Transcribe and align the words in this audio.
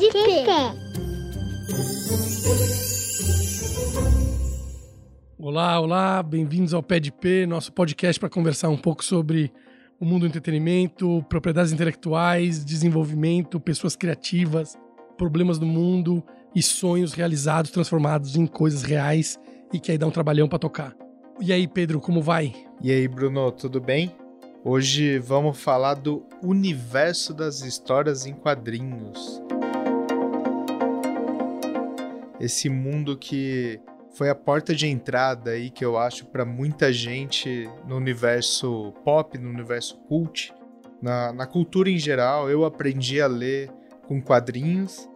de 0.00 0.10
pé. 0.10 0.74
Olá, 5.38 5.78
olá, 5.78 6.22
bem-vindos 6.22 6.72
ao 6.72 6.82
Pé 6.82 6.98
de 6.98 7.12
P, 7.12 7.46
nosso 7.46 7.70
podcast 7.70 8.18
para 8.18 8.30
conversar 8.30 8.70
um 8.70 8.78
pouco 8.78 9.04
sobre 9.04 9.52
o 10.00 10.04
mundo 10.06 10.20
do 10.20 10.26
entretenimento, 10.26 11.22
propriedades 11.28 11.70
intelectuais, 11.70 12.64
desenvolvimento, 12.64 13.60
pessoas 13.60 13.94
criativas, 13.94 14.74
problemas 15.18 15.58
do 15.58 15.66
mundo 15.66 16.24
e 16.54 16.62
sonhos 16.62 17.12
realizados, 17.12 17.70
transformados 17.70 18.36
em 18.36 18.46
coisas 18.46 18.82
reais 18.82 19.38
e 19.70 19.78
que 19.78 19.92
aí 19.92 19.98
dá 19.98 20.06
um 20.06 20.10
trabalhão 20.10 20.48
para 20.48 20.58
tocar. 20.58 20.96
E 21.38 21.52
aí, 21.52 21.68
Pedro, 21.68 22.00
como 22.00 22.22
vai? 22.22 22.54
E 22.82 22.90
aí, 22.90 23.06
Bruno, 23.06 23.52
tudo 23.52 23.78
bem? 23.78 24.16
Hoje 24.64 25.18
vamos 25.18 25.58
falar 25.58 25.94
do 25.94 26.24
universo 26.42 27.34
das 27.34 27.60
histórias 27.60 28.24
em 28.24 28.32
quadrinhos. 28.32 29.42
Esse 32.40 32.68
mundo 32.68 33.16
que 33.16 33.80
foi 34.12 34.28
a 34.28 34.34
porta 34.34 34.74
de 34.74 34.86
entrada 34.86 35.50
aí 35.50 35.70
que 35.70 35.84
eu 35.84 35.96
acho 35.98 36.26
para 36.26 36.44
muita 36.44 36.92
gente 36.92 37.68
no 37.86 37.96
universo 37.96 38.92
pop, 39.04 39.38
no 39.38 39.50
universo 39.50 39.98
cult, 40.08 40.52
na, 41.00 41.32
na 41.32 41.46
cultura 41.46 41.90
em 41.90 41.98
geral. 41.98 42.50
Eu 42.50 42.64
aprendi 42.64 43.20
a 43.20 43.26
ler 43.26 43.70
com 44.06 44.20
quadrinhos 44.20 45.08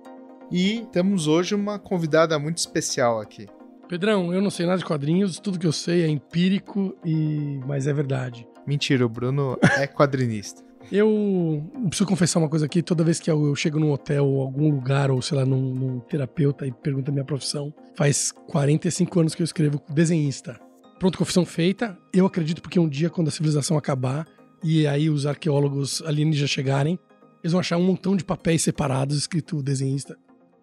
e 0.51 0.87
temos 0.93 1.27
hoje 1.27 1.55
uma 1.55 1.79
convidada 1.79 2.39
muito 2.39 2.59
especial 2.59 3.21
aqui. 3.21 3.49
Pedrão, 3.89 4.33
eu 4.33 4.41
não 4.41 4.51
sei 4.51 4.67
nada 4.67 4.79
de 4.79 4.85
quadrinhos, 4.85 5.39
tudo 5.39 5.59
que 5.59 5.67
eu 5.67 5.73
sei 5.73 6.03
é 6.03 6.09
empírico 6.09 6.97
e 7.05 7.59
mas 7.67 7.87
é 7.87 7.93
verdade. 7.93 8.47
Mentira, 8.67 9.05
o 9.05 9.09
Bruno 9.09 9.59
é 9.79 9.87
quadrinista. 9.87 10.63
Eu 10.93 11.71
preciso 11.89 12.09
confessar 12.09 12.39
uma 12.39 12.49
coisa 12.49 12.67
aqui. 12.67 12.83
Toda 12.83 13.03
vez 13.03 13.19
que 13.19 13.31
eu, 13.31 13.55
chego 13.55 13.79
num 13.79 13.93
hotel 13.93 14.27
ou 14.27 14.43
algum 14.43 14.71
lugar, 14.71 15.11
ou 15.11 15.21
sei 15.23 15.39
lá, 15.39 15.45
num, 15.45 15.75
num 15.75 16.01
terapeuta 16.01 16.67
e 16.67 16.73
pergunta 16.73 17.11
a 17.11 17.13
minha 17.13 17.25
profissão, 17.25 17.73
faz 17.97 18.33
45 18.49 19.21
anos 19.21 19.35
que 19.35 19.43
eu 19.43 19.45
escrevo 19.45 19.81
desenhista. 19.89 20.61
Pronto, 20.99 21.19
confissão 21.19 21.45
feita. 21.45 21.99
Eu 22.13 22.27
acredito 22.27 22.63
porque 22.63 22.79
um 22.79 22.89
dia, 22.89 23.11
quando 23.11 23.29
a 23.29 23.31
civilização 23.31 23.77
acabar 23.77 24.27
e 24.63 24.87
aí 24.87 25.11
os 25.11 25.27
arqueólogos 25.27 26.03
alienígenas 26.03 26.51
chegarem, 26.51 26.99
eles 27.43 27.53
vão 27.53 27.61
achar 27.61 27.77
um 27.77 27.85
montão 27.85 28.17
de 28.17 28.25
papéis 28.25 28.63
separados 28.63 29.17
escrito 29.17 29.63
desenhista. 29.63 30.17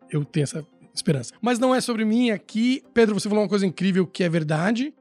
Eu 0.09 0.25
tenho 0.25 0.43
essa 0.43 0.65
esperança. 0.93 1.33
Mas 1.41 1.59
não 1.59 1.75
é 1.75 1.81
sobre 1.81 2.05
mim 2.05 2.31
aqui. 2.31 2.83
Pedro, 2.93 3.13
você 3.13 3.29
falou 3.29 3.43
uma 3.43 3.49
coisa 3.49 3.65
incrível 3.65 4.07
que 4.07 4.23
é 4.23 4.29
verdade, 4.29 4.93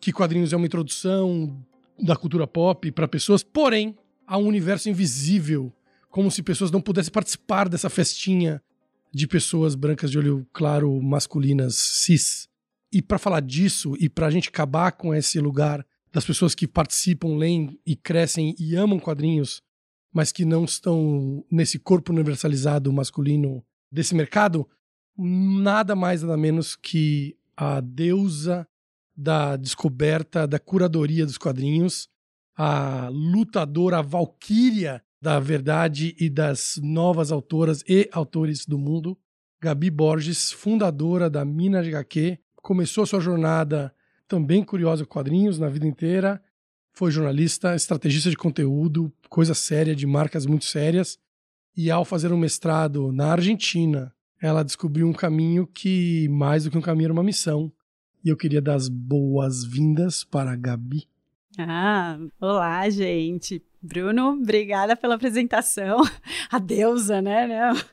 que 0.00 0.12
quadrinhos 0.12 0.52
é 0.52 0.56
uma 0.56 0.66
introdução 0.66 1.56
da 1.98 2.16
cultura 2.16 2.46
pop 2.46 2.90
para 2.90 3.06
pessoas, 3.06 3.42
porém, 3.42 3.96
há 4.32 4.38
um 4.38 4.46
universo 4.46 4.88
invisível, 4.88 5.70
como 6.08 6.30
se 6.30 6.42
pessoas 6.42 6.70
não 6.70 6.80
pudessem 6.80 7.12
participar 7.12 7.68
dessa 7.68 7.90
festinha 7.90 8.62
de 9.12 9.26
pessoas 9.26 9.74
brancas 9.74 10.10
de 10.10 10.18
olho 10.18 10.46
claro, 10.54 11.02
masculinas, 11.02 11.74
cis. 11.74 12.48
E 12.90 13.02
para 13.02 13.18
falar 13.18 13.40
disso 13.40 13.94
e 14.00 14.08
para 14.08 14.26
a 14.26 14.30
gente 14.30 14.48
acabar 14.48 14.92
com 14.92 15.14
esse 15.14 15.38
lugar 15.38 15.86
das 16.10 16.24
pessoas 16.24 16.54
que 16.54 16.66
participam, 16.66 17.36
leem 17.36 17.78
e 17.84 17.94
crescem 17.94 18.54
e 18.58 18.74
amam 18.74 18.98
quadrinhos, 18.98 19.62
mas 20.10 20.32
que 20.32 20.46
não 20.46 20.64
estão 20.64 21.44
nesse 21.50 21.78
corpo 21.78 22.10
universalizado 22.10 22.90
masculino 22.90 23.62
desse 23.90 24.14
mercado, 24.14 24.66
nada 25.14 25.94
mais 25.94 26.22
nada 26.22 26.38
menos 26.38 26.74
que 26.74 27.36
a 27.54 27.82
deusa 27.82 28.66
da 29.14 29.56
descoberta, 29.56 30.46
da 30.46 30.58
curadoria 30.58 31.26
dos 31.26 31.36
quadrinhos, 31.36 32.08
a 32.56 33.08
lutadora, 33.10 33.98
a 33.98 34.02
valquíria 34.02 35.02
da 35.20 35.38
verdade 35.38 36.16
e 36.18 36.28
das 36.28 36.80
novas 36.82 37.30
autoras 37.30 37.82
e 37.88 38.08
autores 38.12 38.66
do 38.66 38.78
mundo, 38.78 39.16
Gabi 39.60 39.90
Borges, 39.90 40.50
fundadora 40.50 41.30
da 41.30 41.44
Mina 41.44 41.80
HQ, 41.80 42.38
começou 42.56 43.06
sua 43.06 43.20
jornada 43.20 43.94
também 44.26 44.64
curiosa 44.64 45.04
com 45.04 45.12
quadrinhos 45.12 45.58
na 45.58 45.68
vida 45.68 45.86
inteira, 45.86 46.42
foi 46.92 47.10
jornalista, 47.10 47.74
estrategista 47.74 48.28
de 48.28 48.36
conteúdo, 48.36 49.12
coisa 49.28 49.54
séria, 49.54 49.94
de 49.94 50.06
marcas 50.06 50.46
muito 50.46 50.64
sérias, 50.64 51.18
e 51.76 51.90
ao 51.90 52.04
fazer 52.04 52.32
um 52.32 52.36
mestrado 52.36 53.12
na 53.12 53.32
Argentina, 53.32 54.12
ela 54.40 54.62
descobriu 54.62 55.06
um 55.06 55.12
caminho 55.12 55.66
que, 55.66 56.28
mais 56.28 56.64
do 56.64 56.70
que 56.70 56.76
um 56.76 56.82
caminho, 56.82 57.06
era 57.06 57.12
uma 57.12 57.22
missão. 57.22 57.72
E 58.24 58.28
eu 58.28 58.36
queria 58.36 58.60
dar 58.60 58.74
as 58.74 58.88
boas-vindas 58.88 60.24
para 60.24 60.52
a 60.52 60.56
Gabi. 60.56 61.08
Ah, 61.58 62.18
olá, 62.40 62.88
gente. 62.88 63.62
Bruno, 63.80 64.30
obrigada 64.40 64.96
pela 64.96 65.16
apresentação. 65.16 66.00
A 66.50 66.58
deusa, 66.58 67.20
né? 67.20 67.46
Não. 67.46 67.80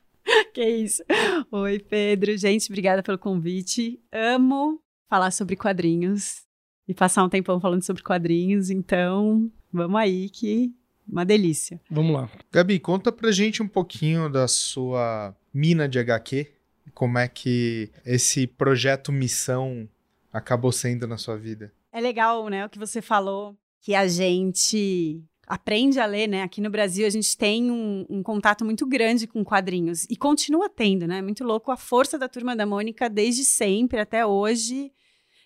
Que 0.54 0.64
isso. 0.64 1.04
Oi, 1.52 1.80
Pedro. 1.80 2.38
Gente, 2.38 2.70
obrigada 2.70 3.02
pelo 3.02 3.18
convite. 3.18 4.00
Amo 4.12 4.80
falar 5.10 5.32
sobre 5.32 5.56
quadrinhos 5.56 6.44
e 6.88 6.94
passar 6.94 7.24
um 7.24 7.30
tempão 7.30 7.60
falando 7.60 7.84
sobre 7.84 8.04
quadrinhos, 8.04 8.70
então 8.70 9.52
vamos 9.74 10.00
aí 10.00 10.30
que 10.30 10.72
uma 11.08 11.26
delícia. 11.26 11.82
Vamos 11.90 12.14
lá. 12.14 12.30
Gabi, 12.52 12.80
conta 12.80 13.12
pra 13.12 13.32
gente 13.32 13.64
um 13.64 13.68
pouquinho 13.68 14.30
da 14.30 14.48
sua 14.48 15.36
mina 15.52 15.90
de 15.90 15.98
HQ. 15.98 16.48
Como 16.94 17.18
é 17.18 17.28
que 17.28 17.90
esse 18.06 18.46
projeto 18.46 19.12
Missão 19.12 19.90
acabou 20.32 20.72
sendo 20.72 21.08
na 21.08 21.18
sua 21.18 21.38
vida? 21.38 21.72
É 21.92 22.00
legal, 22.00 22.48
né, 22.50 22.66
o 22.66 22.70
que 22.70 22.78
você 22.78 23.02
falou, 23.02 23.58
que 23.82 23.96
a 23.96 24.08
gente 24.08 25.24
aprende 25.50 26.00
a 26.00 26.06
ler, 26.06 26.28
né? 26.28 26.44
Aqui 26.44 26.62
no 26.62 26.70
Brasil 26.70 27.08
a 27.08 27.10
gente 27.10 27.36
tem 27.36 27.72
um, 27.72 28.06
um, 28.08 28.22
contato 28.22 28.64
muito 28.64 28.86
grande 28.86 29.26
com 29.26 29.44
quadrinhos 29.44 30.06
e 30.08 30.16
continua 30.16 30.70
tendo, 30.70 31.08
né? 31.08 31.24
Muito 31.24 31.44
louco 31.44 31.72
a 31.72 31.78
força 31.78 32.20
da 32.20 32.30
Turma 32.30 32.56
da 32.56 32.68
Mônica 32.68 33.10
desde 33.10 33.44
sempre 33.44 34.00
até 34.00 34.24
hoje 34.24 34.92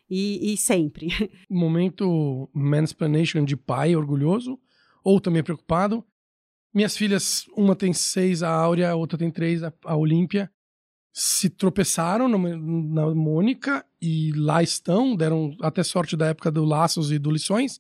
e, 0.10 0.54
e 0.54 0.58
sempre. 0.58 1.08
Momento 1.50 2.50
mansplaination 2.54 3.46
de 3.46 3.56
pai 3.56 3.96
orgulhoso 3.96 4.60
ou 5.06 5.22
também 5.22 5.42
preocupado. 5.42 6.04
Minhas 6.74 6.98
filhas, 6.98 7.46
uma 7.56 7.76
tem 7.76 7.94
seis, 7.94 8.44
a 8.44 8.50
Áurea, 8.50 8.92
a 8.92 8.96
outra 8.96 9.18
tem 9.18 9.32
três, 9.32 9.64
a, 9.64 9.72
a 9.86 9.96
Olímpia, 9.96 10.52
se 11.14 11.48
tropeçaram 11.48 12.28
na, 12.28 12.38
na 12.38 13.14
Mônica 13.14 13.86
e 14.02 14.32
lá 14.32 14.64
estão, 14.64 15.16
deram 15.16 15.56
até 15.62 15.84
sorte 15.84 16.18
da 16.18 16.26
época 16.26 16.52
do 16.52 16.66
Laços 16.66 17.12
e 17.12 17.20
do 17.20 17.30
Lições. 17.30 17.80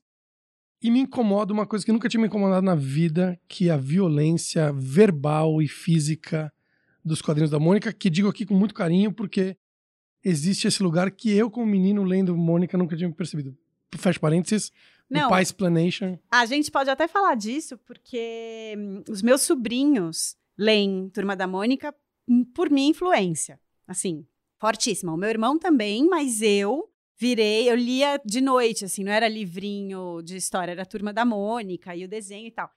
E 0.79 0.91
me 0.91 0.99
incomoda 0.99 1.51
uma 1.51 1.65
coisa 1.65 1.83
que 1.83 1.91
nunca 1.91 2.07
tinha 2.07 2.21
me 2.21 2.27
incomodado 2.27 2.63
na 2.63 2.75
vida, 2.75 3.39
que 3.47 3.69
é 3.69 3.71
a 3.71 3.77
violência 3.77 4.71
verbal 4.71 5.61
e 5.61 5.67
física 5.67 6.53
dos 7.03 7.21
quadrinhos 7.21 7.49
da 7.49 7.59
Mônica, 7.59 7.91
que 7.91 8.09
digo 8.09 8.29
aqui 8.29 8.45
com 8.45 8.53
muito 8.53 8.75
carinho, 8.75 9.11
porque 9.11 9.57
existe 10.23 10.67
esse 10.67 10.83
lugar 10.83 11.09
que 11.09 11.31
eu, 11.31 11.49
como 11.49 11.65
menino 11.65 12.03
lendo 12.03 12.37
Mônica, 12.37 12.77
nunca 12.77 12.95
tinha 12.95 13.11
percebido. 13.11 13.57
Fecha 13.97 14.19
parênteses, 14.19 14.71
não, 15.09 15.29
pai 15.29 15.41
explanation. 15.41 16.19
A 16.29 16.45
gente 16.45 16.69
pode 16.69 16.89
até 16.89 17.07
falar 17.07 17.35
disso, 17.35 17.77
porque 17.79 18.75
hum, 18.77 19.03
os 19.09 19.21
meus 19.21 19.41
sobrinhos 19.41 20.35
leem 20.57 21.09
Turma 21.09 21.35
da 21.35 21.47
Mônica 21.47 21.93
por 22.53 22.69
minha 22.69 22.89
influência. 22.89 23.59
Assim, 23.87 24.25
fortíssima. 24.59 25.13
O 25.13 25.17
meu 25.17 25.29
irmão 25.29 25.57
também, 25.59 26.07
mas 26.07 26.41
eu 26.41 26.89
virei, 27.17 27.69
eu 27.69 27.75
lia 27.75 28.19
de 28.25 28.41
noite, 28.41 28.85
assim, 28.85 29.03
não 29.03 29.11
era 29.11 29.27
livrinho 29.27 30.21
de 30.21 30.35
história, 30.35 30.71
era 30.71 30.85
Turma 30.85 31.13
da 31.13 31.23
Mônica 31.23 31.95
e 31.95 32.03
o 32.03 32.07
desenho 32.07 32.47
e 32.47 32.51
tal. 32.51 32.69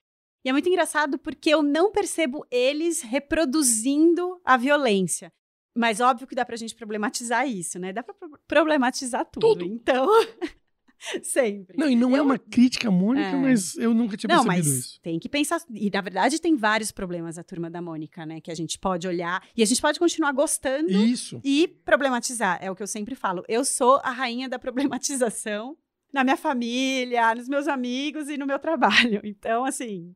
E 0.45 0.49
é 0.49 0.51
muito 0.53 0.69
engraçado 0.69 1.17
porque 1.17 1.49
eu 1.49 1.61
não 1.61 1.91
percebo 1.91 2.45
eles 2.49 3.01
reproduzindo 3.01 4.39
a 4.45 4.55
violência. 4.55 5.33
Mas 5.75 5.99
óbvio 5.99 6.25
que 6.27 6.35
dá 6.35 6.45
pra 6.45 6.55
gente 6.55 6.75
problematizar 6.75 7.47
isso, 7.47 7.77
né? 7.77 7.93
Dá 7.93 8.01
pra 8.01 8.15
problematizar 8.47 9.25
tudo. 9.25 9.59
tudo. 9.59 9.65
Então, 9.65 10.07
Sempre. 11.23 11.77
Não, 11.77 11.89
e 11.89 11.95
não 11.95 12.11
é 12.11 12.13
eu... 12.13 12.17
é 12.17 12.21
uma 12.21 12.37
crítica 12.37 12.89
Mônica, 12.89 13.27
é. 13.27 13.35
mas 13.35 13.75
eu 13.77 13.93
nunca 13.93 14.17
tinha 14.17 14.33
não, 14.33 14.43
percebido 14.43 14.67
mas 14.67 14.85
isso. 14.85 15.01
Tem 15.01 15.19
que 15.19 15.29
pensar. 15.29 15.61
E 15.73 15.89
na 15.89 16.01
verdade 16.01 16.41
tem 16.41 16.55
vários 16.55 16.91
problemas 16.91 17.37
a 17.37 17.43
turma 17.43 17.69
da 17.69 17.81
Mônica, 17.81 18.25
né? 18.25 18.41
Que 18.41 18.51
a 18.51 18.55
gente 18.55 18.79
pode 18.79 19.07
olhar 19.07 19.41
e 19.55 19.61
a 19.61 19.65
gente 19.65 19.81
pode 19.81 19.99
continuar 19.99 20.31
gostando 20.31 20.91
isso. 20.91 21.39
e 21.43 21.67
problematizar. 21.67 22.57
É 22.61 22.71
o 22.71 22.75
que 22.75 22.83
eu 22.83 22.87
sempre 22.87 23.15
falo. 23.15 23.43
Eu 23.47 23.63
sou 23.63 23.99
a 24.03 24.11
rainha 24.11 24.49
da 24.49 24.59
problematização 24.59 25.77
na 26.13 26.23
minha 26.23 26.37
família, 26.37 27.35
nos 27.35 27.47
meus 27.47 27.67
amigos 27.67 28.29
e 28.29 28.37
no 28.37 28.47
meu 28.47 28.57
trabalho. 28.59 29.21
Então, 29.23 29.65
assim, 29.65 30.13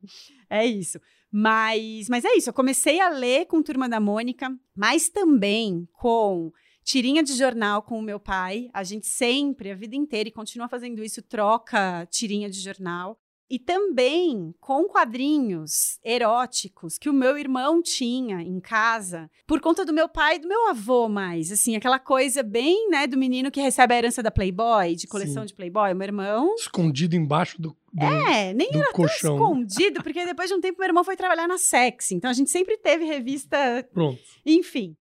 é 0.50 0.66
isso. 0.66 0.98
Mas, 1.30 2.08
mas 2.08 2.24
é 2.24 2.36
isso. 2.36 2.50
Eu 2.50 2.54
comecei 2.54 3.00
a 3.00 3.08
ler 3.08 3.46
com 3.46 3.62
Turma 3.62 3.88
da 3.88 3.98
Mônica, 3.98 4.54
mas 4.76 5.08
também 5.08 5.88
com 5.92 6.52
tirinha 6.84 7.22
de 7.22 7.34
jornal 7.34 7.82
com 7.82 7.98
o 7.98 8.02
meu 8.02 8.18
pai. 8.20 8.68
A 8.72 8.82
gente 8.84 9.06
sempre, 9.06 9.70
a 9.70 9.74
vida 9.74 9.96
inteira, 9.96 10.28
e 10.28 10.32
continua 10.32 10.68
fazendo 10.68 11.02
isso, 11.02 11.22
troca 11.22 12.06
tirinha 12.10 12.48
de 12.50 12.60
jornal. 12.60 13.18
E 13.50 13.58
também 13.58 14.54
com 14.58 14.84
quadrinhos 14.84 15.98
eróticos 16.02 16.96
que 16.96 17.10
o 17.10 17.12
meu 17.12 17.36
irmão 17.36 17.82
tinha 17.82 18.40
em 18.40 18.58
casa, 18.58 19.30
por 19.46 19.60
conta 19.60 19.84
do 19.84 19.92
meu 19.92 20.08
pai 20.08 20.36
e 20.36 20.38
do 20.38 20.48
meu 20.48 20.70
avô 20.70 21.06
mais, 21.06 21.52
assim, 21.52 21.76
aquela 21.76 21.98
coisa 21.98 22.42
bem, 22.42 22.88
né, 22.88 23.06
do 23.06 23.18
menino 23.18 23.50
que 23.50 23.60
recebe 23.60 23.92
a 23.92 23.98
herança 23.98 24.22
da 24.22 24.30
Playboy, 24.30 24.94
de 24.94 25.06
coleção 25.06 25.42
Sim. 25.42 25.48
de 25.48 25.54
Playboy, 25.54 25.92
o 25.92 25.96
meu 25.96 26.06
irmão. 26.06 26.54
Escondido 26.54 27.14
embaixo 27.14 27.60
do, 27.60 27.76
do, 27.92 28.06
É, 28.06 28.54
nem 28.54 28.70
era 28.72 28.90
colchão. 28.92 29.34
escondido, 29.36 30.02
porque 30.02 30.24
depois 30.24 30.48
de 30.48 30.54
um 30.54 30.60
tempo 30.60 30.78
meu 30.78 30.88
irmão 30.88 31.04
foi 31.04 31.14
trabalhar 31.14 31.46
na 31.46 31.58
Sexy, 31.58 32.14
então 32.14 32.30
a 32.30 32.34
gente 32.34 32.50
sempre 32.50 32.78
teve 32.78 33.04
revista 33.04 33.86
Pronto. 33.92 34.18
enfim. 34.46 34.96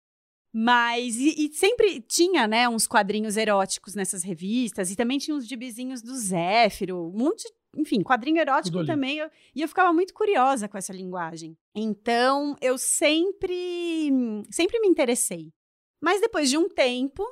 Mas, 0.53 1.17
e, 1.17 1.47
e 1.47 1.53
sempre 1.53 2.01
tinha, 2.01 2.47
né, 2.47 2.69
uns 2.69 2.87
quadrinhos 2.87 3.37
eróticos 3.37 3.95
nessas 3.95 4.23
revistas, 4.23 4.91
e 4.91 4.97
também 4.97 5.19
tinha 5.19 5.37
uns 5.37 5.47
gibizinhos 5.47 6.01
do 6.03 6.15
Zéfiro, 6.17 7.09
um 7.15 7.19
monte, 7.19 7.45
enfim, 7.77 8.03
quadrinho 8.03 8.41
erótico 8.41 8.79
também, 8.87 9.19
eu- 9.19 9.31
e 9.55 9.61
eu 9.63 9.69
ficava 9.69 9.93
muito 9.93 10.15
curiosa 10.15 10.67
com 10.69 10.79
essa 10.79 10.93
linguagem. 10.93 11.57
Então, 11.75 12.57
eu 12.61 12.79
sempre, 12.79 14.45
sempre 14.51 14.81
me 14.81 14.89
interessei. 14.89 15.53
Mas 16.01 16.21
depois 16.21 16.49
de 16.49 16.57
um 16.57 16.69
tempo, 16.69 17.23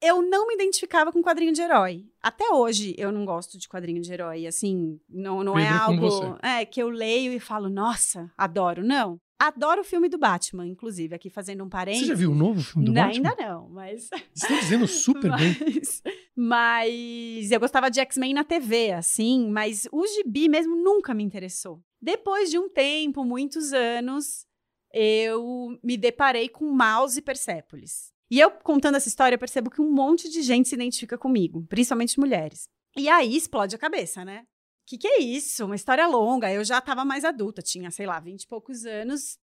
eu 0.00 0.22
não 0.22 0.46
me 0.48 0.54
identificava 0.54 1.12
com 1.12 1.22
quadrinho 1.22 1.52
de 1.52 1.60
herói. 1.60 2.06
Até 2.22 2.50
hoje, 2.50 2.94
eu 2.98 3.12
não 3.12 3.24
gosto 3.24 3.58
de 3.58 3.68
quadrinho 3.68 4.00
de 4.00 4.12
herói, 4.12 4.46
assim, 4.46 4.98
não, 5.08 5.42
não 5.44 5.58
é 5.58 5.66
Pedro, 5.66 6.06
algo 6.06 6.38
é, 6.42 6.64
que 6.64 6.82
eu 6.82 6.88
leio 6.88 7.32
e 7.32 7.38
falo, 7.40 7.68
nossa, 7.68 8.30
adoro, 8.36 8.82
não. 8.84 9.18
Adoro 9.44 9.80
o 9.80 9.84
filme 9.84 10.08
do 10.08 10.18
Batman, 10.18 10.66
inclusive, 10.68 11.16
aqui 11.16 11.28
fazendo 11.28 11.62
um 11.64 11.66
Você 11.66 11.70
parênteses. 11.70 12.06
já 12.06 12.14
viu 12.14 12.30
o 12.30 12.34
novo 12.34 12.62
filme 12.62 12.86
do 12.86 12.92
Não, 12.92 13.02
Batman? 13.02 13.28
ainda 13.30 13.42
não, 13.44 13.68
mas. 13.70 14.08
Estão 14.32 14.56
dizendo 14.60 14.86
super 14.86 15.34
bem. 15.36 15.56
mas, 15.64 16.02
mas 16.36 17.50
eu 17.50 17.58
gostava 17.58 17.90
de 17.90 17.98
X-Men 17.98 18.34
na 18.34 18.44
TV, 18.44 18.92
assim, 18.92 19.50
mas 19.50 19.88
o 19.90 20.06
gibi 20.06 20.48
mesmo 20.48 20.76
nunca 20.76 21.12
me 21.12 21.24
interessou. 21.24 21.82
Depois 22.00 22.50
de 22.50 22.58
um 22.58 22.68
tempo, 22.68 23.24
muitos 23.24 23.72
anos, 23.72 24.46
eu 24.94 25.76
me 25.82 25.96
deparei 25.96 26.48
com 26.48 26.66
Mouse 26.70 27.18
e 27.18 27.22
Persepolis. 27.22 28.12
E 28.30 28.38
eu, 28.38 28.50
contando 28.50 28.94
essa 28.96 29.08
história, 29.08 29.36
percebo 29.36 29.70
que 29.70 29.80
um 29.80 29.90
monte 29.92 30.30
de 30.30 30.40
gente 30.42 30.68
se 30.68 30.74
identifica 30.76 31.18
comigo, 31.18 31.66
principalmente 31.68 32.18
mulheres. 32.20 32.68
E 32.96 33.08
aí 33.08 33.36
explode 33.36 33.74
a 33.74 33.78
cabeça, 33.78 34.24
né? 34.24 34.44
Que, 34.86 34.98
que 34.98 35.06
é 35.06 35.20
isso? 35.20 35.64
Uma 35.64 35.76
história 35.76 36.06
longa. 36.06 36.52
Eu 36.52 36.64
já 36.64 36.78
estava 36.78 37.04
mais 37.04 37.24
adulta, 37.24 37.62
tinha, 37.62 37.90
sei 37.90 38.06
lá, 38.06 38.18
vinte 38.20 38.42
e 38.42 38.46
poucos 38.46 38.84
anos. 38.84 39.38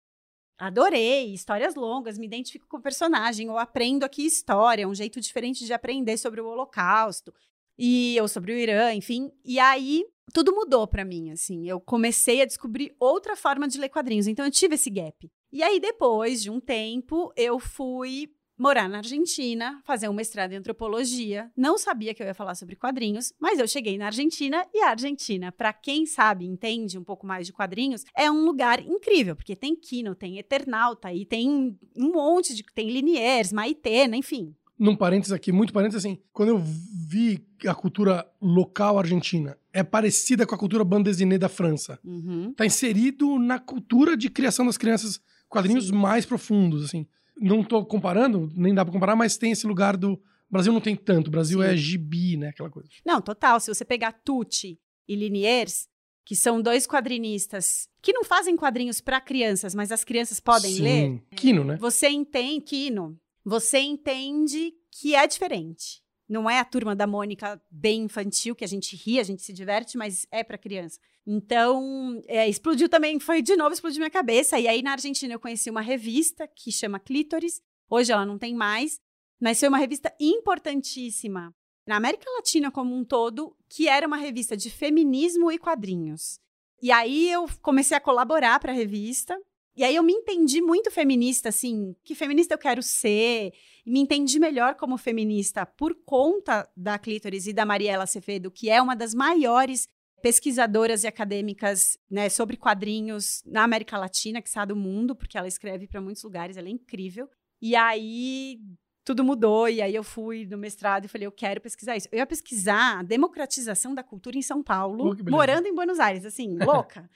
Adorei 0.59 1.35
histórias 1.35 1.75
longas, 1.75 2.17
me 2.19 2.27
identifico 2.27 2.67
com 2.67 2.79
o 2.79 2.83
personagem, 2.83 3.49
eu 3.49 3.59
aprendo 3.59 4.05
aqui 4.05 4.25
história, 4.25 4.89
um 4.89 4.95
jeito 4.95 5.21
diferente 5.21 5.67
de 5.67 5.73
aprender 5.75 6.17
sobre 6.17 6.41
o 6.41 6.47
Holocausto 6.47 7.33
e 7.79 8.17
ou 8.21 8.27
sobre 8.27 8.53
o 8.53 8.57
Irã, 8.57 8.95
enfim. 8.95 9.31
E 9.45 9.59
aí 9.59 10.07
tudo 10.33 10.55
mudou 10.55 10.87
pra 10.87 11.05
mim, 11.05 11.31
assim. 11.31 11.69
Eu 11.69 11.79
comecei 11.79 12.41
a 12.41 12.47
descobrir 12.47 12.97
outra 12.99 13.37
forma 13.37 13.69
de 13.69 13.79
ler 13.79 13.91
quadrinhos, 13.91 14.27
então 14.27 14.47
eu 14.47 14.51
tive 14.51 14.77
esse 14.77 14.89
gap. 14.89 15.31
E 15.53 15.63
aí 15.63 15.79
depois 15.79 16.43
de 16.43 16.51
um 16.51 16.59
tempo, 16.59 17.31
eu 17.37 17.59
fui 17.59 18.35
morar 18.59 18.89
na 18.89 18.99
Argentina, 18.99 19.81
fazer 19.85 20.09
um 20.09 20.13
mestrado 20.13 20.53
em 20.53 20.57
antropologia. 20.57 21.51
Não 21.57 21.77
sabia 21.79 22.15
que 22.15 22.23
eu 22.23 22.27
ia 22.27 22.35
falar 22.35 22.55
sobre 22.55 22.77
quadrinhos, 22.77 23.33
mas 23.41 23.59
eu 23.59 23.69
cheguei 23.69 23.99
na 23.99 24.07
Argentina 24.07 24.67
e 24.73 24.83
a 24.83 24.91
Argentina, 24.91 25.53
para 25.53 25.73
quem 25.73 26.07
sabe, 26.07 26.47
entende 26.47 26.99
um 26.99 27.05
pouco 27.05 27.27
mais 27.27 27.47
de 27.47 27.53
quadrinhos, 27.53 28.05
é 28.17 28.31
um 28.31 28.45
lugar 28.45 28.81
incrível, 28.81 29.37
porque 29.37 29.57
tem 29.57 29.77
Kino, 29.77 30.15
tem 30.15 30.39
Eternauta 30.39 31.13
e 31.13 31.25
tem 31.25 31.77
um 31.97 32.13
monte 32.13 32.55
de 32.55 32.65
tem 32.75 32.91
Liniers, 32.91 33.53
Maitena, 33.53 34.17
enfim. 34.17 34.55
Num 34.79 34.95
parênteses 34.95 35.33
aqui, 35.33 35.53
muito 35.53 35.73
parênteses 35.73 36.05
assim, 36.05 36.19
quando 36.33 36.51
eu 36.51 36.59
vi 36.59 37.47
a 37.67 37.75
cultura 37.75 38.27
local 38.41 38.99
argentina 38.99 39.57
é 39.77 39.83
parecida 39.83 40.47
com 40.47 40.55
a 40.55 40.59
cultura 40.59 40.83
bande 40.83 41.11
dessinée 41.11 41.37
da 41.37 41.51
França. 41.51 41.99
Uhum. 42.03 42.55
Tá 42.55 42.65
inserido 42.65 43.39
na 43.39 43.59
cultura 43.59 44.17
de 44.17 44.31
criação 44.31 44.65
das 44.65 44.79
crianças, 44.79 45.21
quadrinhos 45.51 45.89
Sim. 45.89 45.93
mais 45.93 46.25
profundos, 46.25 46.83
assim. 46.83 47.07
Não 47.39 47.63
tô 47.63 47.85
comparando, 47.85 48.51
nem 48.55 48.75
dá 48.75 48.85
pra 48.85 48.93
comparar, 48.93 49.17
mas 49.17 49.37
tem 49.37 49.53
esse 49.53 49.67
lugar 49.67 49.97
do... 49.97 50.13
O 50.13 50.53
Brasil 50.53 50.73
não 50.73 50.81
tem 50.81 50.95
tanto, 50.95 51.27
o 51.27 51.31
Brasil 51.31 51.61
Sim. 51.61 51.69
é 51.69 51.77
gibi, 51.77 52.37
né, 52.37 52.49
aquela 52.49 52.71
coisa. 52.71 52.89
Não, 53.05 53.21
total. 53.21 53.59
Se 53.59 53.73
você 53.73 53.85
pegar 53.85 54.13
Tucci 54.13 54.79
e 55.09 55.17
Liniers, 55.17 55.89
que 56.25 56.37
são 56.37 56.63
dois 56.63 56.87
quadrinistas 56.87 57.89
que 58.01 58.13
não 58.13 58.25
fazem 58.25 58.57
quadrinhos 58.57 59.01
para 59.01 59.21
crianças, 59.21 59.75
mas 59.75 59.91
as 59.91 60.05
crianças 60.05 60.39
podem 60.39 60.73
Sim. 60.75 60.83
ler, 60.83 61.23
Quino, 61.35 61.65
né? 61.65 61.77
você 61.77 62.09
entende, 62.09 62.65
Kino, 62.65 63.19
você 63.45 63.79
entende 63.79 64.73
que 64.91 65.15
é 65.15 65.27
diferente. 65.27 66.03
Não 66.29 66.51
é 66.51 66.59
a 66.59 66.65
turma 66.65 66.95
da 66.97 67.07
Mônica 67.07 67.61
bem 67.71 68.03
infantil, 68.03 68.55
que 68.55 68.65
a 68.65 68.69
gente 68.69 68.97
ri, 68.97 69.21
a 69.21 69.23
gente 69.23 69.43
se 69.43 69.53
diverte, 69.53 69.97
mas 69.97 70.27
é 70.31 70.43
para 70.43 70.59
criança. 70.59 70.99
Então, 71.27 72.21
é, 72.27 72.49
explodiu 72.49 72.89
também, 72.89 73.19
foi 73.19 73.43
de 73.43 73.57
novo, 73.57 73.73
explodiu 73.73 74.01
minha 74.01 74.11
cabeça. 74.11 74.59
E 74.59 74.67
aí, 74.67 74.83
na 74.83 74.93
Argentina, 74.93 75.35
eu 75.35 75.41
conheci 75.41 75.71
uma 75.71 75.81
revista 75.81 76.47
que 76.49 76.73
chama 76.73 76.99
Clítoris. 76.99 77.61
Hoje 77.89 78.13
ela 78.13 78.27
não 78.27 78.39
tem 78.39 78.55
mais, 78.55 79.01
mas 79.41 79.59
foi 79.61 79.69
uma 79.69 79.79
revista 79.79 80.13
importantíssima 80.21 81.55
na 81.87 81.97
América 81.97 82.29
Latina 82.37 82.71
como 82.71 82.95
um 82.95 83.05
todo, 83.05 83.57
que 83.69 83.89
era 83.89 84.07
uma 84.07 84.17
revista 84.17 84.57
de 84.57 84.69
feminismo 84.71 85.53
e 85.53 85.59
quadrinhos. 85.59 86.41
E 86.83 86.91
aí 86.91 87.31
eu 87.31 87.47
comecei 87.63 87.97
a 87.97 88.01
colaborar 88.01 88.59
para 88.59 88.73
a 88.73 88.75
revista. 88.75 89.39
E 89.77 89.85
aí 89.85 89.95
eu 89.95 90.03
me 90.03 90.13
entendi 90.13 90.63
muito 90.63 90.91
feminista, 90.91 91.51
assim, 91.51 91.95
que 92.03 92.15
feminista 92.15 92.55
eu 92.55 92.59
quero 92.59 92.83
ser. 92.83 93.53
E 93.85 93.91
me 93.91 94.01
entendi 94.01 94.39
melhor 94.39 94.75
como 94.75 94.97
feminista 94.97 95.67
por 95.67 95.95
conta 95.95 96.69
da 96.75 96.99
Clítoris 96.99 97.47
e 97.47 97.53
da 97.53 97.67
Mariela 97.67 98.05
Acevedo, 98.05 98.51
que 98.51 98.71
é 98.71 98.81
uma 98.81 98.97
das 98.97 99.13
maiores 99.15 99.87
pesquisadoras 100.23 101.05
e 101.05 101.07
acadêmicas 101.07 101.99
né, 102.11 102.29
sobre 102.31 102.57
quadrinhos 102.57 103.43
na 103.45 103.65
América 103.65 103.99
Latina, 103.99 104.41
que 104.41 104.49
sabe 104.49 104.73
do 104.73 104.77
mundo, 104.77 105.15
porque 105.15 105.37
ela 105.37 105.47
escreve 105.47 105.87
para 105.87 106.01
muitos 106.01 106.23
lugares, 106.23 106.57
ela 106.57 106.69
é 106.69 106.73
incrível. 106.73 107.29
E 107.61 107.77
aí 107.77 108.59
tudo 109.05 109.23
mudou, 109.23 109.69
e 109.69 109.81
aí 109.81 109.95
eu 109.95 110.03
fui 110.03 110.45
no 110.47 110.59
mestrado 110.59 111.05
e 111.05 111.09
falei, 111.09 111.29
eu 111.29 111.33
quero 111.33 111.61
pesquisar 111.61 111.97
isso. 111.97 112.09
Eu 112.11 112.19
ia 112.19 112.27
pesquisar 112.27 112.99
a 112.99 113.03
democratização 113.05 113.95
da 113.95 114.03
cultura 114.03 114.37
em 114.37 114.43
São 114.43 114.65
Paulo, 114.65 115.15
Oh, 115.17 115.31
morando 115.31 115.69
em 115.69 115.75
Buenos 115.75 116.01
Aires, 116.01 116.25
assim, 116.25 116.59
louca. 116.59 117.09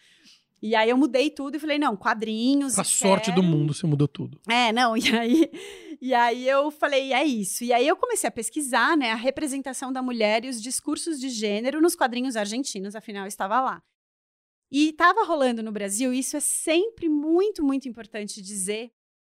E 0.62 0.74
aí 0.74 0.90
eu 0.90 0.96
mudei 0.96 1.30
tudo 1.30 1.56
e 1.56 1.58
falei, 1.58 1.78
não, 1.78 1.96
quadrinhos. 1.96 2.76
Eu 2.76 2.84
sorte 2.84 3.30
do 3.30 3.40
quero. 3.40 3.46
mundo, 3.46 3.72
você 3.72 3.86
mudou 3.86 4.06
tudo. 4.06 4.38
É, 4.48 4.72
não, 4.72 4.94
e 4.96 5.16
aí, 5.16 5.50
e 6.00 6.12
aí 6.14 6.46
eu 6.46 6.70
falei, 6.70 7.12
é 7.12 7.24
isso. 7.24 7.64
E 7.64 7.72
aí 7.72 7.88
eu 7.88 7.96
comecei 7.96 8.28
a 8.28 8.30
pesquisar, 8.30 8.96
né, 8.96 9.10
a 9.10 9.16
representação 9.16 9.92
da 9.92 10.02
mulher 10.02 10.44
e 10.44 10.48
os 10.48 10.60
discursos 10.60 11.18
de 11.18 11.30
gênero 11.30 11.80
nos 11.80 11.96
quadrinhos 11.96 12.36
argentinos, 12.36 12.94
afinal 12.94 13.24
eu 13.24 13.28
estava 13.28 13.60
lá. 13.60 13.82
E 14.70 14.90
estava 14.90 15.24
rolando 15.24 15.62
no 15.62 15.72
Brasil, 15.72 16.12
e 16.12 16.20
isso 16.20 16.36
é 16.36 16.40
sempre 16.40 17.08
muito, 17.08 17.64
muito 17.64 17.88
importante 17.88 18.40
dizer, 18.40 18.92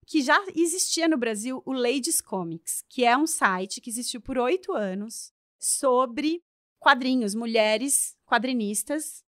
que 0.05 0.21
já 0.21 0.43
existia 0.55 1.07
no 1.07 1.17
Brasil 1.17 1.61
o 1.65 1.71
Ladies 1.71 2.19
Comics, 2.19 2.83
que 2.89 3.05
é 3.05 3.15
um 3.15 3.27
site 3.27 3.79
que 3.79 3.89
existiu 3.89 4.19
por 4.19 4.37
oito 4.37 4.73
anos 4.73 5.31
sobre 5.59 6.43
quadrinhos, 6.79 7.35
mulheres 7.35 8.17
quadrinistas 8.25 9.23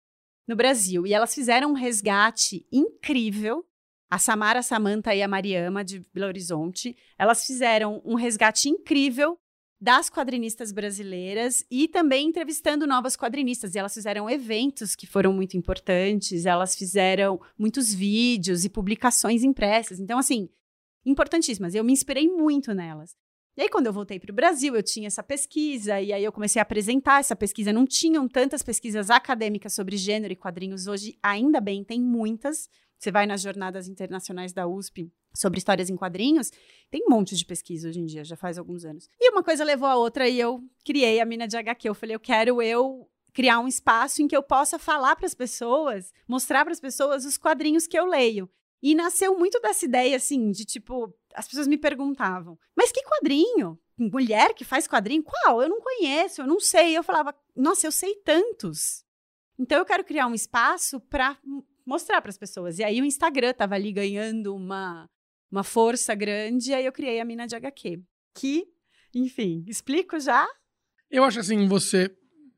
no 0.52 0.56
Brasil. 0.56 1.08
E 1.08 1.14
elas 1.14 1.34
fizeram 1.34 1.72
um 1.72 1.74
resgate 1.74 2.68
incrível. 2.72 3.66
A 4.10 4.20
Samara, 4.20 4.60
a 4.60 4.64
Samanta 4.64 5.16
e 5.16 5.24
a 5.24 5.28
Mariama, 5.28 5.84
de 5.84 6.06
Belo 6.14 6.28
Horizonte, 6.28 6.96
elas 7.18 7.46
fizeram 7.46 8.02
um 8.06 8.16
resgate 8.16 8.70
incrível 8.70 9.38
das 9.80 10.10
quadrinistas 10.10 10.72
brasileiras 10.72 11.66
e 11.72 11.88
também 11.88 12.28
entrevistando 12.28 12.86
novas 12.86 13.16
quadrinistas. 13.16 13.74
E 13.74 13.80
elas 13.80 13.94
fizeram 13.94 14.30
eventos 14.30 14.96
que 14.96 15.08
foram 15.08 15.32
muito 15.32 15.56
importantes, 15.56 16.46
elas 16.46 16.76
fizeram 16.76 17.40
muitos 17.58 17.94
vídeos 17.94 18.66
e 18.66 18.70
publicações 18.70 19.44
impressas. 19.44 20.00
Então, 20.00 20.20
assim, 20.20 20.50
importantíssimas. 21.06 21.74
Eu 21.74 21.84
me 21.84 21.94
inspirei 21.94 22.28
muito 22.28 22.74
nelas. 22.74 23.16
E 23.58 23.64
aí, 23.64 23.70
quando 23.70 23.88
eu 23.88 23.94
voltei 23.94 24.18
para 24.18 24.32
o 24.32 24.36
Brasil, 24.36 24.76
eu 24.76 24.84
tinha 24.84 25.08
essa 25.08 25.22
pesquisa, 25.22 26.00
e 26.00 26.14
aí 26.14 26.24
eu 26.24 26.32
comecei 26.32 26.60
a 26.60 26.64
apresentar 26.64 27.20
essa 27.20 27.36
pesquisa. 27.36 27.74
Não 27.74 27.86
tinham 27.86 28.28
tantas 28.28 28.64
pesquisas 28.64 29.10
acadêmicas 29.10 29.74
sobre 29.74 29.98
gênero 29.98 30.32
e 30.32 30.38
quadrinhos 30.38 30.88
hoje, 30.88 31.18
ainda 31.22 31.60
bem, 31.60 31.84
tem 31.84 32.02
muitas. 32.02 32.70
Você 32.98 33.12
vai 33.12 33.26
nas 33.26 33.42
jornadas 33.42 33.88
internacionais 33.88 34.54
da 34.54 34.68
USP 34.68 35.12
sobre 35.34 35.58
histórias 35.58 35.90
em 35.90 35.96
quadrinhos, 35.96 36.52
tem 36.90 37.04
um 37.06 37.10
monte 37.10 37.36
de 37.36 37.46
pesquisa 37.46 37.90
hoje 37.90 38.00
em 38.00 38.06
dia, 38.06 38.24
já 38.24 38.36
faz 38.36 38.58
alguns 38.58 38.86
anos. 38.86 39.10
E 39.20 39.32
uma 39.32 39.44
coisa 39.44 39.64
levou 39.64 39.88
a 39.88 39.96
outra, 39.96 40.30
e 40.30 40.40
eu 40.40 40.64
criei 40.86 41.20
a 41.20 41.26
Mina 41.26 41.48
de 41.48 41.58
HQ. 41.58 41.90
Eu 41.90 41.96
falei, 41.96 42.16
eu 42.16 42.20
quero 42.20 42.62
eu 42.62 43.10
criar 43.34 43.60
um 43.60 43.68
espaço 43.68 44.22
em 44.22 44.28
que 44.28 44.36
eu 44.36 44.44
possa 44.44 44.78
falar 44.78 45.16
para 45.16 45.26
as 45.26 45.34
pessoas, 45.34 46.14
mostrar 46.28 46.64
para 46.64 46.74
as 46.74 46.80
pessoas 46.80 47.26
os 47.26 47.38
quadrinhos 47.38 47.88
que 47.88 47.98
eu 47.98 48.06
leio. 48.06 48.50
E 48.82 48.96
nasceu 48.96 49.38
muito 49.38 49.60
dessa 49.60 49.86
ideia, 49.86 50.16
assim, 50.16 50.52
de 50.52 50.66
tipo, 50.66 51.14
as 51.36 51.48
pessoas 51.48 51.68
me 51.68 51.78
perguntavam, 51.78 52.58
mas 52.76 52.92
que 52.92 53.04
quadrinho? 53.04 53.80
Mulher 53.98 54.56
que 54.56 54.64
faz 54.64 54.88
quadrinho? 54.88 55.24
Qual? 55.24 55.62
Eu 55.62 55.70
não 55.70 55.80
conheço, 55.80 56.42
eu 56.42 56.48
não 56.48 56.60
sei. 56.60 56.98
Eu 56.98 57.04
falava, 57.04 57.36
nossa, 57.56 57.86
eu 57.86 57.92
sei 57.92 58.16
tantos. 58.16 59.04
Então 59.60 59.78
eu 59.78 59.86
quero 59.86 60.04
criar 60.04 60.26
um 60.26 60.34
espaço 60.34 61.00
para 61.00 61.38
mostrar 61.86 62.22
para 62.22 62.30
as 62.30 62.38
pessoas. 62.38 62.80
E 62.80 62.84
aí 62.84 63.00
o 63.00 63.06
Instagram 63.06 63.54
tava 63.54 63.76
ali 63.76 63.92
ganhando 63.92 64.56
uma, 64.56 65.08
uma 65.52 65.64
força 65.64 66.16
grande, 66.16 66.72
e 66.72 66.74
aí 66.74 66.86
eu 66.86 66.92
criei 66.92 67.20
a 67.20 67.26
Mina 67.26 67.46
de 67.46 67.56
HQ. 67.56 68.02
Que, 68.34 68.66
enfim, 69.14 69.64
explico 69.68 70.20
já? 70.20 70.48
Eu 71.10 71.24
acho 71.24 71.40
assim, 71.40 71.68
você 71.68 72.10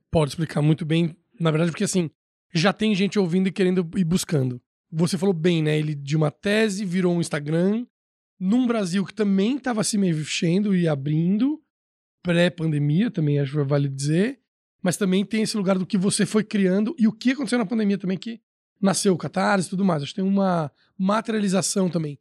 pode 0.10 0.32
explicar 0.32 0.62
muito 0.62 0.86
bem, 0.86 1.18
na 1.40 1.52
verdade, 1.52 1.72
porque 1.72 1.84
assim, 1.84 2.10
já 2.54 2.72
tem 2.72 2.94
gente 2.94 3.20
ouvindo 3.20 3.48
e 3.48 3.52
querendo 3.52 3.90
ir 3.98 4.06
buscando. 4.06 4.62
Você 4.96 5.18
falou 5.18 5.34
bem, 5.34 5.64
né? 5.64 5.78
Ele 5.78 5.96
de 5.96 6.16
uma 6.16 6.30
tese 6.30 6.86
virou 6.86 7.16
um 7.16 7.20
Instagram, 7.20 7.84
num 8.40 8.68
Brasil 8.68 9.04
que 9.04 9.14
também 9.14 9.58
estava 9.58 9.84
se 9.84 9.98
mexendo 9.98 10.76
e 10.76 10.88
abrindo, 10.88 11.60
pré-pandemia, 12.22 13.10
também 13.10 13.40
acho 13.40 13.58
que 13.58 13.64
vale 13.64 13.90
dizer, 13.90 14.40
mas 14.84 14.96
também 14.96 15.26
tem 15.26 15.42
esse 15.42 15.58
lugar 15.58 15.80
do 15.80 15.86
que 15.86 15.98
você 15.98 16.28
foi 16.28 16.44
criando 16.44 16.96
e 17.00 17.08
o 17.08 17.12
que 17.12 17.32
aconteceu 17.32 17.58
na 17.58 17.66
pandemia 17.66 17.98
também, 17.98 18.20
que 18.20 18.40
nasceu 18.80 19.16
o 19.16 19.18
Catarse 19.18 19.68
e 19.68 19.70
tudo 19.72 19.84
mais. 19.84 20.04
Acho 20.04 20.12
que 20.14 20.22
tem 20.22 20.30
uma 20.30 20.72
materialização 20.96 21.90
também. 21.90 22.20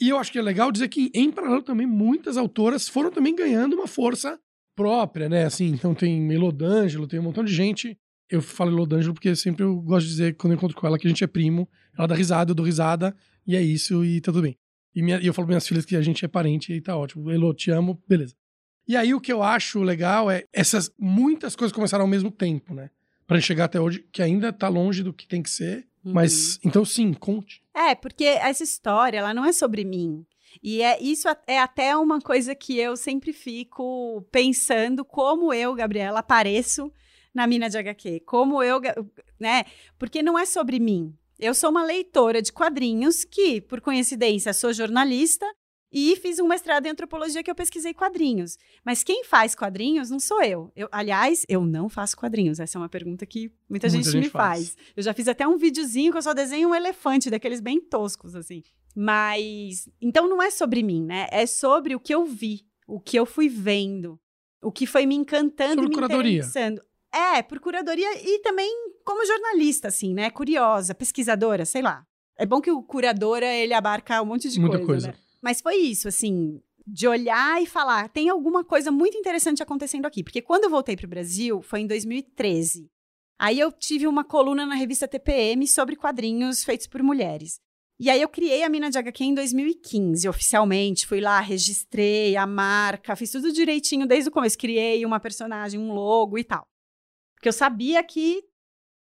E 0.00 0.08
eu 0.08 0.18
acho 0.18 0.32
que 0.32 0.38
é 0.40 0.42
legal 0.42 0.72
dizer 0.72 0.88
que, 0.88 1.12
em 1.14 1.30
paralelo 1.30 1.62
também, 1.62 1.86
muitas 1.86 2.36
autoras 2.36 2.88
foram 2.88 3.12
também 3.12 3.34
ganhando 3.34 3.74
uma 3.76 3.86
força 3.86 4.40
própria, 4.74 5.28
né? 5.28 5.44
Assim, 5.44 5.66
então 5.66 5.94
tem 5.94 6.20
Melodângelo, 6.20 7.06
tem 7.06 7.20
um 7.20 7.24
montão 7.24 7.44
de 7.44 7.54
gente 7.54 7.96
eu 8.30 8.42
falo 8.42 8.70
Elodângelo 8.70 9.14
porque 9.14 9.34
sempre 9.34 9.64
eu 9.64 9.80
gosto 9.80 10.04
de 10.04 10.12
dizer, 10.12 10.36
quando 10.36 10.52
eu 10.52 10.56
encontro 10.56 10.76
com 10.76 10.86
ela, 10.86 10.98
que 10.98 11.06
a 11.06 11.10
gente 11.10 11.24
é 11.24 11.26
primo. 11.26 11.68
Ela 11.98 12.06
dá 12.06 12.14
risada, 12.14 12.52
eu 12.52 12.54
dou 12.54 12.64
risada, 12.64 13.14
e 13.44 13.56
é 13.56 13.60
isso, 13.60 14.04
e 14.04 14.20
tá 14.20 14.32
tudo 14.32 14.42
bem. 14.42 14.56
E, 14.94 15.02
minha, 15.02 15.18
e 15.20 15.26
eu 15.26 15.34
falo 15.34 15.46
para 15.46 15.52
minhas 15.52 15.66
filhas 15.66 15.84
que 15.84 15.96
a 15.96 16.02
gente 16.02 16.24
é 16.24 16.28
parente 16.28 16.72
e 16.72 16.80
tá 16.80 16.96
ótimo. 16.96 17.30
Elo, 17.30 17.52
te 17.52 17.70
amo, 17.70 18.00
beleza. 18.08 18.34
E 18.86 18.96
aí 18.96 19.12
o 19.12 19.20
que 19.20 19.32
eu 19.32 19.42
acho 19.42 19.82
legal 19.82 20.30
é 20.30 20.44
essas 20.52 20.90
muitas 20.98 21.54
coisas 21.54 21.74
começaram 21.74 22.04
ao 22.04 22.08
mesmo 22.08 22.30
tempo, 22.30 22.72
né? 22.72 22.90
Pra 23.26 23.36
gente 23.36 23.46
chegar 23.46 23.64
até 23.64 23.80
hoje, 23.80 24.06
que 24.10 24.22
ainda 24.22 24.52
tá 24.52 24.68
longe 24.68 25.02
do 25.02 25.12
que 25.12 25.26
tem 25.26 25.42
que 25.42 25.50
ser. 25.50 25.86
Uhum. 26.04 26.12
Mas, 26.14 26.58
então 26.64 26.84
sim, 26.84 27.12
conte. 27.12 27.62
É, 27.74 27.94
porque 27.94 28.24
essa 28.24 28.62
história, 28.62 29.18
ela 29.18 29.34
não 29.34 29.44
é 29.44 29.52
sobre 29.52 29.84
mim. 29.84 30.24
E 30.62 30.80
é, 30.80 31.00
isso 31.02 31.28
é 31.46 31.58
até 31.58 31.96
uma 31.96 32.20
coisa 32.20 32.54
que 32.54 32.78
eu 32.78 32.96
sempre 32.96 33.32
fico 33.32 34.22
pensando 34.32 35.04
como 35.04 35.52
eu, 35.52 35.74
Gabriela, 35.74 36.20
apareço 36.20 36.90
na 37.34 37.46
mina 37.46 37.68
de 37.68 37.76
HQ. 37.76 38.20
Como 38.20 38.62
eu, 38.62 38.80
né? 39.38 39.64
Porque 39.98 40.22
não 40.22 40.38
é 40.38 40.46
sobre 40.46 40.80
mim. 40.80 41.14
Eu 41.38 41.54
sou 41.54 41.70
uma 41.70 41.84
leitora 41.84 42.42
de 42.42 42.52
quadrinhos 42.52 43.24
que, 43.24 43.60
por 43.60 43.80
coincidência, 43.80 44.52
sou 44.52 44.72
jornalista 44.72 45.46
e 45.90 46.16
fiz 46.16 46.38
um 46.38 46.46
mestrado 46.46 46.86
em 46.86 46.90
antropologia 46.90 47.42
que 47.42 47.50
eu 47.50 47.54
pesquisei 47.54 47.94
quadrinhos. 47.94 48.58
Mas 48.84 49.02
quem 49.02 49.24
faz 49.24 49.54
quadrinhos 49.54 50.10
não 50.10 50.18
sou 50.18 50.42
eu. 50.42 50.70
eu 50.76 50.88
aliás, 50.92 51.46
eu 51.48 51.64
não 51.64 51.88
faço 51.88 52.16
quadrinhos. 52.16 52.60
Essa 52.60 52.76
é 52.76 52.80
uma 52.80 52.88
pergunta 52.88 53.24
que 53.24 53.52
muita, 53.68 53.86
muita 53.86 53.88
gente, 53.88 54.10
gente, 54.10 54.24
me 54.24 54.28
faz. 54.28 54.74
faz. 54.74 54.76
Eu 54.96 55.02
já 55.02 55.14
fiz 55.14 55.28
até 55.28 55.46
um 55.46 55.56
videozinho 55.56 56.12
que 56.12 56.18
eu 56.18 56.22
só 56.22 56.34
desenho 56.34 56.70
um 56.70 56.74
elefante, 56.74 57.30
daqueles 57.30 57.60
bem 57.60 57.80
toscos, 57.80 58.34
assim. 58.34 58.62
Mas. 58.94 59.88
Então 60.00 60.28
não 60.28 60.42
é 60.42 60.50
sobre 60.50 60.82
mim, 60.82 61.04
né? 61.04 61.26
É 61.30 61.46
sobre 61.46 61.94
o 61.94 62.00
que 62.00 62.14
eu 62.14 62.26
vi, 62.26 62.66
o 62.86 63.00
que 63.00 63.16
eu 63.18 63.24
fui 63.24 63.48
vendo, 63.48 64.20
o 64.60 64.72
que 64.72 64.86
foi 64.86 65.06
me 65.06 65.14
encantando 65.14 65.82
sobre 65.82 65.86
e 65.86 65.88
me 65.88 65.94
curadoria. 65.94 66.38
interessando. 66.38 66.82
É, 67.12 67.42
por 67.42 67.58
curadoria 67.58 68.08
e 68.22 68.40
também 68.40 68.70
como 69.04 69.24
jornalista, 69.24 69.88
assim, 69.88 70.12
né? 70.12 70.30
Curiosa, 70.30 70.94
pesquisadora, 70.94 71.64
sei 71.64 71.82
lá. 71.82 72.04
É 72.36 72.46
bom 72.46 72.60
que 72.60 72.70
o 72.70 72.82
curadora, 72.82 73.46
ele 73.46 73.74
abarca 73.74 74.22
um 74.22 74.26
monte 74.26 74.48
de 74.48 74.60
Muita 74.60 74.76
coisa, 74.78 74.86
coisa. 74.86 75.08
Né? 75.08 75.14
Mas 75.42 75.60
foi 75.60 75.76
isso, 75.76 76.06
assim, 76.06 76.60
de 76.86 77.08
olhar 77.08 77.60
e 77.62 77.66
falar, 77.66 78.08
tem 78.08 78.28
alguma 78.28 78.64
coisa 78.64 78.90
muito 78.90 79.16
interessante 79.16 79.62
acontecendo 79.62 80.06
aqui. 80.06 80.22
Porque 80.22 80.42
quando 80.42 80.64
eu 80.64 80.70
voltei 80.70 80.96
para 80.96 81.06
o 81.06 81.10
Brasil, 81.10 81.62
foi 81.62 81.80
em 81.80 81.86
2013. 81.86 82.90
Aí 83.38 83.58
eu 83.58 83.70
tive 83.70 84.06
uma 84.06 84.24
coluna 84.24 84.66
na 84.66 84.74
revista 84.74 85.06
TPM 85.06 85.66
sobre 85.66 85.96
quadrinhos 85.96 86.64
feitos 86.64 86.86
por 86.86 87.02
mulheres. 87.02 87.60
E 88.00 88.08
aí 88.08 88.22
eu 88.22 88.28
criei 88.28 88.62
a 88.62 88.68
Mina 88.68 88.90
de 88.90 88.98
HQ 88.98 89.24
em 89.24 89.34
2015, 89.34 90.28
oficialmente. 90.28 91.06
Fui 91.06 91.20
lá, 91.20 91.40
registrei 91.40 92.36
a 92.36 92.46
marca, 92.46 93.16
fiz 93.16 93.30
tudo 93.30 93.52
direitinho 93.52 94.06
desde 94.06 94.28
o 94.28 94.32
começo. 94.32 94.56
Criei 94.56 95.04
uma 95.04 95.18
personagem, 95.18 95.78
um 95.78 95.92
logo 95.92 96.38
e 96.38 96.44
tal. 96.44 96.66
Porque 97.38 97.48
eu 97.48 97.52
sabia 97.52 98.02
que 98.02 98.42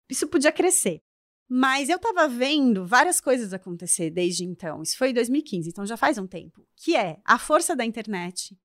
isso 0.10 0.27
podia 0.27 0.51
crescer. 0.51 1.01
Mas 1.50 1.88
eu 1.88 1.96
estava 1.96 2.27
vendo 2.27 2.86
várias 2.86 3.22
coisas 3.22 3.53
acontecer 3.53 4.10
desde 4.10 4.43
então. 4.43 4.84
Isso 4.84 4.98
foi 4.98 5.12
em 5.12 5.13
2015, 5.13 5.69
então 5.69 5.86
já 5.86 5.96
faz 5.96 6.17
um 6.17 6.27
tempo. 6.27 6.67
Que 6.75 6.98
é 6.98 7.22
a 7.24 7.39
força 7.39 7.74
da 7.74 7.86
internet, 7.86 8.57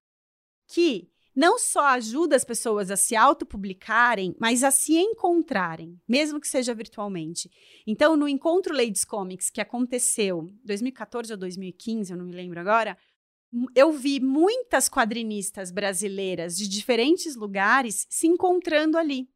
que 0.66 1.08
não 1.34 1.60
só 1.60 1.86
ajuda 1.86 2.34
as 2.34 2.44
pessoas 2.44 2.90
a 2.90 2.96
se 2.96 3.14
autopublicarem, 3.14 4.34
mas 4.40 4.64
a 4.64 4.72
se 4.72 4.96
encontrarem, 4.96 5.96
mesmo 6.08 6.40
que 6.40 6.48
seja 6.48 6.74
virtualmente. 6.74 7.48
Então, 7.86 8.16
no 8.16 8.26
encontro 8.26 8.74
Ladies 8.74 9.04
Comics 9.04 9.48
que 9.48 9.60
aconteceu 9.60 10.52
2014 10.64 11.32
ou 11.32 11.38
2015, 11.38 12.12
eu 12.12 12.18
não 12.18 12.26
me 12.26 12.34
lembro 12.34 12.58
agora, 12.58 12.98
eu 13.76 13.92
vi 13.92 14.18
muitas 14.18 14.88
quadrinistas 14.88 15.70
brasileiras 15.70 16.56
de 16.56 16.66
diferentes 16.66 17.36
lugares 17.36 18.06
se 18.10 18.26
encontrando 18.26 18.98
ali 18.98 19.28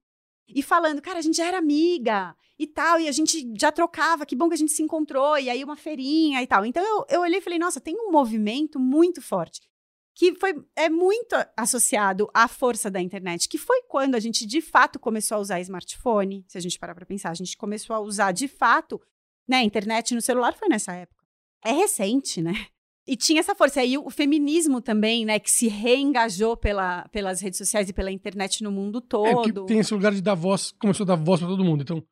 e 0.49 0.62
falando, 0.62 1.03
cara, 1.03 1.19
a 1.19 1.23
gente 1.23 1.37
já 1.37 1.47
era 1.47 1.59
amiga 1.59 2.35
e 2.59 2.67
tal, 2.67 2.99
e 3.00 3.09
a 3.09 3.12
gente 3.12 3.53
já 3.59 3.71
trocava, 3.71 4.25
que 4.25 4.37
bom 4.37 4.49
que 4.49 4.55
a 4.55 4.59
gente 4.59 4.73
se 4.73 4.83
encontrou, 4.83 5.38
e 5.38 5.50
aí 5.50 5.62
uma 5.62 5.76
feirinha 5.76 6.43
e 6.43 6.47
tal. 6.47 6.65
Então 6.65 6.83
eu, 6.83 7.07
eu 7.09 7.21
olhei 7.21 7.38
e 7.38 7.43
falei, 7.43 7.59
nossa, 7.59 7.81
tem 7.81 7.97
um 7.97 8.11
movimento 8.11 8.79
muito 8.79 9.21
forte, 9.21 9.61
que 10.15 10.35
foi, 10.37 10.55
é 10.75 10.88
muito 10.88 11.35
associado 11.57 12.31
à 12.33 12.49
força 12.49 12.91
da 12.91 13.00
internet, 13.00 13.49
que 13.49 13.59
foi 13.59 13.83
quando 13.83 14.15
a 14.15 14.21
gente 14.21 14.47
de 14.47 14.61
fato 14.61 14.99
começou 14.99 15.37
a 15.37 15.41
usar 15.41 15.61
smartphone, 15.61 16.45
se 16.49 16.57
a 16.57 16.61
gente 16.61 16.79
parar 16.79 16.95
para 16.95 17.05
pensar, 17.05 17.31
a 17.31 17.35
gente 17.35 17.57
começou 17.57 17.95
a 17.95 18.00
usar 18.00 18.33
de 18.33 18.49
fato, 18.49 19.00
né, 19.47 19.62
internet 19.62 20.15
no 20.15 20.23
celular 20.23 20.55
foi 20.55 20.69
nessa 20.69 20.95
época. 20.95 21.25
É 21.65 21.73
recente, 21.73 22.41
né? 22.41 22.67
E 23.07 23.17
tinha 23.17 23.41
essa 23.41 23.55
força. 23.55 23.81
E 23.81 23.83
aí 23.83 23.99
o 23.99 24.11
feminismo 24.11 24.81
também, 24.81 25.25
né, 25.25 25.39
que 25.39 25.51
se 25.51 25.69
reengajou 25.69 26.57
pela, 26.57 27.07
pelas 27.09 27.41
redes 27.41 27.59
sociais 27.59 27.89
e 27.89 27.93
pela 27.93 28.11
internet 28.11 28.65
no 28.65 28.73
mundo 28.73 29.01
todo. 29.01 29.63
É, 29.63 29.67
tem 29.67 29.79
esse 29.79 29.95
lugar 29.95 30.13
de 30.13 30.21
dar 30.21 30.35
voz, 30.35 30.73
começou 30.73 31.05
a 31.05 31.07
dar 31.09 31.17
voz 31.17 31.41
para 31.41 31.49
todo 31.49 31.65
mundo. 31.65 31.83
Então, 31.83 32.03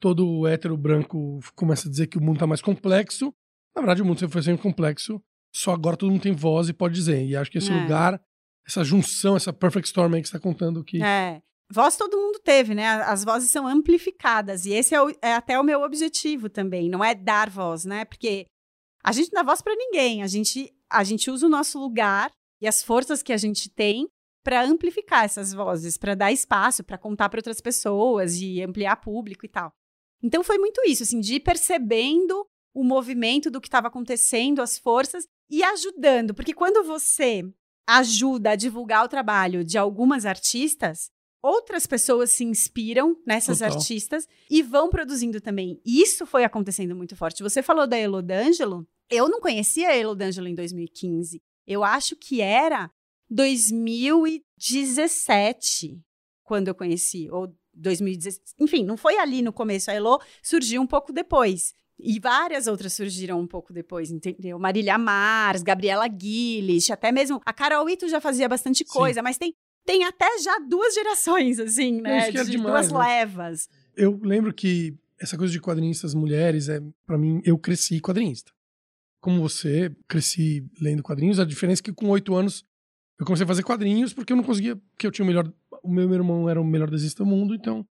todo 0.00 0.46
hétero 0.46 0.76
branco 0.76 1.40
começa 1.54 1.88
a 1.88 1.90
dizer 1.90 2.06
que 2.06 2.18
o 2.18 2.22
mundo 2.22 2.38
tá 2.38 2.46
mais 2.46 2.62
complexo. 2.62 3.34
Na 3.74 3.82
verdade, 3.82 4.02
o 4.02 4.04
mundo 4.04 4.20
sempre 4.20 4.32
foi 4.32 4.42
sempre 4.42 4.62
complexo. 4.62 5.20
Só 5.52 5.72
agora 5.72 5.96
todo 5.96 6.10
mundo 6.10 6.22
tem 6.22 6.32
voz 6.32 6.68
e 6.68 6.72
pode 6.72 6.94
dizer. 6.94 7.24
E 7.24 7.34
acho 7.34 7.50
que 7.50 7.58
esse 7.58 7.72
é. 7.72 7.82
lugar, 7.82 8.20
essa 8.66 8.84
junção, 8.84 9.36
essa 9.36 9.52
perfect 9.52 9.88
storm 9.88 10.14
aí 10.14 10.22
que 10.22 10.28
você 10.28 10.34
tá 10.34 10.40
contando 10.40 10.84
que. 10.84 11.02
É. 11.02 11.42
Voz 11.72 11.96
todo 11.96 12.16
mundo 12.16 12.38
teve, 12.44 12.74
né? 12.76 12.86
As 12.86 13.24
vozes 13.24 13.50
são 13.50 13.66
amplificadas. 13.66 14.66
E 14.66 14.72
esse 14.72 14.94
é, 14.94 15.02
o, 15.02 15.10
é 15.20 15.32
até 15.34 15.58
o 15.58 15.64
meu 15.64 15.82
objetivo 15.82 16.48
também. 16.48 16.88
Não 16.88 17.02
é 17.02 17.12
dar 17.12 17.50
voz, 17.50 17.84
né? 17.84 18.04
Porque 18.04 18.46
a 19.06 19.12
gente 19.12 19.32
não 19.32 19.40
dá 19.40 19.48
voz 19.48 19.62
para 19.62 19.76
ninguém, 19.76 20.24
a 20.24 20.26
gente, 20.26 20.74
a 20.90 21.04
gente 21.04 21.30
usa 21.30 21.46
o 21.46 21.48
nosso 21.48 21.78
lugar 21.78 22.32
e 22.60 22.66
as 22.66 22.82
forças 22.82 23.22
que 23.22 23.32
a 23.32 23.36
gente 23.36 23.70
tem 23.70 24.08
para 24.42 24.64
amplificar 24.64 25.24
essas 25.24 25.52
vozes, 25.52 25.96
para 25.96 26.16
dar 26.16 26.32
espaço, 26.32 26.82
para 26.82 26.98
contar 26.98 27.28
para 27.28 27.38
outras 27.38 27.60
pessoas 27.60 28.40
e 28.40 28.60
ampliar 28.60 28.96
público 28.96 29.46
e 29.46 29.48
tal. 29.48 29.72
Então 30.20 30.42
foi 30.42 30.58
muito 30.58 30.80
isso, 30.84 31.04
assim, 31.04 31.20
de 31.20 31.36
ir 31.36 31.40
percebendo 31.40 32.44
o 32.74 32.82
movimento 32.82 33.48
do 33.48 33.60
que 33.60 33.68
estava 33.68 33.86
acontecendo, 33.86 34.60
as 34.60 34.76
forças 34.76 35.24
e 35.48 35.62
ajudando, 35.62 36.34
porque 36.34 36.52
quando 36.52 36.84
você 36.84 37.44
ajuda 37.88 38.50
a 38.50 38.56
divulgar 38.56 39.04
o 39.04 39.08
trabalho 39.08 39.64
de 39.64 39.78
algumas 39.78 40.26
artistas, 40.26 41.10
outras 41.40 41.86
pessoas 41.86 42.32
se 42.32 42.44
inspiram 42.44 43.16
nessas 43.24 43.60
Total. 43.60 43.76
artistas 43.76 44.26
e 44.50 44.62
vão 44.62 44.90
produzindo 44.90 45.40
também. 45.40 45.80
Isso 45.86 46.26
foi 46.26 46.42
acontecendo 46.42 46.96
muito 46.96 47.14
forte. 47.14 47.44
Você 47.44 47.62
falou 47.62 47.86
da 47.86 47.96
Elodângelo, 47.96 48.86
eu 49.10 49.28
não 49.28 49.40
conhecia 49.40 49.88
a 49.88 49.96
Elodângelo 49.96 50.46
em 50.48 50.54
2015. 50.54 51.42
Eu 51.66 51.82
acho 51.82 52.14
que 52.16 52.40
era 52.40 52.88
2017 53.30 56.00
quando 56.44 56.68
eu 56.68 56.74
conheci, 56.74 57.28
ou 57.30 57.52
2016. 57.74 58.54
Enfim, 58.60 58.84
não 58.84 58.96
foi 58.96 59.18
ali 59.18 59.42
no 59.42 59.52
começo. 59.52 59.90
A 59.90 59.94
Elo 59.94 60.20
surgiu 60.42 60.80
um 60.80 60.86
pouco 60.86 61.12
depois. 61.12 61.74
E 61.98 62.20
várias 62.20 62.66
outras 62.66 62.92
surgiram 62.92 63.40
um 63.40 63.46
pouco 63.46 63.72
depois, 63.72 64.10
entendeu? 64.10 64.58
Marília 64.58 64.98
Mars, 64.98 65.62
Gabriela 65.62 66.06
Guilherme, 66.06 66.92
até 66.92 67.10
mesmo 67.10 67.40
a 67.44 67.54
Carol 67.54 67.88
Ito 67.88 68.06
já 68.06 68.20
fazia 68.20 68.46
bastante 68.48 68.84
coisa, 68.84 69.20
Sim. 69.20 69.24
mas 69.24 69.38
tem, 69.38 69.54
tem 69.84 70.04
até 70.04 70.38
já 70.38 70.58
duas 70.58 70.94
gerações, 70.94 71.58
assim, 71.58 72.02
né? 72.02 72.30
de, 72.30 72.50
demais, 72.50 72.88
duas 72.88 72.92
né? 72.92 72.98
levas. 72.98 73.66
Eu 73.96 74.20
lembro 74.22 74.52
que 74.52 74.94
essa 75.18 75.38
coisa 75.38 75.50
de 75.50 75.60
quadrinistas 75.60 76.14
mulheres, 76.14 76.68
é 76.68 76.82
para 77.06 77.16
mim, 77.16 77.40
eu 77.44 77.56
cresci 77.56 77.98
quadrinista 77.98 78.52
como 79.20 79.40
você, 79.40 79.94
cresci 80.08 80.64
lendo 80.80 81.02
quadrinhos. 81.02 81.38
A 81.38 81.44
diferença 81.44 81.82
é 81.82 81.84
que 81.84 81.92
com 81.92 82.08
oito 82.08 82.34
anos 82.34 82.64
eu 83.18 83.24
comecei 83.24 83.44
a 83.44 83.48
fazer 83.48 83.62
quadrinhos 83.62 84.12
porque 84.12 84.32
eu 84.32 84.36
não 84.36 84.44
conseguia, 84.44 84.76
porque 84.76 85.06
eu 85.06 85.10
tinha 85.10 85.24
o 85.24 85.26
melhor, 85.26 85.50
o 85.82 85.90
meu 85.90 86.12
irmão 86.12 86.48
era 86.48 86.60
o 86.60 86.64
melhor 86.64 86.90
desenhista 86.90 87.24
do 87.24 87.28
mundo, 87.28 87.54
então 87.54 87.86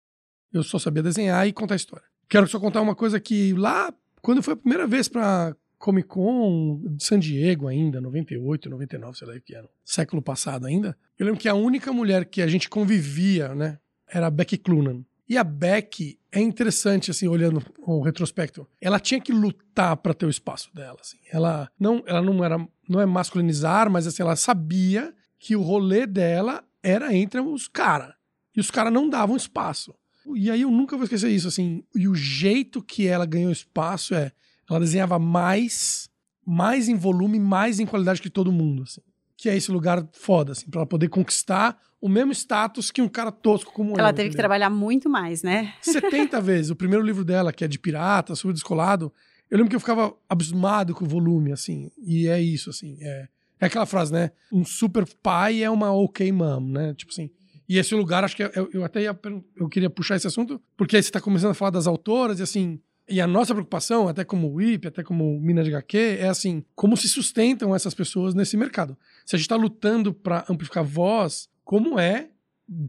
eu 0.52 0.64
só 0.64 0.80
sabia 0.80 1.04
desenhar 1.04 1.48
e 1.48 1.54
contar 1.54 1.76
história. 1.76 2.06
Quero 2.28 2.48
só 2.48 2.60
contar 2.60 2.82
uma 2.82 2.96
coisa 2.96 3.20
que 3.20 3.54
lá, 3.54 3.94
quando 4.22 4.42
foi 4.42 4.54
a 4.54 4.58
primeira 4.58 4.88
vez 4.88 5.08
para 5.08 5.56
Comic 5.78 6.08
Con 6.08 6.82
de 6.96 7.04
San 7.04 7.20
Diego 7.20 7.68
ainda, 7.68 8.00
98, 8.00 8.70
99, 8.70 9.18
sei 9.18 9.28
lá 9.28 9.40
que 9.40 9.56
era, 9.56 9.70
século 9.84 10.22
passado 10.22 10.66
ainda, 10.66 10.98
eu 11.18 11.26
lembro 11.26 11.42
que 11.42 11.50
a 11.50 11.56
única 11.56 11.92
mulher 11.92 12.26
que 12.26 12.42
a 12.42 12.48
gente 12.48 12.70
convivia, 12.70 13.54
né, 13.54 13.80
era 14.08 14.28
a 14.28 14.32
Becky 14.32 14.58
Clunan. 14.58 15.04
E 15.32 15.38
a 15.38 15.46
Beck 15.46 16.20
é 16.30 16.42
interessante, 16.42 17.10
assim, 17.10 17.26
olhando 17.26 17.64
o 17.88 18.02
retrospecto. 18.02 18.68
Ela 18.82 19.00
tinha 19.00 19.22
que 19.22 19.32
lutar 19.32 19.96
para 19.96 20.14
ter 20.14 20.26
o 20.26 20.30
espaço 20.30 20.70
dela, 20.76 20.98
assim. 21.00 21.20
Ela 21.32 21.72
não, 21.80 22.04
ela 22.06 22.22
não 22.22 22.44
era, 22.44 22.58
não 22.90 23.00
é 23.00 23.06
masculinizar, 23.06 23.90
mas 23.90 24.06
assim, 24.06 24.24
ela 24.24 24.36
sabia 24.36 25.16
que 25.40 25.56
o 25.56 25.62
rolê 25.62 26.06
dela 26.06 26.62
era 26.84 27.16
entre 27.16 27.40
os 27.40 27.70
caras. 27.70 28.14
E 28.54 28.60
os 28.60 28.70
caras 28.70 28.92
não 28.92 29.08
davam 29.08 29.38
espaço. 29.38 29.96
E 30.36 30.52
aí 30.52 30.64
eu 30.64 30.70
nunca 30.70 30.98
vou 30.98 31.06
esquecer 31.06 31.30
isso, 31.30 31.48
assim. 31.48 31.82
E 31.96 32.10
o 32.10 32.14
jeito 32.14 32.84
que 32.84 33.08
ela 33.08 33.26
ganhou 33.26 33.54
espaço 33.54 34.14
é. 34.14 34.34
Ela 34.70 34.82
desenhava 34.82 35.18
mais, 35.18 36.10
mais 36.46 36.90
em 36.90 36.96
volume, 36.96 37.40
mais 37.40 37.80
em 37.80 37.86
qualidade 37.86 38.22
que 38.22 38.30
todo 38.30 38.52
mundo, 38.52 38.84
assim. 38.84 39.02
Que 39.38 39.48
é 39.48 39.56
esse 39.56 39.72
lugar 39.72 40.06
foda, 40.12 40.52
assim, 40.52 40.70
pra 40.70 40.82
ela 40.82 40.88
poder 40.88 41.08
conquistar 41.08 41.80
o 42.02 42.10
mesmo 42.10 42.32
status 42.34 42.90
que 42.90 43.02
um 43.02 43.08
cara 43.08 43.32
tosco 43.32 43.72
como 43.72 43.92
Ela 43.98 44.10
eu. 44.10 44.14
teve 44.14 44.30
que 44.30 44.34
entendeu? 44.34 44.38
trabalhar 44.42 44.70
muito 44.70 45.08
mais, 45.10 45.44
né? 45.44 45.74
70 45.82 46.42
vezes. 46.42 46.72
O 46.72 46.76
primeiro 46.76 47.06
livro 47.06 47.24
dela, 47.24 47.54
que 47.54 47.64
é 47.64 47.68
de 47.68 47.78
pirata, 47.78 48.36
super 48.36 48.54
descolado, 48.54 49.14
eu 49.50 49.58
lembro 49.58 49.70
que 49.70 49.76
eu 49.76 49.80
ficava 49.80 50.14
abismado 50.28 50.96
com 50.96 51.06
o 51.06 51.08
volume, 51.08 51.52
assim. 51.52 51.92
E 51.98 52.28
é 52.28 52.42
isso, 52.42 52.70
assim. 52.72 52.98
É, 53.02 53.28
é 53.60 53.66
aquela 53.68 53.86
frase, 53.86 54.12
né? 54.12 54.32
Um 54.52 54.66
super 54.66 55.06
pai 55.22 55.62
é 55.62 55.70
uma 55.70 55.94
ok 55.94 56.32
mom, 56.32 56.60
né? 56.62 56.94
Tipo 56.96 57.12
assim. 57.12 57.30
E 57.70 57.78
esse 57.78 57.94
lugar, 57.96 58.24
acho 58.24 58.36
que 58.36 58.44
eu, 58.44 58.70
eu 58.74 58.84
até 58.84 59.02
ia, 59.04 59.18
eu 59.56 59.70
queria 59.70 59.90
puxar 59.90 60.16
esse 60.18 60.28
assunto, 60.28 60.62
porque 60.76 60.98
aí 60.98 61.04
você 61.04 61.10
está 61.10 61.22
começando 61.22 61.52
a 61.52 61.54
falar 61.54 61.72
das 61.72 61.88
autoras 61.88 62.40
e 62.40 62.44
assim. 62.44 62.80
E 63.10 63.20
a 63.20 63.28
nossa 63.28 63.54
preocupação, 63.54 64.08
até 64.08 64.24
como 64.24 64.54
WIP, 64.54 64.88
até 64.88 65.04
como 65.04 65.38
Minas 65.42 65.66
de 65.66 65.72
HQ, 65.72 65.98
é 66.20 66.30
assim, 66.30 66.64
como 66.74 66.96
se 66.96 67.10
sustentam 67.10 67.76
essas 67.76 67.94
pessoas 67.94 68.34
nesse 68.34 68.56
mercado. 68.56 68.98
Se 69.26 69.36
a 69.36 69.38
gente 69.38 69.46
está 69.46 69.56
lutando 69.58 70.14
para 70.14 70.46
amplificar 70.50 70.84
voz, 70.84 71.50
como 71.72 71.98
é 71.98 72.28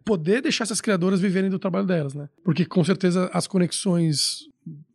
poder 0.05 0.43
deixar 0.43 0.65
essas 0.65 0.81
criadoras 0.81 1.21
viverem 1.21 1.49
do 1.49 1.57
trabalho 1.57 1.87
delas, 1.87 2.15
né? 2.15 2.29
Porque 2.43 2.67
com 2.67 2.83
certeza 2.83 3.31
as 3.33 3.47
conexões 3.47 4.49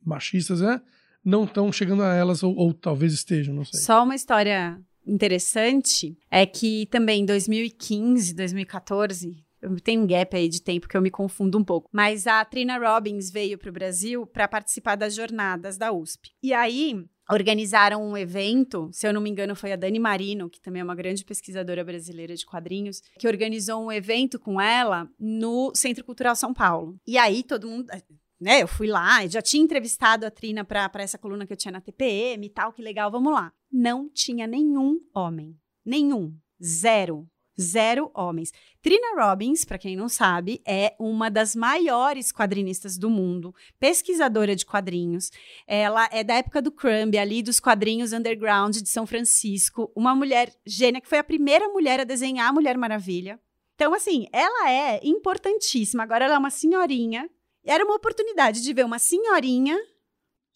machistas, 0.05 0.59
né, 0.59 0.81
não 1.23 1.45
estão 1.45 1.71
chegando 1.71 2.03
a 2.03 2.13
elas 2.13 2.43
ou, 2.43 2.53
ou 2.53 2.73
talvez 2.73 3.13
estejam, 3.13 3.55
não 3.55 3.63
sei. 3.63 3.79
Só 3.79 4.03
uma 4.03 4.13
história 4.13 4.77
interessante 5.05 6.17
é 6.29 6.45
que 6.45 6.85
também 6.87 7.21
em 7.21 7.25
2015, 7.25 8.33
2014, 8.33 9.45
eu 9.61 9.79
tenho 9.79 10.01
um 10.01 10.07
gap 10.07 10.35
aí 10.35 10.49
de 10.49 10.61
tempo 10.61 10.89
que 10.89 10.97
eu 10.97 11.01
me 11.01 11.09
confundo 11.09 11.57
um 11.57 11.63
pouco, 11.63 11.89
mas 11.93 12.27
a 12.27 12.43
Trina 12.43 12.77
Robbins 12.77 13.31
veio 13.31 13.57
para 13.57 13.69
o 13.69 13.73
Brasil 13.73 14.27
para 14.27 14.49
participar 14.49 14.97
das 14.97 15.15
jornadas 15.15 15.77
da 15.77 15.93
USP. 15.93 16.31
E 16.43 16.53
aí 16.53 17.05
organizaram 17.29 18.03
um 18.03 18.17
evento, 18.17 18.89
se 18.91 19.07
eu 19.07 19.13
não 19.13 19.21
me 19.21 19.29
engano 19.29 19.55
foi 19.55 19.73
a 19.73 19.75
Dani 19.75 19.99
Marino, 19.99 20.49
que 20.49 20.61
também 20.61 20.81
é 20.81 20.83
uma 20.83 20.95
grande 20.95 21.25
pesquisadora 21.25 21.83
brasileira 21.83 22.35
de 22.35 22.45
quadrinhos, 22.45 23.01
que 23.19 23.27
organizou 23.27 23.83
um 23.83 23.91
evento 23.91 24.39
com 24.39 24.59
ela 24.59 25.09
no 25.19 25.73
Centro 25.75 26.03
Cultural 26.03 26.35
São 26.35 26.53
Paulo. 26.53 26.99
E 27.05 27.17
aí 27.17 27.43
todo 27.43 27.67
mundo, 27.67 27.91
né, 28.39 28.61
eu 28.61 28.67
fui 28.67 28.87
lá, 28.87 29.23
eu 29.23 29.29
já 29.29 29.41
tinha 29.41 29.63
entrevistado 29.63 30.25
a 30.25 30.31
Trina 30.31 30.63
para 30.63 30.89
essa 30.95 31.17
coluna 31.17 31.45
que 31.45 31.53
eu 31.53 31.57
tinha 31.57 31.71
na 31.71 31.81
TPM 31.81 32.45
e 32.45 32.49
tal, 32.49 32.71
que 32.71 32.81
legal, 32.81 33.11
vamos 33.11 33.33
lá. 33.33 33.51
Não 33.71 34.09
tinha 34.09 34.47
nenhum 34.47 34.99
homem. 35.13 35.55
Nenhum. 35.85 36.35
Zero. 36.63 37.27
Zero 37.59 38.11
homens. 38.13 38.51
Trina 38.81 39.19
Robbins, 39.19 39.65
para 39.65 39.77
quem 39.77 39.95
não 39.95 40.07
sabe, 40.07 40.61
é 40.65 40.95
uma 40.99 41.29
das 41.29 41.55
maiores 41.55 42.31
quadrinistas 42.31 42.97
do 42.97 43.09
mundo, 43.09 43.53
pesquisadora 43.79 44.55
de 44.55 44.65
quadrinhos. 44.65 45.31
Ela 45.65 46.07
é 46.11 46.23
da 46.23 46.35
época 46.35 46.61
do 46.61 46.71
Crumb, 46.71 47.17
ali 47.17 47.41
dos 47.41 47.59
quadrinhos 47.59 48.13
underground 48.13 48.75
de 48.75 48.89
São 48.89 49.07
Francisco. 49.07 49.91
Uma 49.95 50.13
mulher 50.15 50.53
gênia, 50.65 51.01
que 51.01 51.09
foi 51.09 51.17
a 51.17 51.23
primeira 51.23 51.67
mulher 51.69 51.99
a 51.99 52.03
desenhar 52.03 52.49
a 52.49 52.53
Mulher 52.53 52.77
Maravilha. 52.77 53.39
Então, 53.75 53.93
assim, 53.93 54.27
ela 54.31 54.71
é 54.71 54.99
importantíssima. 55.03 56.03
Agora 56.03 56.25
ela 56.25 56.35
é 56.35 56.37
uma 56.37 56.49
senhorinha. 56.49 57.29
Era 57.63 57.83
uma 57.83 57.95
oportunidade 57.95 58.61
de 58.61 58.73
ver 58.73 58.85
uma 58.85 58.97
senhorinha 58.97 59.77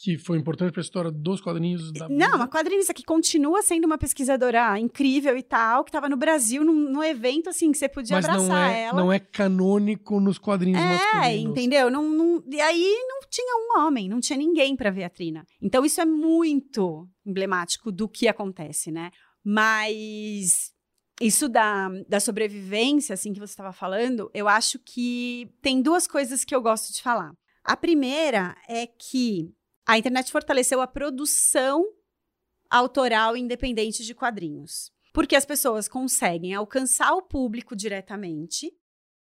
Que 0.03 0.17
foi 0.17 0.37
importante 0.37 0.71
para 0.71 0.81
a 0.81 0.83
história 0.83 1.11
dos 1.11 1.39
quadrinhos 1.41 1.91
da 1.93 2.09
não, 2.09 2.35
uma 2.37 2.47
quadrinista 2.47 2.93
que 2.93 3.03
continua 3.03 3.61
sendo 3.61 3.85
uma 3.85 3.97
pesquisadora 3.97 4.79
incrível 4.79 5.37
e 5.37 5.43
tal, 5.43 5.83
que 5.83 5.89
estava 5.89 6.09
no 6.09 6.17
Brasil 6.17 6.63
num, 6.63 6.73
num 6.73 7.03
evento 7.03 7.49
assim 7.49 7.71
que 7.71 7.77
você 7.77 7.87
podia 7.87 8.15
mas 8.15 8.25
abraçar 8.25 8.47
não 8.49 8.55
é, 8.57 8.81
ela. 8.83 9.01
não 9.01 9.13
é 9.13 9.19
canônico 9.19 10.19
nos 10.19 10.37
quadrinhos 10.39 10.81
É, 10.81 10.85
masculinos. 10.87 11.51
entendeu? 11.51 11.91
Não, 11.91 12.09
não- 12.09 12.43
e 12.51 12.59
aí 12.59 13.05
não 13.07 13.19
tinha 13.29 13.53
um 13.55 13.79
homem, 13.81 14.09
não 14.09 14.19
tinha 14.19 14.37
ninguém 14.37 14.75
para 14.75 14.89
ver 14.89 15.03
a 15.03 15.09
Trina. 15.09 15.45
Então 15.61 15.85
isso 15.85 16.01
é 16.01 16.05
muito 16.05 17.07
emblemático 17.25 17.91
do 17.91 18.09
que 18.09 18.27
acontece, 18.27 18.91
né? 18.91 19.11
Mas 19.43 20.71
isso 21.21 21.47
da, 21.47 21.89
da 22.07 22.19
sobrevivência, 22.19 23.13
assim, 23.13 23.33
que 23.33 23.39
você 23.39 23.51
estava 23.53 23.71
falando, 23.71 24.31
eu 24.33 24.47
acho 24.47 24.79
que 24.79 25.47
tem 25.61 25.81
duas 25.81 26.07
coisas 26.07 26.43
que 26.43 26.55
eu 26.55 26.61
gosto 26.61 26.91
de 26.91 27.01
falar. 27.01 27.31
A 27.63 27.77
primeira 27.77 28.55
é 28.67 28.87
que 28.87 29.51
a 29.85 29.97
internet 29.97 30.31
fortaleceu 30.31 30.81
a 30.81 30.87
produção 30.87 31.85
autoral 32.69 33.35
independente 33.35 34.05
de 34.05 34.15
quadrinhos. 34.15 34.91
Porque 35.13 35.35
as 35.35 35.45
pessoas 35.45 35.87
conseguem 35.87 36.53
alcançar 36.53 37.13
o 37.13 37.21
público 37.21 37.75
diretamente, 37.75 38.71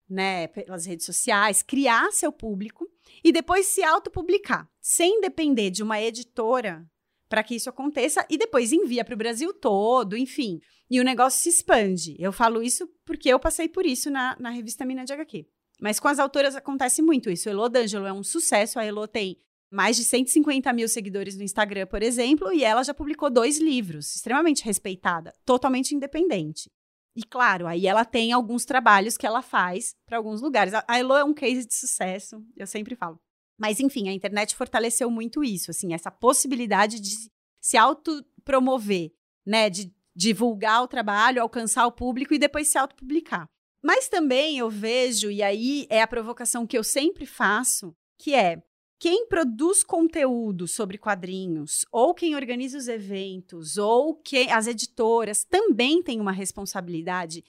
né, 0.09 0.47
pelas 0.47 0.85
redes 0.85 1.05
sociais, 1.05 1.61
criar 1.61 2.11
seu 2.11 2.31
público 2.31 2.87
e 3.23 3.31
depois 3.31 3.67
se 3.67 3.83
autopublicar, 3.83 4.69
sem 4.79 5.19
depender 5.19 5.69
de 5.69 5.83
uma 5.83 6.01
editora 6.01 6.87
para 7.27 7.43
que 7.43 7.55
isso 7.55 7.69
aconteça 7.69 8.25
e 8.29 8.37
depois 8.37 8.71
envia 8.71 9.03
para 9.03 9.15
o 9.15 9.17
Brasil 9.17 9.51
todo, 9.53 10.15
enfim. 10.15 10.61
E 10.89 11.01
o 11.01 11.03
negócio 11.03 11.41
se 11.41 11.49
expande. 11.49 12.15
Eu 12.19 12.31
falo 12.31 12.61
isso 12.61 12.87
porque 13.03 13.27
eu 13.27 13.39
passei 13.39 13.67
por 13.67 13.85
isso 13.85 14.11
na, 14.11 14.37
na 14.39 14.51
revista 14.51 14.85
Mina 14.85 15.03
de 15.03 15.13
HQ. 15.13 15.47
Mas 15.81 15.99
com 15.99 16.07
as 16.07 16.19
autoras 16.19 16.55
acontece 16.55 17.01
muito 17.01 17.31
isso. 17.31 17.49
Elo 17.49 17.67
D'Angelo 17.67 18.05
é 18.05 18.13
um 18.13 18.23
sucesso. 18.23 18.77
A 18.77 18.85
Elo 18.85 19.07
tem 19.07 19.41
mais 19.73 19.97
de 19.97 20.03
150 20.03 20.71
mil 20.71 20.87
seguidores 20.87 21.35
no 21.35 21.43
Instagram, 21.43 21.87
por 21.87 22.03
exemplo, 22.03 22.53
e 22.53 22.63
ela 22.63 22.83
já 22.83 22.93
publicou 22.93 23.29
dois 23.29 23.57
livros, 23.57 24.15
extremamente 24.15 24.63
respeitada, 24.63 25.33
totalmente 25.43 25.95
independente. 25.95 26.71
E 27.15 27.23
claro, 27.23 27.65
aí 27.65 27.87
ela 27.87 28.05
tem 28.05 28.31
alguns 28.31 28.65
trabalhos 28.65 29.17
que 29.17 29.25
ela 29.25 29.41
faz 29.41 29.95
para 30.05 30.17
alguns 30.17 30.41
lugares. 30.41 30.73
A 30.73 30.97
Elo 30.97 31.15
é 31.15 31.23
um 31.23 31.33
case 31.33 31.65
de 31.65 31.73
sucesso, 31.73 32.43
eu 32.55 32.67
sempre 32.67 32.95
falo. 32.95 33.19
Mas 33.59 33.79
enfim, 33.79 34.09
a 34.09 34.13
internet 34.13 34.55
fortaleceu 34.55 35.09
muito 35.09 35.43
isso, 35.43 35.71
assim, 35.71 35.93
essa 35.93 36.11
possibilidade 36.11 36.99
de 36.99 37.31
se 37.59 37.75
autopromover, 37.75 39.11
né, 39.45 39.69
de 39.69 39.91
divulgar 40.15 40.83
o 40.83 40.87
trabalho, 40.87 41.41
alcançar 41.41 41.87
o 41.87 41.91
público 41.91 42.33
e 42.33 42.39
depois 42.39 42.67
se 42.67 42.77
autopublicar. 42.77 43.49
Mas 43.83 44.07
também 44.07 44.59
eu 44.59 44.69
vejo, 44.69 45.31
e 45.31 45.41
aí 45.41 45.87
é 45.89 46.01
a 46.01 46.07
provocação 46.07 46.67
que 46.67 46.77
eu 46.77 46.83
sempre 46.83 47.25
faço, 47.25 47.95
que 48.19 48.35
é 48.35 48.61
quem 49.03 49.27
produz 49.27 49.83
conteúdo 49.83 50.65
sobre 50.65 50.97
quadrinhos, 50.97 51.85
ou 51.91 52.13
quem 52.13 52.35
organiza 52.37 52.77
os 52.77 52.87
eventos, 52.87 53.77
ou 53.77 54.15
quem, 54.15 54.49
as 54.49 54.65
editoras 54.65 55.43
também 55.43 56.01
têm 56.01 56.21
uma 56.21 56.31
responsabilidade 56.31 57.43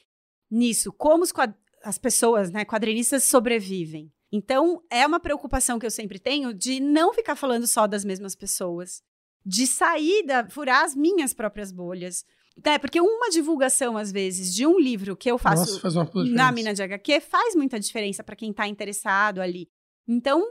nisso, 0.50 0.92
como 0.92 1.22
as 1.84 1.96
pessoas, 1.96 2.50
né, 2.50 2.64
quadrinistas 2.64 3.22
sobrevivem. 3.22 4.12
Então, 4.32 4.82
é 4.90 5.06
uma 5.06 5.20
preocupação 5.20 5.78
que 5.78 5.86
eu 5.86 5.92
sempre 5.92 6.18
tenho 6.18 6.52
de 6.52 6.80
não 6.80 7.14
ficar 7.14 7.36
falando 7.36 7.68
só 7.68 7.86
das 7.86 8.04
mesmas 8.04 8.34
pessoas, 8.34 9.00
de 9.46 9.64
sair 9.64 10.26
da, 10.26 10.50
furar 10.50 10.82
as 10.82 10.96
minhas 10.96 11.32
próprias 11.32 11.70
bolhas. 11.70 12.24
É, 12.64 12.80
porque 12.80 13.00
uma 13.00 13.30
divulgação, 13.30 13.96
às 13.96 14.10
vezes, 14.10 14.52
de 14.52 14.66
um 14.66 14.76
livro 14.76 15.16
que 15.16 15.30
eu 15.30 15.38
faço 15.38 15.70
Nossa, 15.70 15.78
faz 15.78 15.94
na 16.32 16.50
mina 16.50 16.74
de 16.74 16.82
HQ 16.82 17.20
faz 17.20 17.54
muita 17.54 17.78
diferença 17.78 18.24
para 18.24 18.34
quem 18.34 18.50
está 18.50 18.66
interessado 18.66 19.40
ali. 19.40 19.68
Então, 20.08 20.44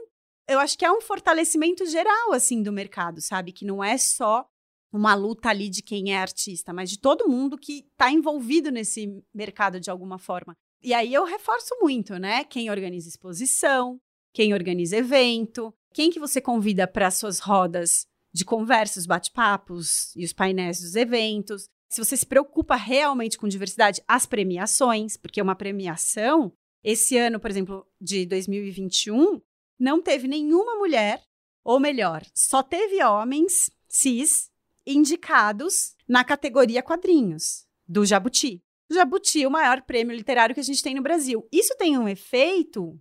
eu 0.48 0.58
acho 0.58 0.76
que 0.78 0.84
é 0.84 0.92
um 0.92 1.00
fortalecimento 1.00 1.86
geral, 1.86 2.32
assim, 2.32 2.62
do 2.62 2.72
mercado, 2.72 3.20
sabe? 3.20 3.52
Que 3.52 3.64
não 3.64 3.82
é 3.82 3.96
só 3.96 4.46
uma 4.92 5.14
luta 5.14 5.48
ali 5.48 5.68
de 5.68 5.82
quem 5.82 6.12
é 6.12 6.18
artista, 6.18 6.72
mas 6.72 6.88
de 6.88 6.98
todo 6.98 7.28
mundo 7.28 7.58
que 7.58 7.84
está 7.90 8.10
envolvido 8.10 8.70
nesse 8.70 9.22
mercado 9.34 9.80
de 9.80 9.90
alguma 9.90 10.18
forma. 10.18 10.56
E 10.82 10.94
aí 10.94 11.12
eu 11.12 11.24
reforço 11.24 11.74
muito, 11.80 12.18
né? 12.18 12.44
Quem 12.44 12.70
organiza 12.70 13.08
exposição, 13.08 13.98
quem 14.32 14.52
organiza 14.52 14.96
evento, 14.96 15.74
quem 15.92 16.10
que 16.10 16.20
você 16.20 16.40
convida 16.40 16.86
para 16.86 17.10
suas 17.10 17.38
rodas 17.38 18.06
de 18.32 18.44
conversas, 18.44 19.06
bate-papos 19.06 20.14
e 20.14 20.24
os 20.24 20.32
painéis 20.32 20.80
dos 20.80 20.94
eventos. 20.94 21.68
Se 21.88 22.04
você 22.04 22.16
se 22.16 22.26
preocupa 22.26 22.74
realmente 22.74 23.38
com 23.38 23.48
diversidade, 23.48 24.02
as 24.06 24.26
premiações, 24.26 25.16
porque 25.16 25.40
uma 25.40 25.54
premiação, 25.54 26.52
esse 26.82 27.16
ano, 27.16 27.40
por 27.40 27.50
exemplo, 27.50 27.86
de 28.00 28.26
2021, 28.26 29.40
não 29.84 30.00
teve 30.00 30.26
nenhuma 30.26 30.76
mulher, 30.76 31.22
ou 31.62 31.78
melhor, 31.78 32.24
só 32.34 32.62
teve 32.62 33.04
homens 33.04 33.70
cis 33.86 34.50
indicados 34.86 35.94
na 36.08 36.24
categoria 36.24 36.82
quadrinhos 36.82 37.66
do 37.86 38.06
Jabuti. 38.06 38.62
O 38.90 38.94
Jabuti 38.94 39.46
o 39.46 39.50
maior 39.50 39.82
prêmio 39.82 40.16
literário 40.16 40.54
que 40.54 40.60
a 40.60 40.64
gente 40.64 40.82
tem 40.82 40.94
no 40.94 41.02
Brasil. 41.02 41.46
Isso 41.52 41.76
tem 41.76 41.98
um 41.98 42.08
efeito 42.08 42.98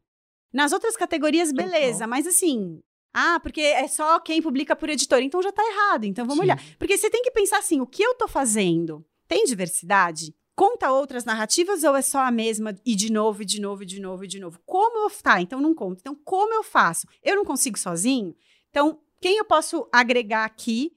nas 0.52 0.74
outras 0.74 0.98
categorias, 0.98 1.54
beleza, 1.54 2.06
mas 2.06 2.28
assim, 2.28 2.82
ah, 3.14 3.40
porque 3.40 3.62
é 3.62 3.88
só 3.88 4.20
quem 4.20 4.42
publica 4.42 4.76
por 4.76 4.90
editor, 4.90 5.22
então 5.22 5.42
já 5.42 5.52
tá 5.54 5.64
errado. 5.64 6.04
Então 6.04 6.26
vamos 6.26 6.44
Sim. 6.44 6.52
olhar. 6.52 6.62
Porque 6.78 6.98
você 6.98 7.10
tem 7.10 7.24
que 7.24 7.32
pensar 7.32 7.60
assim, 7.60 7.80
o 7.80 7.88
que 7.88 8.04
eu 8.04 8.16
tô 8.16 8.28
fazendo 8.28 9.06
tem 9.26 9.46
diversidade? 9.46 10.36
Conta 10.56 10.92
outras 10.92 11.26
narrativas 11.26 11.84
ou 11.84 11.96
é 11.96 12.02
só 12.02 12.20
a 12.20 12.32
mesma 12.32 12.76
e 12.86 12.96
de 12.96 13.12
novo, 13.12 13.42
e 13.42 13.46
de 13.46 13.60
novo, 13.60 13.84
e 13.84 13.86
de 13.86 14.00
novo, 14.00 14.24
e 14.24 14.28
de 14.28 14.40
novo? 14.40 14.60
Como 14.66 15.00
eu... 15.00 15.10
Tá, 15.10 15.42
então 15.42 15.60
não 15.60 15.74
conto. 15.74 16.00
Então 16.00 16.16
como 16.24 16.54
eu 16.54 16.64
faço? 16.64 17.08
Eu 17.24 17.36
não 17.36 17.44
consigo 17.44 17.78
sozinho? 17.78 18.36
Então, 18.70 19.00
quem 19.20 19.38
eu 19.38 19.46
posso 19.46 19.88
agregar 19.92 20.46
aqui 20.46 20.92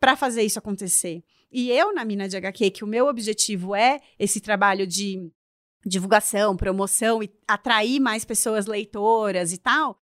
para 0.00 0.16
fazer 0.16 0.42
isso 0.42 0.58
acontecer? 0.58 1.22
E 1.50 1.70
eu, 1.70 1.94
na 1.94 2.04
Mina 2.04 2.28
de 2.28 2.36
HQ, 2.36 2.70
que 2.70 2.84
o 2.84 2.86
meu 2.88 3.06
objetivo 3.06 3.74
é 3.74 4.00
esse 4.18 4.40
trabalho 4.40 4.86
de 4.86 5.30
divulgação, 5.86 6.56
promoção 6.56 7.22
e 7.22 7.30
atrair 7.46 8.00
mais 8.00 8.24
pessoas 8.24 8.66
leitoras 8.66 9.52
e 9.52 9.58
tal, 9.58 9.98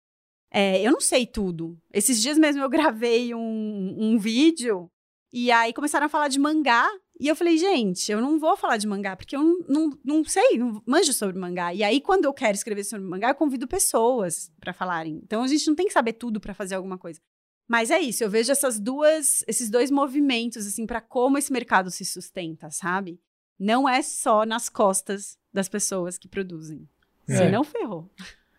É, 0.54 0.82
eu 0.86 0.92
não 0.92 1.00
sei 1.00 1.26
tudo. 1.26 1.80
Esses 1.94 2.22
dias 2.22 2.38
mesmo 2.38 2.62
eu 2.62 2.70
gravei 2.70 3.34
um, 3.34 3.96
um 3.98 4.18
vídeo 4.20 4.92
e 5.32 5.50
aí 5.50 5.72
começaram 5.74 6.08
a 6.08 6.10
falar 6.10 6.28
de 6.28 6.38
mangá. 6.38 6.86
E 7.22 7.28
eu 7.28 7.36
falei, 7.36 7.56
gente, 7.56 8.12
eu 8.12 8.20
não 8.20 8.40
vou 8.40 8.58
falar 8.58 8.78
de 8.78 8.88
mangá, 8.88 9.16
porque 9.16 9.36
eu 9.36 9.44
não, 9.44 9.60
não, 9.70 10.00
não 10.04 10.26
sei, 10.26 10.58
não 10.58 10.82
manjo 10.88 11.14
sobre 11.14 11.38
mangá. 11.38 11.72
E 11.72 11.84
aí, 11.84 12.02
quando 12.02 12.26
eu 12.26 12.34
quero 12.34 12.56
escrever 12.56 12.84
sobre 12.84 13.08
mangá, 13.08 13.30
eu 13.30 13.36
convido 13.36 13.68
pessoas 13.68 14.52
para 14.60 14.74
falarem. 14.74 15.22
Então, 15.24 15.44
a 15.44 15.48
gente 15.48 15.68
não 15.68 15.76
tem 15.76 15.86
que 15.86 15.94
saber 15.94 16.14
tudo 16.14 16.42
para 16.42 16.56
fazer 16.56 16.74
alguma 16.74 16.98
coisa. 16.98 17.22
Mas 17.68 17.92
é 17.92 18.00
isso, 18.00 18.24
eu 18.24 18.30
vejo 18.30 18.52
essas 18.52 18.80
duas, 18.80 19.44
esses 19.48 19.70
dois 19.70 19.92
movimentos, 19.92 20.66
assim, 20.66 20.88
para 20.88 21.00
como 21.00 21.38
esse 21.38 21.54
mercado 21.54 21.92
se 21.92 22.04
sustenta, 22.04 22.72
sabe? 22.72 23.22
Não 23.60 23.88
é 23.88 24.02
só 24.02 24.44
nas 24.44 24.68
costas 24.68 25.38
das 25.54 25.70
pessoas 25.70 26.18
que 26.18 26.28
produzem. 26.28 26.90
É. 27.30 27.38
Senão, 27.38 27.64
ferrou. 27.64 28.12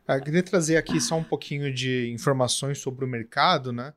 Eu 0.09 0.23
queria 0.23 0.43
trazer 0.43 0.77
aqui 0.77 1.01
só 1.01 1.17
um 1.17 1.25
pouquinho 1.25 1.75
de 1.75 2.13
informações 2.13 2.79
sobre 2.79 3.05
o 3.05 3.09
mercado, 3.09 3.73
né? 3.73 3.93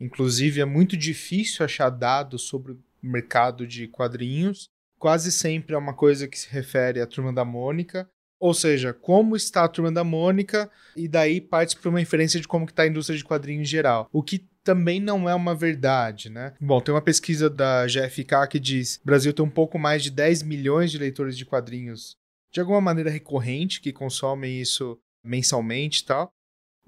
Inclusive, 0.00 0.60
é 0.60 0.64
muito 0.64 0.96
difícil 0.96 1.64
achar 1.64 1.88
dados 1.88 2.42
sobre 2.42 2.76
mercado 3.08 3.66
de 3.66 3.88
quadrinhos. 3.88 4.68
Quase 4.98 5.30
sempre 5.30 5.74
é 5.74 5.78
uma 5.78 5.94
coisa 5.94 6.26
que 6.26 6.38
se 6.38 6.48
refere 6.50 7.00
à 7.00 7.06
Turma 7.06 7.32
da 7.32 7.44
Mônica. 7.44 8.08
Ou 8.40 8.54
seja, 8.54 8.92
como 8.92 9.34
está 9.34 9.64
a 9.64 9.68
Turma 9.68 9.90
da 9.90 10.04
Mônica, 10.04 10.70
e 10.96 11.08
daí 11.08 11.40
parte 11.40 11.76
para 11.76 11.90
uma 11.90 12.00
inferência 12.00 12.40
de 12.40 12.46
como 12.46 12.66
está 12.66 12.84
a 12.84 12.86
indústria 12.86 13.18
de 13.18 13.24
quadrinhos 13.24 13.62
em 13.62 13.70
geral. 13.70 14.08
O 14.12 14.22
que 14.22 14.46
também 14.62 15.00
não 15.00 15.28
é 15.28 15.34
uma 15.34 15.54
verdade, 15.54 16.30
né? 16.30 16.54
Bom, 16.60 16.80
tem 16.80 16.94
uma 16.94 17.02
pesquisa 17.02 17.48
da 17.50 17.86
GFK 17.86 18.46
que 18.48 18.60
diz 18.60 19.00
Brasil 19.04 19.32
tem 19.32 19.44
um 19.44 19.50
pouco 19.50 19.78
mais 19.78 20.02
de 20.02 20.10
10 20.10 20.42
milhões 20.42 20.90
de 20.90 20.98
leitores 20.98 21.36
de 21.36 21.44
quadrinhos 21.44 22.16
de 22.52 22.60
alguma 22.60 22.80
maneira 22.80 23.10
recorrente, 23.10 23.80
que 23.80 23.92
consomem 23.92 24.60
isso 24.60 24.98
mensalmente 25.24 26.02
e 26.02 26.04
tal 26.04 26.30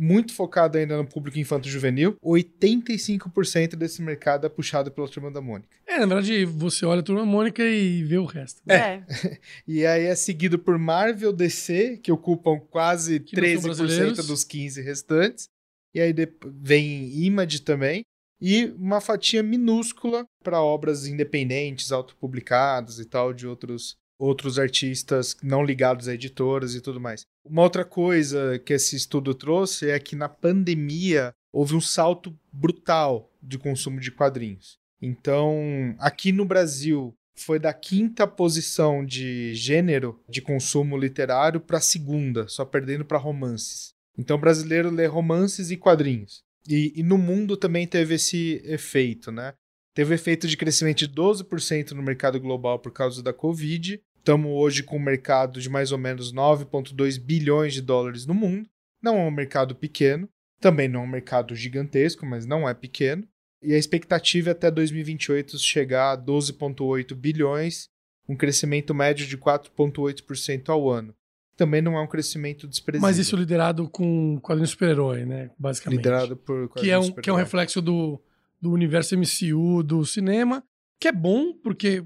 muito 0.01 0.33
focado 0.33 0.79
ainda 0.79 0.97
no 0.97 1.07
público 1.07 1.39
infanto-juvenil, 1.39 2.17
85% 2.25 3.77
desse 3.77 4.01
mercado 4.01 4.47
é 4.47 4.49
puxado 4.49 4.91
pela 4.91 5.07
Turma 5.07 5.31
da 5.31 5.43
Mônica. 5.43 5.69
É, 5.91 5.99
na 5.99 6.07
verdade, 6.07 6.45
você 6.45 6.87
olha 6.87 7.01
a 7.01 7.03
Turma 7.03 7.27
Mônica 7.27 7.65
e 7.65 8.05
vê 8.05 8.17
o 8.17 8.25
resto. 8.25 8.63
É. 8.69 8.75
é. 8.77 9.05
e 9.67 9.85
aí 9.85 10.05
é 10.05 10.15
seguido 10.15 10.57
por 10.57 10.79
Marvel 10.79 11.33
DC, 11.33 11.97
que 11.97 12.13
ocupam 12.13 12.61
quase 12.61 13.19
que 13.19 13.35
13% 13.35 14.25
dos 14.25 14.45
15 14.45 14.81
restantes. 14.83 15.49
E 15.93 16.01
aí 16.01 16.15
vem 16.47 17.25
Image 17.25 17.63
também. 17.63 18.03
E 18.41 18.67
uma 18.79 19.01
fatia 19.01 19.43
minúscula 19.43 20.25
para 20.45 20.63
obras 20.63 21.07
independentes, 21.07 21.91
autopublicadas 21.91 23.01
e 23.01 23.05
tal, 23.05 23.35
de 23.35 23.47
outros 23.47 23.99
outros 24.19 24.59
artistas 24.59 25.35
não 25.43 25.65
ligados 25.65 26.07
a 26.07 26.13
editoras 26.13 26.75
e 26.75 26.81
tudo 26.83 27.01
mais. 27.01 27.23
Uma 27.43 27.63
outra 27.63 27.87
coisa 27.87 28.59
que 28.59 28.75
esse 28.75 28.95
estudo 28.95 29.35
trouxe 29.35 29.89
é 29.89 29.99
que 29.99 30.15
na 30.15 30.29
pandemia 30.29 31.33
houve 31.51 31.75
um 31.75 31.81
salto 31.81 32.39
brutal 32.53 33.33
de 33.43 33.59
consumo 33.59 33.99
de 33.99 34.11
quadrinhos. 34.11 34.79
Então, 35.01 35.95
aqui 35.99 36.33
no 36.33 36.45
Brasil, 36.45 37.15
foi 37.35 37.59
da 37.59 37.73
quinta 37.73 38.27
posição 38.27 39.05
de 39.05 39.55
gênero 39.55 40.21
de 40.29 40.43
consumo 40.43 40.97
literário 40.97 41.61
para 41.61 41.79
a 41.79 41.83
segunda, 41.83 42.47
só 42.49 42.65
perdendo 42.65 43.05
para 43.05 43.19
romances. 43.19 43.95
Então, 44.19 44.37
o 44.37 44.41
brasileiro 44.41 44.91
lê 44.91 45.07
romances 45.07 45.71
e 45.71 45.77
quadrinhos. 45.77 46.43
E, 46.69 46.93
e, 46.95 47.03
no 47.03 47.17
mundo 47.17 47.57
também 47.57 47.87
teve 47.87 48.15
esse 48.17 48.61
efeito, 48.65 49.33
né? 49.33 49.55
Teve 49.95 50.15
efeito 50.15 50.47
de 50.47 50.57
crescimento 50.57 50.99
de 50.99 51.09
12% 51.09 51.93
no 51.93 52.03
mercado 52.03 52.39
global 52.39 52.79
por 52.79 52.93
causa 52.93 53.23
da 53.23 53.33
Covid 53.33 54.01
Estamos 54.21 54.53
hoje 54.53 54.83
com 54.83 54.99
um 54.99 55.03
mercado 55.03 55.63
de 55.63 55.71
mais 55.71 55.93
ou 55.93 55.99
menos 55.99 56.31
9,2 56.31 57.19
bilhões 57.19 57.73
de 57.73 57.81
dólares 57.81 58.27
no 58.27 58.35
mundo. 58.35 58.69
Não 59.03 59.17
é 59.17 59.23
um 59.23 59.31
mercado 59.31 59.75
pequeno, 59.75 60.29
também 60.61 60.89
não 60.89 61.01
é 61.01 61.05
um 61.05 61.11
mercado 61.11 61.57
gigantesco, 61.57 62.27
mas 62.27 62.45
não 62.45 62.69
é 62.69 62.75
pequeno. 62.75 63.27
E 63.63 63.75
a 63.75 63.79
expectativa 63.79 64.51
é 64.51 64.53
até 64.53 64.71
2028 64.71 65.59
chegar 65.59 66.13
a 66.13 66.19
12,8 66.19 67.15
bilhões, 67.15 67.89
um 68.29 68.37
crescimento 68.37 68.95
médio 68.95 69.27
de 69.27 69.37
4,8% 69.37 70.69
ao 70.69 70.89
ano. 70.89 71.15
Também 71.57 71.83
não 71.83 71.97
é 71.97 72.01
um 72.01 72.07
crescimento 72.07 72.67
desprezível. 72.67 73.07
Mas 73.07 73.19
isso 73.19 73.37
liderado 73.37 73.89
com 73.89 74.41
quadrinho 74.41 74.67
super-herói, 74.67 75.27
né? 75.27 75.51
Basicamente. 75.59 75.99
Liderado 75.99 76.37
por 76.37 76.71
que 76.71 76.91
é 76.91 76.99
um 76.99 77.13
Que 77.13 77.29
é 77.29 77.33
um 77.33 77.37
reflexo 77.37 77.83
do, 77.83 78.19
do 78.61 78.73
universo 78.73 79.15
MCU, 79.17 79.83
do 79.83 80.07
cinema, 80.07 80.65
que 80.99 81.09
é 81.09 81.13
bom, 81.13 81.53
porque, 81.53 82.03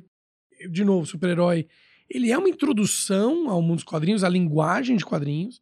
de 0.69 0.85
novo, 0.85 1.07
super-herói 1.07 1.69
ele 2.09 2.31
é 2.31 2.39
uma 2.39 2.49
introdução 2.49 3.49
ao 3.49 3.63
mundo 3.63 3.77
dos 3.77 3.85
quadrinhos, 3.85 4.25
à 4.25 4.29
linguagem 4.29 4.97
de 4.97 5.05
quadrinhos. 5.05 5.61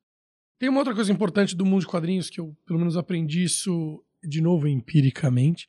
Tem 0.58 0.68
uma 0.68 0.78
outra 0.78 0.94
coisa 0.94 1.12
importante 1.12 1.56
do 1.56 1.64
mundo 1.64 1.80
de 1.80 1.86
quadrinhos 1.86 2.30
que 2.30 2.40
eu, 2.40 2.56
pelo 2.66 2.78
menos, 2.78 2.96
aprendi 2.96 3.42
isso 3.42 4.02
de 4.22 4.40
novo 4.40 4.68
empiricamente, 4.68 5.68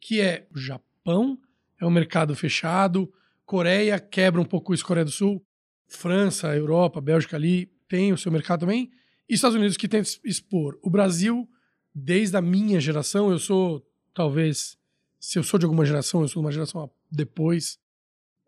que 0.00 0.20
é 0.20 0.46
o 0.54 0.58
Japão 0.58 1.38
é 1.80 1.86
um 1.86 1.90
mercado 1.90 2.34
fechado, 2.34 3.12
Coreia 3.44 3.98
quebra 3.98 4.40
um 4.40 4.44
pouco 4.44 4.72
isso, 4.72 4.84
Coreia 4.84 5.04
do 5.04 5.10
Sul, 5.10 5.44
França, 5.88 6.54
Europa, 6.54 7.00
Bélgica 7.00 7.36
ali 7.36 7.66
tem 7.88 8.12
o 8.12 8.18
seu 8.18 8.30
mercado 8.30 8.60
também, 8.60 8.90
e 9.28 9.34
Estados 9.34 9.56
Unidos 9.56 9.76
que 9.76 9.88
tenta 9.88 10.08
expor. 10.24 10.78
O 10.82 10.90
Brasil, 10.90 11.48
desde 11.94 12.36
a 12.36 12.40
minha 12.40 12.80
geração, 12.80 13.30
eu 13.30 13.38
sou 13.38 13.84
talvez, 14.14 14.76
se 15.18 15.38
eu 15.38 15.42
sou 15.42 15.58
de 15.58 15.64
alguma 15.66 15.84
geração, 15.84 16.20
eu 16.22 16.28
sou 16.28 16.40
de 16.40 16.46
uma 16.46 16.52
geração 16.52 16.90
depois, 17.10 17.78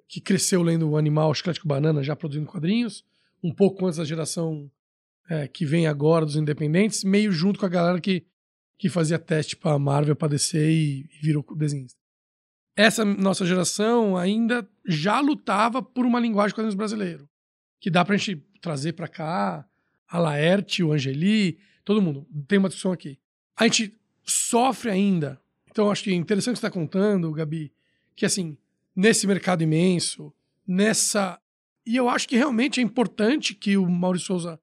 que 0.09 0.21
cresceu 0.21 0.63
lendo 0.63 0.89
o 0.89 0.97
Animal, 0.97 1.35
Chiclete 1.35 1.61
com 1.61 1.69
Banana, 1.69 2.03
já 2.03 2.15
produzindo 2.15 2.47
quadrinhos, 2.47 3.05
um 3.43 3.53
pouco 3.53 3.87
antes 3.87 3.99
da 3.99 4.05
geração 4.05 4.71
é, 5.29 5.49
que 5.49 5.65
vem 5.65 5.87
agora 5.87 6.25
dos 6.25 6.37
independentes, 6.37 7.03
meio 7.03 7.33
junto 7.33 7.59
com 7.59 7.67
a 7.67 7.69
galera 7.69 8.01
que, 8.01 8.27
que 8.83 8.89
fazia 8.89 9.17
teste 9.17 9.55
para 9.55 9.79
Marvel, 9.79 10.17
para 10.17 10.27
DC 10.27 10.59
e, 10.59 11.09
virou 11.23 11.47
desenhista. 11.55 11.97
Essa 12.75 13.05
nossa 13.05 13.47
geração 13.47 14.17
ainda 14.17 14.69
já 14.85 15.21
lutava 15.21 15.81
por 15.81 16.05
uma 16.05 16.19
linguagem 16.19 16.53
quadrinhos 16.53 16.75
brasileiro, 16.75 17.29
que 17.81 17.89
dá 17.89 18.05
pra 18.05 18.17
gente 18.17 18.45
trazer 18.61 18.95
para 18.95 19.07
cá, 19.07 19.65
a 20.09 20.19
Laerte, 20.19 20.83
o 20.83 20.93
Angeli, 20.93 21.61
todo 21.85 22.03
mundo. 22.03 22.27
Tem 22.49 22.59
uma 22.59 22.69
discussão 22.69 22.91
aqui. 22.91 23.21
A 23.57 23.69
gente 23.69 23.97
sofre 24.25 24.91
ainda. 24.91 25.41
Então, 25.71 25.89
acho 25.89 26.03
que 26.03 26.11
é 26.11 26.15
interessante 26.15 26.57
você 26.57 26.67
estar 26.67 26.71
tá 26.71 26.75
contando, 26.75 27.31
Gabi, 27.31 27.73
que 28.17 28.27
assim, 28.27 28.59
nesse 28.97 29.29
mercado 29.29 29.63
imenso, 29.63 30.35
nessa. 30.67 31.39
E 31.87 31.95
eu 31.95 32.09
acho 32.09 32.29
que 32.29 32.35
realmente 32.37 32.81
é 32.81 32.83
importante 32.83 33.55
que 33.55 33.77
o 33.77 33.89
Maurício 33.89 34.27
Souza 34.27 34.61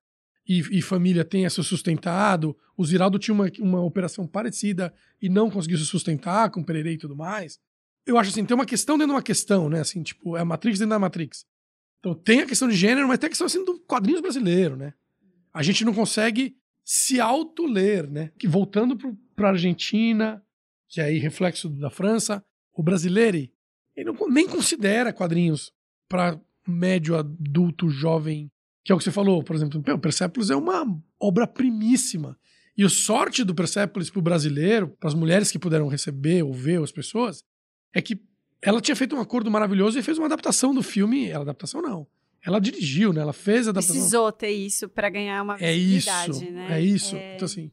e, 0.50 0.80
e 0.80 0.82
família 0.82 1.24
tenha 1.24 1.48
se 1.48 1.64
sustentado. 1.64 2.58
O 2.76 2.84
Ziraldo 2.84 3.20
tinha 3.20 3.36
uma, 3.36 3.52
uma 3.60 3.82
operação 3.82 4.26
parecida 4.26 4.92
e 5.22 5.30
não 5.30 5.52
conseguiu 5.52 5.78
se 5.78 5.86
sustentar 5.86 6.50
com 6.50 6.62
o 6.62 6.66
Pereira 6.66 6.90
e 6.90 6.98
tudo 6.98 7.16
mais. 7.16 7.60
Eu 8.04 8.18
acho 8.18 8.32
assim, 8.32 8.44
tem 8.44 8.56
uma 8.56 8.66
questão 8.66 8.98
dentro 8.98 9.12
de 9.12 9.16
uma 9.18 9.22
questão, 9.22 9.70
né? 9.70 9.82
Assim, 9.82 10.02
tipo, 10.02 10.36
é 10.36 10.42
a 10.42 10.46
Matrix 10.46 10.80
dentro 10.80 10.90
da 10.90 11.00
Matrix. 11.00 11.46
Então 12.00 12.16
tem 12.16 12.42
a 12.42 12.48
questão 12.48 12.68
de 12.68 12.76
gênero, 12.76 13.08
mas 13.08 13.20
tem 13.20 13.28
a 13.28 13.30
questão 13.30 13.46
assim 13.46 13.64
do 13.64 13.80
quadrinhos 13.82 14.22
brasileiro, 14.22 14.76
né? 14.76 14.94
A 15.54 15.62
gente 15.62 15.86
não 15.86 15.94
consegue 15.94 16.58
se 16.84 17.20
auto-ler, 17.20 18.10
né? 18.10 18.32
Que 18.40 18.48
voltando 18.48 18.98
para 19.36 19.50
a 19.50 19.52
Argentina, 19.52 20.44
que 20.88 21.00
é 21.00 21.04
aí 21.04 21.20
reflexo 21.20 21.70
da 21.70 21.92
França, 21.92 22.44
o 22.74 22.82
brasileiro 22.82 23.38
ele 23.96 24.12
não, 24.12 24.30
nem 24.30 24.48
considera 24.48 25.14
quadrinhos 25.14 25.72
para 26.08 26.40
médio 26.68 27.16
adulto 27.16 27.90
jovem, 27.90 28.50
que 28.90 28.92
é 28.92 28.96
o 28.96 28.98
que 28.98 29.04
você 29.04 29.12
falou, 29.12 29.44
por 29.44 29.56
exemplo. 29.56 29.80
O 29.80 30.00
Persepolis 30.00 30.50
é 30.50 30.56
uma 30.56 30.84
obra 31.20 31.46
primíssima. 31.46 32.36
E 32.76 32.84
a 32.84 32.90
sorte 32.90 33.44
do 33.44 33.54
Persepolis 33.54 34.10
para 34.10 34.18
o 34.18 34.22
brasileiro, 34.24 34.88
para 35.00 35.08
as 35.08 35.14
mulheres 35.14 35.52
que 35.52 35.60
puderam 35.60 35.88
receber 35.88 36.42
ou 36.42 36.52
ver 36.52 36.82
as 36.82 36.92
pessoas, 36.92 37.44
é 37.94 38.02
que 38.02 38.20
ela 38.60 38.82
tinha 38.82 38.96
feito 38.96 39.16
um 39.16 39.22
acordo 39.22 39.52
maravilhoso 39.52 40.00
e 40.00 40.02
fez 40.02 40.18
uma 40.18 40.26
adaptação 40.26 40.74
do 40.74 40.82
filme. 40.82 41.30
Ela 41.30 41.44
adaptação 41.44 41.84
não. 41.84 42.08
Ela 42.44 42.60
dirigiu, 42.60 43.14
né? 43.14 43.22
Ela 43.22 43.32
fez 43.32 43.68
a 43.68 43.70
adaptação. 43.70 43.96
Precisou 43.96 44.32
ter 44.32 44.50
isso 44.50 44.90
para 44.90 45.08
ganhar 45.08 45.44
uma 45.44 45.56
visibilidade, 45.56 46.32
é 46.32 46.34
isso, 46.34 46.52
né? 46.52 46.68
É 46.72 46.82
isso. 46.82 47.16
É... 47.16 47.36
Então 47.36 47.46
assim, 47.46 47.72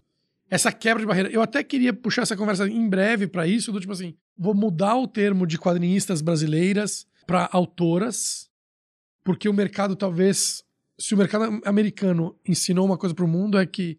essa 0.51 0.71
quebra 0.71 1.01
de 1.01 1.07
barreira. 1.07 1.31
Eu 1.31 1.41
até 1.41 1.65
queria 1.65 1.95
puxar 1.95 2.23
essa 2.23 2.37
conversa 2.37 2.69
em 2.69 2.87
breve 2.91 3.27
para 3.27 3.47
isso, 3.47 3.73
do 3.73 3.81
tipo 3.81 3.95
assim, 3.95 4.15
vou 4.37 4.55
mudar 4.55 4.97
o 4.97 5.09
termo 5.09 5.47
de 5.47 5.57
quadrinistas 5.57 6.21
brasileiras 6.21 7.07
para 7.27 7.49
autoras, 7.53 8.51
porque 9.25 9.49
o 9.49 9.55
mercado 9.55 9.97
talvez, 9.97 10.63
se 10.99 11.15
o 11.15 11.19
mercado 11.19 11.61
americano 11.65 12.39
ensinou 12.47 12.87
uma 12.87 12.99
coisa 12.99 13.15
para 13.15 13.25
o 13.25 13.29
mundo 13.29 13.59
é 13.59 13.67
que 13.67 13.99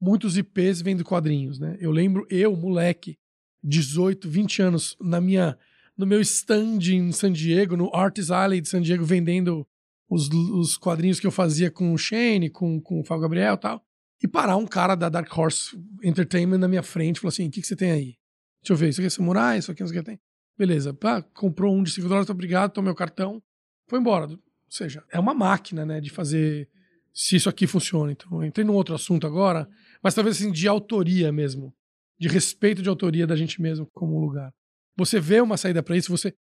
muitos 0.00 0.36
IPs 0.36 0.80
vêm 0.82 0.96
de 0.96 1.04
quadrinhos, 1.04 1.58
né? 1.58 1.76
Eu 1.80 1.90
lembro 1.90 2.26
eu, 2.30 2.56
moleque, 2.56 3.18
18, 3.62 4.28
20 4.28 4.62
anos, 4.62 4.96
na 5.00 5.20
minha 5.20 5.58
no 5.96 6.06
meu 6.06 6.20
stand 6.20 6.78
em 6.92 7.10
San 7.10 7.32
Diego, 7.32 7.76
no 7.76 7.92
Artist 7.92 8.30
Alley 8.30 8.60
de 8.60 8.68
San 8.68 8.80
Diego, 8.80 9.04
vendendo 9.04 9.66
os, 10.08 10.28
os 10.28 10.76
quadrinhos 10.76 11.18
que 11.18 11.26
eu 11.26 11.32
fazia 11.32 11.72
com 11.72 11.92
o 11.92 11.98
Shane, 11.98 12.50
com, 12.50 12.80
com 12.80 13.00
o 13.00 13.04
Fábio 13.04 13.22
Gabriel 13.22 13.54
e 13.54 13.58
tal 13.58 13.84
e 14.22 14.26
parar 14.26 14.56
um 14.56 14.66
cara 14.66 14.94
da 14.94 15.08
Dark 15.08 15.36
Horse 15.36 15.76
Entertainment 16.02 16.58
na 16.58 16.68
minha 16.68 16.82
frente 16.82 17.16
e 17.16 17.20
falou 17.20 17.28
assim: 17.28 17.48
o 17.48 17.50
que, 17.50 17.60
que 17.60 17.66
você 17.66 17.76
tem 17.76 17.90
aí? 17.90 18.16
Deixa 18.62 18.72
eu 18.72 18.76
ver, 18.76 18.88
isso 18.88 19.00
aqui 19.00 19.06
é 19.06 19.10
samurai, 19.10 19.58
isso 19.58 19.70
aqui, 19.70 19.82
isso 19.82 19.92
aqui 19.92 20.02
tem. 20.02 20.20
Beleza, 20.56 20.92
pá, 20.92 21.22
comprou 21.22 21.74
um 21.74 21.82
de 21.82 21.92
5 21.92 22.08
dólares, 22.08 22.28
obrigado, 22.30 22.72
tomei 22.72 22.92
o 22.92 22.96
cartão, 22.96 23.40
foi 23.88 24.00
embora. 24.00 24.28
Ou 24.68 24.72
seja, 24.72 25.02
é 25.10 25.18
uma 25.18 25.32
máquina, 25.32 25.84
né, 25.86 26.00
de 26.00 26.10
fazer 26.10 26.68
se 27.12 27.36
isso 27.36 27.48
aqui 27.48 27.66
funciona. 27.66 28.12
Então, 28.12 28.42
eu 28.42 28.46
entrei 28.46 28.64
num 28.64 28.74
outro 28.74 28.94
assunto 28.94 29.26
agora, 29.26 29.68
mas 30.02 30.14
talvez 30.14 30.36
assim, 30.36 30.52
de 30.52 30.68
autoria 30.68 31.32
mesmo. 31.32 31.74
De 32.18 32.28
respeito 32.28 32.82
de 32.82 32.88
autoria 32.88 33.26
da 33.26 33.34
gente 33.34 33.60
mesmo 33.62 33.86
como 33.92 34.20
lugar. 34.20 34.52
Você 34.96 35.18
vê 35.18 35.40
uma 35.40 35.56
saída 35.56 35.82
para 35.82 35.96
isso, 35.96 36.10
você. 36.10 36.34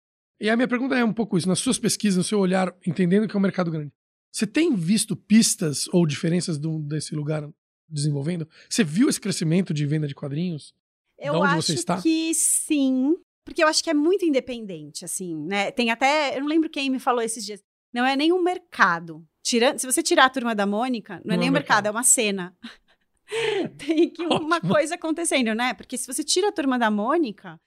E 0.40 0.48
a 0.48 0.56
minha 0.56 0.68
pergunta 0.68 0.96
é 0.96 1.04
um 1.04 1.12
pouco 1.12 1.37
isso. 1.37 1.48
Nas 1.48 1.58
suas 1.58 1.78
pesquisas, 1.78 2.16
no 2.16 2.24
seu 2.24 2.38
olhar, 2.38 2.74
entendendo 2.87 3.28
que 3.28 3.37
é 3.37 3.38
um 3.38 3.42
mercado 3.42 3.70
grande, 3.70 3.92
você 4.32 4.46
tem 4.46 4.74
visto 4.74 5.14
pistas 5.14 5.87
ou 5.92 6.06
diferenças 6.06 6.58
do, 6.58 6.80
desse 6.80 7.14
lugar 7.14 7.48
desenvolvendo? 7.88 8.48
Você 8.68 8.82
viu 8.82 9.08
esse 9.08 9.20
crescimento 9.20 9.74
de 9.74 9.87
venda 9.87 10.08
de 10.08 10.14
quadrinhos? 10.14 10.74
Eu 11.18 11.42
acho 11.42 12.02
que 12.02 12.34
sim, 12.34 13.16
porque 13.44 13.62
eu 13.62 13.68
acho 13.68 13.82
que 13.82 13.90
é 13.90 13.94
muito 13.94 14.24
independente, 14.24 15.04
assim, 15.04 15.37
né? 15.37 15.70
Tem 15.70 15.90
até, 15.90 16.37
eu 16.37 16.40
não 16.40 16.48
lembro 16.48 16.68
quem 16.68 16.90
me 16.90 16.98
falou 16.98 17.22
esses 17.22 17.44
dias. 17.44 17.62
Não 17.94 18.04
é 18.04 18.16
nenhum 18.16 18.42
mercado. 18.42 19.24
Tirando, 19.40 19.78
se 19.78 19.87
você 19.87 20.02
tirar 20.02 20.24
a 20.24 20.30
turma 20.30 20.54
da 20.54 20.66
Mônica, 20.66 21.14
não, 21.16 21.20
é 21.20 21.22
não 21.28 21.35
é 21.35 21.38
nem 21.38 21.50
um 21.50 21.52
mercado, 21.52 21.85
mercado, 21.85 21.87
é 21.87 21.90
uma 21.92 22.02
cena. 22.02 22.57
Tem 23.78 24.11
que 24.11 24.22
uma 24.26 24.61
coisa 24.61 24.96
acontecendo, 24.96 25.54
né? 25.54 25.72
Porque 25.74 25.96
se 25.96 26.07
você 26.07 26.24
tira 26.24 26.48
a 26.48 26.52
turma 26.52 26.76
da 26.78 26.90
Mônica, 26.90 27.61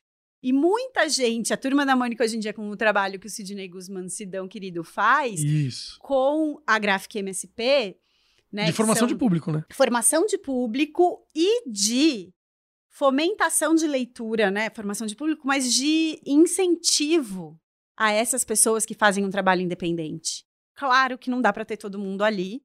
e 0.44 0.52
muita 0.52 1.08
gente, 1.08 1.54
a 1.54 1.58
turma 1.58 1.86
da 1.86 1.96
Mônica 1.96 2.24
hoje 2.24 2.36
em 2.36 2.40
dia, 2.40 2.54
com 2.54 2.70
o 2.70 2.76
trabalho 2.76 3.20
que 3.20 3.28
o 3.28 3.30
Sidney 3.30 3.68
Guzman, 3.70 4.10
Sidão 4.10 4.48
querido, 4.48 4.84
faz, 4.84 5.40
Isso. 5.40 5.98
com 6.00 6.62
a 6.68 6.78
Graphic 6.78 7.20
MSP, 7.20 7.98
né? 8.52 8.66
De 8.66 8.74
formação 8.74 9.08
de 9.08 9.16
público, 9.16 9.52
né? 9.52 9.63
Formação 9.72 10.26
de 10.26 10.38
público 10.38 11.26
e 11.34 11.70
de 11.70 12.34
fomentação 12.90 13.76
de 13.76 13.88
leitura, 13.88 14.52
né? 14.52 14.70
Formação 14.70 15.08
de 15.08 15.16
público, 15.16 15.48
mas 15.48 15.74
de 15.74 16.20
incentivo 16.26 17.60
a 17.98 18.12
essas 18.12 18.44
pessoas 18.44 18.86
que 18.86 18.94
fazem 18.94 19.26
um 19.26 19.30
trabalho 19.32 19.62
independente. 19.62 20.46
Claro 20.76 21.18
que 21.18 21.30
não 21.30 21.42
dá 21.42 21.52
para 21.52 21.66
ter 21.66 21.78
todo 21.78 21.98
mundo 21.98 22.24
ali, 22.24 22.62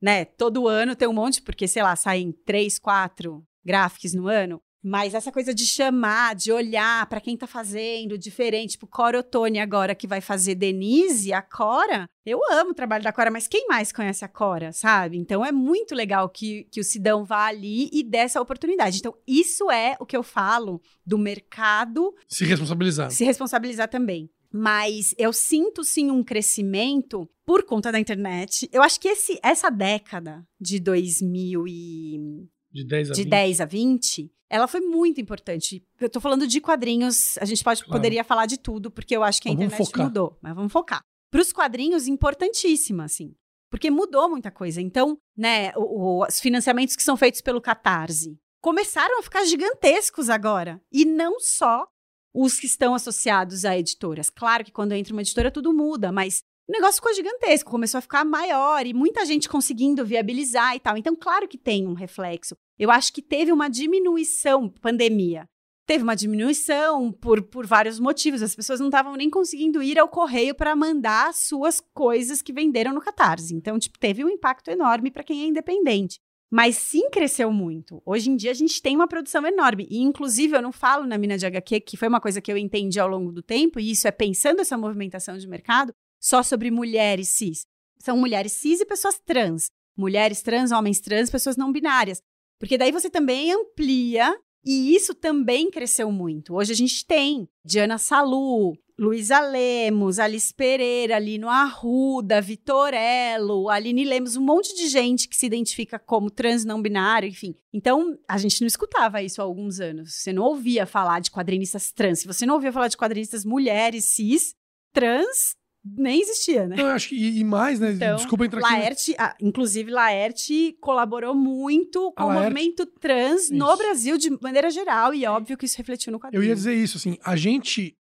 né? 0.00 0.26
Todo 0.26 0.68
ano 0.68 0.94
tem 0.94 1.08
um 1.08 1.14
monte, 1.14 1.40
porque, 1.40 1.66
sei 1.66 1.82
lá, 1.82 1.96
saem 1.96 2.30
três, 2.44 2.78
quatro 2.78 3.42
gráficos 3.64 4.12
no 4.12 4.28
ano. 4.28 4.60
Mas 4.86 5.14
essa 5.14 5.32
coisa 5.32 5.54
de 5.54 5.66
chamar, 5.66 6.34
de 6.34 6.52
olhar 6.52 7.06
para 7.06 7.18
quem 7.18 7.38
tá 7.38 7.46
fazendo, 7.46 8.18
diferente, 8.18 8.72
tipo 8.72 8.86
Cora 8.86 9.20
Otone 9.20 9.58
agora 9.58 9.94
que 9.94 10.06
vai 10.06 10.20
fazer 10.20 10.54
Denise, 10.54 11.32
a 11.32 11.40
Cora. 11.40 12.06
Eu 12.26 12.38
amo 12.52 12.72
o 12.72 12.74
trabalho 12.74 13.02
da 13.02 13.10
Cora, 13.10 13.30
mas 13.30 13.48
quem 13.48 13.66
mais 13.66 13.90
conhece 13.90 14.26
a 14.26 14.28
Cora, 14.28 14.74
sabe? 14.74 15.16
Então 15.16 15.42
é 15.42 15.50
muito 15.50 15.94
legal 15.94 16.28
que, 16.28 16.64
que 16.64 16.80
o 16.80 16.84
Sidão 16.84 17.24
vá 17.24 17.46
ali 17.46 17.88
e 17.94 18.02
dê 18.02 18.18
essa 18.18 18.42
oportunidade. 18.42 18.98
Então, 18.98 19.16
isso 19.26 19.70
é 19.70 19.96
o 19.98 20.04
que 20.04 20.14
eu 20.14 20.22
falo 20.22 20.82
do 21.06 21.16
mercado. 21.16 22.14
Se 22.28 22.44
responsabilizar. 22.44 23.10
Se 23.10 23.24
responsabilizar 23.24 23.88
também 23.88 24.28
mas 24.56 25.16
eu 25.18 25.32
sinto 25.32 25.82
sim 25.82 26.12
um 26.12 26.22
crescimento 26.22 27.28
por 27.44 27.64
conta 27.64 27.90
da 27.90 27.98
internet. 27.98 28.68
Eu 28.72 28.84
acho 28.84 29.00
que 29.00 29.08
esse, 29.08 29.36
essa 29.42 29.68
década 29.68 30.46
de 30.60 30.78
2000 30.78 31.66
e 31.66 32.48
de 32.72 32.84
10 32.84 33.10
a 33.10 33.14
de 33.14 33.22
20. 33.22 33.30
10 33.30 33.60
a 33.60 33.64
20, 33.64 34.32
ela 34.48 34.68
foi 34.68 34.80
muito 34.80 35.20
importante. 35.20 35.84
Eu 36.00 36.08
tô 36.08 36.20
falando 36.20 36.46
de 36.46 36.60
quadrinhos, 36.60 37.36
a 37.38 37.44
gente 37.44 37.64
pode, 37.64 37.82
claro. 37.82 37.98
poderia 37.98 38.22
falar 38.22 38.46
de 38.46 38.56
tudo, 38.56 38.92
porque 38.92 39.16
eu 39.16 39.24
acho 39.24 39.42
que 39.42 39.48
a 39.48 39.52
mas 39.52 39.60
internet 39.60 39.98
mudou, 39.98 40.38
mas 40.40 40.54
vamos 40.54 40.72
focar. 40.72 41.02
Para 41.32 41.40
os 41.40 41.52
quadrinhos, 41.52 42.06
importantíssima, 42.06 43.06
assim. 43.06 43.34
Porque 43.68 43.90
mudou 43.90 44.30
muita 44.30 44.52
coisa. 44.52 44.80
Então, 44.80 45.18
né, 45.36 45.72
o, 45.74 45.80
o, 46.20 46.26
os 46.28 46.38
financiamentos 46.38 46.94
que 46.94 47.02
são 47.02 47.16
feitos 47.16 47.40
pelo 47.40 47.60
Catarse 47.60 48.38
começaram 48.60 49.18
a 49.18 49.22
ficar 49.22 49.44
gigantescos 49.44 50.30
agora. 50.30 50.80
E 50.92 51.04
não 51.04 51.40
só 51.40 51.88
os 52.34 52.58
que 52.58 52.66
estão 52.66 52.94
associados 52.94 53.64
a 53.64 53.78
editoras. 53.78 54.28
Claro 54.28 54.64
que 54.64 54.72
quando 54.72 54.92
entra 54.92 55.12
uma 55.12 55.22
editora 55.22 55.50
tudo 55.50 55.72
muda, 55.72 56.10
mas 56.10 56.42
o 56.68 56.72
negócio 56.72 56.96
ficou 56.96 57.14
gigantesco, 57.14 57.70
começou 57.70 57.98
a 57.98 58.02
ficar 58.02 58.24
maior 58.24 58.86
e 58.86 58.94
muita 58.94 59.24
gente 59.24 59.48
conseguindo 59.48 60.04
viabilizar 60.04 60.74
e 60.74 60.80
tal. 60.80 60.96
Então, 60.96 61.14
claro 61.14 61.46
que 61.46 61.58
tem 61.58 61.86
um 61.86 61.92
reflexo. 61.92 62.56
Eu 62.78 62.90
acho 62.90 63.12
que 63.12 63.22
teve 63.22 63.52
uma 63.52 63.68
diminuição, 63.68 64.68
pandemia. 64.68 65.46
Teve 65.86 66.02
uma 66.02 66.16
diminuição 66.16 67.12
por, 67.12 67.42
por 67.42 67.66
vários 67.66 68.00
motivos. 68.00 68.42
As 68.42 68.56
pessoas 68.56 68.80
não 68.80 68.86
estavam 68.86 69.14
nem 69.14 69.28
conseguindo 69.28 69.82
ir 69.82 69.98
ao 69.98 70.08
correio 70.08 70.54
para 70.54 70.74
mandar 70.74 71.34
suas 71.34 71.80
coisas 71.92 72.40
que 72.40 72.54
venderam 72.54 72.94
no 72.94 73.02
Catarse. 73.02 73.54
Então, 73.54 73.78
tipo, 73.78 73.98
teve 73.98 74.24
um 74.24 74.30
impacto 74.30 74.70
enorme 74.70 75.10
para 75.10 75.22
quem 75.22 75.42
é 75.42 75.46
independente. 75.46 76.18
Mas 76.50 76.76
sim 76.76 77.10
cresceu 77.10 77.50
muito. 77.50 78.02
Hoje 78.04 78.30
em 78.30 78.36
dia 78.36 78.50
a 78.50 78.54
gente 78.54 78.80
tem 78.80 78.94
uma 78.94 79.08
produção 79.08 79.44
enorme. 79.46 79.86
E, 79.90 79.98
inclusive, 79.98 80.56
eu 80.56 80.62
não 80.62 80.72
falo 80.72 81.06
na 81.06 81.18
mina 81.18 81.36
de 81.36 81.46
HQ, 81.46 81.80
que 81.80 81.96
foi 81.96 82.08
uma 82.08 82.20
coisa 82.20 82.40
que 82.40 82.52
eu 82.52 82.56
entendi 82.56 83.00
ao 83.00 83.08
longo 83.08 83.32
do 83.32 83.42
tempo, 83.42 83.80
e 83.80 83.90
isso 83.90 84.06
é 84.06 84.12
pensando 84.12 84.60
essa 84.60 84.78
movimentação 84.78 85.36
de 85.36 85.48
mercado, 85.48 85.92
só 86.20 86.42
sobre 86.42 86.70
mulheres 86.70 87.28
cis. 87.28 87.66
São 87.98 88.16
mulheres 88.16 88.52
cis 88.52 88.80
e 88.80 88.86
pessoas 88.86 89.18
trans. 89.18 89.70
Mulheres 89.96 90.42
trans, 90.42 90.72
homens 90.72 91.00
trans, 91.00 91.30
pessoas 91.30 91.56
não 91.56 91.72
binárias. 91.72 92.20
Porque 92.58 92.78
daí 92.78 92.92
você 92.92 93.10
também 93.10 93.52
amplia 93.52 94.36
e 94.64 94.94
isso 94.94 95.14
também 95.14 95.70
cresceu 95.70 96.10
muito. 96.10 96.54
Hoje 96.54 96.72
a 96.72 96.76
gente 96.76 97.04
tem 97.06 97.48
Diana 97.64 97.98
Salu, 97.98 98.72
Luísa 98.98 99.40
Lemos, 99.40 100.18
Alice 100.18 100.54
Pereira, 100.54 101.18
Lino 101.18 101.48
Arruda, 101.48 102.40
Vitorello, 102.40 103.68
Aline 103.68 104.04
Lemos, 104.04 104.36
um 104.36 104.44
monte 104.44 104.74
de 104.76 104.88
gente 104.88 105.28
que 105.28 105.36
se 105.36 105.46
identifica 105.46 105.98
como 105.98 106.30
trans 106.30 106.64
não 106.64 106.80
binário, 106.80 107.28
enfim. 107.28 107.56
Então, 107.72 108.16
a 108.28 108.38
gente 108.38 108.60
não 108.60 108.68
escutava 108.68 109.20
isso 109.20 109.40
há 109.40 109.44
alguns 109.44 109.80
anos. 109.80 110.14
Você 110.14 110.32
não 110.32 110.44
ouvia 110.44 110.86
falar 110.86 111.20
de 111.20 111.30
quadrinistas 111.30 111.90
trans. 111.90 112.20
Se 112.20 112.26
você 112.26 112.46
não 112.46 112.54
ouvia 112.54 112.72
falar 112.72 112.88
de 112.88 112.96
quadrinistas 112.96 113.44
mulheres 113.44 114.04
cis, 114.04 114.54
trans 114.92 115.56
nem 115.84 116.20
existia, 116.22 116.66
né? 116.66 116.76
Não, 116.76 116.86
eu 116.86 116.92
acho 116.92 117.10
que, 117.10 117.16
e, 117.16 117.44
mais, 117.44 117.78
né? 117.78 117.92
Então, 117.92 118.16
Desculpa 118.16 118.46
entrar 118.46 118.60
Laerte, 118.60 119.12
aqui. 119.12 119.20
Ah, 119.20 119.36
inclusive, 119.38 119.90
Laerte 119.90 120.74
colaborou 120.80 121.34
muito 121.34 122.10
com 122.12 122.24
o 122.24 122.32
movimento 122.32 122.86
trans 122.86 123.42
isso. 123.42 123.54
no 123.54 123.76
Brasil, 123.76 124.16
de 124.16 124.30
maneira 124.40 124.70
geral, 124.70 125.12
e 125.12 125.24
é 125.24 125.30
óbvio 125.30 125.58
que 125.58 125.66
isso 125.66 125.76
refletiu 125.76 126.10
no 126.10 126.18
quadrinho. 126.18 126.42
Eu 126.42 126.48
ia 126.48 126.54
dizer 126.54 126.74
isso, 126.74 126.96
assim, 126.96 127.18
a 127.22 127.36
gente, 127.36 127.94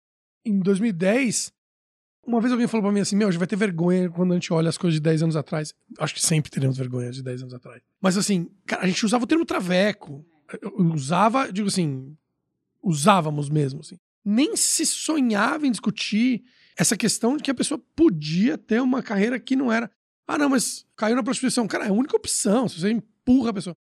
em 0.45 0.59
2010, 0.59 1.51
uma 2.25 2.39
vez 2.39 2.51
alguém 2.51 2.67
falou 2.67 2.83
pra 2.83 2.91
mim 2.91 3.01
assim, 3.01 3.15
meu, 3.15 3.27
a 3.27 3.31
gente 3.31 3.39
vai 3.39 3.47
ter 3.47 3.55
vergonha 3.55 4.09
quando 4.09 4.31
a 4.31 4.35
gente 4.35 4.51
olha 4.53 4.69
as 4.69 4.77
coisas 4.77 4.95
de 4.95 5.01
10 5.01 5.23
anos 5.23 5.35
atrás. 5.35 5.73
Acho 5.99 6.13
que 6.13 6.21
sempre 6.21 6.49
teremos 6.49 6.77
vergonha 6.77 7.11
de 7.11 7.21
10 7.21 7.41
anos 7.41 7.53
atrás. 7.53 7.81
Mas 8.01 8.17
assim, 8.17 8.49
cara, 8.65 8.83
a 8.83 8.87
gente 8.87 9.05
usava 9.05 9.23
o 9.23 9.27
termo 9.27 9.45
traveco. 9.45 10.25
Eu 10.61 10.93
usava, 10.93 11.51
digo 11.51 11.67
assim, 11.67 12.15
usávamos 12.81 13.49
mesmo, 13.49 13.81
assim. 13.81 13.97
Nem 14.23 14.55
se 14.55 14.85
sonhava 14.85 15.67
em 15.67 15.71
discutir 15.71 16.43
essa 16.77 16.95
questão 16.95 17.35
de 17.35 17.43
que 17.43 17.51
a 17.51 17.55
pessoa 17.55 17.81
podia 17.95 18.57
ter 18.57 18.81
uma 18.81 19.03
carreira 19.03 19.39
que 19.39 19.55
não 19.55 19.71
era. 19.71 19.91
Ah, 20.25 20.37
não, 20.37 20.49
mas 20.49 20.85
caiu 20.95 21.15
na 21.15 21.23
prostituição. 21.23 21.67
Cara, 21.67 21.85
é 21.85 21.89
a 21.89 21.93
única 21.93 22.15
opção. 22.15 22.69
Se 22.69 22.79
você 22.79 22.89
empurra 22.89 23.49
a 23.49 23.53
pessoa. 23.53 23.75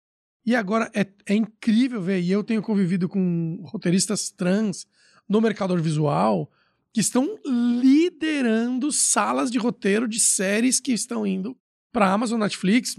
E 0.45 0.57
agora 0.57 0.91
é, 0.95 1.07
é 1.27 1.35
incrível 1.35 2.01
ver, 2.01 2.21
e 2.21 2.31
eu 2.31 2.43
tenho 2.43 2.63
convivido 2.63 3.09
com 3.09 3.63
roteiristas 3.67 4.31
trans 4.31 4.87
no 5.31 5.41
mercado 5.41 5.71
audiovisual 5.71 6.51
que 6.93 7.01
estão 7.01 7.39
liderando 7.47 8.91
salas 8.91 9.49
de 9.49 9.59
roteiro 9.59 10.09
de 10.09 10.19
séries 10.19 10.81
que 10.81 10.93
estão 10.93 11.25
indo 11.25 11.57
para 11.93 12.13
Amazon, 12.13 12.41
Netflix, 12.41 12.97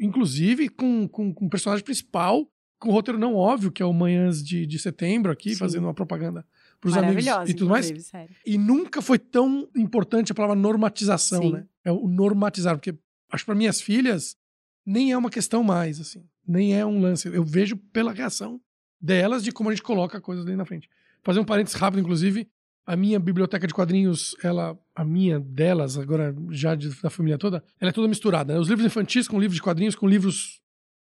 inclusive 0.00 0.68
com, 0.68 1.06
com, 1.06 1.32
com 1.32 1.46
o 1.46 1.50
personagem 1.50 1.84
principal, 1.84 2.50
com 2.80 2.88
o 2.88 2.92
roteiro 2.92 3.18
não 3.18 3.36
óbvio, 3.36 3.70
que 3.70 3.80
é 3.80 3.86
o 3.86 3.92
Manhãs 3.92 4.42
de, 4.42 4.66
de 4.66 4.78
Setembro 4.78 5.30
aqui, 5.30 5.50
Sim. 5.50 5.56
fazendo 5.56 5.84
uma 5.84 5.94
propaganda 5.94 6.44
pros 6.80 6.96
amigos 6.96 7.24
e 7.48 7.54
tudo 7.54 7.70
mais. 7.70 7.86
Sério. 8.04 8.34
E 8.44 8.58
nunca 8.58 9.00
foi 9.00 9.20
tão 9.20 9.68
importante 9.76 10.32
a 10.32 10.34
palavra 10.34 10.56
normatização, 10.56 11.42
Sim. 11.42 11.52
né? 11.52 11.66
É 11.84 11.92
o 11.92 12.08
normatizar, 12.08 12.74
porque 12.76 12.92
acho 13.30 13.44
que 13.44 13.46
para 13.46 13.54
minhas 13.54 13.80
filhas 13.80 14.36
nem 14.84 15.12
é 15.12 15.16
uma 15.16 15.30
questão 15.30 15.62
mais, 15.62 16.00
assim. 16.00 16.24
Nem 16.46 16.76
é 16.76 16.84
um 16.84 17.00
lance. 17.00 17.28
Eu 17.28 17.44
vejo 17.44 17.76
pela 17.76 18.12
reação 18.12 18.60
delas 19.00 19.44
de 19.44 19.52
como 19.52 19.70
a 19.70 19.72
gente 19.72 19.82
coloca 19.82 20.20
coisas 20.20 20.44
ali 20.44 20.56
na 20.56 20.64
frente. 20.64 20.88
Fazer 21.22 21.40
um 21.40 21.44
parênteses 21.44 21.78
rápido, 21.78 22.00
inclusive, 22.00 22.48
a 22.84 22.96
minha 22.96 23.18
biblioteca 23.20 23.66
de 23.66 23.74
quadrinhos, 23.74 24.34
ela, 24.42 24.78
a 24.94 25.04
minha 25.04 25.38
delas, 25.38 25.96
agora 25.96 26.34
já 26.50 26.74
de, 26.74 26.88
da 27.00 27.10
família 27.10 27.38
toda, 27.38 27.62
ela 27.80 27.90
é 27.90 27.92
toda 27.92 28.08
misturada. 28.08 28.54
Né? 28.54 28.60
Os 28.60 28.68
livros 28.68 28.86
infantis 28.86 29.28
com 29.28 29.38
livros 29.38 29.56
de 29.56 29.62
quadrinhos, 29.62 29.94
com 29.94 30.08
livros 30.08 30.60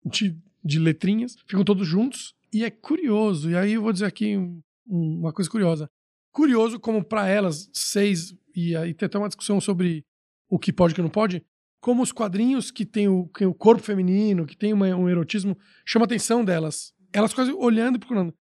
de, 0.06 0.38
de 0.64 0.80
letrinhas, 0.80 1.36
ficam 1.46 1.64
todos 1.64 1.86
juntos. 1.88 2.34
E 2.54 2.64
é 2.64 2.70
curioso. 2.70 3.50
E 3.50 3.58
aí 3.58 3.74
eu 3.74 3.82
vou 3.82 3.92
dizer 3.92 4.06
aqui 4.06 4.38
uma 4.88 5.34
coisa 5.34 5.50
curiosa. 5.50 5.90
Curioso 6.32 6.80
como 6.80 7.04
para 7.04 7.28
elas, 7.28 7.70
seis, 7.74 8.34
e 8.56 8.76
aí 8.76 8.94
tem 8.94 9.08
até 9.08 9.18
uma 9.18 9.28
discussão 9.28 9.60
sobre 9.60 10.06
o 10.50 10.58
que 10.58 10.72
pode 10.72 10.92
e 10.92 10.94
o 10.94 10.96
que 10.96 11.02
não 11.02 11.10
pode, 11.10 11.44
como 11.82 12.02
os 12.02 12.12
quadrinhos 12.12 12.72
que 12.72 12.86
tem 12.86 13.08
o, 13.08 13.28
que 13.28 13.46
o 13.46 13.54
corpo 13.54 13.84
feminino, 13.84 14.46
que 14.46 14.58
tem 14.58 14.74
uma, 14.74 14.88
um 14.96 15.10
erotismo, 15.10 15.58
chama 15.86 16.06
a 16.06 16.08
atenção 16.08 16.44
delas. 16.44 16.94
Elas 17.12 17.34
quase 17.34 17.52
olhando 17.52 17.98
e 17.98 18.00
procurando. 18.00 18.34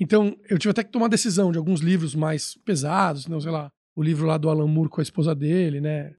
Então, 0.00 0.34
eu 0.48 0.58
tive 0.58 0.70
até 0.70 0.82
que 0.82 0.90
tomar 0.90 1.08
decisão 1.08 1.52
de 1.52 1.58
alguns 1.58 1.80
livros 1.80 2.14
mais 2.14 2.56
pesados, 2.64 3.26
não 3.26 3.38
sei 3.38 3.50
lá, 3.50 3.70
o 3.94 4.02
livro 4.02 4.26
lá 4.26 4.38
do 4.38 4.48
Alan 4.48 4.66
Moore 4.66 4.88
com 4.88 5.00
a 5.00 5.02
esposa 5.02 5.34
dele, 5.34 5.78
né? 5.80 6.14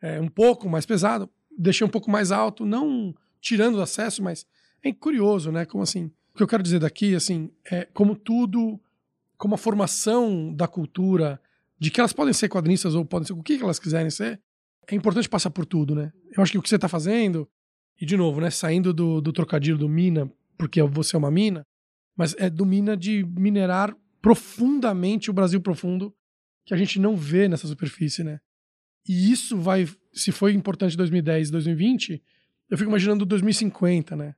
É 0.00 0.18
um 0.20 0.28
pouco 0.28 0.68
mais 0.70 0.86
pesado, 0.86 1.28
deixei 1.56 1.86
um 1.86 1.90
pouco 1.90 2.10
mais 2.10 2.32
alto, 2.32 2.64
não 2.64 3.14
tirando 3.40 3.76
o 3.76 3.82
acesso, 3.82 4.22
mas 4.22 4.46
é 4.82 4.92
curioso, 4.92 5.52
né? 5.52 5.66
Como 5.66 5.82
assim? 5.82 6.10
O 6.32 6.36
que 6.36 6.42
eu 6.42 6.48
quero 6.48 6.62
dizer 6.62 6.78
daqui, 6.78 7.14
assim, 7.14 7.50
é 7.70 7.84
como 7.92 8.16
tudo 8.16 8.80
como 9.36 9.54
a 9.54 9.58
formação 9.58 10.52
da 10.54 10.66
cultura, 10.66 11.38
de 11.78 11.90
que 11.90 12.00
elas 12.00 12.14
podem 12.14 12.32
ser 12.32 12.48
quadrinistas 12.48 12.94
ou 12.94 13.04
podem 13.04 13.26
ser 13.26 13.34
o 13.34 13.42
que 13.42 13.60
elas 13.62 13.78
quiserem 13.78 14.10
ser, 14.10 14.40
é 14.88 14.94
importante 14.94 15.28
passar 15.28 15.50
por 15.50 15.66
tudo, 15.66 15.94
né? 15.94 16.10
Eu 16.34 16.42
acho 16.42 16.52
que 16.52 16.58
o 16.58 16.62
que 16.62 16.68
você 16.68 16.76
está 16.76 16.88
fazendo, 16.88 17.46
E 18.00 18.04
de 18.04 18.16
novo, 18.16 18.40
né, 18.40 18.50
saindo 18.50 18.92
do, 18.92 19.20
do 19.22 19.32
trocadilho 19.32 19.78
do 19.78 19.88
mina, 19.88 20.30
porque 20.58 20.82
você 20.82 21.16
é 21.16 21.18
uma 21.18 21.30
mina, 21.30 21.66
mas 22.16 22.34
é 22.38 22.48
do 22.48 22.64
mina 22.64 22.96
de 22.96 23.24
minerar 23.24 23.94
profundamente 24.22 25.30
o 25.30 25.34
Brasil 25.34 25.60
profundo 25.60 26.14
que 26.64 26.74
a 26.74 26.76
gente 26.76 26.98
não 26.98 27.16
vê 27.16 27.48
nessa 27.48 27.68
superfície, 27.68 28.24
né? 28.24 28.40
E 29.08 29.30
isso 29.30 29.56
vai, 29.56 29.88
se 30.12 30.32
foi 30.32 30.52
importante 30.52 30.94
em 30.94 30.96
2010 30.96 31.50
2020, 31.50 32.22
eu 32.68 32.76
fico 32.76 32.90
imaginando 32.90 33.24
2050, 33.24 34.16
né? 34.16 34.34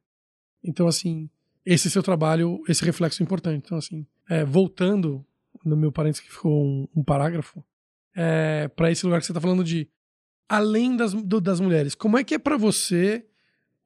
Então, 0.62 0.86
assim, 0.86 1.30
esse 1.64 1.90
seu 1.90 2.02
trabalho, 2.02 2.62
esse 2.68 2.84
reflexo 2.84 3.22
é 3.22 3.24
importante. 3.24 3.62
Então, 3.64 3.78
assim, 3.78 4.06
é, 4.28 4.44
voltando 4.44 5.24
no 5.64 5.76
meu 5.76 5.90
parênteses 5.90 6.26
que 6.26 6.32
ficou 6.32 6.64
um, 6.64 6.88
um 6.94 7.02
parágrafo, 7.02 7.64
é, 8.14 8.68
para 8.68 8.90
esse 8.90 9.04
lugar 9.06 9.20
que 9.20 9.26
você 9.26 9.32
está 9.32 9.40
falando 9.40 9.64
de 9.64 9.88
além 10.48 10.96
das, 10.96 11.14
do, 11.14 11.40
das 11.40 11.60
mulheres, 11.60 11.94
como 11.94 12.18
é 12.18 12.24
que 12.24 12.34
é 12.34 12.38
para 12.38 12.56
você 12.56 13.24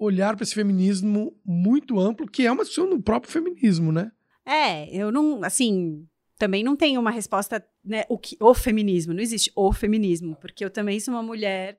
olhar 0.03 0.35
para 0.35 0.43
esse 0.43 0.55
feminismo 0.55 1.37
muito 1.45 2.01
amplo, 2.01 2.27
que 2.27 2.47
é 2.47 2.53
uma 2.53 2.65
discussão 2.65 2.89
no 2.89 3.03
próprio 3.03 3.33
feminismo, 3.33 3.93
né? 3.93 4.11
É, 4.45 4.93
eu 4.95 5.13
não, 5.13 5.45
assim, 5.45 6.07
também 6.37 6.65
não 6.65 6.75
tenho 6.75 7.01
uma 7.01 7.11
resposta, 7.11 7.65
né, 7.85 8.05
o, 8.09 8.19
que, 8.19 8.37
o 8.41 8.53
feminismo, 8.53 9.15
não 9.15 9.23
existe 9.23 9.53
o 9.55 9.73
feminismo, 9.73 10.37
porque 10.41 10.65
eu 10.65 10.71
também 10.71 10.99
sou 10.99 11.15
uma 11.15 11.23
mulher 11.23 11.79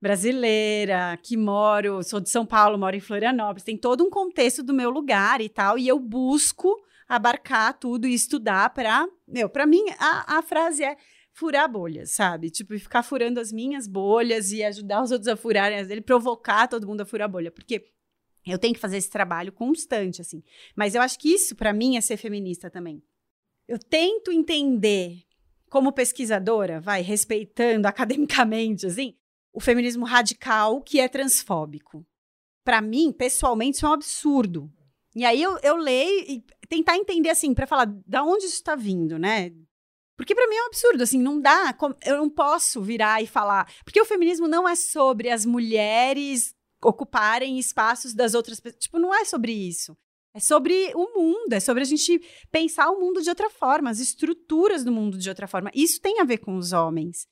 brasileira, 0.00 1.18
que 1.22 1.36
moro, 1.36 2.02
sou 2.02 2.20
de 2.20 2.30
São 2.30 2.46
Paulo, 2.46 2.78
moro 2.78 2.96
em 2.96 3.00
Florianópolis, 3.00 3.64
tem 3.64 3.76
todo 3.76 4.04
um 4.04 4.10
contexto 4.10 4.62
do 4.62 4.72
meu 4.72 4.88
lugar 4.88 5.40
e 5.40 5.48
tal, 5.48 5.76
e 5.76 5.86
eu 5.86 5.98
busco 5.98 6.74
abarcar 7.08 7.78
tudo 7.78 8.06
e 8.06 8.14
estudar 8.14 8.70
para, 8.70 9.06
meu, 9.26 9.48
para 9.48 9.66
mim 9.66 9.84
a, 9.98 10.38
a 10.38 10.42
frase 10.42 10.84
é 10.84 10.96
furar 11.38 11.70
bolhas, 11.70 12.10
sabe? 12.10 12.50
Tipo, 12.50 12.76
ficar 12.76 13.04
furando 13.04 13.38
as 13.38 13.52
minhas 13.52 13.86
bolhas 13.86 14.50
e 14.50 14.64
ajudar 14.64 15.02
os 15.02 15.12
outros 15.12 15.28
a 15.28 15.36
furarem 15.36 15.78
as 15.78 15.86
dele, 15.86 16.00
provocar 16.00 16.66
todo 16.66 16.86
mundo 16.86 17.02
a 17.02 17.06
furar 17.06 17.28
bolha, 17.28 17.52
porque 17.52 17.86
eu 18.44 18.58
tenho 18.58 18.74
que 18.74 18.80
fazer 18.80 18.96
esse 18.96 19.08
trabalho 19.08 19.52
constante, 19.52 20.20
assim. 20.20 20.42
Mas 20.74 20.96
eu 20.96 21.00
acho 21.00 21.16
que 21.16 21.28
isso, 21.28 21.54
para 21.54 21.72
mim, 21.72 21.96
é 21.96 22.00
ser 22.00 22.16
feminista 22.16 22.68
também. 22.68 23.00
Eu 23.68 23.78
tento 23.78 24.32
entender, 24.32 25.22
como 25.70 25.92
pesquisadora, 25.92 26.80
vai, 26.80 27.02
respeitando 27.02 27.86
academicamente, 27.88 28.86
assim, 28.86 29.14
o 29.52 29.60
feminismo 29.60 30.04
radical 30.04 30.82
que 30.82 30.98
é 30.98 31.06
transfóbico. 31.06 32.04
Para 32.64 32.80
mim, 32.80 33.12
pessoalmente, 33.12 33.76
isso 33.76 33.86
é 33.86 33.88
um 33.90 33.92
absurdo. 33.92 34.72
E 35.14 35.24
aí 35.24 35.40
eu, 35.40 35.56
eu 35.62 35.76
leio 35.76 36.24
e 36.28 36.44
tentar 36.68 36.96
entender, 36.96 37.30
assim, 37.30 37.54
para 37.54 37.66
falar 37.66 37.86
da 38.04 38.24
onde 38.24 38.44
isso 38.44 38.54
está 38.54 38.74
vindo, 38.74 39.18
né? 39.18 39.52
Porque 40.18 40.34
para 40.34 40.48
mim 40.48 40.56
é 40.56 40.64
um 40.64 40.66
absurdo, 40.66 41.02
assim, 41.04 41.22
não 41.22 41.40
dá, 41.40 41.72
eu 42.04 42.16
não 42.16 42.28
posso 42.28 42.82
virar 42.82 43.22
e 43.22 43.26
falar, 43.26 43.72
porque 43.84 44.00
o 44.00 44.04
feminismo 44.04 44.48
não 44.48 44.68
é 44.68 44.74
sobre 44.74 45.30
as 45.30 45.46
mulheres 45.46 46.56
ocuparem 46.82 47.56
espaços 47.56 48.12
das 48.12 48.34
outras 48.34 48.58
pessoas, 48.58 48.82
tipo, 48.82 48.98
não 48.98 49.14
é 49.14 49.24
sobre 49.24 49.52
isso. 49.52 49.96
É 50.34 50.40
sobre 50.40 50.92
o 50.94 51.14
mundo, 51.16 51.52
é 51.52 51.60
sobre 51.60 51.82
a 51.82 51.86
gente 51.86 52.20
pensar 52.50 52.90
o 52.90 53.00
mundo 53.00 53.22
de 53.22 53.28
outra 53.28 53.48
forma, 53.48 53.90
as 53.90 54.00
estruturas 54.00 54.82
do 54.84 54.90
mundo 54.90 55.16
de 55.16 55.28
outra 55.28 55.46
forma. 55.46 55.70
Isso 55.72 56.00
tem 56.00 56.20
a 56.20 56.24
ver 56.24 56.38
com 56.38 56.56
os 56.56 56.72
homens. 56.72 57.26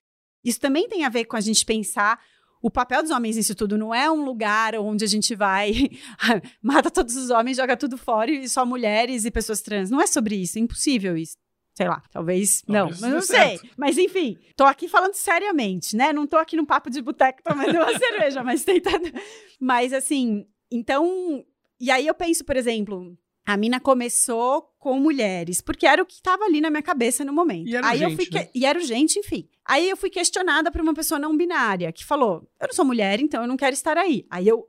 Isso 0.45 0.61
também 0.61 0.89
tem 0.89 1.05
a 1.05 1.09
ver 1.09 1.25
com 1.25 1.37
a 1.37 1.41
gente 1.41 1.65
pensar 1.65 2.21
o 2.63 2.71
papel 2.71 3.03
dos 3.03 3.11
homens 3.11 3.37
nisso 3.37 3.55
tudo. 3.55 3.77
Não 3.77 3.93
é 3.93 4.09
um 4.11 4.25
lugar 4.25 4.77
onde 4.77 5.05
a 5.05 5.09
gente 5.09 5.35
vai, 5.35 5.73
mata 6.63 6.89
todos 6.89 7.17
os 7.17 7.31
homens, 7.31 7.57
joga 7.57 7.77
tudo 7.77 7.99
fora 7.99 8.31
e 8.31 8.49
só 8.49 8.65
mulheres 8.65 9.25
e 9.25 9.31
pessoas 9.31 9.61
trans. 9.61 9.91
Não 9.91 10.01
é 10.01 10.07
sobre 10.07 10.37
isso, 10.37 10.57
é 10.57 10.63
impossível 10.63 11.17
isso. 11.17 11.37
Sei 11.77 11.87
lá, 11.87 12.03
talvez. 12.11 12.63
talvez 12.63 12.67
não, 12.67 12.87
mas 12.89 13.15
não 13.15 13.21
sei. 13.21 13.59
Certo. 13.59 13.69
Mas 13.77 13.99
enfim, 13.99 14.39
tô 14.57 14.65
aqui 14.65 14.89
falando 14.89 15.13
seriamente, 15.13 15.95
né? 15.95 16.11
Não 16.11 16.27
tô 16.27 16.39
aqui 16.39 16.57
num 16.57 16.65
papo 16.65 16.89
de 16.89 17.03
boteco 17.03 17.43
tomando 17.43 17.71
uma 17.71 17.93
cerveja, 17.99 18.43
mas 18.43 18.65
tentando. 18.65 19.13
Mas 19.61 19.93
assim, 19.93 20.47
então. 20.71 21.45
E 21.79 21.91
aí 21.91 22.07
eu 22.07 22.15
penso, 22.15 22.43
por 22.47 22.57
exemplo, 22.57 23.15
a 23.47 23.59
mina 23.59 23.79
começou 23.79 24.63
com 24.79 24.99
mulheres, 24.99 25.61
porque 25.61 25.87
era 25.87 26.03
o 26.03 26.07
que 26.07 26.15
estava 26.15 26.45
ali 26.45 26.63
na 26.63 26.71
minha 26.71 26.83
cabeça 26.83 27.27
no 27.27 27.33
momento. 27.35 27.69
E 27.69 27.77
era 27.77 27.87
aí 27.87 28.03
urgente, 28.03 28.11
eu 28.11 28.17
fui 28.17 28.27
que... 28.27 28.39
né? 28.39 28.51
E 28.55 28.65
era 28.65 28.79
urgente, 28.79 29.19
enfim. 29.19 29.47
Aí 29.63 29.91
eu 29.91 29.97
fui 29.99 30.09
questionada 30.09 30.73
por 30.73 30.81
uma 30.81 30.95
pessoa 30.95 31.19
não 31.19 31.37
binária, 31.37 31.93
que 31.93 32.07
falou: 32.07 32.49
Eu 32.59 32.69
não 32.69 32.75
sou 32.75 32.87
mulher, 32.87 33.21
então 33.21 33.43
eu 33.43 33.49
não 33.49 33.57
quero 33.57 33.75
estar 33.75 33.99
aí. 33.99 34.27
Aí 34.31 34.49
eu. 34.49 34.67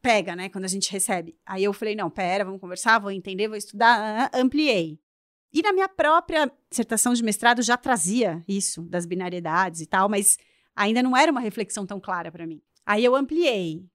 Pega, 0.00 0.36
né? 0.36 0.50
Quando 0.50 0.66
a 0.66 0.68
gente 0.68 0.92
recebe. 0.92 1.36
Aí 1.44 1.64
eu 1.64 1.72
falei: 1.72 1.96
Não, 1.96 2.08
pera, 2.08 2.44
vamos 2.44 2.60
conversar, 2.60 3.00
vou 3.00 3.10
entender, 3.10 3.48
vou 3.48 3.56
estudar. 3.56 4.30
Ampliei. 4.32 5.00
E 5.54 5.62
na 5.62 5.72
minha 5.72 5.88
própria 5.88 6.50
dissertação 6.68 7.14
de 7.14 7.22
mestrado 7.22 7.62
já 7.62 7.76
trazia 7.76 8.42
isso, 8.48 8.82
das 8.82 9.06
binariedades 9.06 9.80
e 9.80 9.86
tal, 9.86 10.08
mas 10.08 10.36
ainda 10.74 11.00
não 11.00 11.16
era 11.16 11.30
uma 11.30 11.40
reflexão 11.40 11.86
tão 11.86 12.00
clara 12.00 12.32
para 12.32 12.44
mim. 12.44 12.60
Aí 12.84 13.04
eu 13.04 13.14
ampliei 13.14 13.86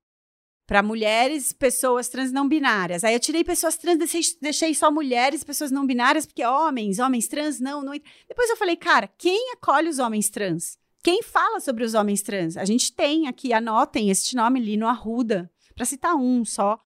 para 0.65 0.81
mulheres, 0.81 1.51
pessoas 1.51 2.07
trans 2.07 2.31
não 2.31 2.47
binárias. 2.47 3.03
Aí 3.03 3.13
eu 3.13 3.19
tirei 3.19 3.43
pessoas 3.43 3.75
trans, 3.75 3.97
deixei, 3.97 4.21
deixei 4.41 4.73
só 4.73 4.89
mulheres, 4.89 5.43
pessoas 5.43 5.69
não 5.69 5.85
binárias, 5.85 6.25
porque 6.25 6.45
homens, 6.45 6.99
homens 6.99 7.27
trans 7.27 7.59
não, 7.59 7.83
não. 7.83 7.91
Depois 8.27 8.49
eu 8.49 8.55
falei, 8.55 8.77
cara, 8.77 9.09
quem 9.17 9.51
acolhe 9.51 9.89
os 9.89 9.99
homens 9.99 10.29
trans? 10.29 10.77
Quem 11.03 11.23
fala 11.23 11.59
sobre 11.59 11.83
os 11.83 11.93
homens 11.93 12.21
trans? 12.21 12.55
A 12.55 12.65
gente 12.65 12.93
tem 12.93 13.27
aqui, 13.27 13.51
anotem 13.51 14.09
este 14.09 14.35
nome, 14.35 14.59
Lino 14.59 14.87
Arruda, 14.87 15.51
para 15.75 15.85
citar 15.85 16.15
um 16.15 16.45
só, 16.45 16.79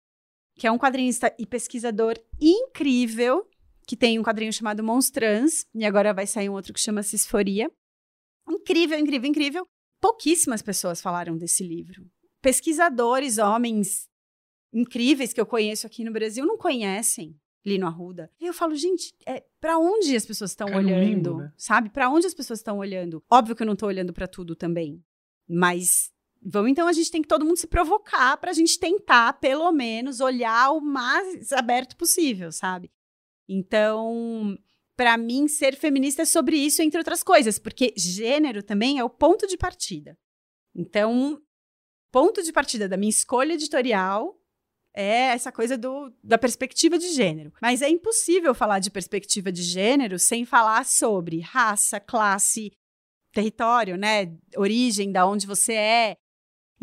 que 0.56 0.66
é 0.66 0.72
um 0.72 0.78
quadrinista 0.78 1.36
e 1.38 1.46
pesquisador 1.46 2.16
incrível, 2.40 3.46
que 3.86 3.96
tem 3.96 4.20
um 4.20 4.24
quadrinho 4.24 4.54
chamado 4.54 4.84
Monstrans, 4.84 5.66
e 5.74 5.86
agora 5.86 6.14
vai 6.14 6.28
sair 6.28 6.50
um 6.50 6.54
outro 6.54 6.74
que 6.74 6.80
chama 6.80 7.04
Cisforia. 7.04 7.72
Incrível, 8.48 9.00
incrível, 9.00 9.30
incrível. 9.30 9.68
Pouquíssimas 10.02 10.62
pessoas 10.62 11.02
falaram 11.02 11.38
desse 11.38 11.66
livro. 11.66 12.06
Pesquisadores, 12.42 13.38
homens 13.38 14.08
incríveis 14.74 15.32
que 15.32 15.40
eu 15.40 15.46
conheço 15.46 15.86
aqui 15.86 16.04
no 16.04 16.12
Brasil, 16.12 16.46
não 16.46 16.58
conhecem 16.58 17.40
Lino 17.66 17.88
Arruda. 17.88 18.30
E 18.40 18.46
eu 18.46 18.54
falo, 18.54 18.76
gente, 18.76 19.14
é, 19.26 19.44
para 19.62 19.78
onde 19.78 20.16
as 20.16 20.26
pessoas 20.26 20.52
estão 20.52 20.68
olhando? 20.76 21.06
Limbo, 21.06 21.38
né? 21.38 21.54
Sabe? 21.56 21.90
Para 21.90 22.10
onde 22.10 22.28
as 22.28 22.34
pessoas 22.34 22.60
estão 22.60 22.80
olhando? 22.80 23.24
Óbvio 23.32 23.56
que 23.56 23.62
eu 23.62 23.66
não 23.68 23.74
estou 23.74 23.88
olhando 23.88 24.12
para 24.12 24.28
tudo 24.28 24.56
também, 24.56 25.02
mas 25.48 26.12
vamos 26.42 26.72
então 26.72 26.88
a 26.88 26.94
gente 26.94 27.10
tem 27.10 27.22
que 27.22 27.28
todo 27.28 27.46
mundo 27.46 27.58
se 27.58 27.68
provocar 27.68 28.36
para 28.38 28.52
a 28.52 28.54
gente 28.54 28.78
tentar, 28.78 29.34
pelo 29.40 29.72
menos, 29.72 30.20
olhar 30.20 30.72
o 30.72 30.82
mais 30.82 31.54
aberto 31.54 31.96
possível, 31.96 32.52
sabe? 32.52 32.92
Então, 33.48 34.58
para 34.96 35.18
mim, 35.18 35.48
ser 35.48 35.76
feminista 35.76 36.22
é 36.22 36.26
sobre 36.26 36.56
isso, 36.58 36.82
entre 36.82 36.98
outras 36.98 37.24
coisas, 37.24 37.60
porque 37.60 37.94
gênero 37.98 38.64
também 38.64 39.00
é 39.00 39.04
o 39.04 39.10
ponto 39.10 39.48
de 39.48 39.58
partida. 39.58 40.18
Então, 40.76 41.42
ponto 42.12 42.42
de 42.44 42.52
partida 42.52 42.88
da 42.88 42.98
minha 42.98 43.10
escolha 43.10 43.54
editorial 43.54 44.40
é 44.96 45.32
essa 45.32 45.52
coisa 45.52 45.78
do, 45.78 46.14
da 46.24 46.38
perspectiva 46.38 46.98
de 46.98 47.10
gênero. 47.10 47.52
Mas 47.62 47.82
é 47.82 47.90
impossível 47.90 48.54
falar 48.54 48.80
de 48.80 48.92
perspectiva 48.92 49.52
de 49.52 49.64
gênero 49.64 50.20
sem 50.20 50.46
falar 50.46 50.86
sobre 50.86 51.40
raça, 51.40 52.00
classe, 52.00 52.72
território, 53.34 53.98
né? 53.98 54.38
Origem, 54.56 55.12
da 55.12 55.26
onde 55.26 55.48
você 55.48 55.74
é, 55.74 56.18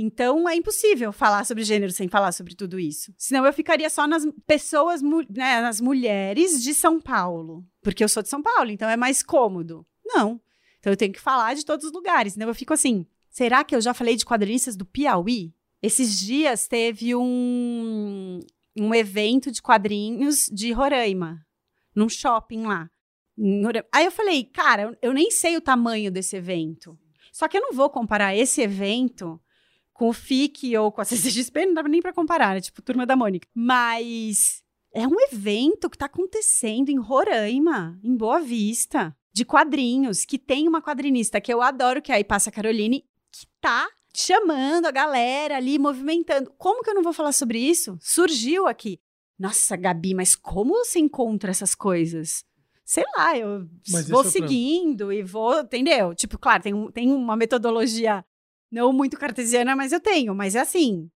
então 0.03 0.49
é 0.49 0.57
impossível 0.57 1.13
falar 1.13 1.45
sobre 1.45 1.63
gênero 1.63 1.93
sem 1.93 2.09
falar 2.09 2.33
sobre 2.33 2.55
tudo 2.55 2.79
isso. 2.79 3.13
Senão 3.19 3.45
eu 3.45 3.53
ficaria 3.53 3.91
só 3.91 4.07
nas 4.07 4.27
pessoas, 4.47 5.03
né, 5.03 5.61
nas 5.61 5.81
mulheres 5.81 6.63
de 6.63 6.73
São 6.73 7.01
Paulo. 7.01 7.67
Porque 7.83 8.03
eu 8.03 8.09
sou 8.09 8.23
de 8.23 8.29
São 8.29 8.43
Paulo, 8.43 8.71
então 8.71 8.89
é 8.89 8.97
mais 8.97 9.23
cômodo. 9.23 9.87
Não. 10.05 10.41
Então 10.79 10.93
eu 10.93 10.97
tenho 10.97 11.13
que 11.13 11.21
falar 11.21 11.55
de 11.55 11.65
todos 11.65 11.85
os 11.85 11.93
lugares. 11.93 12.35
Então 12.35 12.49
eu 12.49 12.55
fico 12.55 12.73
assim: 12.73 13.07
será 13.29 13.63
que 13.63 13.77
eu 13.77 13.81
já 13.81 13.93
falei 13.93 14.17
de 14.17 14.25
quadrinistas 14.25 14.75
do 14.75 14.87
Piauí? 14.87 15.55
Esses 15.83 16.19
dias 16.19 16.67
teve 16.67 17.15
um, 17.15 18.41
um 18.79 18.95
evento 18.95 19.51
de 19.51 19.63
quadrinhos 19.63 20.47
de 20.53 20.73
Roraima, 20.73 21.45
num 21.95 22.09
shopping 22.09 22.65
lá. 22.65 22.91
Aí 23.93 24.05
eu 24.05 24.11
falei, 24.11 24.45
cara, 24.45 24.97
eu 25.01 25.15
nem 25.15 25.31
sei 25.31 25.57
o 25.57 25.61
tamanho 25.61 26.11
desse 26.11 26.37
evento. 26.37 26.99
Só 27.33 27.49
que 27.49 27.57
eu 27.57 27.63
não 27.63 27.73
vou 27.73 27.89
comparar 27.89 28.37
esse 28.37 28.61
evento 28.61 29.41
com 30.01 30.09
o 30.09 30.15
FIC 30.15 30.75
ou 30.79 30.91
com 30.91 31.03
a 31.03 31.05
CCXP, 31.05 31.67
não 31.67 31.75
dava 31.75 31.87
nem 31.87 32.01
para 32.01 32.11
comparar, 32.11 32.55
né? 32.55 32.63
Tipo, 32.63 32.81
Turma 32.81 33.05
da 33.05 33.15
Mônica. 33.15 33.47
Mas 33.55 34.63
é 34.95 35.07
um 35.07 35.21
evento 35.21 35.91
que 35.91 35.99
tá 35.99 36.07
acontecendo 36.07 36.89
em 36.89 36.99
Roraima, 36.99 38.01
em 38.03 38.17
Boa 38.17 38.41
Vista, 38.41 39.15
de 39.31 39.45
quadrinhos, 39.45 40.25
que 40.25 40.39
tem 40.39 40.67
uma 40.67 40.81
quadrinista 40.81 41.39
que 41.39 41.53
eu 41.53 41.61
adoro, 41.61 42.01
que 42.01 42.11
é 42.11 42.15
a 42.15 42.21
Ipassa 42.21 42.51
Caroline, 42.51 43.05
que 43.31 43.47
tá 43.61 43.87
chamando 44.17 44.87
a 44.87 44.91
galera 44.91 45.59
ali, 45.59 45.79
movimentando. 45.79 46.51
Como 46.57 46.83
que 46.83 46.89
eu 46.89 46.95
não 46.95 47.03
vou 47.03 47.13
falar 47.13 47.33
sobre 47.33 47.59
isso? 47.59 47.99
Surgiu 48.01 48.67
aqui. 48.67 48.99
Nossa, 49.39 49.77
Gabi, 49.77 50.15
mas 50.15 50.35
como 50.35 50.83
você 50.83 50.99
encontra 50.99 51.51
essas 51.51 51.75
coisas? 51.75 52.43
Sei 52.87 53.05
lá, 53.17 53.37
eu 53.37 53.69
Mas 53.93 54.09
vou 54.09 54.23
é 54.23 54.29
seguindo 54.31 55.13
e 55.13 55.23
vou, 55.23 55.61
entendeu? 55.61 56.15
Tipo, 56.15 56.39
claro, 56.39 56.63
tem, 56.63 56.75
um, 56.75 56.91
tem 56.91 57.13
uma 57.13 57.37
metodologia 57.37 58.25
não 58.71 58.93
muito 58.93 59.19
cartesiana, 59.19 59.75
mas 59.75 59.93
eu 59.93 60.01
tenho. 60.01 60.35
Mas 60.35 60.55
é 60.55 60.61
assim, 60.61 61.11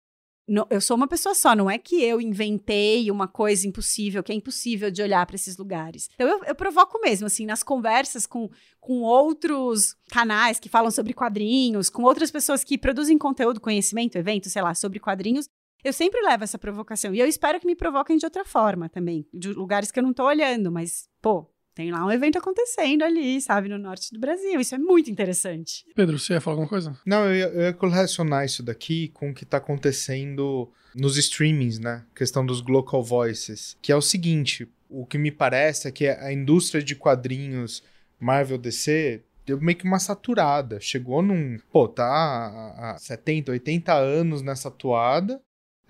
no, 0.47 0.67
eu 0.71 0.81
sou 0.81 0.97
uma 0.97 1.07
pessoa 1.07 1.35
só, 1.35 1.55
não 1.55 1.71
é 1.71 1.79
que 1.79 2.03
eu 2.03 2.21
inventei 2.21 3.11
uma 3.11 3.29
coisa 3.29 3.67
impossível, 3.67 4.23
que 4.23 4.33
é 4.33 4.35
impossível 4.35 4.91
de 4.91 5.03
olhar 5.03 5.25
para 5.25 5.37
esses 5.37 5.57
lugares. 5.57 6.09
Então 6.15 6.29
eu, 6.29 6.45
eu, 6.45 6.55
provoco 6.55 7.01
mesmo, 7.01 7.27
assim, 7.27 7.47
nas 7.47 7.63
conversas 7.63 8.27
com, 8.27 8.51
com 8.81 9.03
outros 9.03 9.95
canais 10.11 10.59
que 10.59 10.69
falam 10.69 10.91
sobre 10.91 11.15
quadrinhos, 11.15 11.89
com 11.89 12.03
outras 12.03 12.31
pessoas 12.31 12.65
que 12.65 12.77
produzem 12.77 13.17
conteúdo, 13.17 13.61
conhecimento, 13.61 14.17
evento, 14.17 14.51
sei 14.51 14.63
lá, 14.63 14.75
sobre 14.75 14.99
quadrinhos. 14.99 15.49
eu 15.85 15.93
sempre 15.93 16.21
levo 16.23 16.45
essa 16.45 16.59
provocação. 16.59 17.15
E 17.15 17.21
eu 17.21 17.27
espero 17.27 17.61
que 17.61 17.67
me 17.67 17.77
provoquem 17.77 18.17
de 18.17 18.27
outra 18.27 18.45
forma 18.45 18.89
também, 18.89 19.27
de 19.33 19.53
lugares 19.53 19.91
que 19.93 19.99
eu 19.99 20.03
não 20.03 20.13
tô 20.13 20.25
olhando, 20.25 20.73
mas, 20.73 21.09
pô, 21.21 21.52
tem 21.75 21.91
lá 21.91 22.05
um 22.05 22.11
evento 22.11 22.39
acontecendo 22.39 23.03
ali, 23.03 23.41
sabe, 23.41 23.69
no 23.69 23.79
norte 23.79 24.13
do 24.13 24.21
Brasil. 24.21 24.61
Isso 24.61 24.75
é 24.75 24.79
muito 24.79 25.11
interessante. 25.11 25.85
Pedro, 25.95 26.19
você 26.19 26.35
ia 26.35 26.41
falar 26.41 26.55
alguma 26.55 26.69
coisa? 26.69 26.97
Não, 27.07 27.25
eu 27.27 27.35
ia, 27.35 27.47
eu 27.47 27.63
ia 27.63 27.73
correlacionar 27.73 28.45
isso 28.45 28.63
daqui 28.63 29.09
com 29.09 29.31
o 29.31 29.35
que 29.35 29.45
tá 29.45 29.57
acontecendo 29.57 30.71
nos 30.95 31.17
streamings, 31.17 31.79
né? 31.79 32.05
questão 32.15 32.45
dos 32.45 32.61
Glocal 32.61 33.03
Voices. 33.03 33.77
Que 33.81 33.93
é 33.93 33.97
o 33.97 34.03
seguinte: 34.03 34.69
o 34.89 35.07
que 35.07 35.19
me 35.19 35.31
parece 35.31 35.89
é 35.89 35.91
que 35.91 36.07
a 36.07 36.33
indústria 36.33 36.83
de 36.83 36.95
quadrinhos 36.95 37.83
Marvel 38.21 38.59
DC 38.59 39.23
deu 39.45 39.61
meio 39.61 39.77
que 39.77 39.85
uma 39.85 39.99
saturada. 39.99 40.79
Chegou 40.81 41.23
num. 41.23 41.59
Pô, 41.73 41.89
tá 41.89 42.05
há 42.05 42.97
70, 42.99 43.53
80 43.53 43.93
anos 43.93 44.43
nessa 44.43 44.71
toada. 44.71 45.41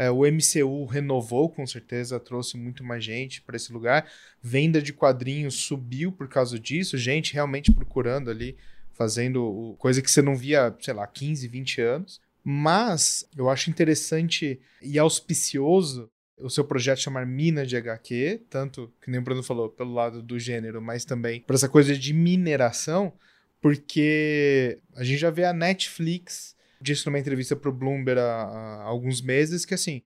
É, 0.02 0.10
o 0.10 0.22
MCU 0.26 0.84
renovou, 0.84 1.48
com 1.48 1.64
certeza, 1.64 2.18
trouxe 2.18 2.56
muito 2.56 2.82
mais 2.82 3.04
gente 3.04 3.40
para 3.40 3.54
esse 3.54 3.72
lugar. 3.72 4.10
Venda 4.42 4.82
de 4.82 4.92
quadrinhos 4.92 5.54
subiu 5.54 6.10
por 6.10 6.28
causa 6.28 6.58
disso, 6.58 6.98
gente 6.98 7.34
realmente 7.34 7.70
procurando 7.70 8.28
ali, 8.28 8.56
fazendo 8.92 9.76
coisa 9.78 10.02
que 10.02 10.10
você 10.10 10.20
não 10.20 10.34
via, 10.34 10.74
sei 10.80 10.92
lá, 10.92 11.06
15, 11.06 11.46
20 11.46 11.80
anos. 11.80 12.20
Mas 12.42 13.24
eu 13.36 13.48
acho 13.48 13.70
interessante 13.70 14.60
e 14.82 14.98
auspicioso 14.98 16.10
o 16.36 16.50
seu 16.50 16.64
projeto 16.64 16.98
chamar 16.98 17.24
Mina 17.24 17.64
de 17.64 17.76
HQ, 17.76 18.46
tanto 18.50 18.92
que 19.00 19.08
nem 19.08 19.20
o 19.20 19.22
Bruno 19.22 19.44
falou, 19.44 19.68
pelo 19.68 19.94
lado 19.94 20.20
do 20.20 20.36
gênero, 20.36 20.82
mas 20.82 21.04
também 21.04 21.42
por 21.42 21.54
essa 21.54 21.68
coisa 21.68 21.96
de 21.96 22.12
mineração, 22.12 23.12
porque 23.60 24.80
a 24.96 25.04
gente 25.04 25.20
já 25.20 25.30
vê 25.30 25.44
a 25.44 25.52
Netflix 25.52 26.56
disse 26.82 27.06
numa 27.06 27.18
entrevista 27.18 27.54
para 27.54 27.70
o 27.70 27.72
Bloomberg 27.72 28.20
há, 28.20 28.24
há 28.24 28.82
alguns 28.82 29.22
meses 29.22 29.64
que 29.64 29.74
assim 29.74 30.02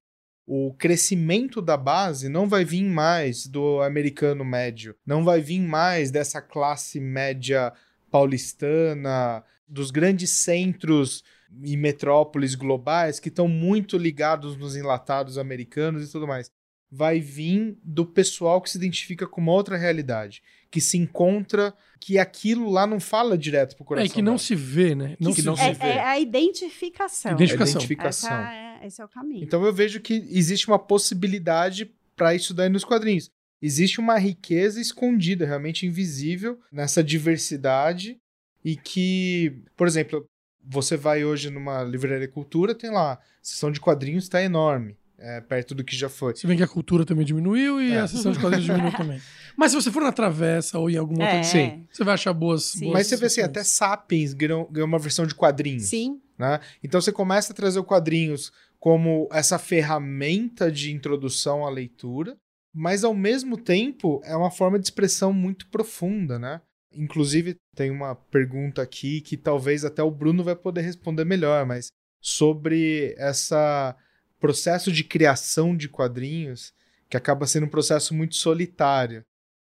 o 0.47 0.73
crescimento 0.73 1.61
da 1.61 1.75
base 1.75 2.29
não 2.29 2.47
vai 2.47 2.63
vir 2.63 2.83
mais 2.83 3.45
do 3.45 3.81
americano 3.81 4.45
médio, 4.45 4.95
não 5.05 5.25
vai 5.25 5.41
vir 5.41 5.59
mais 5.59 6.09
dessa 6.09 6.41
classe 6.41 7.01
média 7.01 7.73
paulistana, 8.09 9.43
dos 9.67 9.91
grandes 9.91 10.29
centros 10.29 11.21
e 11.61 11.75
metrópoles 11.75 12.55
globais 12.55 13.19
que 13.19 13.27
estão 13.27 13.49
muito 13.49 13.97
ligados 13.97 14.55
nos 14.55 14.77
enlatados 14.77 15.37
americanos 15.37 16.07
e 16.07 16.11
tudo 16.11 16.25
mais. 16.25 16.49
Vai 16.89 17.19
vir 17.19 17.77
do 17.83 18.05
pessoal 18.05 18.61
que 18.61 18.69
se 18.69 18.77
identifica 18.77 19.27
com 19.27 19.41
uma 19.41 19.51
outra 19.51 19.75
realidade, 19.75 20.41
que 20.69 20.81
se 20.81 20.97
encontra 20.97 21.73
que 21.99 22.17
aquilo 22.17 22.69
lá 22.69 22.85
não 22.85 22.99
fala 22.99 23.37
direto 23.37 23.75
pro 23.75 23.85
coração. 23.85 24.05
É 24.05 24.09
que 24.09 24.21
não 24.21 24.33
dela. 24.33 24.39
se 24.39 24.55
vê, 24.55 24.95
né? 24.95 25.15
Não 25.19 25.33
que 25.33 25.41
se, 25.41 25.45
não 25.45 25.53
é, 25.53 25.73
se 25.73 25.79
vê. 25.79 25.87
É 25.87 26.03
a 26.03 26.19
identificação. 26.19 27.31
Identificação. 27.33 27.75
identificação. 27.75 28.33
É, 28.33 28.79
esse 28.85 29.01
é 29.01 29.05
o 29.05 29.07
caminho. 29.07 29.43
Então 29.43 29.65
eu 29.65 29.73
vejo 29.73 29.99
que 29.99 30.13
existe 30.29 30.67
uma 30.67 30.79
possibilidade 30.79 31.91
para 32.15 32.35
isso 32.35 32.53
daí 32.53 32.69
nos 32.69 32.83
quadrinhos. 32.83 33.29
Existe 33.61 33.99
uma 33.99 34.17
riqueza 34.17 34.79
escondida, 34.79 35.45
realmente 35.45 35.85
invisível, 35.85 36.59
nessa 36.71 37.03
diversidade 37.03 38.17
e 38.63 38.75
que, 38.75 39.63
por 39.75 39.87
exemplo, 39.87 40.25
você 40.63 40.95
vai 40.95 41.25
hoje 41.25 41.49
numa 41.49 41.83
livraria 41.83 42.27
cultura, 42.27 42.75
tem 42.75 42.91
lá, 42.91 43.13
a 43.13 43.19
sessão 43.41 43.71
de 43.71 43.79
quadrinhos 43.79 44.25
está 44.25 44.43
enorme 44.43 44.95
é, 45.19 45.41
perto 45.41 45.73
do 45.73 45.83
que 45.83 45.95
já 45.95 46.09
foi. 46.09 46.35
Se 46.35 46.45
bem 46.45 46.57
que 46.57 46.63
a 46.63 46.67
cultura 46.67 47.05
também 47.05 47.25
diminuiu 47.25 47.81
e 47.81 47.91
é. 47.91 47.99
a 47.99 48.07
sessão 48.07 48.31
de 48.31 48.39
quadrinhos 48.39 48.65
diminuiu 48.65 48.93
também. 48.97 49.21
Mas 49.55 49.71
se 49.71 49.81
você 49.81 49.91
for 49.91 50.03
na 50.03 50.11
Travessa 50.11 50.77
ou 50.77 50.89
em 50.89 50.97
alguma 50.97 51.23
outra, 51.23 51.39
é. 51.39 51.43
sim, 51.43 51.87
você 51.91 52.03
vai 52.03 52.13
achar 52.13 52.33
boas, 52.33 52.75
boas 52.75 52.93
Mas 52.93 53.07
você 53.07 53.15
vê 53.17 53.25
assim, 53.25 53.41
até 53.41 53.63
Sapiens 53.63 54.33
ganhou, 54.33 54.67
ganhou 54.69 54.87
uma 54.87 54.99
versão 54.99 55.25
de 55.25 55.33
quadrinhos. 55.33 55.85
Sim. 55.85 56.21
Né? 56.37 56.59
Então 56.83 57.01
você 57.01 57.11
começa 57.11 57.51
a 57.51 57.55
trazer 57.55 57.79
o 57.79 57.83
quadrinhos 57.83 58.51
como 58.79 59.27
essa 59.31 59.57
ferramenta 59.57 60.71
de 60.71 60.91
introdução 60.91 61.65
à 61.65 61.69
leitura, 61.69 62.37
mas 62.73 63.03
ao 63.03 63.13
mesmo 63.13 63.57
tempo 63.57 64.21
é 64.23 64.35
uma 64.35 64.51
forma 64.51 64.77
de 64.77 64.85
expressão 64.85 65.33
muito 65.33 65.67
profunda, 65.67 66.37
né? 66.37 66.61
Inclusive, 66.93 67.55
tem 67.75 67.91
uma 67.91 68.15
pergunta 68.15 68.81
aqui 68.81 69.21
que 69.21 69.35
talvez 69.35 69.83
até 69.83 70.01
o 70.01 70.11
Bruno 70.11 70.43
vai 70.43 70.55
poder 70.55 70.81
responder 70.81 71.25
melhor, 71.25 71.65
mas 71.65 71.87
sobre 72.21 73.15
essa 73.17 73.95
processo 74.39 74.91
de 74.91 75.03
criação 75.03 75.75
de 75.75 75.89
quadrinhos 75.89 76.73
que 77.09 77.17
acaba 77.17 77.47
sendo 77.47 77.65
um 77.65 77.69
processo 77.69 78.13
muito 78.13 78.35
solitário. 78.35 79.23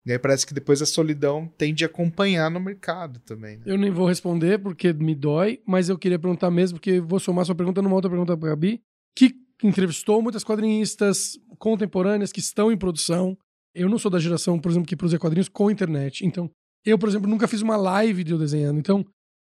E 0.05 0.11
aí 0.11 0.18
parece 0.18 0.47
que 0.47 0.53
depois 0.53 0.82
a 0.82 0.86
solidão 0.86 1.51
tende 1.57 1.84
a 1.84 1.88
acompanhar 1.88 2.49
no 2.49 2.61
mercado 2.61 3.20
também. 3.20 3.57
Né? 3.57 3.63
Eu 3.65 3.78
nem 3.78 3.91
vou 3.91 4.07
responder 4.07 4.57
porque 4.57 4.93
me 4.93 5.13
dói, 5.13 5.61
mas 5.65 5.89
eu 5.89 5.97
queria 5.97 6.18
perguntar 6.18 6.49
mesmo, 6.49 6.78
porque 6.78 7.01
vou 7.01 7.20
somar 7.20 7.45
sua 7.45 7.53
pergunta 7.53 7.82
numa 7.82 7.95
outra 7.95 8.09
pergunta 8.09 8.38
para 8.38 8.47
a 8.47 8.51
Gabi, 8.51 8.82
que 9.13 9.36
entrevistou 9.61 10.22
muitas 10.22 10.45
quadrinistas 10.45 11.38
contemporâneas 11.59 12.32
que 12.32 12.39
estão 12.39 12.72
em 12.72 12.78
produção. 12.78 13.38
Eu 13.76 13.89
não 13.89 13.99
sou 13.99 14.09
da 14.09 14.18
geração, 14.18 14.57
por 14.57 14.72
exemplo, 14.72 14.88
que 14.88 14.95
produzia 14.95 15.20
quadrinhos 15.20 15.49
com 15.49 15.70
internet. 15.70 16.26
Então, 16.26 16.49
eu, 16.86 16.97
por 16.97 17.09
exemplo, 17.09 17.30
nunca 17.30 17.47
fiz 17.47 17.61
uma 17.61 17.76
live 17.76 18.24
de 18.24 18.32
eu 18.32 18.38
desenhando. 18.38 18.80
Então, 18.80 19.05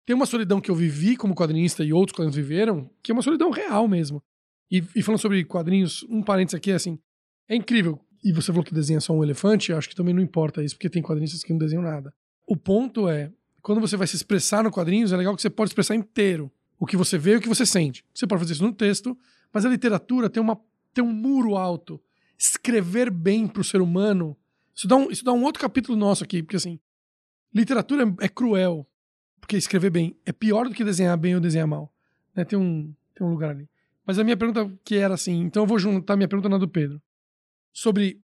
tem 0.06 0.16
uma 0.16 0.28
solidão 0.28 0.62
que 0.62 0.70
eu 0.70 0.76
vivi 0.76 1.18
como 1.18 1.34
quadrinista 1.34 1.84
e 1.84 1.92
outros 1.92 2.16
quadrinistas 2.16 2.46
viveram, 2.46 2.90
que 3.02 3.12
é 3.12 3.14
uma 3.14 3.24
solidão 3.24 3.50
real 3.50 3.88
mesmo. 3.88 4.22
E, 4.74 4.84
e, 4.96 5.04
falando 5.04 5.22
sobre 5.22 5.46
quadrinhos, 5.46 6.04
um 6.10 6.24
parênteses 6.24 6.56
aqui, 6.56 6.72
assim, 6.72 6.98
é 7.48 7.56
incrível. 7.56 8.04
E 8.24 8.34
você 8.34 8.48
falou 8.48 8.64
que 8.64 8.74
desenha 8.74 9.00
só 9.00 9.14
um 9.14 9.24
elefante, 9.24 9.72
acho 9.72 9.88
que 9.88 9.96
também 9.96 10.16
não 10.16 10.22
importa 10.22 10.64
isso, 10.64 10.74
porque 10.74 10.90
tem 10.90 11.04
quadrinistas 11.04 11.44
que 11.44 11.54
não 11.54 11.60
desenham 11.60 11.84
nada. 11.84 12.12
O 12.48 12.58
ponto 12.58 13.08
é, 13.08 13.32
quando 13.62 13.80
você 13.80 13.96
vai 13.96 14.08
se 14.08 14.16
expressar 14.16 14.64
no 14.64 14.72
quadrinhos, 14.72 15.12
é 15.12 15.18
legal 15.18 15.36
que 15.36 15.44
você 15.44 15.50
pode 15.50 15.70
expressar 15.70 15.94
inteiro 15.94 16.52
o 16.80 16.88
que 16.88 16.98
você 16.98 17.20
vê 17.20 17.34
e 17.34 17.36
o 17.36 17.42
que 17.42 17.48
você 17.48 17.68
sente. 17.68 18.04
Você 18.16 18.26
pode 18.26 18.40
fazer 18.42 18.54
isso 18.54 18.64
no 18.64 18.74
texto, 18.74 19.16
mas 19.54 19.64
a 19.64 19.70
literatura 19.70 20.28
tem, 20.28 20.42
uma, 20.42 20.60
tem 20.92 21.04
um 21.04 21.14
muro 21.14 21.56
alto. 21.56 22.02
Escrever 22.36 23.12
bem 23.12 23.46
para 23.48 23.62
o 23.62 23.64
ser 23.64 23.80
humano, 23.80 24.36
isso 24.74 24.88
dá, 24.88 24.96
um, 24.96 25.12
isso 25.12 25.24
dá 25.24 25.32
um 25.34 25.44
outro 25.44 25.62
capítulo 25.62 25.96
nosso 25.96 26.24
aqui, 26.24 26.42
porque 26.42 26.56
assim, 26.56 26.80
literatura 27.54 28.06
é, 28.20 28.26
é 28.26 28.28
cruel, 28.28 28.88
porque 29.40 29.56
escrever 29.56 29.92
bem 29.92 30.18
é 30.26 30.32
pior 30.32 30.68
do 30.68 30.74
que 30.74 30.84
desenhar 30.84 31.16
bem 31.16 31.36
ou 31.36 31.40
desenhar 31.40 31.68
mal. 31.68 31.94
Né? 32.36 32.44
Tem, 32.44 32.58
um, 32.58 32.92
tem 33.14 33.28
um 33.28 33.30
lugar 33.30 33.52
ali. 33.52 33.70
Mas 34.06 34.20
a 34.20 34.24
minha 34.24 34.38
pergunta 34.38 34.72
que 34.84 34.96
era 34.96 35.14
assim, 35.14 35.42
então 35.42 35.64
eu 35.64 35.68
vou 35.68 35.80
juntar 35.80 36.16
minha 36.16 36.28
pergunta 36.28 36.50
na 36.50 36.58
do 36.58 36.68
Pedro. 36.68 37.02
Sobre 37.72 38.22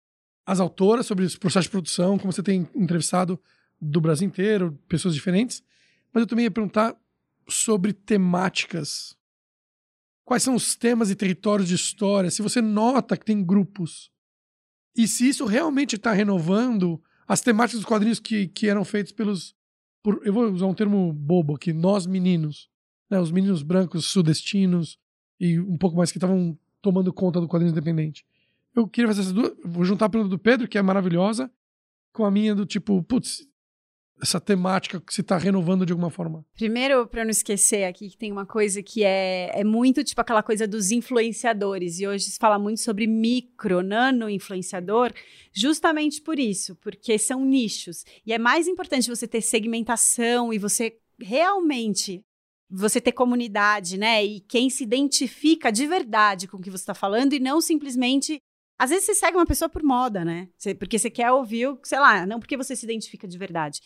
as 0.46 0.60
autoras, 0.60 1.06
sobre 1.06 1.24
os 1.24 1.36
processos 1.36 1.64
de 1.64 1.70
produção, 1.70 2.18
como 2.18 2.32
você 2.32 2.42
tem 2.42 2.68
entrevistado 2.74 3.40
do 3.80 4.00
Brasil 4.00 4.26
inteiro, 4.26 4.78
pessoas 4.88 5.14
diferentes. 5.14 5.62
Mas 6.12 6.22
eu 6.22 6.26
também 6.26 6.44
ia 6.44 6.50
perguntar 6.50 6.96
sobre 7.48 7.92
temáticas. 7.92 9.16
Quais 10.24 10.42
são 10.42 10.54
os 10.54 10.74
temas 10.74 11.10
e 11.10 11.14
territórios 11.14 11.68
de 11.68 11.74
história? 11.74 12.30
Se 12.30 12.42
você 12.42 12.60
nota 12.62 13.16
que 13.16 13.24
tem 13.24 13.44
grupos. 13.44 14.10
E 14.96 15.08
se 15.08 15.28
isso 15.28 15.44
realmente 15.44 15.96
está 15.96 16.12
renovando 16.12 17.02
as 17.26 17.40
temáticas 17.40 17.80
dos 17.80 17.88
quadrinhos 17.88 18.20
que, 18.20 18.46
que 18.48 18.68
eram 18.68 18.84
feitos 18.84 19.12
pelos. 19.12 19.54
Por, 20.02 20.20
eu 20.24 20.32
vou 20.32 20.50
usar 20.50 20.66
um 20.66 20.74
termo 20.74 21.12
bobo 21.12 21.56
aqui, 21.56 21.72
nós 21.72 22.06
meninos. 22.06 22.68
Né, 23.10 23.18
os 23.20 23.30
meninos 23.30 23.62
brancos 23.62 24.06
sudestinos, 24.06 24.98
e 25.38 25.58
um 25.58 25.76
pouco 25.76 25.96
mais 25.96 26.10
que 26.10 26.18
estavam 26.18 26.58
tomando 26.80 27.12
conta 27.12 27.40
do 27.40 27.48
quadrinho 27.48 27.72
independente. 27.72 28.24
Eu 28.74 28.88
queria 28.88 29.08
fazer 29.08 29.22
essas 29.22 29.32
duas. 29.32 29.52
Vou 29.64 29.84
juntar 29.84 30.06
a 30.06 30.08
pergunta 30.08 30.30
do 30.30 30.38
Pedro, 30.38 30.68
que 30.68 30.76
é 30.76 30.82
maravilhosa, 30.82 31.50
com 32.12 32.24
a 32.24 32.30
minha 32.30 32.54
do 32.54 32.66
tipo, 32.66 33.02
putz, 33.02 33.46
essa 34.22 34.40
temática 34.40 35.00
que 35.00 35.12
se 35.12 35.20
está 35.20 35.36
renovando 35.36 35.84
de 35.84 35.92
alguma 35.92 36.10
forma? 36.10 36.44
Primeiro, 36.54 37.06
para 37.06 37.24
não 37.24 37.30
esquecer 37.30 37.84
aqui, 37.84 38.10
que 38.10 38.16
tem 38.16 38.32
uma 38.32 38.46
coisa 38.46 38.82
que 38.82 39.04
é, 39.04 39.50
é 39.52 39.64
muito 39.64 40.04
tipo 40.04 40.20
aquela 40.20 40.42
coisa 40.42 40.66
dos 40.66 40.90
influenciadores. 40.90 41.98
E 41.98 42.06
hoje 42.06 42.24
se 42.24 42.38
fala 42.38 42.58
muito 42.58 42.80
sobre 42.80 43.06
micro, 43.06 43.82
nano 43.82 44.28
influenciador, 44.28 45.12
justamente 45.52 46.20
por 46.22 46.38
isso, 46.38 46.76
porque 46.76 47.18
são 47.18 47.44
nichos. 47.44 48.04
E 48.24 48.32
é 48.32 48.38
mais 48.38 48.66
importante 48.66 49.10
você 49.10 49.26
ter 49.26 49.40
segmentação 49.40 50.52
e 50.52 50.58
você 50.58 50.96
realmente 51.20 52.24
você 52.70 53.00
ter 53.00 53.12
comunidade, 53.12 53.98
né? 53.98 54.24
E 54.24 54.40
quem 54.40 54.68
se 54.70 54.82
identifica 54.82 55.70
de 55.70 55.86
verdade 55.86 56.48
com 56.48 56.56
o 56.56 56.60
que 56.60 56.70
você 56.70 56.82
está 56.82 56.94
falando 56.94 57.32
e 57.32 57.40
não 57.40 57.60
simplesmente. 57.60 58.38
Às 58.76 58.90
vezes 58.90 59.06
você 59.06 59.14
segue 59.14 59.36
uma 59.36 59.46
pessoa 59.46 59.68
por 59.68 59.82
moda, 59.82 60.24
né? 60.24 60.48
Você, 60.56 60.74
porque 60.74 60.98
você 60.98 61.08
quer 61.08 61.30
ouvir, 61.30 61.68
sei 61.84 62.00
lá, 62.00 62.26
não 62.26 62.40
porque 62.40 62.56
você 62.56 62.74
se 62.74 62.84
identifica 62.84 63.28
de 63.28 63.38
verdade. 63.38 63.80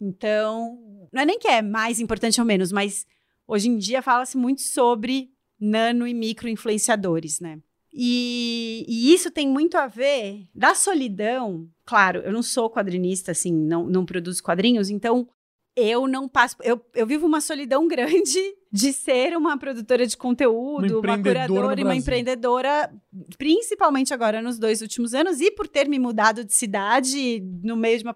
Então, 0.00 1.08
não 1.12 1.22
é 1.22 1.26
nem 1.26 1.38
que 1.38 1.46
é 1.46 1.60
mais 1.60 2.00
importante 2.00 2.40
ou 2.40 2.46
menos, 2.46 2.72
mas 2.72 3.06
hoje 3.46 3.68
em 3.68 3.76
dia 3.76 4.00
fala-se 4.00 4.36
muito 4.36 4.62
sobre 4.62 5.30
nano 5.60 6.06
e 6.06 6.14
micro 6.14 6.48
influenciadores, 6.48 7.38
né? 7.40 7.60
E, 7.92 8.86
e, 8.88 9.12
isso 9.12 9.30
tem 9.30 9.46
muito 9.46 9.76
a 9.76 9.86
ver 9.86 10.48
da 10.54 10.74
solidão. 10.74 11.68
Claro, 11.84 12.20
eu 12.20 12.32
não 12.32 12.42
sou 12.42 12.70
quadrinista, 12.70 13.32
assim, 13.32 13.52
não, 13.52 13.86
não 13.86 14.06
produzo 14.06 14.42
quadrinhos, 14.42 14.88
então 14.88 15.28
eu 15.76 16.06
não 16.06 16.28
passo. 16.28 16.56
Eu, 16.62 16.84
eu 16.94 17.06
vivo 17.06 17.26
uma 17.26 17.40
solidão 17.40 17.86
grande 17.88 18.38
de 18.70 18.92
ser 18.92 19.36
uma 19.36 19.58
produtora 19.58 20.06
de 20.06 20.16
conteúdo, 20.16 21.00
uma, 21.00 21.14
uma 21.14 21.22
curadora 21.22 21.80
e 21.80 21.84
uma 21.84 21.96
empreendedora, 21.96 22.92
principalmente 23.38 24.12
agora 24.12 24.40
nos 24.40 24.58
dois 24.58 24.80
últimos 24.82 25.14
anos, 25.14 25.40
e 25.40 25.50
por 25.50 25.68
ter 25.68 25.88
me 25.88 25.98
mudado 25.98 26.44
de 26.44 26.54
cidade 26.54 27.40
no 27.62 27.76
meio 27.76 27.98
de 27.98 28.04
uma 28.04 28.14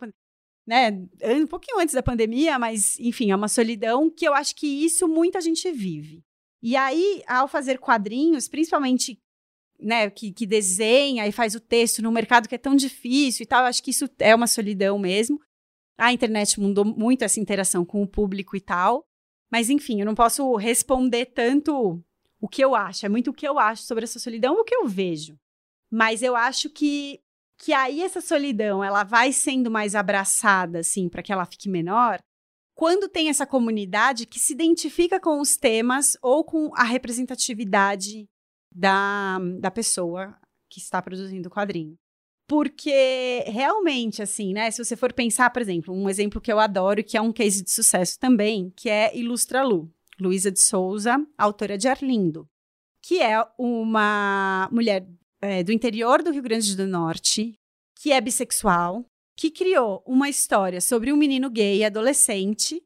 né, 0.67 0.91
um 1.23 1.47
pouquinho 1.47 1.79
antes 1.79 1.95
da 1.95 2.03
pandemia, 2.03 2.59
mas 2.59 2.99
enfim, 2.99 3.31
é 3.31 3.37
uma 3.37 3.47
solidão 3.47 4.11
que 4.11 4.27
eu 4.27 4.35
acho 4.35 4.55
que 4.57 4.67
isso 4.67 5.07
muita 5.07 5.41
gente 5.41 5.71
vive. 5.71 6.25
E 6.61 6.75
aí, 6.75 7.23
ao 7.29 7.47
fazer 7.47 7.79
quadrinhos, 7.79 8.49
principalmente 8.49 9.17
né, 9.81 10.11
que, 10.11 10.33
que 10.33 10.47
desenha 10.47 11.27
e 11.27 11.33
faz 11.33 11.55
o 11.55 11.61
texto 11.61 12.03
num 12.03 12.11
mercado 12.11 12.49
que 12.49 12.55
é 12.55 12.59
tão 12.59 12.75
difícil 12.75 13.45
e 13.45 13.47
tal. 13.47 13.61
Eu 13.61 13.67
acho 13.67 13.83
que 13.83 13.91
isso 13.91 14.09
é 14.19 14.35
uma 14.35 14.47
solidão 14.47 14.99
mesmo. 14.99 15.41
A 15.99 16.13
internet 16.13 16.61
mudou 16.61 16.85
muito 16.85 17.23
essa 17.23 17.41
interação 17.41 17.85
com 17.85 18.03
o 18.03 18.07
público 18.07 18.57
e 18.57 18.61
tal. 18.61 19.05
Mas, 19.51 19.71
enfim, 19.71 20.01
eu 20.01 20.07
não 20.07 20.15
posso 20.15 20.57
responder 20.57 21.27
tanto 21.27 22.03
o 22.41 22.49
que 22.49 22.63
eu 22.63 22.75
acho. 22.75 23.07
É 23.07 23.09
muito 23.09 23.31
o 23.31 23.35
que 23.35 23.47
eu 23.47 23.59
acho 23.59 23.83
sobre 23.83 24.05
essa 24.05 24.19
solidão, 24.19 24.55
o 24.55 24.65
que 24.65 24.75
eu 24.75 24.87
vejo. 24.87 25.39
Mas 25.91 26.23
eu 26.23 26.35
acho 26.35 26.69
que, 26.69 27.21
que 27.59 27.73
aí 27.73 28.03
essa 28.03 28.21
solidão 28.21 28.83
ela 28.83 29.05
vai 29.05 29.33
sendo 29.33 29.71
mais 29.71 29.95
abraçada, 29.95 30.81
assim, 30.81 31.09
para 31.09 31.23
que 31.23 31.33
ela 31.33 31.47
fique 31.47 31.69
menor, 31.69 32.21
quando 32.75 33.09
tem 33.09 33.31
essa 33.31 33.47
comunidade 33.47 34.27
que 34.27 34.39
se 34.39 34.53
identifica 34.53 35.19
com 35.19 35.41
os 35.41 35.57
temas 35.57 36.17
ou 36.21 36.45
com 36.45 36.71
a 36.75 36.85
representatividade 36.85 38.29
da, 38.71 39.39
da 39.59 39.71
pessoa 39.71 40.37
que 40.69 40.79
está 40.79 41.01
produzindo 41.01 41.49
o 41.49 41.53
quadrinho. 41.53 41.97
Porque 42.49 43.43
realmente, 43.47 44.23
assim, 44.23 44.53
né? 44.53 44.71
Se 44.71 44.85
você 44.85 44.97
for 44.97 45.13
pensar, 45.13 45.51
por 45.51 45.61
exemplo, 45.61 45.93
um 45.93 46.09
exemplo 46.09 46.41
que 46.41 46.53
eu 46.53 46.61
adoro, 46.61 47.03
que 47.03 47.17
é 47.17 47.21
um 47.21 47.33
case 47.33 47.63
de 47.63 47.71
sucesso 47.71 48.19
também, 48.19 48.73
que 48.77 48.89
é 48.89 49.17
Ilustra 49.17 49.65
Lu, 49.65 49.91
Luísa 50.21 50.51
de 50.51 50.61
Souza, 50.61 51.17
autora 51.37 51.77
de 51.77 51.89
Arlindo, 51.89 52.49
que 53.03 53.21
é 53.21 53.45
uma 53.59 54.69
mulher 54.71 55.07
é, 55.41 55.63
do 55.63 55.73
interior 55.73 56.23
do 56.23 56.31
Rio 56.31 56.43
Grande 56.43 56.77
do 56.77 56.87
Norte, 56.87 57.59
que 58.01 58.13
é 58.13 58.21
bissexual, 58.21 59.05
que 59.37 59.51
criou 59.51 60.03
uma 60.07 60.29
história 60.29 60.81
sobre 60.81 61.13
um 61.13 61.17
menino 61.17 61.51
gay 61.51 61.85
adolescente 61.85 62.83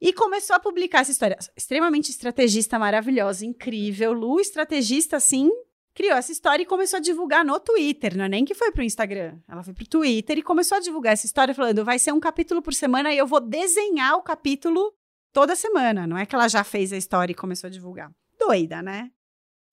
e 0.00 0.12
começou 0.12 0.56
a 0.56 0.60
publicar 0.60 1.00
essa 1.00 1.10
história. 1.10 1.38
Extremamente 1.56 2.10
estrategista, 2.10 2.78
maravilhosa, 2.78 3.46
incrível. 3.46 4.12
Lu, 4.12 4.40
estrategista, 4.40 5.16
assim, 5.16 5.50
criou 5.96 6.14
essa 6.14 6.30
história 6.30 6.62
e 6.62 6.66
começou 6.66 6.98
a 6.98 7.00
divulgar 7.00 7.42
no 7.42 7.58
Twitter. 7.58 8.16
Não 8.16 8.26
é 8.26 8.28
nem 8.28 8.44
que 8.44 8.54
foi 8.54 8.70
pro 8.70 8.82
Instagram. 8.82 9.38
Ela 9.48 9.62
foi 9.62 9.72
pro 9.72 9.88
Twitter 9.88 10.36
e 10.36 10.42
começou 10.42 10.76
a 10.76 10.80
divulgar 10.80 11.14
essa 11.14 11.24
história, 11.24 11.54
falando: 11.54 11.84
vai 11.84 11.98
ser 11.98 12.12
um 12.12 12.20
capítulo 12.20 12.60
por 12.60 12.74
semana 12.74 13.12
e 13.12 13.18
eu 13.18 13.26
vou 13.26 13.40
desenhar 13.40 14.14
o 14.16 14.22
capítulo 14.22 14.94
toda 15.32 15.56
semana. 15.56 16.06
Não 16.06 16.18
é 16.18 16.26
que 16.26 16.34
ela 16.34 16.48
já 16.48 16.62
fez 16.62 16.92
a 16.92 16.96
história 16.98 17.32
e 17.32 17.34
começou 17.34 17.66
a 17.66 17.70
divulgar. 17.70 18.12
Doida, 18.38 18.82
né? 18.82 19.10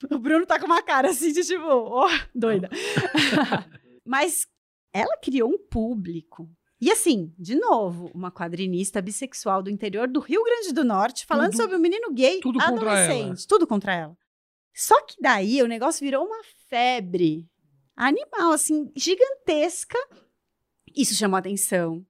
O 0.09 0.17
Bruno 0.17 0.45
tá 0.45 0.57
com 0.59 0.65
uma 0.65 0.81
cara 0.81 1.09
assim 1.09 1.31
de 1.31 1.43
tipo, 1.43 1.65
oh, 1.65 2.09
doida. 2.33 2.69
Mas 4.05 4.47
ela 4.93 5.17
criou 5.17 5.49
um 5.49 5.57
público. 5.57 6.49
E 6.79 6.91
assim, 6.91 7.33
de 7.39 7.55
novo, 7.55 8.11
uma 8.13 8.29
quadrinista 8.29 9.01
bissexual 9.01 9.63
do 9.63 9.69
interior 9.69 10.07
do 10.07 10.19
Rio 10.19 10.43
Grande 10.43 10.73
do 10.73 10.83
Norte 10.83 11.25
falando 11.25 11.51
tudo, 11.51 11.61
sobre 11.61 11.75
um 11.77 11.79
menino 11.79 12.11
gay 12.13 12.41
tudo 12.41 12.61
adolescente. 12.61 13.47
Tudo 13.47 13.65
contra 13.65 13.93
ela. 13.93 14.17
Só 14.73 14.99
que 15.05 15.15
daí 15.21 15.61
o 15.61 15.67
negócio 15.67 16.03
virou 16.03 16.25
uma 16.25 16.41
febre 16.67 17.47
animal, 17.95 18.51
assim, 18.51 18.91
gigantesca. 18.95 19.97
Isso 20.95 21.15
chamou 21.15 21.35
a 21.35 21.39
atenção 21.39 22.05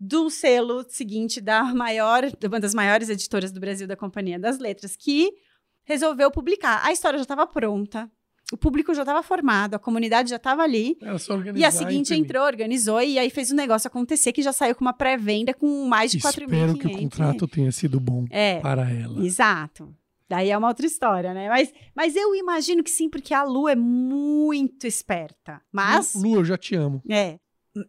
do 0.00 0.30
selo 0.30 0.84
seguinte 0.88 1.40
da 1.40 1.62
maior, 1.74 2.24
uma 2.44 2.60
das 2.60 2.74
maiores 2.74 3.08
editoras 3.08 3.50
do 3.50 3.60
Brasil, 3.60 3.86
da 3.86 3.96
Companhia 3.96 4.38
das 4.38 4.58
Letras, 4.58 4.96
que 4.96 5.30
resolveu 5.84 6.30
publicar. 6.30 6.84
A 6.84 6.92
história 6.92 7.18
já 7.18 7.22
estava 7.22 7.46
pronta, 7.46 8.10
o 8.52 8.56
público 8.56 8.94
já 8.94 9.02
estava 9.02 9.22
formado, 9.22 9.74
a 9.74 9.78
comunidade 9.78 10.30
já 10.30 10.36
estava 10.36 10.62
ali. 10.62 10.96
e 11.54 11.64
a 11.64 11.70
seguinte 11.70 12.14
entrou, 12.14 12.44
organizou 12.44 13.00
e 13.02 13.18
aí 13.18 13.30
fez 13.30 13.50
o 13.50 13.54
negócio 13.54 13.88
acontecer, 13.88 14.32
que 14.32 14.42
já 14.42 14.52
saiu 14.52 14.74
com 14.74 14.84
uma 14.84 14.92
pré-venda 14.92 15.52
com 15.52 15.86
mais 15.86 16.12
de 16.12 16.20
4 16.20 16.48
mil 16.48 16.58
Espero 16.58 16.78
que 16.78 16.86
o 16.86 16.98
contrato 16.98 17.48
tenha 17.48 17.72
sido 17.72 17.98
bom 17.98 18.24
é, 18.30 18.60
para 18.60 18.88
ela. 18.90 19.24
Exato. 19.24 19.94
Daí 20.28 20.50
é 20.50 20.58
uma 20.58 20.68
outra 20.68 20.86
história, 20.86 21.32
né? 21.32 21.48
Mas, 21.48 21.72
mas 21.94 22.14
eu 22.14 22.34
imagino 22.34 22.82
que 22.82 22.90
sim, 22.90 23.08
porque 23.08 23.32
a 23.32 23.42
Lu 23.42 23.68
é 23.68 23.74
muito 23.74 24.86
esperta. 24.86 25.62
Mas. 25.72 26.14
Lu, 26.14 26.36
eu 26.36 26.44
já 26.44 26.58
te 26.58 26.74
amo. 26.74 27.02
É. 27.08 27.38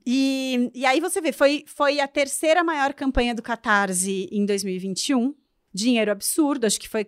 E, 0.05 0.71
e 0.73 0.85
aí 0.85 0.99
você 0.99 1.19
vê, 1.19 1.31
foi, 1.31 1.63
foi 1.67 1.99
a 1.99 2.07
terceira 2.07 2.63
maior 2.63 2.93
campanha 2.93 3.33
do 3.33 3.41
Catarse 3.41 4.29
em 4.31 4.45
2021 4.45 5.33
dinheiro 5.73 6.11
absurdo, 6.11 6.65
acho 6.65 6.79
que 6.79 6.89
foi 6.89 7.07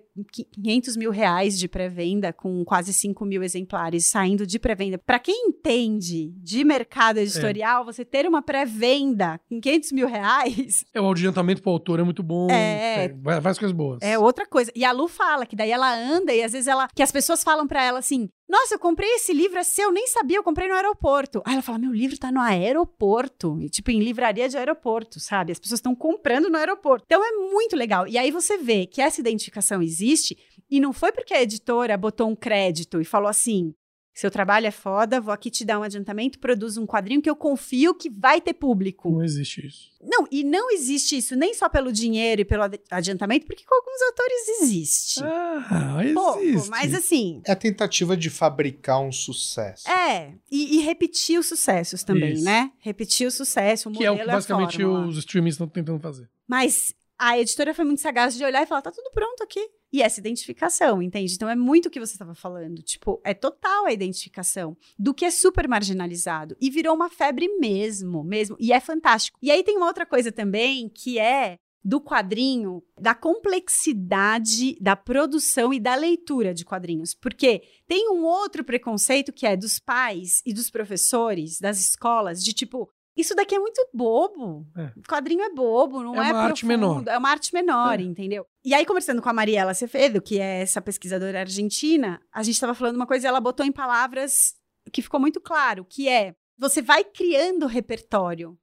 500 0.53 0.95
mil 0.97 1.12
reais 1.12 1.57
de 1.57 1.68
pré-venda, 1.68 2.32
com 2.32 2.64
quase 2.64 2.93
5 2.93 3.26
mil 3.26 3.43
exemplares 3.43 4.07
saindo 4.07 4.45
de 4.45 4.59
pré-venda. 4.59 4.97
Para 4.97 5.20
quem 5.20 5.47
entende 5.47 6.32
de 6.38 6.64
mercado 6.64 7.18
editorial, 7.18 7.84
é. 7.84 7.86
você 7.86 8.05
ter 8.05 8.28
uma 8.28 8.41
pré-venda 8.41 9.39
com 9.49 9.59
500 9.59 9.91
mil 9.91 10.07
reais. 10.07 10.86
É, 10.93 11.01
o 11.01 11.09
adiantamento 11.09 11.62
para 11.62 11.70
o 11.70 11.74
autor 11.74 11.99
é 11.99 12.03
muito 12.03 12.24
bom. 12.24 12.49
É. 12.49 13.05
é 13.05 13.09
várias 13.09 13.57
coisas 13.57 13.76
boas. 13.76 13.99
É 14.01 14.18
outra 14.18 14.45
coisa. 14.45 14.72
E 14.76 14.84
a 14.86 14.91
Lu 14.91 15.07
fala 15.07 15.45
que 15.45 15.55
daí 15.55 15.72
ela 15.72 15.93
anda 15.93 16.34
e 16.34 16.43
às 16.43 16.51
vezes 16.51 16.68
ela. 16.68 16.88
que 16.93 17.03
as 17.03 17.12
pessoas 17.12 17.43
falam 17.43 17.68
para 17.68 17.84
ela 17.84 17.99
assim: 17.99 18.30
nossa, 18.52 18.76
eu 18.76 18.80
comprei 18.80 19.10
esse 19.12 19.32
livro, 19.32 19.58
é 19.58 19.64
seu, 19.64 19.93
nem 19.93 20.08
sabia, 20.08 20.36
eu 20.36 20.43
comprei 20.43 20.68
no 20.68 20.76
aeroporto. 20.76 21.41
Aí 21.45 21.54
ela 21.54 21.62
fala: 21.62 21.80
meu 21.80 21.93
livro 21.93 22.18
tá 22.18 22.30
no 22.30 22.41
aeroporto. 22.41 23.58
E, 23.62 23.70
tipo, 23.70 23.91
em 23.91 24.02
livraria 24.02 24.49
de 24.49 24.58
aeroporto, 24.58 25.22
sabe? 25.22 25.54
As 25.54 25.60
pessoas 25.60 25.78
estão 25.78 25.95
comprando 25.95 26.49
no 26.49 26.58
aeroporto. 26.58 27.06
Então 27.06 27.24
é 27.24 27.32
muito 27.49 27.78
legal. 27.78 28.06
E 28.10 28.18
aí 28.18 28.30
você 28.30 28.58
vê 28.58 28.86
que 28.86 29.02
essa 29.02 29.22
identificação 29.22 29.82
existe, 29.82 30.38
e 30.70 30.82
não 30.82 30.91
foi 30.91 31.14
porque 31.14 31.34
a 31.34 31.41
editora 31.41 31.97
botou 31.97 32.28
um 32.28 32.36
crédito 32.36 32.99
e 32.99 33.06
falou 33.06 33.30
assim: 33.30 33.74
seu 34.14 34.30
trabalho 34.30 34.68
é 34.68 34.72
foda, 34.72 35.22
vou 35.22 35.34
aqui 35.34 35.49
te 35.49 35.64
dar 35.64 35.80
um 35.80 35.84
adiantamento, 35.84 36.38
produz 36.38 36.78
um 36.78 36.86
quadrinho 36.86 37.22
que 37.22 37.30
eu 37.30 37.36
confio 37.36 37.95
que 37.95 38.09
vai 38.09 38.41
ter 38.41 38.53
público. 38.53 39.09
Não 39.09 39.24
existe 39.24 39.66
isso. 39.66 39.91
Não, 40.01 40.28
e 40.30 40.43
não 40.43 40.70
existe 40.72 41.18
isso 41.18 41.36
nem 41.36 41.53
só 41.53 41.70
pelo 41.70 41.91
dinheiro 41.91 42.41
e 42.41 42.45
pelo 42.45 42.64
adiantamento, 42.89 43.45
porque 43.45 43.64
com 43.64 43.74
alguns 43.74 44.01
autores 44.01 44.62
existe. 44.62 45.24
Ah, 45.24 45.99
existe. 46.01 46.14
Pouco, 46.14 46.70
mas 46.70 46.93
assim. 46.93 47.41
É 47.45 47.51
a 47.53 47.55
tentativa 47.55 48.18
de 48.18 48.30
fabricar 48.30 48.99
um 48.99 49.12
sucesso. 49.12 49.89
É, 49.89 50.34
e, 50.51 50.78
e 50.78 50.82
repetir 50.82 51.39
os 51.39 51.45
sucessos 51.45 52.03
também, 52.03 52.34
isso. 52.34 52.43
né? 52.43 52.72
Repetir 52.80 53.28
o 53.28 53.32
sucesso, 53.32 53.89
o 53.89 53.91
que 53.91 53.99
modelo 53.99 54.18
é 54.18 54.22
o 54.22 54.26
que 54.26 54.32
basicamente 54.32 54.84
os 54.84 55.18
streamings 55.18 55.55
estão 55.55 55.68
tentando 55.68 55.99
fazer. 55.99 56.30
Mas 56.47 56.93
a 57.18 57.39
editora 57.39 57.74
foi 57.74 57.86
muito 57.86 58.01
sagaz 58.01 58.36
de 58.36 58.43
olhar 58.43 58.64
e 58.64 58.66
falar: 58.66 58.82
tá 58.82 58.91
tudo 58.91 59.09
pronto 59.12 59.43
aqui. 59.43 59.70
E 59.92 60.02
essa 60.02 60.20
identificação, 60.20 61.02
entende? 61.02 61.34
Então 61.34 61.50
é 61.50 61.56
muito 61.56 61.88
o 61.88 61.89
que 61.89 62.00
você 62.00 62.14
estava 62.14 62.34
falando. 62.34 62.82
Tipo, 62.82 63.22
é 63.24 63.34
total 63.34 63.86
a 63.86 63.92
identificação 63.92 64.78
do 64.98 65.14
que 65.14 65.26
é 65.26 65.32
super 65.32 65.68
marginalizado. 65.68 66.56
E 66.62 66.70
virou 66.70 66.96
uma 66.96 67.10
febre 67.10 67.48
mesmo, 67.60 68.24
mesmo. 68.24 68.56
E 68.60 68.72
é 68.72 68.80
fantástico. 68.80 69.38
E 69.42 69.52
aí 69.52 69.64
tem 69.64 69.78
uma 69.78 69.88
outra 69.88 70.06
coisa 70.06 70.32
também 70.32 70.88
que 70.88 71.20
é 71.20 71.58
do 71.84 72.00
quadrinho, 72.00 72.84
da 73.00 73.16
complexidade 73.16 74.76
da 74.80 74.96
produção 74.96 75.74
e 75.74 75.80
da 75.80 75.96
leitura 75.96 76.54
de 76.54 76.64
quadrinhos. 76.64 77.14
Porque 77.14 77.64
tem 77.88 78.10
um 78.10 78.24
outro 78.24 78.64
preconceito 78.64 79.34
que 79.34 79.48
é 79.48 79.58
dos 79.58 79.80
pais 79.80 80.42
e 80.46 80.54
dos 80.54 80.70
professores, 80.70 81.60
das 81.60 81.80
escolas, 81.80 82.44
de 82.44 82.54
tipo, 82.54 82.89
isso 83.16 83.36
daqui 83.36 83.55
é 83.55 83.59
muito 83.59 83.88
bobo. 83.93 84.66
É. 84.76 84.91
Quadrinho 85.07 85.41
é 85.41 85.49
bobo, 85.49 86.01
não 86.01 86.16
é, 86.16 86.30
é 86.30 86.34
uma 86.34 86.41
arte 86.41 86.66
menor. 86.66 87.03
É 87.07 87.18
uma 87.18 87.30
arte 87.30 87.53
menor, 87.53 87.99
é. 87.99 88.03
entendeu? 88.03 88.45
E 88.64 88.74
aí, 88.74 88.86
conversando 88.86 89.22
com 89.22 89.30
a 89.30 89.34
Mariela 89.34 89.74
Cefedo, 89.74 90.22
que 90.22 90.39
é 90.39 90.62
essa 90.62 90.82
pesquisadora 90.82 91.41
argentina, 91.41 92.22
a 92.32 92.41
gente 92.43 92.55
estava 92.55 92.74
falando 92.74 92.95
uma 92.95 93.07
coisa 93.07 93.28
e 93.28 93.30
ela 93.30 93.41
botou 93.41 93.66
em 93.66 93.72
palavras 93.72 94.55
que 94.91 95.01
ficou 95.01 95.20
muito 95.20 95.39
claro, 95.39 95.86
que 95.86 96.07
é 96.07 96.36
você 96.57 96.82
vai 96.82 97.03
criando 97.03 97.66
repertório 97.66 98.57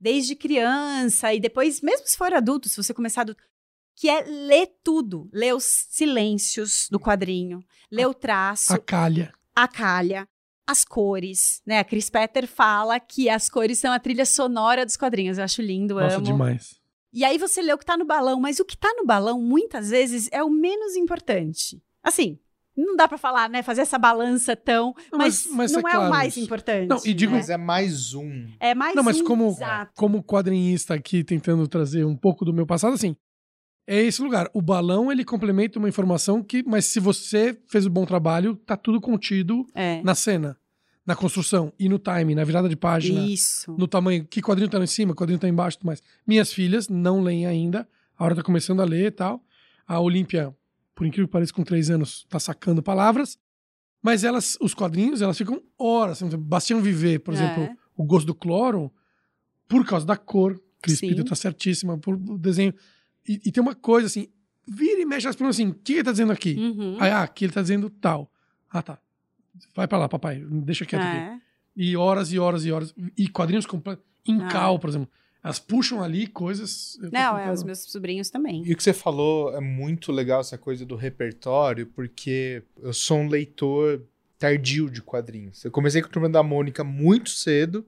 desde 0.00 0.34
criança 0.34 1.32
e 1.32 1.38
depois, 1.38 1.80
mesmo 1.80 2.06
se 2.06 2.16
for 2.16 2.34
adulto, 2.34 2.68
se 2.68 2.76
você 2.76 2.92
começar 2.92 3.22
adulto, 3.22 3.42
que 3.94 4.08
é 4.08 4.22
ler 4.22 4.68
tudo, 4.82 5.30
ler 5.32 5.54
os 5.54 5.64
silêncios 5.64 6.88
do 6.90 6.98
quadrinho, 6.98 7.64
ler 7.90 8.06
o 8.06 8.14
traço, 8.14 8.74
a 8.74 8.78
calha, 8.78 9.32
a 9.54 9.68
calha, 9.68 10.28
as 10.66 10.84
cores, 10.84 11.60
né? 11.66 11.78
A 11.78 11.84
Chris 11.84 12.08
Petter 12.08 12.46
fala 12.46 12.98
que 13.00 13.28
as 13.28 13.48
cores 13.48 13.78
são 13.78 13.92
a 13.92 13.98
trilha 13.98 14.24
sonora 14.24 14.84
dos 14.84 14.96
quadrinhos. 14.96 15.38
Eu 15.38 15.44
acho 15.44 15.62
lindo, 15.62 15.94
Nossa, 15.94 16.16
amo. 16.16 16.24
demais. 16.24 16.80
E 17.12 17.24
aí 17.24 17.36
você 17.36 17.60
lê 17.60 17.72
o 17.72 17.78
que 17.78 17.84
tá 17.84 17.96
no 17.96 18.06
balão, 18.06 18.40
mas 18.40 18.58
o 18.58 18.64
que 18.64 18.76
tá 18.76 18.92
no 18.96 19.04
balão, 19.04 19.40
muitas 19.40 19.90
vezes, 19.90 20.28
é 20.32 20.42
o 20.42 20.48
menos 20.48 20.96
importante. 20.96 21.82
Assim, 22.02 22.38
não 22.76 22.96
dá 22.96 23.06
para 23.06 23.18
falar, 23.18 23.50
né? 23.50 23.62
Fazer 23.62 23.82
essa 23.82 23.98
balança 23.98 24.56
tão. 24.56 24.94
Não, 25.10 25.18
mas, 25.18 25.46
mas, 25.46 25.72
mas, 25.72 25.72
não 25.72 25.80
é, 25.80 25.92
é 25.92 25.94
claro, 25.94 26.06
o 26.06 26.10
mais 26.10 26.36
importante. 26.38 26.88
Não, 26.88 26.98
e 27.04 27.12
digo, 27.12 27.32
né? 27.32 27.38
Mas 27.38 27.50
é 27.50 27.56
mais 27.58 28.14
um. 28.14 28.48
É 28.58 28.74
mais 28.74 28.94
não, 28.94 29.02
um. 29.02 29.04
Não, 29.04 29.12
mas 29.12 29.22
como, 29.22 29.48
exato. 29.48 29.92
como 29.94 30.22
quadrinista 30.22 30.94
aqui, 30.94 31.22
tentando 31.22 31.68
trazer 31.68 32.04
um 32.04 32.16
pouco 32.16 32.44
do 32.44 32.52
meu 32.52 32.66
passado, 32.66 32.94
assim. 32.94 33.14
É 33.86 34.00
esse 34.00 34.22
lugar. 34.22 34.48
O 34.54 34.62
balão, 34.62 35.10
ele 35.10 35.24
complementa 35.24 35.78
uma 35.78 35.88
informação 35.88 36.42
que, 36.42 36.62
mas 36.62 36.86
se 36.86 37.00
você 37.00 37.58
fez 37.66 37.84
o 37.84 37.88
um 37.88 37.92
bom 37.92 38.06
trabalho, 38.06 38.54
tá 38.54 38.76
tudo 38.76 39.00
contido 39.00 39.66
é. 39.74 40.02
na 40.02 40.14
cena 40.14 40.56
na 41.04 41.16
construção 41.16 41.72
e 41.78 41.88
no 41.88 41.98
time, 41.98 42.34
na 42.34 42.44
virada 42.44 42.68
de 42.68 42.76
página. 42.76 43.20
Isso. 43.20 43.74
No 43.76 43.88
tamanho. 43.88 44.24
Que 44.24 44.40
quadrinho 44.40 44.70
tá 44.70 44.78
lá 44.78 44.84
em 44.84 44.88
cima, 44.88 45.14
quadrinho 45.14 45.38
tá 45.38 45.48
embaixo 45.48 45.78
tudo 45.78 45.86
mais. 45.86 46.02
Minhas 46.26 46.52
filhas 46.52 46.88
não 46.88 47.20
leem 47.20 47.46
ainda. 47.46 47.88
A 48.16 48.24
hora 48.24 48.36
tá 48.36 48.42
começando 48.42 48.80
a 48.80 48.84
ler 48.84 49.06
e 49.06 49.10
tal. 49.10 49.44
A 49.86 49.98
Olímpia, 49.98 50.54
por 50.94 51.06
incrível 51.06 51.26
que 51.26 51.32
pareça, 51.32 51.52
com 51.52 51.64
três 51.64 51.90
anos, 51.90 52.24
tá 52.28 52.38
sacando 52.38 52.82
palavras. 52.82 53.38
Mas 54.00 54.24
elas, 54.24 54.56
os 54.60 54.74
quadrinhos, 54.74 55.22
elas 55.22 55.36
ficam 55.36 55.60
horas. 55.78 56.22
Bastião 56.22 56.80
Viver, 56.80 57.18
por 57.20 57.34
é. 57.34 57.36
exemplo, 57.36 57.76
o 57.96 58.04
gosto 58.04 58.26
do 58.26 58.34
cloro, 58.34 58.92
por 59.68 59.84
causa 59.84 60.06
da 60.06 60.16
cor. 60.16 60.60
Cris 60.80 61.00
tá 61.28 61.36
certíssima, 61.36 61.96
por 61.96 62.16
desenho. 62.16 62.74
E, 63.28 63.40
e, 63.46 63.52
tem 63.52 63.62
uma 63.62 63.74
coisa 63.74 64.06
assim, 64.06 64.28
vira 64.66 65.00
e 65.00 65.04
mexe, 65.04 65.26
elas 65.26 65.36
perguntam 65.36 65.50
assim, 65.50 65.68
o 65.68 65.74
que 65.74 65.94
ele 65.94 66.04
tá 66.04 66.10
dizendo 66.10 66.32
aqui? 66.32 66.54
Uhum. 66.58 66.96
Aí, 67.00 67.10
ah, 67.10 67.22
aqui 67.22 67.44
ele 67.44 67.52
tá 67.52 67.62
dizendo 67.62 67.88
tal. 67.88 68.30
Ah, 68.70 68.82
tá. 68.82 68.98
vai 69.74 69.86
pra 69.86 69.98
lá, 69.98 70.08
papai, 70.08 70.42
deixa 70.48 70.86
quieto 70.86 71.02
aqui. 71.02 71.16
É. 71.16 71.40
E 71.76 71.96
horas 71.96 72.32
e 72.32 72.38
horas 72.38 72.64
e 72.64 72.72
horas. 72.72 72.94
E 73.16 73.28
quadrinhos 73.28 73.66
completos. 73.66 74.04
Em 74.26 74.40
Ah. 74.40 74.48
cal, 74.48 74.78
por 74.78 74.88
exemplo. 74.90 75.08
Elas 75.42 75.58
puxam 75.58 76.02
ali 76.02 76.28
coisas. 76.28 76.96
Não, 77.12 77.36
é, 77.36 77.50
os 77.50 77.64
meus 77.64 77.80
sobrinhos 77.80 78.30
também. 78.30 78.62
E 78.64 78.72
o 78.72 78.76
que 78.76 78.82
você 78.82 78.92
falou 78.92 79.52
é 79.56 79.60
muito 79.60 80.12
legal, 80.12 80.40
essa 80.40 80.56
coisa 80.56 80.86
do 80.86 80.94
repertório, 80.94 81.86
porque 81.86 82.62
eu 82.80 82.92
sou 82.92 83.18
um 83.18 83.28
leitor 83.28 84.02
tardio 84.38 84.88
de 84.88 85.02
quadrinhos. 85.02 85.64
Eu 85.64 85.70
comecei 85.70 86.00
com 86.00 86.08
a 86.08 86.10
Turma 86.10 86.28
da 86.28 86.42
Mônica 86.42 86.84
muito 86.84 87.30
cedo, 87.30 87.84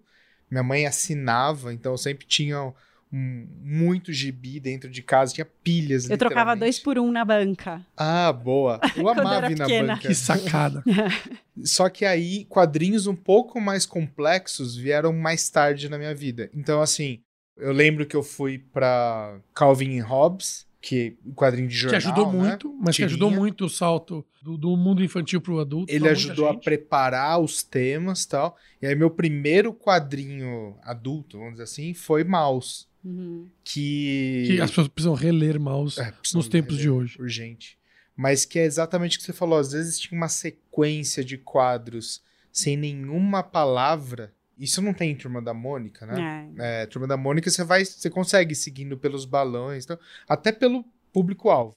minha 0.50 0.64
mãe 0.64 0.86
assinava, 0.86 1.72
então 1.72 1.92
eu 1.92 1.98
sempre 1.98 2.26
tinha 2.26 2.72
muito 3.16 4.12
gibi 4.12 4.58
dentro 4.58 4.90
de 4.90 5.00
casa, 5.02 5.32
tinha 5.32 5.44
pilhas, 5.44 6.10
Eu 6.10 6.18
trocava 6.18 6.56
dois 6.56 6.80
por 6.80 6.98
um 6.98 7.12
na 7.12 7.24
banca. 7.24 7.80
Ah, 7.96 8.32
boa. 8.32 8.80
Eu 8.96 9.02
eu 9.04 9.08
amava 9.08 9.52
ir 9.52 9.56
na 9.56 9.68
banca. 9.68 10.08
Que 10.08 10.14
sacada. 10.14 10.82
Só 11.62 11.88
que 11.88 12.04
aí, 12.04 12.44
quadrinhos 12.46 13.06
um 13.06 13.14
pouco 13.14 13.60
mais 13.60 13.86
complexos 13.86 14.76
vieram 14.76 15.12
mais 15.12 15.48
tarde 15.48 15.88
na 15.88 15.96
minha 15.96 16.14
vida. 16.14 16.50
Então, 16.52 16.82
assim, 16.82 17.20
eu 17.56 17.72
lembro 17.72 18.04
que 18.04 18.16
eu 18.16 18.22
fui 18.22 18.58
pra 18.58 19.38
Calvin 19.54 19.92
e 19.92 20.00
Hobbes, 20.00 20.66
que 20.80 21.16
é 21.24 21.28
um 21.28 21.32
quadrinho 21.32 21.68
de 21.68 21.74
que 21.74 21.80
jornal, 21.80 21.98
ajudou 21.98 22.32
né? 22.32 22.48
muito, 22.48 22.76
mas 22.80 22.96
que 22.96 23.04
ajudou 23.04 23.28
Tirinha. 23.28 23.40
muito 23.40 23.64
o 23.64 23.70
salto 23.70 24.26
do, 24.42 24.58
do 24.58 24.76
mundo 24.76 25.04
infantil 25.04 25.40
pro 25.40 25.60
adulto. 25.60 25.92
Ele 25.92 26.08
ajudou 26.08 26.48
a 26.48 26.54
preparar 26.58 27.40
os 27.40 27.62
temas 27.62 28.24
e 28.24 28.28
tal. 28.28 28.56
E 28.82 28.86
aí, 28.86 28.94
meu 28.96 29.08
primeiro 29.08 29.72
quadrinho 29.72 30.76
adulto, 30.82 31.38
vamos 31.38 31.52
dizer 31.52 31.64
assim, 31.64 31.94
foi 31.94 32.24
Maus. 32.24 32.92
Uhum. 33.04 33.48
Que. 33.62 34.44
Que 34.46 34.60
as 34.60 34.70
pessoas 34.70 34.88
precisam 34.88 35.14
reler 35.14 35.60
Maus 35.60 35.98
É, 35.98 36.10
precisam 36.10 36.38
nos 36.38 36.48
tempos 36.48 36.76
de 36.76 36.84
reler, 36.84 36.98
hoje. 36.98 37.20
Urgente. 37.20 37.78
Mas 38.16 38.44
que 38.44 38.58
é 38.58 38.64
exatamente 38.64 39.16
o 39.16 39.20
que 39.20 39.26
você 39.26 39.32
falou. 39.32 39.58
Às 39.58 39.72
vezes 39.72 39.98
tinha 39.98 40.18
uma 40.18 40.28
sequência 40.28 41.24
de 41.24 41.36
quadros 41.36 42.22
sem 42.50 42.76
nenhuma 42.76 43.42
palavra. 43.42 44.32
Isso 44.56 44.80
não 44.80 44.94
tem 44.94 45.10
em 45.10 45.16
Turma 45.16 45.42
da 45.42 45.52
Mônica, 45.52 46.06
né? 46.06 46.48
É. 46.56 46.82
É, 46.82 46.86
Turma 46.86 47.08
da 47.08 47.16
Mônica 47.16 47.50
você 47.50 47.64
vai, 47.64 47.84
você 47.84 48.08
consegue 48.08 48.54
seguindo 48.54 48.96
pelos 48.96 49.24
balões, 49.24 49.84
então, 49.84 49.98
até 50.28 50.52
pelo 50.52 50.84
público-alvo. 51.12 51.74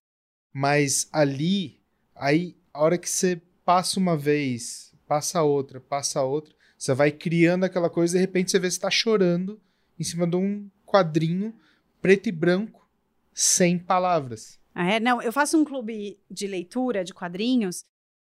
Mas 0.53 1.09
ali, 1.11 1.79
aí, 2.15 2.55
a 2.71 2.81
hora 2.83 2.97
que 2.97 3.09
você 3.09 3.41
passa 3.65 3.99
uma 3.99 4.15
vez, 4.15 4.93
passa 5.07 5.41
outra, 5.41 5.81
passa 5.81 6.21
outra, 6.21 6.53
você 6.77 6.93
vai 6.93 7.11
criando 7.11 7.63
aquela 7.63 7.89
coisa 7.89 8.15
e 8.15 8.19
de 8.19 8.21
repente 8.21 8.51
você 8.51 8.59
vê 8.59 8.67
que 8.67 8.75
você 8.75 8.79
tá 8.79 8.91
chorando 8.91 9.59
em 9.99 10.03
cima 10.03 10.27
de 10.27 10.35
um 10.35 10.69
quadrinho 10.97 11.53
preto 12.01 12.27
e 12.29 12.31
branco, 12.31 12.87
sem 13.33 13.77
palavras. 13.77 14.59
Ah, 14.73 14.93
é? 14.93 14.99
Não, 14.99 15.21
eu 15.21 15.31
faço 15.31 15.57
um 15.57 15.65
clube 15.65 16.19
de 16.29 16.47
leitura 16.47 17.03
de 17.03 17.13
quadrinhos. 17.13 17.83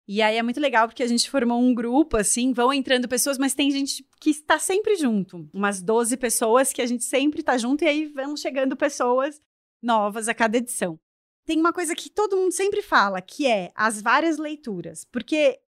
E 0.07 0.21
aí 0.21 0.37
é 0.37 0.43
muito 0.43 0.59
legal 0.59 0.87
porque 0.87 1.03
a 1.03 1.07
gente 1.07 1.29
formou 1.29 1.61
um 1.61 1.73
grupo, 1.73 2.17
assim, 2.17 2.51
vão 2.51 2.73
entrando 2.73 3.07
pessoas, 3.07 3.37
mas 3.37 3.53
tem 3.53 3.71
gente 3.71 4.05
que 4.19 4.29
está 4.29 4.59
sempre 4.59 4.95
junto. 4.95 5.49
Umas 5.53 5.81
12 5.81 6.17
pessoas 6.17 6.73
que 6.73 6.81
a 6.81 6.85
gente 6.85 7.05
sempre 7.05 7.39
está 7.39 7.57
junto, 7.57 7.83
e 7.83 7.87
aí 7.87 8.05
vão 8.07 8.35
chegando 8.35 8.75
pessoas 8.75 9.41
novas 9.81 10.27
a 10.27 10.33
cada 10.33 10.57
edição. 10.57 10.99
Tem 11.45 11.57
uma 11.59 11.71
coisa 11.71 11.95
que 11.95 12.09
todo 12.09 12.35
mundo 12.35 12.51
sempre 12.51 12.81
fala, 12.81 13.21
que 13.21 13.47
é 13.47 13.71
as 13.75 14.01
várias 14.01 14.37
leituras. 14.37 15.05
Porque, 15.05 15.59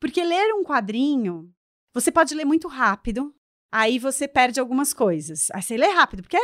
porque 0.00 0.24
ler 0.24 0.54
um 0.54 0.64
quadrinho, 0.64 1.52
você 1.92 2.10
pode 2.10 2.34
ler 2.34 2.46
muito 2.46 2.68
rápido, 2.68 3.34
aí 3.74 3.98
você 3.98 4.28
perde 4.28 4.60
algumas 4.60 4.92
coisas. 4.94 5.48
Aí 5.52 5.62
você 5.62 5.76
lê 5.76 5.88
rápido, 5.88 6.22
porque 6.22 6.38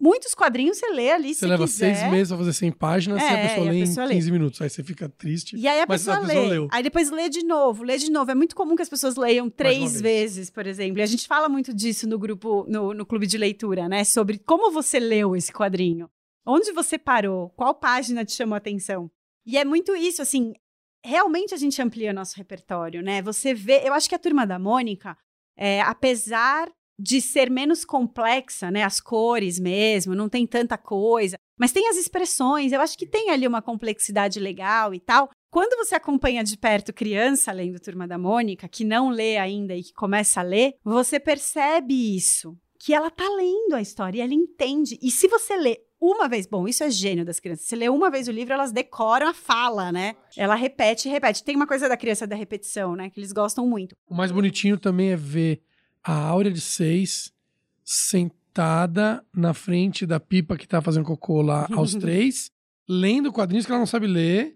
muitos 0.00 0.34
quadrinhos 0.34 0.76
você 0.78 0.90
lê 0.90 1.10
ali, 1.12 1.34
Você 1.34 1.40
se 1.40 1.46
leva 1.46 1.64
quiser. 1.64 1.94
seis 1.96 2.10
meses 2.10 2.28
pra 2.28 2.36
fazer 2.38 2.52
100 2.52 2.72
páginas 2.72 3.22
e 3.22 3.24
É, 3.24 3.28
a 3.28 3.48
pessoa 3.48 3.66
e 3.66 3.68
a 3.68 3.72
lê 3.72 3.80
pessoa 3.80 4.04
em 4.04 4.08
lê. 4.08 4.14
15 4.16 4.32
minutos. 4.32 4.60
Aí 4.62 4.68
você 4.70 4.82
fica 4.84 5.08
triste. 5.08 5.56
E 5.56 5.66
aí 5.66 5.80
a 5.80 5.86
Mas 5.88 6.02
pessoa, 6.02 6.16
a 6.16 6.26
pessoa 6.26 6.42
lê. 6.42 6.48
leu. 6.48 6.68
Aí 6.70 6.82
depois 6.82 7.10
lê 7.10 7.28
de 7.28 7.44
novo, 7.44 7.82
lê 7.84 7.96
de 7.96 8.10
novo. 8.10 8.30
É 8.30 8.34
muito 8.34 8.54
comum 8.56 8.76
que 8.76 8.82
as 8.82 8.88
pessoas 8.88 9.16
leiam 9.16 9.48
três 9.48 10.00
vez. 10.00 10.00
vezes, 10.00 10.50
por 10.50 10.66
exemplo. 10.66 10.98
E 10.98 11.02
a 11.02 11.06
gente 11.06 11.26
fala 11.26 11.48
muito 11.48 11.72
disso 11.74 12.08
no 12.08 12.18
grupo, 12.18 12.64
no, 12.68 12.92
no 12.92 13.06
clube 13.06 13.26
de 13.26 13.38
leitura, 13.38 13.88
né? 13.88 14.04
Sobre 14.04 14.38
como 14.38 14.70
você 14.70 14.98
leu 15.00 15.34
esse 15.36 15.52
quadrinho. 15.52 16.10
Onde 16.46 16.72
você 16.72 16.98
parou? 16.98 17.50
Qual 17.50 17.74
página 17.74 18.24
te 18.24 18.32
chamou 18.32 18.54
a 18.54 18.58
atenção? 18.58 19.10
E 19.46 19.56
é 19.58 19.64
muito 19.64 19.94
isso, 19.96 20.20
assim. 20.22 20.52
Realmente 21.04 21.54
a 21.54 21.56
gente 21.56 21.80
amplia 21.80 22.12
nosso 22.12 22.36
repertório, 22.36 23.02
né? 23.02 23.22
Você 23.22 23.54
vê. 23.54 23.82
Eu 23.86 23.94
acho 23.94 24.08
que 24.08 24.14
a 24.14 24.18
turma 24.18 24.46
da 24.46 24.58
Mônica, 24.58 25.16
é, 25.58 25.80
apesar 25.80 26.70
de 26.98 27.20
ser 27.20 27.50
menos 27.50 27.84
complexa, 27.84 28.70
né? 28.70 28.82
As 28.82 29.00
cores 29.00 29.58
mesmo, 29.58 30.14
não 30.14 30.28
tem 30.28 30.46
tanta 30.46 30.76
coisa. 30.76 31.36
Mas 31.58 31.72
tem 31.72 31.88
as 31.88 31.96
expressões, 31.96 32.72
eu 32.72 32.80
acho 32.80 32.96
que 32.96 33.06
tem 33.06 33.30
ali 33.30 33.46
uma 33.46 33.62
complexidade 33.62 34.40
legal 34.40 34.94
e 34.94 35.00
tal. 35.00 35.28
Quando 35.50 35.76
você 35.76 35.94
acompanha 35.94 36.44
de 36.44 36.56
perto 36.56 36.92
criança 36.92 37.52
lendo 37.52 37.80
Turma 37.80 38.06
da 38.06 38.18
Mônica, 38.18 38.68
que 38.68 38.84
não 38.84 39.10
lê 39.10 39.38
ainda 39.38 39.74
e 39.74 39.82
que 39.82 39.92
começa 39.92 40.40
a 40.40 40.44
ler, 40.44 40.74
você 40.84 41.18
percebe 41.18 42.16
isso. 42.16 42.56
Que 42.80 42.94
ela 42.94 43.10
tá 43.10 43.24
lendo 43.36 43.74
a 43.74 43.80
história 43.80 44.18
e 44.18 44.20
ela 44.20 44.34
entende. 44.34 44.98
E 45.02 45.10
se 45.10 45.26
você 45.26 45.56
lê 45.56 45.80
uma 46.00 46.28
vez, 46.28 46.46
bom, 46.46 46.68
isso 46.68 46.84
é 46.84 46.90
gênio 46.90 47.24
das 47.24 47.40
crianças. 47.40 47.66
Se 47.66 47.74
lê 47.74 47.88
uma 47.88 48.10
vez 48.10 48.28
o 48.28 48.32
livro, 48.32 48.54
elas 48.54 48.70
decoram 48.72 49.28
a 49.28 49.34
fala, 49.34 49.90
né? 49.90 50.14
Ela 50.36 50.54
repete 50.54 51.08
e 51.08 51.10
repete. 51.10 51.42
Tem 51.42 51.56
uma 51.56 51.66
coisa 51.66 51.88
da 51.88 51.96
criança 51.96 52.26
da 52.26 52.36
repetição, 52.36 52.94
né? 52.94 53.10
Que 53.10 53.18
eles 53.18 53.32
gostam 53.32 53.66
muito. 53.66 53.96
O 54.08 54.14
mais 54.14 54.30
bonitinho 54.30 54.78
também 54.78 55.10
é 55.10 55.16
ver 55.16 55.60
a 56.04 56.12
Áurea 56.14 56.52
de 56.52 56.60
seis 56.60 57.32
sentada 57.84 59.24
na 59.34 59.52
frente 59.54 60.06
da 60.06 60.20
pipa 60.20 60.56
que 60.56 60.68
tá 60.68 60.80
fazendo 60.80 61.04
cocô 61.04 61.42
lá 61.42 61.66
aos 61.72 61.94
três, 61.96 62.50
lendo 62.88 63.32
quadrinhos 63.32 63.66
que 63.66 63.72
ela 63.72 63.78
não 63.78 63.86
sabe 63.86 64.06
ler, 64.06 64.54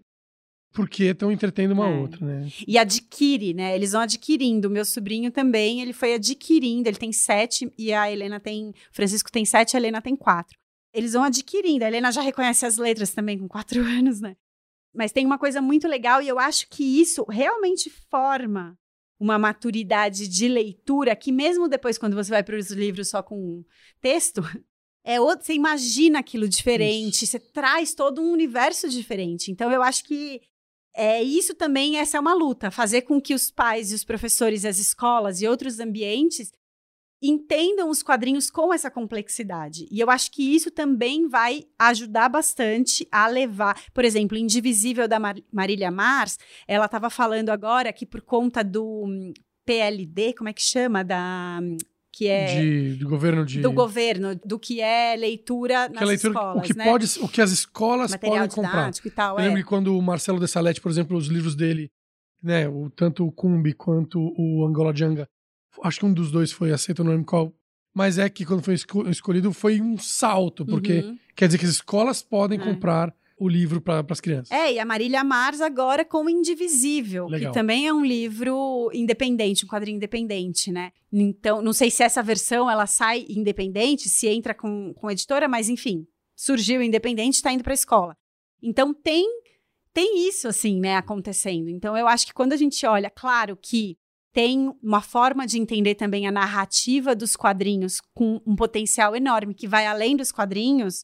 porque 0.71 1.05
estão 1.05 1.31
entretendo 1.31 1.71
uma 1.73 1.87
É. 1.89 1.95
outra, 1.99 2.25
né? 2.25 2.47
E 2.67 2.77
adquire, 2.77 3.53
né? 3.53 3.75
Eles 3.75 3.91
vão 3.91 4.01
adquirindo. 4.01 4.69
Meu 4.69 4.85
sobrinho 4.85 5.29
também, 5.31 5.81
ele 5.81 5.93
foi 5.93 6.15
adquirindo. 6.15 6.87
Ele 6.89 6.97
tem 6.97 7.11
sete 7.11 7.71
e 7.77 7.93
a 7.93 8.11
Helena 8.11 8.39
tem. 8.39 8.73
Francisco 8.91 9.31
tem 9.31 9.45
sete, 9.45 9.75
a 9.75 9.79
Helena 9.79 10.01
tem 10.01 10.15
quatro. 10.15 10.57
Eles 10.93 11.13
vão 11.13 11.23
adquirindo. 11.23 11.83
A 11.83 11.87
Helena 11.87 12.11
já 12.11 12.21
reconhece 12.21 12.65
as 12.65 12.77
letras 12.77 13.11
também 13.11 13.37
com 13.37 13.47
quatro 13.47 13.81
anos, 13.83 14.21
né? 14.21 14.35
Mas 14.93 15.11
tem 15.11 15.25
uma 15.25 15.39
coisa 15.39 15.61
muito 15.61 15.87
legal 15.87 16.21
e 16.21 16.27
eu 16.27 16.37
acho 16.37 16.69
que 16.69 16.83
isso 17.01 17.23
realmente 17.23 17.89
forma 17.89 18.77
uma 19.19 19.39
maturidade 19.39 20.27
de 20.27 20.47
leitura 20.47 21.15
que 21.15 21.31
mesmo 21.31 21.67
depois 21.67 21.97
quando 21.97 22.13
você 22.13 22.29
vai 22.29 22.43
para 22.43 22.57
os 22.57 22.69
livros 22.69 23.09
só 23.09 23.23
com 23.23 23.63
texto, 23.99 24.41
é 25.03 25.19
outro, 25.19 25.45
você 25.45 25.53
imagina 25.53 26.19
aquilo 26.19 26.47
diferente, 26.47 27.25
você 27.25 27.39
traz 27.39 27.95
todo 27.95 28.21
um 28.21 28.31
universo 28.31 28.87
diferente. 28.87 29.51
Então 29.51 29.71
eu 29.71 29.81
acho 29.81 30.03
que 30.03 30.41
é 30.95 31.23
isso 31.23 31.55
também, 31.55 31.97
essa 31.97 32.17
é 32.17 32.19
uma 32.19 32.35
luta, 32.35 32.69
fazer 32.69 33.01
com 33.01 33.19
que 33.19 33.33
os 33.33 33.49
pais 33.49 33.91
e 33.91 33.95
os 33.95 34.03
professores, 34.03 34.63
as 34.63 34.77
escolas 34.77 35.41
e 35.41 35.47
outros 35.47 35.79
ambientes 35.79 36.51
entendam 37.23 37.89
os 37.89 38.03
quadrinhos 38.03 38.51
com 38.51 38.73
essa 38.73 38.91
complexidade. 38.91 39.87
E 39.89 39.99
eu 39.99 40.09
acho 40.09 40.29
que 40.29 40.55
isso 40.55 40.69
também 40.69 41.27
vai 41.29 41.63
ajudar 41.79 42.27
bastante 42.27 43.07
a 43.11 43.27
levar, 43.27 43.81
por 43.93 44.03
exemplo, 44.03 44.37
Indivisível 44.37 45.07
da 45.07 45.19
Mar 45.19 45.35
Marília 45.51 45.89
Mars, 45.89 46.37
ela 46.67 46.85
estava 46.85 47.09
falando 47.09 47.49
agora 47.49 47.93
que 47.93 48.05
por 48.05 48.21
conta 48.21 48.63
do 48.63 49.05
hum, 49.05 49.33
PLD, 49.65 50.33
como 50.33 50.49
é 50.49 50.53
que 50.53 50.61
chama, 50.61 51.03
da 51.03 51.59
hum, 51.61 51.77
que 52.11 52.27
é 52.27 52.45
De, 52.61 52.95
do 52.95 53.09
governo 53.09 53.45
de. 53.45 53.61
do 53.61 53.71
governo, 53.71 54.35
do 54.45 54.59
que 54.59 54.79
é 54.79 55.15
leitura 55.15 55.87
que 55.87 55.95
nas 55.95 56.03
a 56.03 56.05
leitura, 56.05 56.33
escolas, 56.33 56.57
o 56.57 56.61
que 56.61 56.77
né? 56.77 56.83
pode, 56.83 57.19
o 57.21 57.27
que 57.27 57.41
as 57.41 57.51
escolas 57.51 58.11
Material 58.11 58.47
podem 58.47 58.55
comprar. 58.55 58.91
e 59.03 59.09
tal, 59.09 59.37
Eu 59.37 59.39
é. 59.39 59.47
lembro 59.47 59.63
que 59.63 59.67
quando 59.67 59.97
o 59.97 60.01
Marcelo 60.01 60.39
de 60.39 60.47
Salete, 60.47 60.79
por 60.79 60.91
exemplo, 60.91 61.17
os 61.17 61.27
livros 61.27 61.55
dele, 61.55 61.89
né, 62.41 62.67
o, 62.67 62.89
tanto 62.91 63.25
o 63.25 63.31
Cumbi 63.31 63.73
quanto 63.73 64.19
o 64.37 64.65
Angola 64.65 64.93
Janga, 64.95 65.27
acho 65.83 65.99
que 65.99 66.05
um 66.05 66.13
dos 66.13 66.31
dois 66.31 66.51
foi 66.51 66.71
aceito, 66.71 67.03
lembro 67.03 67.25
qual, 67.25 67.53
mas 67.93 68.17
é 68.17 68.29
que 68.29 68.45
quando 68.45 68.61
foi 68.63 68.73
esco- 68.75 69.07
escolhido 69.09 69.51
foi 69.53 69.79
um 69.81 69.97
salto, 69.97 70.65
porque 70.65 70.99
Uhum. 70.99 71.17
quer 71.35 71.47
dizer 71.47 71.57
que 71.57 71.65
as 71.65 71.71
escolas 71.71 72.21
podem 72.21 72.59
É. 72.59 72.63
comprar 72.63 73.13
o 73.37 73.47
livro 73.49 73.81
para 73.81 74.05
as 74.09 74.21
crianças. 74.21 74.51
É, 74.51 74.73
e 74.73 74.79
a 74.79 74.85
Marília 74.85 75.23
Mars 75.23 75.59
agora 75.59 76.05
com 76.05 76.29
Indivisível, 76.29 77.27
Legal. 77.27 77.51
que 77.51 77.57
também 77.59 77.87
é 77.87 77.93
um 77.93 78.05
livro 78.05 78.89
independente, 78.93 79.65
um 79.65 79.67
quadrinho 79.67 79.97
independente, 79.97 80.71
né? 80.71 80.91
Então, 81.11 81.61
não 81.61 81.73
sei 81.73 81.89
se 81.91 82.03
essa 82.03 82.21
versão 82.23 82.69
ela 82.69 82.85
sai 82.87 83.25
independente, 83.27 84.07
se 84.07 84.27
entra 84.27 84.53
com, 84.53 84.93
com 84.93 85.09
editora, 85.11 85.47
mas 85.47 85.67
enfim, 85.67 86.05
surgiu 86.35 86.81
independente, 86.81 87.35
está 87.35 87.51
indo 87.51 87.63
para 87.63 87.73
a 87.73 87.75
escola. 87.75 88.15
Então 88.61 88.93
tem 88.93 89.25
tem 89.93 90.27
isso 90.27 90.47
assim, 90.47 90.79
né, 90.79 90.95
acontecendo. 90.95 91.69
Então 91.69 91.95
eu 91.95 92.07
acho 92.07 92.25
que 92.25 92.33
quando 92.33 92.53
a 92.53 92.57
gente 92.57 92.83
olha, 92.85 93.11
claro 93.11 93.55
que 93.61 93.95
tem 94.33 94.73
uma 94.81 95.01
forma 95.01 95.45
de 95.45 95.59
entender 95.59 95.93
também 95.93 96.27
a 96.27 96.31
narrativa 96.31 97.15
dos 97.15 97.35
quadrinhos 97.35 98.01
com 98.15 98.41
um 98.45 98.55
potencial 98.55 99.15
enorme 99.15 99.53
que 99.53 99.67
vai 99.67 99.85
além 99.85 100.17
dos 100.17 100.31
quadrinhos. 100.31 101.03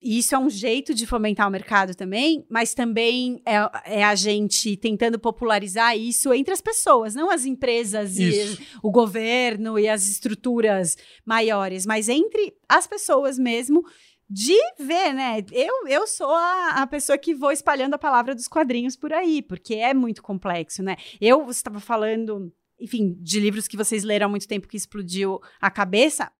E 0.00 0.18
isso 0.18 0.34
é 0.34 0.38
um 0.38 0.50
jeito 0.50 0.94
de 0.94 1.06
fomentar 1.06 1.46
o 1.46 1.50
mercado 1.50 1.94
também, 1.94 2.44
mas 2.50 2.74
também 2.74 3.40
é, 3.46 3.98
é 3.98 4.04
a 4.04 4.16
gente 4.16 4.76
tentando 4.76 5.18
popularizar 5.18 5.96
isso 5.96 6.32
entre 6.32 6.52
as 6.52 6.60
pessoas, 6.60 7.14
não 7.14 7.30
as 7.30 7.44
empresas 7.44 8.16
Isso. 8.16 8.60
e 8.60 8.66
o 8.82 8.90
governo 8.90 9.78
e 9.78 9.88
as 9.88 10.08
estruturas 10.08 10.96
maiores, 11.24 11.86
mas 11.86 12.08
entre 12.08 12.52
as 12.68 12.84
pessoas 12.86 13.38
mesmo, 13.38 13.84
de 14.32 14.56
ver, 14.78 15.12
né? 15.12 15.44
Eu, 15.52 15.86
eu 15.88 16.06
sou 16.06 16.30
a, 16.30 16.82
a 16.82 16.86
pessoa 16.86 17.18
que 17.18 17.34
vou 17.34 17.52
espalhando 17.52 17.94
a 17.94 17.98
palavra 17.98 18.34
dos 18.34 18.48
quadrinhos 18.48 18.96
por 18.96 19.12
aí, 19.12 19.42
porque 19.42 19.74
é 19.74 19.92
muito 19.92 20.22
complexo, 20.22 20.82
né? 20.82 20.96
Eu, 21.20 21.48
estava 21.50 21.80
falando, 21.80 22.52
enfim, 22.80 23.16
de 23.20 23.38
livros 23.40 23.68
que 23.68 23.76
vocês 23.76 24.04
leram 24.04 24.26
há 24.26 24.30
muito 24.30 24.48
tempo 24.48 24.66
que 24.68 24.76
explodiu 24.76 25.40
a 25.60 25.70
cabeça. 25.70 26.30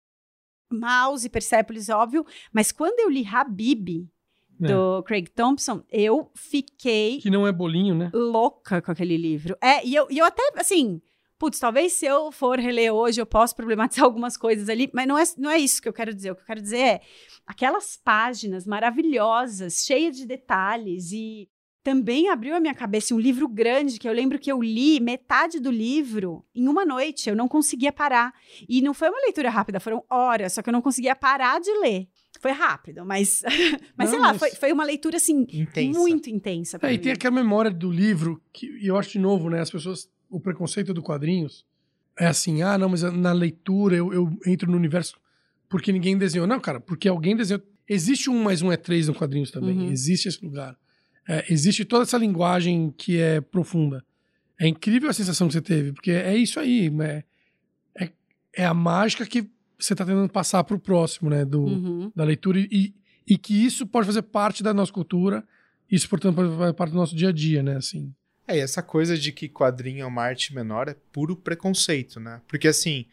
Mouse 0.72 1.26
e 1.26 1.30
Persepolis, 1.30 1.88
óbvio, 1.90 2.24
mas 2.52 2.72
quando 2.72 2.98
eu 3.00 3.10
li 3.10 3.26
Habib, 3.26 4.08
É. 4.62 4.66
do 4.68 5.02
Craig 5.02 5.28
Thompson, 5.28 5.82
eu 5.90 6.30
fiquei 6.34 7.18
Que 7.20 7.28
não 7.30 7.46
é 7.46 7.52
bolinho, 7.52 7.94
né? 7.94 8.10
louca 8.14 8.80
com 8.80 8.90
aquele 8.90 9.16
livro. 9.18 9.54
É, 9.60 9.84
e 9.84 9.94
eu, 9.94 10.06
e 10.10 10.16
eu 10.18 10.24
até, 10.24 10.42
assim, 10.56 11.02
putz, 11.42 11.58
talvez 11.58 11.94
se 11.94 12.06
eu 12.06 12.30
for 12.30 12.56
reler 12.60 12.94
hoje, 12.94 13.20
eu 13.20 13.26
posso 13.26 13.56
problematizar 13.56 14.04
algumas 14.06 14.36
coisas 14.36 14.68
ali, 14.68 14.88
mas 14.94 15.08
não 15.08 15.18
é, 15.18 15.24
não 15.36 15.50
é 15.50 15.58
isso 15.58 15.82
que 15.82 15.88
eu 15.88 15.92
quero 15.92 16.14
dizer. 16.14 16.30
O 16.30 16.36
que 16.36 16.42
eu 16.42 16.46
quero 16.46 16.62
dizer 16.62 16.78
é 16.78 17.00
aquelas 17.44 17.96
páginas 17.96 18.64
maravilhosas, 18.64 19.84
cheias 19.84 20.16
de 20.16 20.24
detalhes 20.24 21.10
e 21.10 21.48
também 21.82 22.28
abriu 22.28 22.54
a 22.54 22.60
minha 22.60 22.74
cabeça 22.74 23.12
um 23.12 23.18
livro 23.18 23.48
grande 23.48 23.98
que 23.98 24.08
eu 24.08 24.12
lembro 24.12 24.38
que 24.38 24.52
eu 24.52 24.62
li 24.62 25.00
metade 25.00 25.58
do 25.58 25.68
livro 25.68 26.44
em 26.54 26.68
uma 26.68 26.84
noite, 26.84 27.28
eu 27.28 27.34
não 27.34 27.48
conseguia 27.48 27.92
parar. 27.92 28.32
E 28.68 28.80
não 28.80 28.94
foi 28.94 29.08
uma 29.08 29.20
leitura 29.20 29.50
rápida, 29.50 29.80
foram 29.80 30.04
horas, 30.08 30.52
só 30.52 30.62
que 30.62 30.68
eu 30.68 30.72
não 30.72 30.80
conseguia 30.80 31.16
parar 31.16 31.60
de 31.60 31.72
ler. 31.80 32.06
Foi 32.40 32.52
rápido, 32.52 33.04
mas, 33.04 33.42
mas 33.98 34.10
sei 34.10 34.18
lá, 34.20 34.32
foi, 34.34 34.50
foi 34.52 34.72
uma 34.72 34.84
leitura 34.84 35.16
assim 35.16 35.44
Intensa. 35.52 35.98
muito 35.98 36.30
intensa. 36.30 36.78
É, 36.82 36.92
e 36.92 36.98
tem 36.98 37.10
aquela 37.10 37.34
memória 37.34 37.70
do 37.70 37.90
livro, 37.90 38.40
que 38.52 38.66
e 38.80 38.86
eu 38.86 38.96
acho 38.96 39.10
de 39.10 39.18
novo, 39.18 39.50
né? 39.50 39.60
As 39.60 39.70
pessoas, 39.70 40.08
o 40.32 40.40
preconceito 40.40 40.94
do 40.94 41.02
quadrinhos 41.02 41.64
é 42.18 42.26
assim, 42.26 42.62
ah, 42.62 42.76
não, 42.76 42.88
mas 42.88 43.02
na 43.02 43.32
leitura 43.32 43.94
eu, 43.96 44.12
eu 44.12 44.38
entro 44.46 44.70
no 44.70 44.76
universo 44.76 45.16
porque 45.68 45.92
ninguém 45.92 46.18
desenhou. 46.18 46.46
Não, 46.46 46.60
cara, 46.60 46.80
porque 46.80 47.08
alguém 47.08 47.36
desenhou. 47.36 47.62
Existe 47.88 48.28
um 48.28 48.42
mais 48.42 48.60
um 48.62 48.70
é 48.70 48.76
três 48.76 49.08
no 49.08 49.14
quadrinhos 49.14 49.50
também. 49.50 49.78
Uhum. 49.78 49.90
Existe 49.90 50.28
esse 50.28 50.44
lugar. 50.44 50.76
É, 51.28 51.52
existe 51.52 51.84
toda 51.84 52.02
essa 52.02 52.18
linguagem 52.18 52.92
que 52.96 53.18
é 53.18 53.40
profunda. 53.40 54.04
É 54.60 54.66
incrível 54.66 55.08
a 55.08 55.12
sensação 55.12 55.46
que 55.46 55.54
você 55.54 55.62
teve, 55.62 55.92
porque 55.92 56.10
é 56.10 56.36
isso 56.36 56.60
aí, 56.60 56.90
né? 56.90 57.24
É, 57.98 58.10
é 58.56 58.64
a 58.66 58.74
mágica 58.74 59.24
que 59.24 59.48
você 59.78 59.94
tá 59.94 60.04
tentando 60.04 60.28
passar 60.28 60.62
pro 60.64 60.78
próximo, 60.78 61.30
né? 61.30 61.44
Do, 61.44 61.62
Uhum. 61.62 62.12
da 62.14 62.24
leitura 62.24 62.58
e, 62.60 62.94
e 63.26 63.38
que 63.38 63.64
isso 63.64 63.86
pode 63.86 64.06
fazer 64.06 64.22
parte 64.22 64.62
da 64.62 64.74
nossa 64.74 64.92
cultura, 64.92 65.44
isso, 65.90 66.08
portanto, 66.08 66.36
pode 66.36 66.56
fazer 66.56 66.72
parte 66.74 66.92
do 66.92 66.96
nosso 66.98 67.16
dia 67.16 67.30
a 67.30 67.32
dia, 67.32 67.62
né? 67.62 67.76
Assim. 67.76 68.12
É, 68.52 68.58
essa 68.58 68.82
coisa 68.82 69.16
de 69.16 69.32
que 69.32 69.48
quadrinho 69.48 70.02
é 70.02 70.06
uma 70.06 70.22
arte 70.22 70.54
menor 70.54 70.88
é 70.88 70.96
puro 71.12 71.36
preconceito, 71.36 72.20
né? 72.20 72.40
Porque 72.48 72.68
assim, 72.68 73.06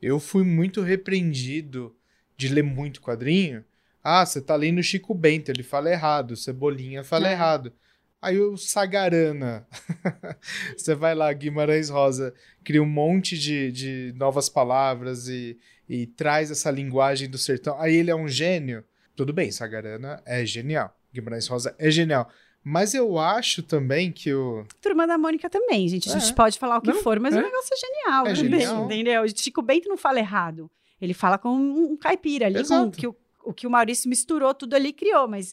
eu 0.00 0.18
fui 0.20 0.44
muito 0.44 0.82
repreendido 0.82 1.94
de 2.36 2.48
ler 2.48 2.62
muito 2.62 3.00
quadrinho. 3.00 3.64
Ah, 4.02 4.26
você 4.26 4.40
tá 4.40 4.56
lendo 4.56 4.82
Chico 4.82 5.14
Bento, 5.14 5.50
ele 5.50 5.62
fala 5.62 5.90
errado, 5.90 6.36
Cebolinha 6.36 7.04
fala 7.04 7.28
É. 7.28 7.32
errado. 7.32 7.72
Aí 8.20 8.38
o 8.38 8.56
Sagarana, 8.56 9.66
você 10.76 10.94
vai 10.94 11.14
lá, 11.14 11.32
Guimarães 11.32 11.88
Rosa, 11.88 12.32
cria 12.62 12.82
um 12.82 12.86
monte 12.86 13.36
de, 13.36 13.72
de 13.72 14.14
novas 14.16 14.48
palavras 14.48 15.28
e, 15.28 15.58
e 15.88 16.06
traz 16.06 16.50
essa 16.50 16.70
linguagem 16.70 17.28
do 17.28 17.36
sertão. 17.38 17.80
Aí 17.80 17.96
ele 17.96 18.10
é 18.10 18.14
um 18.14 18.28
gênio. 18.28 18.84
Tudo 19.16 19.32
bem, 19.32 19.50
Sagarana 19.50 20.22
é 20.24 20.44
genial. 20.46 20.96
Guimarães 21.12 21.46
Rosa 21.48 21.74
é 21.78 21.90
genial. 21.90 22.30
Mas 22.64 22.94
eu 22.94 23.18
acho 23.18 23.62
também 23.62 24.12
que 24.12 24.32
o. 24.32 24.64
Turma 24.80 25.06
da 25.06 25.18
Mônica 25.18 25.50
também, 25.50 25.88
gente. 25.88 26.08
A 26.08 26.12
gente 26.18 26.30
É. 26.30 26.34
pode 26.34 26.58
falar 26.58 26.78
o 26.78 26.80
que 26.80 26.92
Não, 26.92 27.02
for, 27.02 27.18
mas 27.18 27.34
é. 27.34 27.38
o 27.38 27.42
negócio 27.42 27.70
é 27.72 27.76
genial 27.76 28.26
É 28.26 28.34
também, 28.34 28.60
genial. 28.60 28.84
entendeu? 28.84 29.22
Chico 29.34 29.62
Bento 29.62 29.88
não 29.88 29.96
fala 29.96 30.18
errado. 30.20 30.70
Ele 31.00 31.12
fala 31.14 31.36
com 31.38 31.48
um 31.50 31.96
caipira 31.96 32.46
ali, 32.46 32.54
com 32.54 32.60
Exato. 32.60 32.96
que 32.96 33.06
o, 33.08 33.16
o 33.44 33.52
que 33.52 33.66
o 33.66 33.70
Maurício 33.70 34.08
misturou 34.08 34.54
tudo 34.54 34.74
ali 34.74 34.90
e 34.90 34.92
criou, 34.92 35.26
mas 35.26 35.52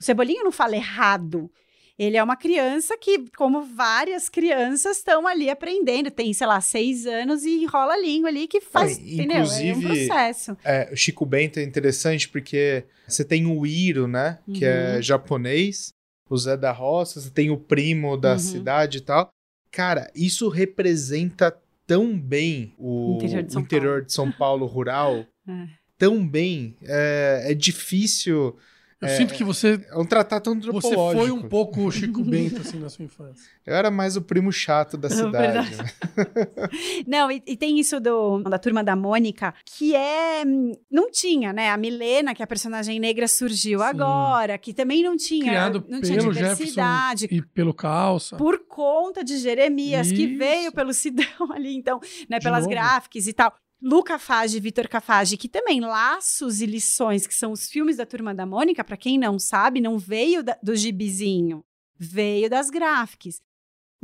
o 0.00 0.04
Cebolinha 0.04 0.42
não 0.42 0.50
fala 0.50 0.74
errado. 0.74 1.48
Ele 1.96 2.16
é 2.16 2.22
uma 2.22 2.36
criança 2.36 2.96
que, 2.96 3.24
como 3.36 3.62
várias 3.62 4.28
crianças, 4.28 4.98
estão 4.98 5.26
ali 5.26 5.50
aprendendo. 5.50 6.10
Tem, 6.12 6.32
sei 6.32 6.46
lá, 6.46 6.60
seis 6.60 7.06
anos 7.06 7.44
e 7.44 7.62
enrola 7.62 7.94
a 7.94 7.98
língua 7.98 8.28
ali 8.28 8.46
que 8.46 8.60
faz, 8.60 8.96
É, 8.98 9.00
entendeu? 9.00 9.38
É 9.44 9.72
um 9.74 9.80
processo. 9.80 10.56
É, 10.64 10.88
o 10.92 10.96
Chico 10.96 11.26
Bento 11.26 11.58
é 11.58 11.62
interessante 11.64 12.28
porque 12.28 12.84
você 13.06 13.24
tem 13.24 13.46
o 13.46 13.66
Iro, 13.66 14.06
né? 14.06 14.38
Que 14.54 14.64
é 14.64 14.94
Uhum. 14.96 15.02
japonês, 15.02 15.92
o 16.28 16.36
Zé 16.36 16.56
da 16.56 16.72
Roça, 16.72 17.20
você 17.20 17.30
tem 17.30 17.50
o 17.50 17.56
primo 17.56 18.16
da 18.16 18.32
Uhum. 18.32 18.38
cidade 18.38 18.98
e 18.98 19.00
tal. 19.00 19.30
Cara, 19.70 20.10
isso 20.14 20.48
representa 20.48 21.56
tão 21.86 22.18
bem 22.18 22.74
o 22.78 23.14
Interior 23.16 23.42
de 23.42 23.52
São 23.52 23.62
interior 23.62 24.04
de 24.04 24.12
São 24.12 24.30
Paulo 24.32 24.66
rural. 24.66 25.24
É. 25.50 25.66
Tão 25.96 26.28
bem. 26.28 26.76
É, 26.82 27.46
é 27.46 27.54
difícil. 27.54 28.54
Eu 29.00 29.06
É, 29.08 29.16
sinto 29.16 29.32
que 29.34 29.44
você, 29.44 29.80
É 29.90 29.96
um 29.96 30.04
tratado 30.04 30.50
você 30.50 30.56
antropológico. 30.58 31.22
foi 31.24 31.30
um 31.30 31.42
pouco 31.48 31.82
o 31.82 31.90
Chico 31.90 32.24
Bento, 32.24 32.60
assim, 32.62 32.80
na 32.80 32.88
sua 32.88 33.04
infância. 33.04 33.48
Eu 33.64 33.74
era 33.74 33.90
mais 33.92 34.16
o 34.16 34.22
primo 34.22 34.50
chato 34.50 34.96
da 34.96 35.08
cidade. 35.10 35.76
né? 35.76 35.84
Não, 37.06 37.30
e, 37.30 37.42
e 37.46 37.56
tem 37.56 37.78
isso 37.78 38.00
do, 38.00 38.42
da 38.42 38.58
turma 38.58 38.82
da 38.82 38.96
Mônica, 38.96 39.54
que 39.64 39.94
é. 39.94 40.42
Não 40.90 41.10
tinha, 41.10 41.52
né? 41.52 41.70
A 41.70 41.76
Milena, 41.76 42.34
que 42.34 42.42
é 42.42 42.44
a 42.44 42.46
personagem 42.46 42.98
negra, 42.98 43.28
surgiu 43.28 43.78
Sim. 43.80 43.84
agora, 43.84 44.58
que 44.58 44.74
também 44.74 45.02
não 45.02 45.16
tinha. 45.16 45.44
Criado 45.44 45.84
não 45.88 46.00
tinha 46.00 46.18
pelo 46.18 46.32
diversidade. 46.32 47.28
E 47.30 47.40
pelo 47.42 47.72
Calça. 47.72 48.36
Por 48.36 48.66
conta 48.66 49.22
de 49.22 49.38
Jeremias, 49.38 50.10
que 50.10 50.24
Isso. 50.24 50.38
veio 50.38 50.72
pelo 50.72 50.92
Sidão 50.92 51.24
ali, 51.54 51.76
então, 51.76 52.00
né? 52.28 52.38
De 52.38 52.44
Pelas 52.44 52.64
novo. 52.64 52.70
gráficas 52.70 53.26
e 53.26 53.32
tal. 53.32 53.52
Luca 53.80 54.18
Fage 54.18 54.58
Vitor 54.58 54.88
Cafage, 54.88 55.36
que 55.36 55.48
também 55.48 55.80
Laços 55.80 56.60
e 56.60 56.66
Lições, 56.66 57.26
que 57.26 57.34
são 57.34 57.52
os 57.52 57.68
filmes 57.68 57.96
da 57.96 58.04
Turma 58.06 58.34
da 58.34 58.44
Mônica, 58.44 58.82
para 58.82 58.96
quem 58.96 59.16
não 59.18 59.38
sabe, 59.38 59.80
não 59.80 59.98
veio 59.98 60.42
da- 60.42 60.58
do 60.62 60.74
gibizinho, 60.74 61.64
veio 61.96 62.50
das 62.50 62.70
gráficas. 62.70 63.40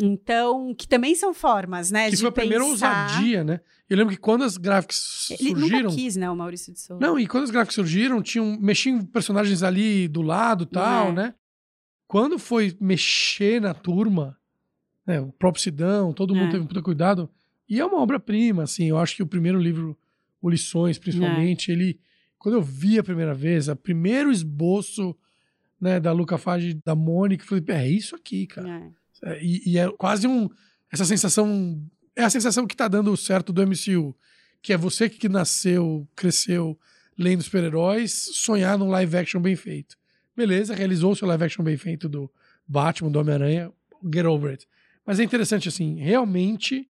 Então, 0.01 0.75
que 0.75 0.89
também 0.89 1.15
são 1.15 1.33
formas, 1.33 1.91
né? 1.91 2.11
que 2.11 2.17
foi 2.17 2.29
a 2.29 2.33
primeira 2.33 2.65
pensar. 2.65 3.07
ousadia, 3.13 3.45
né? 3.45 3.61
Eu 3.89 3.97
lembro 3.97 4.13
que 4.15 4.21
quando 4.21 4.43
as 4.43 4.57
gráficas 4.57 5.29
Ele 5.31 5.51
surgiram. 5.51 5.83
nunca 5.85 5.95
quis, 5.95 6.17
né, 6.17 6.29
o 6.31 6.35
Maurício 6.37 6.73
de 6.73 6.81
Souza. 6.81 7.01
Não, 7.05 7.19
e 7.19 7.27
quando 7.29 7.45
as 7.45 7.51
gráficas 7.51 7.75
surgiram, 7.75 8.21
tinham, 8.23 8.59
mexiam 8.61 9.05
personagens 9.05 9.63
ali 9.63 10.09
do 10.09 10.23
lado 10.23 10.67
tal, 10.67 11.09
É. 11.09 11.13
né? 11.13 11.35
Quando 12.09 12.39
foi 12.39 12.77
mexer 12.81 13.61
na 13.61 13.73
turma, 13.75 14.37
né, 15.07 15.21
o 15.21 15.31
próprio 15.33 15.63
Sidão, 15.63 16.13
todo 16.13 16.35
mundo 16.35 16.49
É. 16.49 16.51
teve 16.53 16.65
um 16.65 16.67
puta 16.67 16.83
cuidado. 16.83 17.31
E 17.69 17.81
é 17.81 17.85
uma 17.85 18.01
obra-prima, 18.01 18.63
assim. 18.63 18.89
Eu 18.89 18.99
acho 18.99 19.17
que 19.17 19.23
o 19.23 19.27
primeiro 19.27 19.59
livro, 19.59 19.97
o 20.41 20.49
Lições, 20.51 20.99
principalmente, 20.99 21.71
É. 21.71 21.75
ele. 21.75 21.99
Quando 22.39 22.57
eu 22.57 22.63
vi 22.63 22.99
a 22.99 23.03
primeira 23.05 23.33
vez, 23.35 23.69
o 23.69 23.77
primeiro 23.77 24.31
esboço 24.31 25.17
né, 25.81 25.99
da 25.99 26.13
Luca 26.13 26.37
Fage 26.37 26.75
da 26.85 26.95
Mônica, 26.95 27.43
eu 27.43 27.49
falei, 27.49 27.65
é 27.69 27.89
isso 27.89 28.15
aqui, 28.15 28.47
cara. 28.47 28.69
É. 29.23 29.33
É, 29.33 29.43
E, 29.43 29.63
e 29.73 29.79
é 29.79 29.91
quase 29.93 30.27
um. 30.27 30.49
Essa 30.93 31.05
sensação. 31.05 31.83
É 32.15 32.23
a 32.23 32.31
sensação 32.31 32.67
que 32.67 32.77
tá 32.77 32.87
dando 32.87 33.17
certo 33.17 33.53
do 33.53 33.63
MCU. 33.67 34.15
Que 34.63 34.73
é 34.73 34.77
você 34.77 35.09
que 35.09 35.29
nasceu, 35.29 36.07
cresceu 36.15 36.79
lendo 37.19 37.43
super-heróis, 37.43 38.13
sonhar 38.13 38.79
num 38.79 38.89
live 38.89 39.17
action 39.17 39.41
bem 39.41 39.57
feito. 39.57 39.97
Beleza, 40.37 40.75
realizou 40.75 41.13
o 41.13 41.17
seu 41.17 41.29
live 41.29 41.45
action 41.45 41.63
bem 41.65 41.77
feito 41.77 42.09
do 42.09 42.31
Batman, 42.67 43.11
do 43.11 43.19
Homem-Aranha, 43.21 43.71
get 44.13 44.25
over 44.27 44.51
it. 44.51 44.67
Mas 45.07 45.21
é 45.21 45.23
interessante, 45.25 45.69
assim, 45.69 45.97
realmente. 46.01 46.89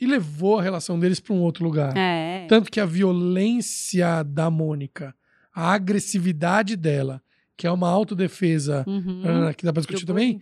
E 0.00 0.06
levou 0.06 0.58
a 0.58 0.62
relação 0.62 0.98
deles 0.98 1.20
para 1.20 1.34
um 1.34 1.40
outro 1.40 1.62
lugar. 1.64 1.94
É. 1.96 2.46
Tanto 2.48 2.70
que 2.70 2.80
a 2.80 2.86
violência 2.86 4.22
da 4.22 4.50
Mônica, 4.50 5.14
a 5.54 5.72
agressividade 5.72 6.76
dela, 6.76 7.22
que 7.56 7.66
é 7.66 7.70
uma 7.70 7.88
autodefesa, 7.88 8.84
Uhum. 8.86 9.22
ah, 9.48 9.54
que 9.54 9.64
dá 9.64 9.72
pra 9.72 9.80
discutir 9.80 10.06
também, 10.06 10.40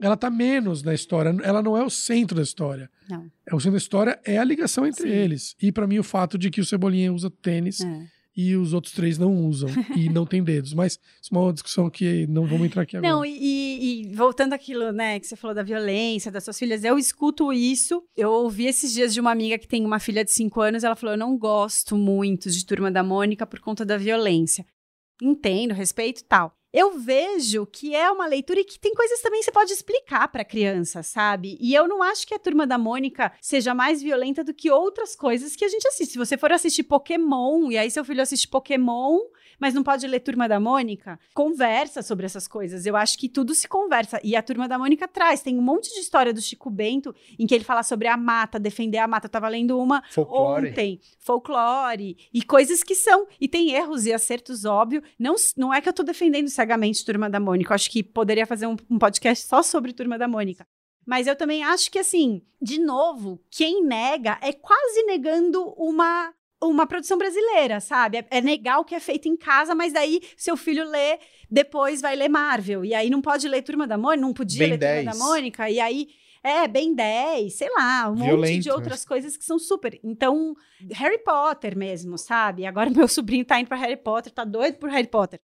ela 0.00 0.16
tá 0.16 0.30
menos 0.30 0.82
na 0.82 0.94
história. 0.94 1.34
Ela 1.42 1.62
não 1.62 1.76
é 1.76 1.82
o 1.82 1.90
centro 1.90 2.36
da 2.36 2.42
história. 2.42 2.90
Não. 3.08 3.26
É 3.46 3.54
o 3.54 3.58
centro 3.58 3.72
da 3.72 3.78
história 3.78 4.20
é 4.24 4.38
a 4.38 4.44
ligação 4.44 4.86
entre 4.86 5.02
Sim. 5.04 5.08
eles. 5.08 5.56
E 5.60 5.72
pra 5.72 5.86
mim 5.86 5.98
o 5.98 6.04
fato 6.04 6.36
de 6.38 6.50
que 6.50 6.60
o 6.60 6.64
Cebolinha 6.64 7.12
usa 7.12 7.30
tênis 7.30 7.80
É. 7.80 8.06
e 8.40 8.54
os 8.54 8.72
outros 8.72 8.94
três 8.94 9.18
não 9.18 9.34
usam 9.48 9.68
e 9.98 10.08
não 10.08 10.24
tem 10.24 10.44
dedos. 10.44 10.72
Mas 10.72 10.96
isso 11.20 11.34
é 11.34 11.38
uma 11.38 11.52
discussão 11.52 11.90
que 11.90 12.24
não 12.28 12.46
vamos 12.46 12.66
entrar 12.66 12.82
aqui 12.82 12.96
agora. 12.96 13.12
Não, 13.12 13.24
e, 13.24 14.04
e- 14.04 14.14
voltando 14.14 14.52
àquilo, 14.52 14.92
né, 14.92 15.18
que 15.18 15.26
você 15.26 15.34
falou 15.34 15.56
da 15.56 15.64
violência, 15.64 16.30
das 16.30 16.44
suas 16.44 16.56
filhas, 16.56 16.84
eu 16.84 16.96
escuto 16.96 17.52
isso. 17.52 18.00
Eu 18.16 18.30
ouvi 18.30 18.66
esses 18.66 18.92
dias 18.92 19.12
de 19.12 19.20
uma 19.20 19.32
amiga 19.32 19.58
que 19.58 19.66
tem 19.66 19.84
uma 19.84 19.98
filha 19.98 20.24
de 20.24 20.30
5 20.30 20.60
anos, 20.60 20.84
ela 20.84 20.94
falou: 20.94 21.14
Eu 21.14 21.18
não 21.18 21.36
gosto 21.36 21.96
muito 21.96 22.48
de 22.48 22.64
Turma 22.64 22.92
da 22.92 23.02
Mônica 23.02 23.44
por 23.44 23.58
conta 23.58 23.84
da 23.84 23.96
violência. 23.96 24.64
Entendo, 25.20 25.74
respeito 25.74 26.20
e 26.20 26.24
tal. 26.24 26.52
Eu 26.78 26.96
vejo 26.96 27.66
que 27.66 27.92
é 27.92 28.08
uma 28.08 28.24
leitura 28.24 28.60
e 28.60 28.64
que 28.64 28.78
tem 28.78 28.94
coisas 28.94 29.20
também 29.20 29.40
que 29.40 29.46
você 29.46 29.50
pode 29.50 29.72
explicar 29.72 30.28
para 30.28 30.44
criança, 30.44 31.02
sabe? 31.02 31.58
E 31.60 31.74
eu 31.74 31.88
não 31.88 32.00
acho 32.00 32.24
que 32.24 32.32
a 32.32 32.38
Turma 32.38 32.68
da 32.68 32.78
Mônica 32.78 33.32
seja 33.40 33.74
mais 33.74 34.00
violenta 34.00 34.44
do 34.44 34.54
que 34.54 34.70
outras 34.70 35.16
coisas 35.16 35.56
que 35.56 35.64
a 35.64 35.68
gente 35.68 35.88
assiste. 35.88 36.12
Se 36.12 36.18
você 36.18 36.38
for 36.38 36.52
assistir 36.52 36.84
Pokémon, 36.84 37.68
e 37.72 37.76
aí 37.76 37.90
seu 37.90 38.04
filho 38.04 38.22
assiste 38.22 38.46
Pokémon, 38.46 39.18
mas 39.58 39.74
não 39.74 39.82
pode 39.82 40.06
ler 40.06 40.20
Turma 40.20 40.48
da 40.48 40.60
Mônica? 40.60 41.18
Conversa 41.34 42.02
sobre 42.02 42.26
essas 42.26 42.46
coisas. 42.46 42.86
Eu 42.86 42.96
acho 42.96 43.18
que 43.18 43.28
tudo 43.28 43.54
se 43.54 43.68
conversa. 43.68 44.20
E 44.22 44.36
a 44.36 44.42
Turma 44.42 44.68
da 44.68 44.78
Mônica 44.78 45.08
traz. 45.08 45.42
Tem 45.42 45.58
um 45.58 45.62
monte 45.62 45.92
de 45.92 46.00
história 46.00 46.32
do 46.32 46.40
Chico 46.40 46.70
Bento 46.70 47.14
em 47.38 47.46
que 47.46 47.54
ele 47.54 47.64
fala 47.64 47.82
sobre 47.82 48.08
a 48.08 48.16
mata, 48.16 48.58
defender 48.58 48.98
a 48.98 49.08
mata. 49.08 49.26
Eu 49.26 49.30
tava 49.30 49.48
lendo 49.48 49.78
uma 49.78 50.02
Folclore. 50.10 50.68
ontem. 50.68 51.00
Folclore. 51.18 52.16
E 52.32 52.42
coisas 52.42 52.82
que 52.82 52.94
são. 52.94 53.26
E 53.40 53.48
tem 53.48 53.72
erros 53.72 54.06
e 54.06 54.12
acertos, 54.12 54.64
óbvio. 54.64 55.02
Não, 55.18 55.34
não 55.56 55.72
é 55.72 55.80
que 55.80 55.88
eu 55.88 55.92
tô 55.92 56.02
defendendo 56.02 56.48
cegamente 56.48 57.04
Turma 57.04 57.28
da 57.28 57.40
Mônica. 57.40 57.72
Eu 57.72 57.74
acho 57.74 57.90
que 57.90 58.02
poderia 58.02 58.46
fazer 58.46 58.66
um, 58.66 58.76
um 58.90 58.98
podcast 58.98 59.46
só 59.46 59.62
sobre 59.62 59.92
Turma 59.92 60.18
da 60.18 60.28
Mônica. 60.28 60.66
Mas 61.08 61.26
eu 61.26 61.34
também 61.34 61.64
acho 61.64 61.90
que, 61.90 61.98
assim, 61.98 62.42
de 62.60 62.78
novo, 62.78 63.40
quem 63.50 63.82
nega 63.82 64.38
é 64.42 64.52
quase 64.52 65.04
negando 65.04 65.72
uma 65.74 66.34
uma 66.62 66.86
produção 66.86 67.16
brasileira, 67.16 67.80
sabe? 67.80 68.18
É, 68.18 68.26
é 68.30 68.40
negar 68.40 68.78
o 68.80 68.84
que 68.84 68.94
é 68.94 69.00
feito 69.00 69.28
em 69.28 69.36
casa, 69.36 69.74
mas 69.74 69.92
daí 69.92 70.20
seu 70.36 70.56
filho 70.56 70.84
lê, 70.88 71.18
depois 71.50 72.00
vai 72.00 72.16
ler 72.16 72.28
Marvel. 72.28 72.84
E 72.84 72.94
aí 72.94 73.08
não 73.10 73.20
pode 73.20 73.48
ler 73.48 73.62
Turma 73.62 73.86
da 73.86 73.96
Mônica, 73.96 74.20
não 74.20 74.32
podia 74.32 74.58
Ben 74.60 74.70
ler 74.70 74.78
10. 74.78 75.04
Turma 75.04 75.12
da 75.12 75.24
Mônica. 75.24 75.70
E 75.70 75.80
aí, 75.80 76.08
é, 76.42 76.66
bem 76.66 76.94
10, 76.94 77.54
sei 77.54 77.68
lá, 77.70 78.08
um 78.08 78.16
monte 78.16 78.22
de 78.22 78.30
Violento, 78.30 78.72
outras 78.72 79.04
coisas 79.04 79.36
que 79.36 79.44
são 79.44 79.58
super. 79.58 79.98
Então, 80.02 80.54
Harry 80.92 81.18
Potter 81.18 81.76
mesmo, 81.76 82.18
sabe? 82.18 82.66
Agora 82.66 82.90
meu 82.90 83.08
sobrinho 83.08 83.44
tá 83.44 83.60
indo 83.60 83.68
pra 83.68 83.76
Harry 83.76 83.96
Potter, 83.96 84.32
tá 84.32 84.44
doido 84.44 84.78
por 84.78 84.90
Harry 84.90 85.08
Potter. 85.08 85.40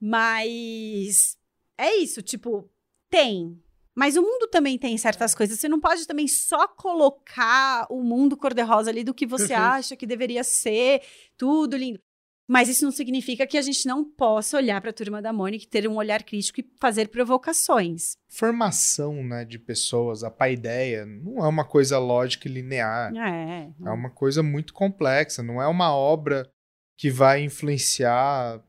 Mas 0.00 1.36
é 1.76 1.96
isso, 1.96 2.22
tipo, 2.22 2.70
tem. 3.10 3.60
Mas 3.98 4.16
o 4.16 4.22
mundo 4.22 4.46
também 4.46 4.78
tem 4.78 4.96
certas 4.96 5.34
coisas. 5.34 5.58
Você 5.58 5.68
não 5.68 5.80
pode 5.80 6.06
também 6.06 6.28
só 6.28 6.68
colocar 6.68 7.84
o 7.90 8.00
mundo 8.00 8.36
cor-de-rosa 8.36 8.90
ali 8.90 9.02
do 9.02 9.12
que 9.12 9.26
você 9.26 9.48
Perfeito. 9.48 9.60
acha 9.60 9.96
que 9.96 10.06
deveria 10.06 10.44
ser, 10.44 11.02
tudo 11.36 11.76
lindo. 11.76 11.98
Mas 12.46 12.68
isso 12.68 12.84
não 12.84 12.92
significa 12.92 13.44
que 13.44 13.58
a 13.58 13.60
gente 13.60 13.88
não 13.88 14.04
possa 14.04 14.56
olhar 14.56 14.80
para 14.80 14.90
a 14.90 14.92
turma 14.92 15.20
da 15.20 15.32
Mônica, 15.32 15.64
e 15.64 15.68
ter 15.68 15.88
um 15.88 15.96
olhar 15.96 16.22
crítico 16.22 16.60
e 16.60 16.70
fazer 16.80 17.08
provocações. 17.08 18.16
Formação, 18.28 19.24
né, 19.24 19.44
de 19.44 19.58
pessoas, 19.58 20.22
a 20.22 20.30
paideia, 20.30 21.04
não 21.04 21.44
é 21.44 21.48
uma 21.48 21.64
coisa 21.64 21.98
lógica 21.98 22.46
e 22.46 22.52
linear. 22.52 23.12
É. 23.16 23.68
É 23.84 23.90
uma 23.90 24.10
coisa 24.10 24.44
muito 24.44 24.72
complexa, 24.72 25.42
não 25.42 25.60
é 25.60 25.66
uma 25.66 25.92
obra 25.92 26.48
que 26.96 27.10
vai 27.10 27.42
influenciar 27.42 28.62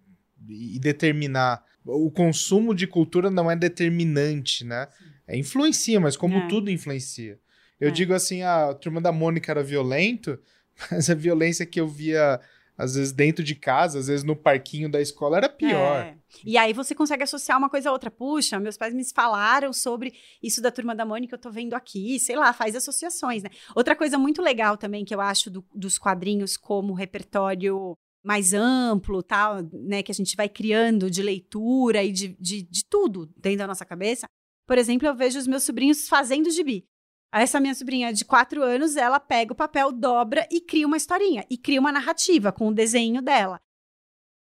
e 0.50 0.80
determinar. 0.80 1.64
O 1.86 2.10
consumo 2.10 2.74
de 2.74 2.88
cultura 2.88 3.30
não 3.30 3.50
é 3.50 3.56
determinante, 3.56 4.66
né? 4.66 4.88
É, 5.30 5.38
influencia, 5.38 6.00
mas 6.00 6.18
como 6.18 6.38
É. 6.38 6.48
tudo 6.48 6.72
influencia. 6.72 7.40
Eu 7.80 7.90
É. 7.90 7.92
digo 7.92 8.14
assim, 8.14 8.42
a 8.42 8.74
turma 8.74 9.00
da 9.00 9.12
Mônica 9.12 9.52
era 9.52 9.64
violento, 9.64 10.40
mas 10.92 11.10
a 11.10 11.14
violência 11.16 11.66
que 11.66 11.80
eu 11.80 11.88
via 11.88 12.40
às 12.78 12.96
vezes 12.96 13.12
dentro 13.12 13.44
de 13.44 13.56
casa, 13.56 14.00
às 14.00 14.08
vezes 14.08 14.24
no 14.24 14.38
parquinho 14.38 14.90
da 14.90 15.02
escola 15.02 15.36
era 15.36 15.50
pior. 15.50 15.98
É. 16.02 16.16
E 16.46 16.58
aí 16.58 16.72
você 16.72 16.96
consegue 16.96 17.24
associar 17.24 17.58
uma 17.58 17.70
coisa 17.70 17.90
a 17.90 17.92
outra. 17.92 18.10
Puxa, 18.10 18.58
meus 18.58 18.78
pais 18.78 18.94
me 18.94 19.04
falaram 19.14 19.74
sobre 19.74 20.14
isso 20.42 20.62
da 20.62 20.72
turma 20.72 20.96
da 20.96 21.06
Mônica, 21.06 21.36
eu 21.36 21.40
tô 21.40 21.52
vendo 21.52 21.74
aqui, 21.74 22.18
sei 22.20 22.38
lá, 22.38 22.54
faz 22.54 22.76
associações, 22.78 23.44
né? 23.44 23.50
Outra 23.76 23.98
coisa 23.98 24.18
muito 24.18 24.42
legal 24.42 24.78
também 24.78 25.04
que 25.04 25.14
eu 25.14 25.20
acho 25.20 25.50
do- 25.52 25.66
dos 25.76 25.98
quadrinhos 25.98 26.56
como 26.56 26.94
repertório 26.94 27.94
mais 28.24 28.54
amplo, 28.54 29.22
tal, 29.24 29.58
né, 29.74 30.02
que 30.04 30.12
a 30.12 30.16
gente 30.16 30.36
vai 30.36 30.48
criando 30.50 31.10
de 31.12 31.22
leitura 31.22 32.02
e 32.04 32.12
de, 32.14 32.30
de, 32.40 32.62
de 32.64 32.86
tudo 32.86 33.30
dentro 33.38 33.60
da 33.60 33.68
nossa 33.68 33.86
cabeça. 33.86 34.26
Por 34.70 34.78
exemplo, 34.78 35.08
eu 35.08 35.16
vejo 35.16 35.40
os 35.40 35.48
meus 35.48 35.64
sobrinhos 35.64 36.08
fazendo 36.08 36.48
gibi. 36.52 36.88
Essa 37.34 37.60
minha 37.60 37.74
sobrinha 37.74 38.14
de 38.14 38.24
quatro 38.24 38.62
anos, 38.62 38.96
ela 38.96 39.20
pega 39.20 39.52
o 39.52 39.56
papel, 39.56 39.92
dobra 39.92 40.48
e 40.52 40.62
cria 40.62 40.86
uma 40.86 40.96
historinha. 40.96 41.44
E 41.50 41.58
cria 41.58 41.80
uma 41.80 41.92
narrativa 41.92 42.52
com 42.52 42.68
o 42.68 42.72
desenho 42.72 43.20
dela. 43.20 43.60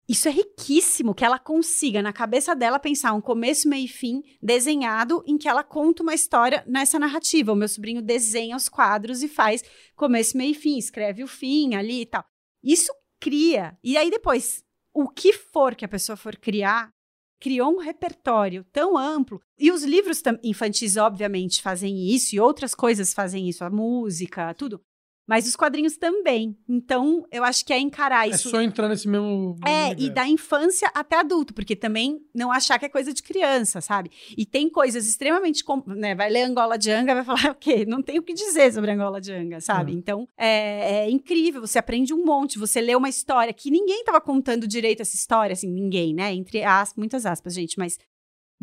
Isso 0.08 0.28
é 0.28 0.32
riquíssimo 0.32 1.16
que 1.16 1.26
ela 1.26 1.40
consiga, 1.40 2.04
na 2.04 2.14
cabeça 2.14 2.56
dela, 2.56 2.78
pensar 2.78 3.14
um 3.14 3.22
começo, 3.22 3.68
meio 3.68 3.86
e 3.86 3.88
fim 3.88 4.22
desenhado 4.40 5.24
em 5.26 5.40
que 5.40 5.50
ela 5.50 5.64
conta 5.64 6.04
uma 6.04 6.14
história 6.14 6.64
nessa 6.68 7.00
narrativa. 7.00 7.52
O 7.52 7.56
meu 7.56 7.68
sobrinho 7.68 8.00
desenha 8.00 8.56
os 8.56 8.70
quadros 8.70 9.24
e 9.24 9.28
faz 9.28 9.64
começo, 9.96 10.38
meio 10.38 10.52
e 10.52 10.54
fim, 10.54 10.78
escreve 10.78 11.24
o 11.24 11.28
fim 11.28 11.74
ali 11.74 12.02
e 12.02 12.06
tal. 12.06 12.24
Isso 12.64 12.94
cria. 13.20 13.76
E 13.84 13.98
aí 13.98 14.12
depois, 14.12 14.64
o 14.94 15.10
que 15.10 15.34
for 15.34 15.74
que 15.74 15.84
a 15.84 15.90
pessoa 15.90 16.16
for 16.16 16.38
criar, 16.38 16.94
criou 17.42 17.74
um 17.74 17.80
repertório 17.80 18.64
tão 18.72 18.96
amplo. 18.96 19.42
E 19.58 19.72
os 19.72 19.84
livros 19.84 20.22
infantis, 20.44 20.96
obviamente, 20.96 21.62
fazem 21.62 22.08
isso, 22.08 22.36
e 22.36 22.40
outras 22.40 22.76
coisas 22.76 23.14
fazem 23.14 23.50
isso, 23.50 23.66
a 23.66 23.70
música, 23.70 24.54
tudo. 24.54 24.80
Mas 25.32 25.48
os 25.48 25.56
quadrinhos 25.56 25.96
também. 25.96 26.58
Então, 26.68 27.26
eu 27.32 27.42
acho 27.46 27.66
que 27.66 27.72
é 27.72 27.80
encarar 27.80 28.28
É 28.28 28.32
isso. 28.32 28.50
só 28.50 28.62
entrar 28.62 28.90
nesse 28.90 29.08
mesmo. 29.08 29.56
É, 29.66 29.94
e 29.98 30.10
da 30.10 30.28
infância 30.28 30.92
até 30.94 31.16
adulto, 31.18 31.54
porque 31.54 31.74
também 31.74 32.20
não 32.36 32.52
achar 32.52 32.78
que 32.78 32.86
é 32.86 32.90
coisa 32.90 33.14
de 33.14 33.24
criança, 33.24 33.80
sabe? 33.80 34.12
E 34.38 34.46
tem 34.46 34.70
coisas 34.70 35.08
extremamente. 35.08 35.64
Né, 35.88 36.14
vai 36.16 36.30
ler 36.30 36.44
Angola 36.44 36.78
Djanga, 36.78 37.16
vai 37.16 37.24
falar, 37.24 37.52
ok, 37.56 37.86
não 37.86 38.02
tem 38.02 38.20
o 38.20 38.24
que 38.24 38.34
dizer 38.34 38.74
sobre 38.74 38.92
Angola 38.92 39.22
Djanga, 39.22 39.62
sabe? 39.62 39.94
Uhum. 39.94 39.98
Então, 40.00 40.28
é, 40.38 41.06
é 41.06 41.10
incrível, 41.10 41.62
você 41.62 41.80
aprende 41.80 42.14
um 42.14 42.26
monte, 42.26 42.60
você 42.60 42.82
lê 42.82 42.94
uma 42.94 43.08
história 43.08 43.54
que 43.54 43.72
ninguém 43.72 44.02
estava 44.02 44.20
contando 44.20 44.68
direito 44.68 45.02
essa 45.02 45.16
história, 45.16 45.54
assim, 45.54 45.72
ninguém, 45.72 46.14
né? 46.14 46.34
Entre 46.34 46.62
as, 46.62 46.94
muitas 46.94 47.26
aspas, 47.26 47.54
gente, 47.54 47.80
mas. 47.80 47.98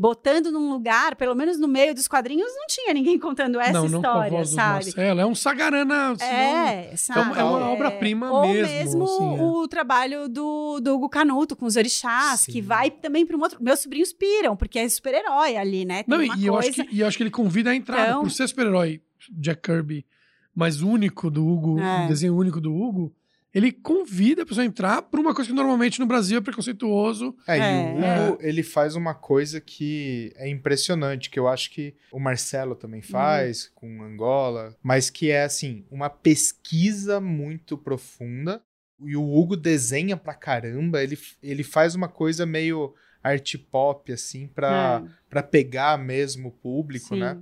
Botando 0.01 0.53
num 0.53 0.71
lugar, 0.71 1.17
pelo 1.17 1.35
menos 1.35 1.59
no 1.59 1.67
meio 1.67 1.93
dos 1.93 2.07
quadrinhos, 2.07 2.47
não 2.55 2.67
tinha 2.69 2.95
ninguém 2.95 3.19
contando 3.19 3.59
essa 3.59 3.73
não, 3.73 3.89
não 3.89 3.99
história, 3.99 4.45
sabe? 4.45 4.85
Marcelo. 4.85 5.21
É 5.21 5.27
um 5.27 5.35
Sagarana. 5.35 6.15
senão- 6.17 6.31
É, 6.33 6.93
sabe? 6.97 7.37
é 7.41 7.43
uma 7.43 7.69
obra-prima 7.71 8.31
Ou 8.31 8.47
mesmo, 8.47 8.73
mesmo 8.73 9.05
assim, 9.05 9.37
é. 9.39 9.43
o 9.43 9.67
trabalho 9.67 10.29
do, 10.29 10.79
do 10.79 10.95
Hugo 10.95 11.09
Canuto 11.09 11.57
com 11.57 11.67
os 11.67 11.75
orixás, 11.75 12.41
Sim. 12.43 12.53
que 12.53 12.63
vai 12.63 12.93
também 12.93 13.27
para 13.27 13.37
um 13.37 13.41
outro. 13.41 13.59
Meus 13.61 13.81
sobrinhos 13.81 14.13
piram, 14.13 14.57
porque 14.57 14.79
é 14.79 14.89
super-herói 14.89 15.57
ali, 15.57 15.85
né? 15.85 16.05
Tem 16.05 16.17
Não, 16.17 16.23
e 16.23 16.29
e 16.39 16.47
eu, 16.47 16.57
acho 16.57 16.69
coisa. 16.69 16.85
que, 16.85 16.95
e 16.95 17.01
eu 17.01 17.07
acho 17.09 17.17
que 17.17 17.23
ele 17.25 17.31
convida 17.33 17.71
a 17.71 17.75
entrada. 17.75 18.09
Então- 18.11 18.21
Por 18.23 18.31
ser 18.31 18.47
super-herói 18.47 19.03
Jack 19.33 19.63
Kirby, 19.63 20.07
mas 20.55 20.81
único 20.81 21.29
do 21.29 21.45
Hugo, 21.45 21.81
É. 21.81 22.05
um 22.05 22.07
desenho 22.07 22.37
único 22.37 22.61
do 22.61 22.73
Hugo, 22.73 23.13
ele 23.55 23.73
convida 23.73 24.43
a 24.43 24.47
pessoa 24.47 24.63
a 24.63 24.67
entrar 24.67 25.03
por 25.03 25.19
uma 25.19 25.35
coisa 25.35 25.49
que 25.51 25.57
normalmente 25.57 25.99
no 26.01 26.07
Brasil 26.07 26.39
é 26.39 26.41
preconceituoso. 26.41 27.35
É, 27.47 27.57
e 27.57 27.61
o 27.61 28.05
É. 28.05 28.29
Hugo, 28.31 28.39
ele 28.41 28.63
faz 28.63 28.95
uma 28.95 29.15
coisa 29.15 29.61
que 29.61 30.33
é 30.37 30.49
impressionante, 30.49 31.31
que 31.31 31.39
eu 31.39 31.49
acho 31.49 31.71
que 31.71 31.95
o 32.13 32.19
Marcelo 32.21 32.75
também 32.75 33.01
faz, 33.03 33.71
com 33.75 34.03
Angola, 34.03 34.77
mas 34.83 35.11
que 35.11 35.31
é, 35.31 35.45
assim, 35.45 35.85
uma 35.91 36.11
pesquisa 36.11 37.21
muito 37.21 37.77
profunda. 37.79 38.63
E 39.01 39.17
o 39.17 39.23
Hugo 39.23 39.57
desenha 39.57 40.17
pra 40.17 40.35
caramba, 40.35 41.03
ele, 41.03 41.17
ele 41.43 41.63
faz 41.63 41.95
uma 41.95 42.09
coisa 42.09 42.45
meio 42.45 42.95
art 43.23 43.55
pop, 43.71 44.13
assim, 44.13 44.49
pra, 44.49 45.03
É, 45.05 45.11
pra 45.31 45.43
pegar 45.43 45.97
mesmo 45.99 46.49
o 46.49 46.53
público, 46.53 47.09
sim. 47.15 47.21
né? 47.21 47.41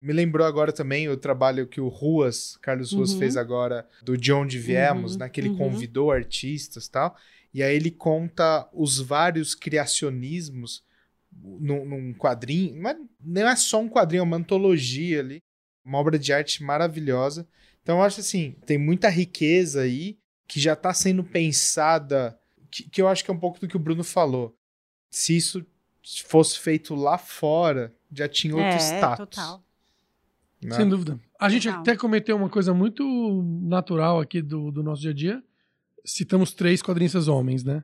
Me 0.00 0.12
lembrou 0.12 0.46
agora 0.46 0.72
também 0.72 1.08
o 1.08 1.16
trabalho 1.16 1.66
que 1.66 1.80
o 1.80 1.88
Ruas, 1.88 2.56
Carlos 2.58 2.92
Ruas 2.92 3.12
Uhum. 3.12 3.18
fez 3.18 3.36
agora, 3.36 3.88
do 4.02 4.16
De 4.16 4.32
Onde 4.32 4.58
Viemos, 4.58 5.12
Uhum, 5.12 5.18
né? 5.18 5.28
Que 5.28 5.40
ele 5.40 5.48
uhum. 5.50 5.56
convidou 5.58 6.10
artistas 6.12 6.86
e 6.86 6.90
tal. 6.90 7.16
E 7.52 7.62
aí 7.62 7.74
ele 7.74 7.90
conta 7.90 8.68
os 8.72 8.98
vários 8.98 9.54
criacionismos 9.54 10.84
num, 11.32 11.84
num 11.84 12.14
quadrinho. 12.14 12.80
Não 12.80 12.90
é, 12.90 12.96
não 13.20 13.48
é 13.48 13.56
só 13.56 13.80
um 13.80 13.88
quadrinho, 13.88 14.20
é 14.20 14.24
uma 14.24 14.36
antologia 14.36 15.20
ali. 15.20 15.42
Uma 15.84 15.98
obra 15.98 16.18
de 16.18 16.32
arte 16.32 16.62
maravilhosa. 16.62 17.46
Então 17.82 17.98
eu 17.98 18.02
acho 18.02 18.20
assim, 18.20 18.56
tem 18.66 18.76
muita 18.76 19.08
riqueza 19.08 19.82
aí 19.82 20.18
que 20.48 20.60
já 20.60 20.74
está 20.74 20.92
sendo 20.92 21.24
pensada, 21.24 22.38
que, 22.70 22.88
que 22.90 23.00
eu 23.00 23.08
acho 23.08 23.24
que 23.24 23.30
é 23.30 23.34
um 23.34 23.38
pouco 23.38 23.58
do 23.60 23.68
que 23.68 23.76
o 23.76 23.80
Bruno 23.80 24.04
falou. 24.04 24.54
Se 25.10 25.36
isso 25.36 25.64
fosse 26.26 26.58
feito 26.58 26.94
lá 26.94 27.16
fora, 27.16 27.94
já 28.12 28.28
tinha 28.28 28.54
outro 28.54 28.68
é, 28.68 28.76
status. 28.76 29.28
total. 29.28 29.64
Né? 30.62 30.74
Sem 30.76 30.88
dúvida. 30.88 31.18
A 31.38 31.48
gente 31.48 31.68
até 31.68 31.96
cometeu 31.96 32.36
uma 32.36 32.48
coisa 32.48 32.72
muito 32.72 33.04
natural 33.62 34.20
aqui 34.20 34.40
do, 34.42 34.70
do 34.70 34.82
nosso 34.82 35.02
dia 35.02 35.10
a 35.10 35.14
dia. 35.14 35.42
Citamos 36.04 36.52
três 36.52 36.82
quadrinistas 36.82 37.28
homens, 37.28 37.62
né? 37.64 37.82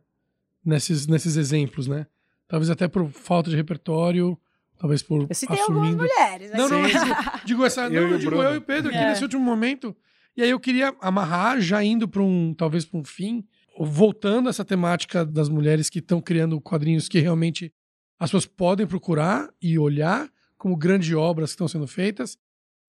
Nesses, 0.64 1.06
nesses 1.06 1.36
exemplos, 1.36 1.86
né? 1.88 2.06
Talvez 2.48 2.70
até 2.70 2.86
por 2.86 3.08
falta 3.10 3.50
de 3.50 3.56
repertório, 3.56 4.38
talvez 4.78 5.02
por 5.02 5.26
Eu 5.28 5.34
citei 5.34 5.58
algumas 5.60 5.82
assumindo. 5.88 6.02
mulheres. 6.04 6.50
Não, 6.52 6.68
não, 6.68 6.82
assim. 6.84 6.98
digo, 6.98 7.14
digo 7.46 7.64
essa. 7.64 7.82
Eu 7.92 8.10
não, 8.10 8.18
digo 8.18 8.34
eu 8.36 8.54
e 8.54 8.58
o 8.58 8.62
Pedro 8.62 8.90
aqui 8.90 8.98
É. 8.98 9.08
nesse 9.08 9.22
último 9.22 9.42
momento. 9.42 9.94
E 10.36 10.42
aí 10.42 10.48
eu 10.50 10.58
queria 10.60 10.94
amarrar, 11.00 11.60
já 11.60 11.82
indo 11.84 12.08
para 12.08 12.22
um, 12.22 12.54
talvez 12.54 12.86
para 12.86 12.98
um 12.98 13.04
fim, 13.04 13.44
voltando 13.78 14.46
a 14.46 14.50
essa 14.50 14.64
temática 14.64 15.26
das 15.26 15.48
mulheres 15.48 15.90
que 15.90 15.98
estão 15.98 16.20
criando 16.22 16.58
quadrinhos 16.60 17.06
que 17.08 17.18
realmente 17.18 17.70
as 18.18 18.30
pessoas 18.30 18.46
podem 18.46 18.86
procurar 18.86 19.50
e 19.60 19.78
olhar 19.78 20.30
como 20.56 20.74
grandes 20.76 21.12
obras 21.14 21.50
que 21.50 21.54
estão 21.54 21.68
sendo 21.68 21.86
feitas. 21.86 22.38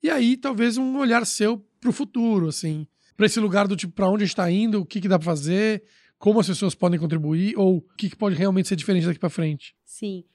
E 0.04 0.10
aí 0.10 0.36
talvez 0.38 0.78
um 0.78 0.98
olhar 0.98 1.26
seu 1.26 1.58
para 1.80 1.90
o 1.90 1.94
futuro, 1.94 2.50
assim, 2.50 2.86
para 3.16 3.26
esse 3.26 3.40
lugar 3.40 3.68
do 3.68 3.76
tipo 3.76 3.94
para 3.94 4.10
onde 4.10 4.24
a 4.24 4.26
gente 4.26 4.34
está 4.34 4.52
indo, 4.52 4.82
o 4.82 4.86
que, 4.86 5.00
que 5.00 5.08
dá 5.08 5.18
para 5.18 5.26
fazer, 5.26 5.84
como 6.18 6.40
as 6.40 6.48
pessoas 6.48 6.76
podem 6.76 7.00
contribuir 7.00 7.58
ou 7.58 7.78
o 7.78 7.82
que, 7.82 8.10
que 8.10 8.16
pode 8.16 8.36
realmente 8.36 8.68
ser 8.68 8.76
diferente 8.76 9.06
daqui 9.08 9.20
para 9.20 9.30
frente. 9.30 9.74
Sim. 9.86 10.26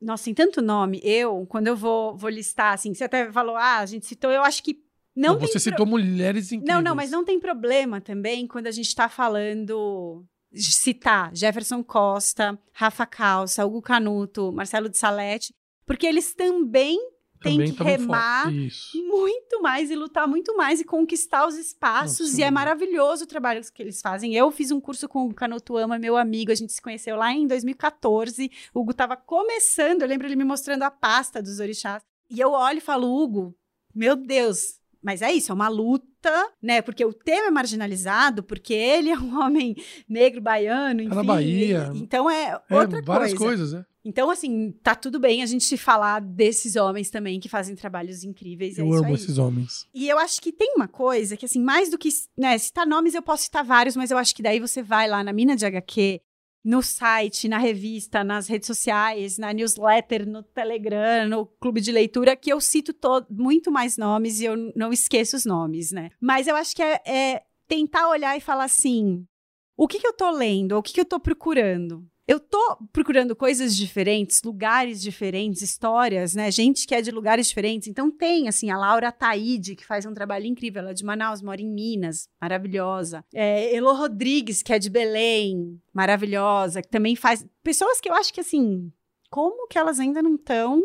Nossa, 0.00 0.24
tem 0.24 0.34
tanto 0.34 0.62
nome. 0.62 1.00
Eu, 1.02 1.44
quando 1.46 1.66
eu 1.66 1.76
vou, 1.76 2.16
vou 2.16 2.30
listar, 2.30 2.72
assim, 2.72 2.94
você 2.94 3.04
até 3.04 3.30
falou, 3.32 3.56
ah, 3.56 3.78
a 3.78 3.86
gente 3.86 4.06
citou, 4.06 4.30
eu 4.30 4.42
acho 4.42 4.62
que 4.62 4.78
não, 5.14 5.36
tem 5.36 5.48
você 5.48 5.54
pro- 5.54 5.60
citou 5.60 5.86
mulheres 5.86 6.52
incríveis. 6.52 6.76
Não, 6.76 6.80
não, 6.80 6.94
mas 6.94 7.10
não 7.10 7.24
tem 7.24 7.40
problema 7.40 8.00
também 8.00 8.46
quando 8.46 8.68
a 8.68 8.70
gente 8.70 8.86
está 8.86 9.08
falando 9.08 10.24
citar 10.54 11.34
Jefferson 11.34 11.82
Costa, 11.82 12.58
Rafa 12.72 13.04
Calça, 13.04 13.66
Hugo 13.66 13.82
Canuto, 13.82 14.52
Marcelo 14.52 14.88
de 14.88 14.96
Salete, 14.96 15.52
porque 15.84 16.06
eles 16.06 16.34
também 16.34 16.98
Também 17.40 17.70
que 17.70 17.76
fo- 17.78 17.84
remar 17.84 18.50
muito 18.94 19.62
mais 19.62 19.90
e 19.90 19.94
lutar 19.96 20.26
muito 20.28 20.56
mais 20.56 20.80
e 20.80 20.84
conquistar 20.84 21.46
os 21.46 21.56
espaços. 21.56 22.28
Nossa, 22.30 22.40
e 22.40 22.44
é 22.44 22.50
maravilhoso 22.50 23.24
o 23.24 23.26
trabalho 23.26 23.60
que 23.72 23.82
eles 23.82 24.00
fazem. 24.00 24.34
Eu 24.34 24.50
fiz 24.50 24.70
um 24.70 24.80
curso 24.80 25.08
com 25.08 25.26
o 25.26 25.34
Canuto 25.34 25.76
Ama, 25.76 25.98
meu 25.98 26.16
amigo. 26.16 26.50
A 26.50 26.54
gente 26.54 26.72
se 26.72 26.82
conheceu 26.82 27.16
lá 27.16 27.32
em 27.32 27.46
2014. 27.46 28.50
O 28.74 28.80
Hugo 28.80 28.90
estava 28.92 29.16
começando. 29.16 30.02
Eu 30.02 30.08
lembro 30.08 30.26
ele 30.26 30.36
me 30.36 30.44
mostrando 30.44 30.82
a 30.82 30.90
pasta 30.90 31.42
dos 31.42 31.60
orixás. 31.60 32.02
E 32.30 32.40
eu 32.40 32.50
olho 32.52 32.78
e 32.78 32.82
falo, 32.82 33.06
Hugo, 33.22 33.54
meu 33.94 34.14
Deus. 34.16 34.78
Mas 35.00 35.22
é 35.22 35.32
isso, 35.32 35.52
é 35.52 35.54
uma 35.54 35.68
luta, 35.68 36.50
né? 36.60 36.82
Porque 36.82 37.04
o 37.04 37.12
tema 37.12 37.46
é 37.46 37.50
marginalizado, 37.52 38.42
porque 38.42 38.74
ele 38.74 39.10
é 39.10 39.16
um 39.18 39.38
homem 39.40 39.76
negro, 40.08 40.40
baiano, 40.40 41.00
enfim. 41.00 41.10
Tá 41.10 41.14
na 41.14 41.22
Bahia. 41.22 41.90
Então 41.94 42.28
é 42.28 42.60
É, 42.68 42.74
outra 42.76 43.00
várias 43.00 43.32
coisa. 43.32 43.44
coisas, 43.44 43.72
né? 43.72 43.86
Então, 44.08 44.30
assim, 44.30 44.72
tá 44.82 44.94
tudo 44.94 45.20
bem 45.20 45.42
a 45.42 45.46
gente 45.46 45.76
falar 45.76 46.20
desses 46.20 46.76
homens 46.76 47.10
também 47.10 47.38
que 47.38 47.48
fazem 47.48 47.76
trabalhos 47.76 48.24
incríveis. 48.24 48.78
é 48.78 48.80
Eu 48.80 48.88
isso 48.88 48.96
amo 48.98 49.06
aí. 49.08 49.14
esses 49.14 49.36
homens. 49.36 49.86
E 49.92 50.08
eu 50.08 50.18
acho 50.18 50.40
que 50.40 50.50
tem 50.50 50.72
uma 50.76 50.88
coisa 50.88 51.36
que, 51.36 51.44
assim, 51.44 51.62
mais 51.62 51.90
do 51.90 51.98
que 51.98 52.08
né, 52.36 52.56
citar 52.56 52.86
nomes, 52.86 53.14
eu 53.14 53.20
posso 53.22 53.42
citar 53.44 53.62
vários, 53.62 53.94
mas 53.96 54.10
eu 54.10 54.16
acho 54.16 54.34
que 54.34 54.42
daí 54.42 54.58
você 54.58 54.82
vai 54.82 55.06
lá 55.06 55.22
na 55.22 55.30
Mina 55.32 55.54
de 55.54 55.66
HQ, 55.66 56.22
no 56.64 56.82
site, 56.82 57.48
na 57.48 57.58
revista, 57.58 58.24
nas 58.24 58.48
redes 58.48 58.66
sociais, 58.66 59.36
na 59.36 59.52
newsletter, 59.52 60.26
no 60.26 60.42
Telegram, 60.42 61.28
no 61.28 61.44
clube 61.46 61.80
de 61.80 61.92
leitura, 61.92 62.34
que 62.34 62.50
eu 62.50 62.60
cito 62.60 62.92
to- 62.94 63.26
muito 63.30 63.70
mais 63.70 63.96
nomes 63.98 64.40
e 64.40 64.46
eu 64.46 64.56
não 64.74 64.90
esqueço 64.92 65.36
os 65.36 65.44
nomes, 65.44 65.92
né? 65.92 66.10
Mas 66.20 66.46
eu 66.46 66.56
acho 66.56 66.74
que 66.74 66.82
é, 66.82 67.00
é 67.06 67.42
tentar 67.68 68.08
olhar 68.08 68.36
e 68.36 68.40
falar 68.40 68.64
assim: 68.64 69.24
o 69.76 69.86
que, 69.86 69.98
que 70.00 70.06
eu 70.06 70.12
tô 70.14 70.30
lendo? 70.30 70.72
O 70.76 70.82
que, 70.82 70.92
que 70.94 71.00
eu 71.00 71.04
tô 71.04 71.20
procurando? 71.20 72.04
Eu 72.28 72.38
tô 72.38 72.76
procurando 72.92 73.34
coisas 73.34 73.74
diferentes, 73.74 74.42
lugares 74.42 75.00
diferentes, 75.00 75.62
histórias, 75.62 76.34
né? 76.34 76.50
Gente 76.50 76.86
que 76.86 76.94
é 76.94 77.00
de 77.00 77.10
lugares 77.10 77.48
diferentes. 77.48 77.88
Então 77.88 78.10
tem, 78.10 78.48
assim, 78.48 78.68
a 78.70 78.76
Laura 78.76 79.10
Taide, 79.10 79.74
que 79.74 79.86
faz 79.86 80.04
um 80.04 80.12
trabalho 80.12 80.44
incrível. 80.44 80.82
Ela 80.82 80.90
é 80.90 80.94
de 80.94 81.06
Manaus, 81.06 81.40
mora 81.40 81.62
em 81.62 81.72
Minas, 81.72 82.28
maravilhosa. 82.38 83.24
É, 83.32 83.74
Elo 83.74 83.94
Rodrigues, 83.94 84.62
que 84.62 84.74
é 84.74 84.78
de 84.78 84.90
Belém, 84.90 85.80
maravilhosa, 85.90 86.82
que 86.82 86.88
também 86.88 87.16
faz... 87.16 87.46
Pessoas 87.62 87.98
que 87.98 88.10
eu 88.10 88.14
acho 88.14 88.30
que, 88.30 88.40
assim, 88.40 88.92
como 89.30 89.66
que 89.66 89.78
elas 89.78 89.98
ainda 89.98 90.20
não 90.20 90.34
estão 90.34 90.82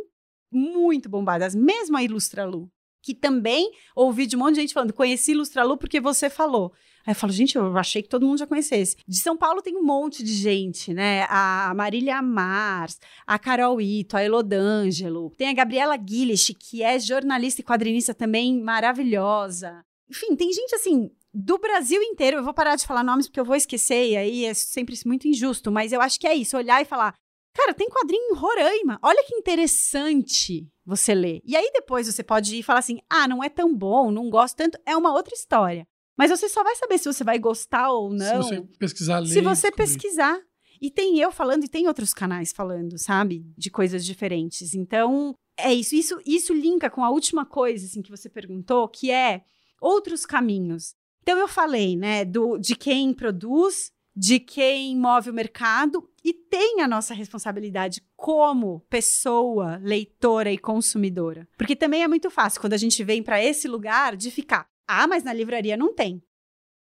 muito 0.50 1.10
bombadas? 1.10 1.54
Mesmo 1.54 1.98
a 1.98 2.04
Ilustralu, 2.04 2.72
que 3.02 3.14
também 3.14 3.70
ouvi 3.94 4.26
de 4.28 4.38
um 4.38 4.40
monte 4.40 4.56
de 4.56 4.62
gente 4.62 4.74
falando, 4.74 4.94
conheci 4.94 5.32
Ilustralu 5.32 5.78
porque 5.78 6.00
você 6.00 6.30
falou. 6.30 6.72
Aí 7.06 7.12
eu 7.12 7.16
falo, 7.16 7.34
gente, 7.34 7.58
eu 7.58 7.78
achei 7.78 8.02
que 8.02 8.10
todo 8.10 8.26
mundo 8.26 8.40
já 8.40 8.48
conhecesse. 8.48 8.96
De 9.08 9.18
São 9.18 9.36
Paulo 9.36 9.62
tem 9.62 9.76
um 9.76 9.84
monte 9.84 10.24
de 10.24 10.34
gente, 10.34 10.94
né? 10.94 11.26
A 11.30 11.74
Marília 11.76 12.22
Mars, 12.22 13.00
a 13.28 13.38
Carol 13.38 13.82
Ito, 13.82 14.16
a 14.16 14.24
Elodângelo. 14.24 15.32
Tem 15.38 15.50
a 15.50 15.54
Gabriela 15.54 15.98
Guilish, 15.98 16.54
que 16.54 16.82
é 16.82 16.98
jornalista 16.98 17.62
e 17.62 17.64
quadrinista 17.64 18.14
também 18.14 18.62
maravilhosa. 18.62 19.84
Enfim, 20.10 20.36
tem 20.36 20.52
gente 20.54 20.74
assim 20.76 21.12
do 21.34 21.58
Brasil 21.58 22.02
inteiro. 22.02 22.38
Eu 22.38 22.44
vou 22.44 22.54
parar 22.54 22.76
de 22.76 22.88
falar 22.88 23.04
nomes 23.04 23.28
porque 23.28 23.40
eu 23.40 23.46
vou 23.46 23.56
esquecer 23.56 24.12
e 24.12 24.18
aí 24.18 24.46
é 24.46 24.54
sempre 24.54 24.96
muito 25.06 25.28
injusto. 25.28 25.72
Mas 25.72 25.92
eu 25.92 26.02
acho 26.02 26.20
que 26.20 26.28
é 26.28 26.34
isso, 26.34 26.56
olhar 26.56 26.82
e 26.82 26.86
falar. 26.86 27.14
Cara, 27.54 27.74
tem 27.74 27.90
quadrinho 27.90 28.32
em 28.32 28.36
Roraima. 28.36 29.00
Olha 29.02 29.24
que 29.24 29.36
interessante 29.36 30.68
você 30.86 31.14
ler. 31.14 31.42
E 31.46 31.56
aí 31.56 31.70
depois 31.74 32.08
você 32.08 32.24
pode 32.24 32.56
ir 32.56 32.64
falar 32.64 32.80
assim: 32.80 33.00
ah, 33.10 33.28
não 33.28 33.44
é 33.44 33.50
tão 33.50 33.76
bom, 33.76 34.10
não 34.10 34.30
gosto 34.30 34.56
tanto. 34.56 34.80
É 34.86 34.96
uma 34.96 35.14
outra 35.14 35.36
história. 35.36 35.88
Mas 36.18 36.30
você 36.30 36.48
só 36.48 36.64
vai 36.64 36.76
saber 36.76 36.98
se 36.98 37.12
você 37.12 37.24
vai 37.24 37.40
gostar 37.40 37.92
ou 37.92 38.10
não 38.10 38.44
Se 38.44 38.50
você 38.50 38.62
pesquisar, 38.80 39.20
ler, 39.20 39.28
se 39.28 39.42
você 39.42 39.72
pesquisar. 39.72 40.40
E 40.82 40.92
tem 40.92 41.20
eu 41.20 41.32
falando 41.32 41.64
e 41.64 41.70
tem 41.70 41.88
outros 41.88 42.14
canais 42.14 42.52
falando, 42.52 42.98
sabe? 42.98 43.46
De 43.58 43.70
coisas 43.70 44.06
diferentes. 44.06 44.74
Então, 44.74 45.34
é 45.58 45.74
isso. 45.74 45.96
Isso, 45.96 46.20
isso 46.26 46.54
linka 46.54 46.90
com 46.90 47.04
a 47.04 47.10
última 47.10 47.46
coisa 47.46 47.86
assim, 47.86 48.02
que 48.02 48.12
você 48.12 48.30
perguntou, 48.30 48.88
que 48.90 49.10
é 49.10 49.44
outros 49.80 50.26
caminhos. 50.26 50.94
Então, 51.22 51.38
eu 51.38 51.48
falei, 51.48 51.96
né, 51.96 52.26
do, 52.26 52.58
de 52.58 52.76
quem 52.76 53.14
produz, 53.14 53.92
de 54.14 54.40
quem 54.40 54.98
move 54.98 55.30
o 55.30 55.34
mercado, 55.34 56.08
e 56.24 56.34
tem 56.34 56.82
a 56.82 56.88
nossa 56.88 57.14
responsabilidade 57.14 58.02
como 58.16 58.82
pessoa, 58.90 59.80
leitora 59.82 60.52
e 60.52 60.58
consumidora. 60.58 61.48
Porque 61.58 61.76
também 61.76 62.04
é 62.04 62.08
muito 62.08 62.30
fácil 62.30 62.60
quando 62.60 62.74
a 62.74 62.78
gente 62.78 63.04
vem 63.04 63.24
para 63.24 63.44
esse 63.44 63.68
lugar 63.68 64.18
de 64.18 64.30
ficar. 64.30 64.68
Ah, 64.88 65.08
mas 65.08 65.24
na 65.24 65.34
livraria 65.34 65.78
não 65.78 65.94
tem. 65.94 66.24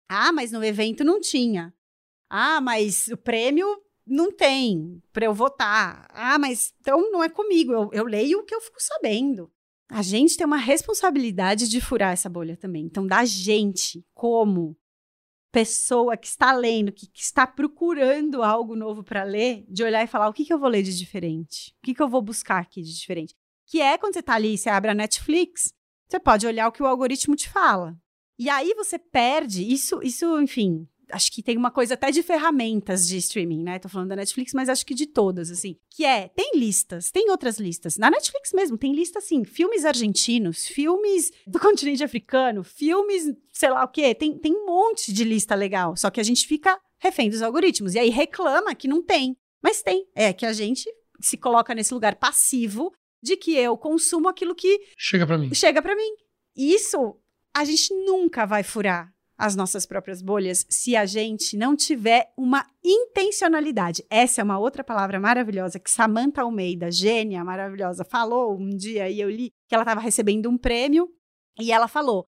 Ah, 0.08 0.32
mas 0.32 0.52
no 0.52 0.64
evento 0.64 1.04
não 1.04 1.20
tinha. 1.20 1.74
Ah, 2.30 2.62
mas 2.62 3.08
o 3.08 3.18
prêmio 3.18 3.68
não 4.06 4.32
tem 4.32 5.02
para 5.14 5.26
eu 5.26 5.34
votar. 5.34 6.08
Ah, 6.12 6.40
mas 6.40 6.74
então 6.80 7.12
não 7.12 7.24
é 7.24 7.30
comigo. 7.30 7.72
Eu, 7.72 7.90
eu 7.94 8.06
leio 8.06 8.40
o 8.40 8.44
que 8.44 8.54
eu 8.54 8.62
fico 8.62 8.82
sabendo. 8.82 9.52
A 9.90 10.02
gente 10.02 10.38
tem 10.38 10.46
uma 10.46 10.58
responsabilidade 10.58 11.68
de 11.68 11.82
furar 11.82 12.14
essa 12.14 12.30
bolha 12.30 12.56
também. 12.56 12.86
Então, 12.86 13.08
da 13.08 13.26
gente, 13.26 14.06
como 14.14 14.78
pessoa 15.52 16.16
que 16.16 16.28
está 16.28 16.54
lendo, 16.54 16.92
que, 16.92 17.08
que 17.08 17.22
está 17.22 17.48
procurando 17.48 18.44
algo 18.44 18.76
novo 18.76 19.04
para 19.04 19.24
ler, 19.24 19.66
de 19.68 19.84
olhar 19.84 20.04
e 20.04 20.08
falar: 20.08 20.30
o 20.30 20.34
que, 20.34 20.46
que 20.46 20.54
eu 20.54 20.60
vou 20.60 20.70
ler 20.70 20.84
de 20.84 20.96
diferente? 20.96 21.76
O 21.80 21.86
que, 21.86 21.94
que 21.94 22.02
eu 22.02 22.10
vou 22.10 22.22
buscar 22.22 22.60
aqui 22.60 22.82
de 22.82 22.94
diferente? 22.94 23.36
Que 23.66 23.82
é 23.82 23.98
quando 23.98 24.14
você 24.14 24.20
está 24.20 24.36
ali, 24.36 24.58
você 24.58 24.70
abre 24.70 24.92
a 24.92 24.96
Netflix, 24.96 25.74
você 26.10 26.20
pode 26.20 26.48
olhar 26.48 26.68
o 26.68 26.72
que 26.72 26.82
o 26.82 26.88
algoritmo 26.88 27.36
te 27.36 27.48
fala. 27.48 27.96
E 28.38 28.50
aí 28.50 28.74
você 28.74 28.98
perde. 28.98 29.64
Isso, 29.64 30.00
isso, 30.02 30.42
enfim, 30.42 30.88
acho 31.12 31.32
que 31.32 31.44
tem 31.44 31.58
uma 31.58 31.70
coisa 31.70 31.94
até 31.94 32.10
de 32.10 32.24
ferramentas 32.24 33.06
de 33.08 33.18
streaming, 33.18 33.64
né? 33.64 33.80
Tô 33.80 33.90
falando 33.90 34.10
da 34.10 34.16
Netflix, 34.16 34.54
mas 34.54 34.70
acho 34.70 34.86
que 34.86 34.96
de 34.96 35.06
todas, 35.06 35.52
assim. 35.52 35.78
Que 35.90 36.06
é, 36.06 36.30
tem 36.30 36.52
listas, 36.56 37.12
tem 37.12 37.30
outras 37.30 37.60
listas. 37.60 37.98
Na 37.98 38.10
Netflix 38.10 38.52
mesmo, 38.54 38.78
tem 38.78 38.94
lista, 38.94 39.20
assim, 39.20 39.44
filmes 39.44 39.86
argentinos, 39.86 40.66
filmes 40.66 41.32
do 41.46 41.60
continente 41.62 42.04
africano, 42.04 42.64
filmes, 42.64 43.32
sei 43.54 43.70
lá 43.70 43.84
o 43.84 43.88
quê. 43.90 44.16
Tem, 44.16 44.38
tem 44.38 44.54
um 44.54 44.66
monte 44.66 45.14
de 45.14 45.24
lista 45.24 45.54
legal. 45.54 45.96
Só 45.96 46.10
que 46.10 46.20
a 46.20 46.24
gente 46.24 46.48
fica 46.48 46.80
refém 47.00 47.30
dos 47.30 47.42
algoritmos. 47.42 47.94
E 47.94 48.00
aí 48.00 48.10
reclama 48.10 48.74
que 48.74 48.88
não 48.88 49.04
tem. 49.04 49.38
Mas 49.62 49.82
tem. 49.82 50.08
É 50.16 50.32
que 50.34 50.46
a 50.46 50.54
gente 50.54 50.90
se 51.20 51.38
coloca 51.38 51.76
nesse 51.76 51.94
lugar 51.94 52.16
passivo 52.16 52.94
de 53.22 53.38
que 53.38 53.56
eu 53.56 53.78
consumo 53.78 54.28
aquilo 54.28 54.56
que 54.56 54.80
Chega 54.98 55.26
pra 55.26 55.38
mim. 55.38 55.54
chega 55.54 55.82
para 55.82 55.96
mim. 55.96 56.12
E 56.56 56.74
Isso 56.74 57.18
a 57.56 57.64
gente 57.64 57.94
nunca 57.94 58.46
vai 58.46 58.64
furar 58.64 59.14
as 59.38 59.56
nossas 59.56 59.86
próprias 59.86 60.22
bolhas 60.22 60.66
se 60.70 60.98
a 60.98 61.06
gente 61.06 61.56
não 61.56 61.74
tiver 61.76 62.34
uma 62.38 62.70
intencionalidade. 62.84 64.04
Essa 64.10 64.42
é 64.42 64.44
uma 64.44 64.60
outra 64.60 64.84
palavra 64.84 65.20
maravilhosa 65.20 65.80
que 65.80 65.90
Samantha 65.90 66.42
Almeida, 66.42 66.92
gênia 66.92 67.44
maravilhosa, 67.44 68.04
falou 68.04 68.58
um 68.58 68.70
dia 68.70 69.10
e 69.10 69.20
eu 69.20 69.30
li 69.30 69.52
que 69.68 69.74
ela 69.74 69.84
estava 69.84 70.02
recebendo 70.02 70.50
um 70.50 70.58
prêmio 70.58 71.10
e 71.58 71.72
ela 71.72 71.88
falou: 71.88 72.26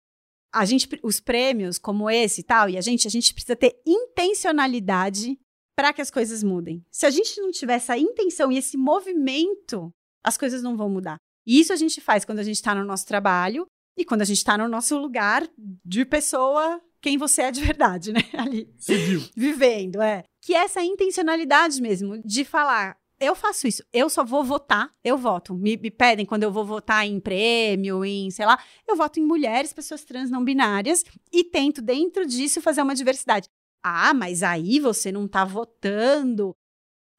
a 0.53 0.65
gente, 0.65 0.87
os 1.01 1.19
prêmios 1.19 1.79
como 1.79 2.09
esse 2.09 2.41
e 2.41 2.43
tal, 2.43 2.69
e 2.69 2.77
a 2.77 2.81
gente, 2.81 3.07
a 3.07 3.11
gente 3.11 3.33
precisa 3.33 3.55
ter 3.55 3.81
intencionalidade 3.85 5.39
para 5.75 5.93
que 5.93 6.01
as 6.01 6.11
coisas 6.11 6.43
mudem. 6.43 6.85
Se 6.91 7.05
a 7.05 7.09
gente 7.09 7.39
não 7.39 7.51
tiver 7.51 7.75
essa 7.75 7.97
intenção 7.97 8.51
e 8.51 8.57
esse 8.57 8.77
movimento, 8.77 9.91
as 10.23 10.37
coisas 10.37 10.61
não 10.61 10.75
vão 10.75 10.89
mudar. 10.89 11.17
E 11.45 11.59
isso 11.59 11.73
a 11.73 11.75
gente 11.75 11.99
faz 12.01 12.25
quando 12.25 12.39
a 12.39 12.43
gente 12.43 12.55
está 12.55 12.75
no 12.75 12.83
nosso 12.83 13.05
trabalho 13.05 13.65
e 13.97 14.05
quando 14.05 14.21
a 14.21 14.25
gente 14.25 14.37
está 14.37 14.57
no 14.57 14.67
nosso 14.67 14.97
lugar 14.97 15.47
de 15.57 16.05
pessoa, 16.05 16.81
quem 17.01 17.17
você 17.17 17.43
é 17.43 17.51
de 17.51 17.61
verdade, 17.61 18.11
né? 18.13 18.21
Ali, 18.33 18.69
viu. 18.87 19.23
vivendo, 19.35 20.01
é. 20.01 20.23
Que 20.41 20.53
é 20.53 20.63
essa 20.63 20.81
intencionalidade 20.81 21.81
mesmo 21.81 22.21
de 22.23 22.43
falar. 22.43 22.97
Eu 23.19 23.35
faço 23.35 23.67
isso, 23.67 23.83
eu 23.91 24.09
só 24.09 24.23
vou 24.23 24.45
votar, 24.45 24.89
eu 25.03 25.17
voto. 25.17 25.53
Me, 25.53 25.75
me 25.75 25.91
pedem 25.91 26.25
quando 26.25 26.43
eu 26.43 26.51
vou 26.51 26.63
votar 26.63 27.05
em 27.05 27.19
prêmio, 27.19 28.05
em, 28.05 28.31
sei 28.31 28.45
lá, 28.45 28.57
eu 28.87 28.95
voto 28.95 29.19
em 29.19 29.25
mulheres, 29.25 29.73
pessoas 29.73 30.05
trans 30.05 30.29
não 30.29 30.41
binárias 30.41 31.03
e 31.29 31.43
tento, 31.43 31.81
dentro 31.81 32.25
disso, 32.25 32.61
fazer 32.61 32.81
uma 32.81 32.95
diversidade. 32.95 33.49
Ah, 33.83 34.13
mas 34.13 34.41
aí 34.41 34.79
você 34.79 35.11
não 35.11 35.27
tá 35.27 35.43
votando. 35.43 36.55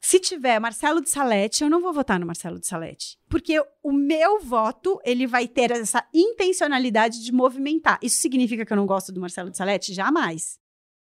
Se 0.02 0.18
tiver 0.18 0.58
Marcelo 0.58 1.00
de 1.02 1.10
Salete, 1.10 1.62
eu 1.62 1.68
não 1.68 1.80
vou 1.82 1.92
votar 1.92 2.18
no 2.18 2.26
Marcelo 2.26 2.58
de 2.58 2.66
Salete. 2.66 3.18
Porque 3.28 3.62
o 3.82 3.92
meu 3.92 4.40
voto, 4.40 4.98
ele 5.04 5.26
vai 5.26 5.46
ter 5.46 5.70
essa 5.70 6.02
intencionalidade 6.14 7.22
de 7.22 7.30
movimentar. 7.32 7.98
Isso 8.02 8.20
significa 8.20 8.64
que 8.64 8.72
eu 8.72 8.76
não 8.76 8.86
gosto 8.86 9.12
do 9.12 9.20
Marcelo 9.20 9.50
de 9.50 9.56
Salete? 9.58 9.92
Jamais. 9.92 10.58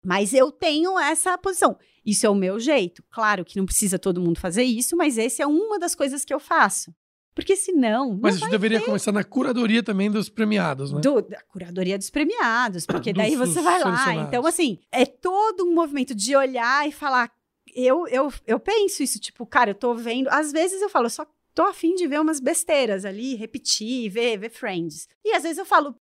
Mas 0.05 0.33
eu 0.33 0.51
tenho 0.51 0.99
essa 0.99 1.37
posição. 1.37 1.77
Isso 2.05 2.25
é 2.25 2.31
o 2.31 2.35
meu 2.35 2.59
jeito. 2.59 3.03
Claro 3.11 3.45
que 3.45 3.59
não 3.59 3.67
precisa 3.67 3.99
todo 3.99 4.21
mundo 4.21 4.39
fazer 4.41 4.63
isso, 4.63 4.97
mas 4.97 5.19
esse 5.19 5.43
é 5.43 5.47
uma 5.47 5.79
das 5.79 5.95
coisas 5.95 6.25
que 6.25 6.33
eu 6.33 6.41
faço. 6.41 6.95
Porque 7.35 7.55
senão. 7.55 8.13
não 8.15 8.19
Mas 8.23 8.37
isso 8.37 8.49
deveria 8.49 8.79
ter 8.79 8.87
começar 8.87 9.13
na 9.13 9.23
curadoria 9.23 9.83
também 9.83 10.11
dos 10.11 10.31
premiados, 10.31 10.91
né? 10.91 11.01
do- 11.03 11.21
da 11.21 11.39
curadoria 11.43 11.99
dos 11.99 12.09
premiados, 12.09 12.87
porque 12.87 13.13
Dos- 13.13 13.23
daí 13.23 13.37
você 13.37 13.61
vai 13.61 13.79
lá. 13.83 14.15
Então, 14.23 14.47
assim, 14.47 14.79
é 14.91 15.05
todo 15.05 15.65
um 15.67 15.75
movimento 15.75 16.15
de 16.15 16.35
olhar 16.35 16.89
e 16.89 16.93
falar. 16.93 17.31
Eu, 17.79 18.09
eu, 18.09 18.33
eu 18.47 18.59
penso 18.59 19.03
isso, 19.03 19.21
tipo, 19.21 19.45
cara, 19.45 19.71
eu 19.71 19.75
tô 19.75 19.95
vendo. 19.95 20.29
Às 20.29 20.51
vezes 20.51 20.81
eu 20.81 20.89
falo, 20.89 21.07
eu 21.07 21.11
só 21.11 21.27
tô 21.55 21.63
afim 21.63 21.95
de 21.95 22.07
ver 22.07 22.19
umas 22.19 22.41
besteiras 22.41 23.05
ali, 23.05 23.35
repetir, 23.35 24.09
ver, 24.09 24.39
ver 24.39 24.51
Friends. 24.51 25.07
E 25.23 25.35
às 25.35 25.43
vezes 25.43 25.59
eu 25.59 25.67
falo, 25.67 25.95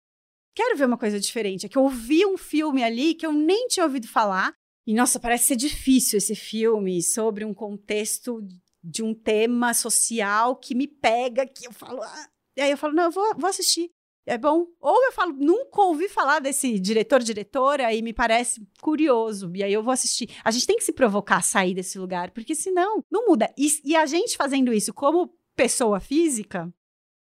quero 0.55 0.77
ver 0.77 0.87
uma 0.87 0.97
coisa 0.97 1.19
diferente. 1.19 1.67
É 1.67 1.69
que 1.69 1.77
eu 1.77 1.89
vi 1.89 2.25
um 2.25 2.39
filme 2.39 2.85
ali 2.85 3.15
que 3.15 3.27
eu 3.27 3.33
nem 3.33 3.67
tinha 3.67 3.85
ouvido 3.85 4.07
falar. 4.07 4.55
E 4.87 4.95
nossa, 4.95 5.19
parece 5.19 5.47
ser 5.47 5.57
difícil 5.57 6.19
esse 6.19 6.37
filme 6.37 7.03
sobre 7.03 7.45
um 7.45 7.53
contexto 7.53 8.41
de 8.83 9.03
um 9.03 9.13
tema 9.13 9.75
social 9.75 10.55
que 10.57 10.75
me 10.75 10.87
pega, 10.87 11.45
que 11.47 11.67
eu 11.67 11.73
falo. 11.73 12.03
Ah. 12.03 12.29
E 12.57 12.61
aí 12.61 12.71
eu 12.71 12.77
falo, 12.77 12.95
não, 12.95 13.05
eu 13.05 13.11
vou, 13.11 13.35
vou 13.37 13.51
assistir. 13.51 13.91
É 14.27 14.39
bom. 14.39 14.67
Ou 14.81 15.05
eu 15.05 15.13
falo, 15.13 15.35
nunca 15.35 15.83
ouvi 15.83 16.09
falar 16.09 16.39
desse 16.39 16.79
diretor, 16.79 17.23
diretora, 17.23 17.93
e 17.93 18.01
me 18.01 18.13
parece 18.13 18.67
curioso. 18.81 19.51
E 19.55 19.63
aí 19.63 19.73
eu 19.73 19.83
vou 19.83 19.93
assistir. 19.93 20.31
A 20.43 20.51
gente 20.51 20.67
tem 20.67 20.77
que 20.77 20.85
se 20.85 20.93
provocar 20.93 21.37
a 21.37 21.43
sair 21.43 21.75
desse 21.75 21.99
lugar, 21.99 22.31
porque 22.31 22.55
senão 22.55 23.05
não 23.11 23.27
muda. 23.27 23.53
E, 23.57 23.69
e 23.85 23.95
a 23.95 24.07
gente 24.07 24.37
fazendo 24.37 24.73
isso 24.73 24.95
como 24.95 25.31
pessoa 25.55 26.01
física, 26.01 26.73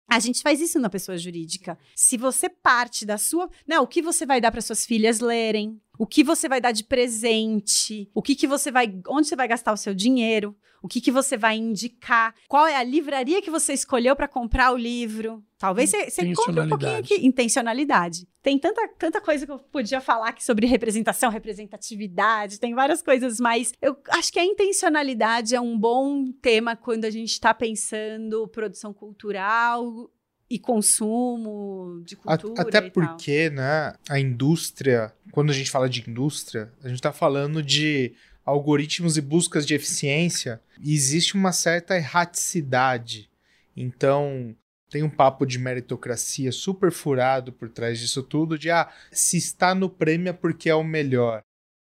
a 0.08 0.18
gente 0.18 0.42
faz 0.42 0.60
isso 0.60 0.78
na 0.78 0.90
pessoa 0.90 1.16
jurídica. 1.16 1.78
Se 1.96 2.18
você 2.18 2.48
parte 2.48 3.06
da 3.06 3.16
sua. 3.16 3.48
Não, 3.66 3.84
o 3.84 3.86
que 3.86 4.02
você 4.02 4.26
vai 4.26 4.42
dar 4.42 4.52
para 4.52 4.60
suas 4.60 4.84
filhas 4.84 5.20
lerem? 5.20 5.80
O 5.98 6.06
que 6.06 6.24
você 6.24 6.48
vai 6.48 6.60
dar 6.60 6.72
de 6.72 6.84
presente? 6.84 8.10
O 8.14 8.22
que, 8.22 8.34
que 8.34 8.46
você 8.46 8.70
vai. 8.70 8.92
Onde 9.08 9.28
você 9.28 9.36
vai 9.36 9.48
gastar 9.48 9.72
o 9.72 9.76
seu 9.76 9.94
dinheiro? 9.94 10.56
O 10.82 10.88
que, 10.88 11.00
que 11.00 11.12
você 11.12 11.36
vai 11.36 11.56
indicar? 11.56 12.34
Qual 12.48 12.66
é 12.66 12.74
a 12.74 12.82
livraria 12.82 13.40
que 13.40 13.50
você 13.50 13.72
escolheu 13.72 14.16
para 14.16 14.26
comprar 14.26 14.72
o 14.72 14.76
livro? 14.76 15.42
Talvez 15.56 15.90
você, 15.90 16.34
compre 16.34 16.60
um 16.60 16.68
pouquinho 16.68 16.98
aqui. 16.98 17.24
Intencionalidade. 17.24 18.26
Tem 18.42 18.58
tanta, 18.58 18.88
tanta 18.98 19.20
coisa 19.20 19.46
que 19.46 19.52
eu 19.52 19.60
podia 19.60 20.00
falar 20.00 20.30
aqui 20.30 20.42
sobre 20.42 20.66
representação, 20.66 21.30
representatividade, 21.30 22.58
tem 22.58 22.74
várias 22.74 23.00
coisas, 23.00 23.38
mas 23.38 23.72
eu 23.80 23.96
acho 24.10 24.32
que 24.32 24.40
a 24.40 24.44
intencionalidade 24.44 25.54
é 25.54 25.60
um 25.60 25.78
bom 25.78 26.32
tema 26.42 26.74
quando 26.74 27.04
a 27.04 27.10
gente 27.10 27.30
está 27.30 27.54
pensando 27.54 28.48
produção 28.48 28.92
cultural 28.92 30.10
e 30.52 30.58
consumo 30.58 32.02
de 32.04 32.14
cultura. 32.14 32.60
Até 32.60 32.82
porque, 32.82 33.48
né, 33.48 33.94
a 34.06 34.20
indústria, 34.20 35.10
quando 35.30 35.48
a 35.48 35.54
gente 35.54 35.70
fala 35.70 35.88
de 35.88 36.04
indústria, 36.08 36.70
a 36.84 36.88
gente 36.88 36.98
está 36.98 37.10
falando 37.10 37.62
de 37.62 38.12
algoritmos 38.44 39.16
e 39.16 39.22
buscas 39.22 39.64
de 39.64 39.74
eficiência, 39.74 40.60
e 40.78 40.92
existe 40.92 41.34
uma 41.34 41.52
certa 41.52 41.96
erraticidade. 41.96 43.30
Então, 43.74 44.54
tem 44.90 45.02
um 45.02 45.08
papo 45.08 45.46
de 45.46 45.58
meritocracia 45.58 46.52
super 46.52 46.92
furado 46.92 47.50
por 47.50 47.70
trás 47.70 47.98
disso 47.98 48.22
tudo, 48.22 48.58
de 48.58 48.70
ah, 48.70 48.90
se 49.10 49.38
está 49.38 49.74
no 49.74 49.88
prêmio 49.88 50.28
é 50.28 50.32
porque 50.34 50.68
é 50.68 50.74
o 50.74 50.84
melhor. 50.84 51.42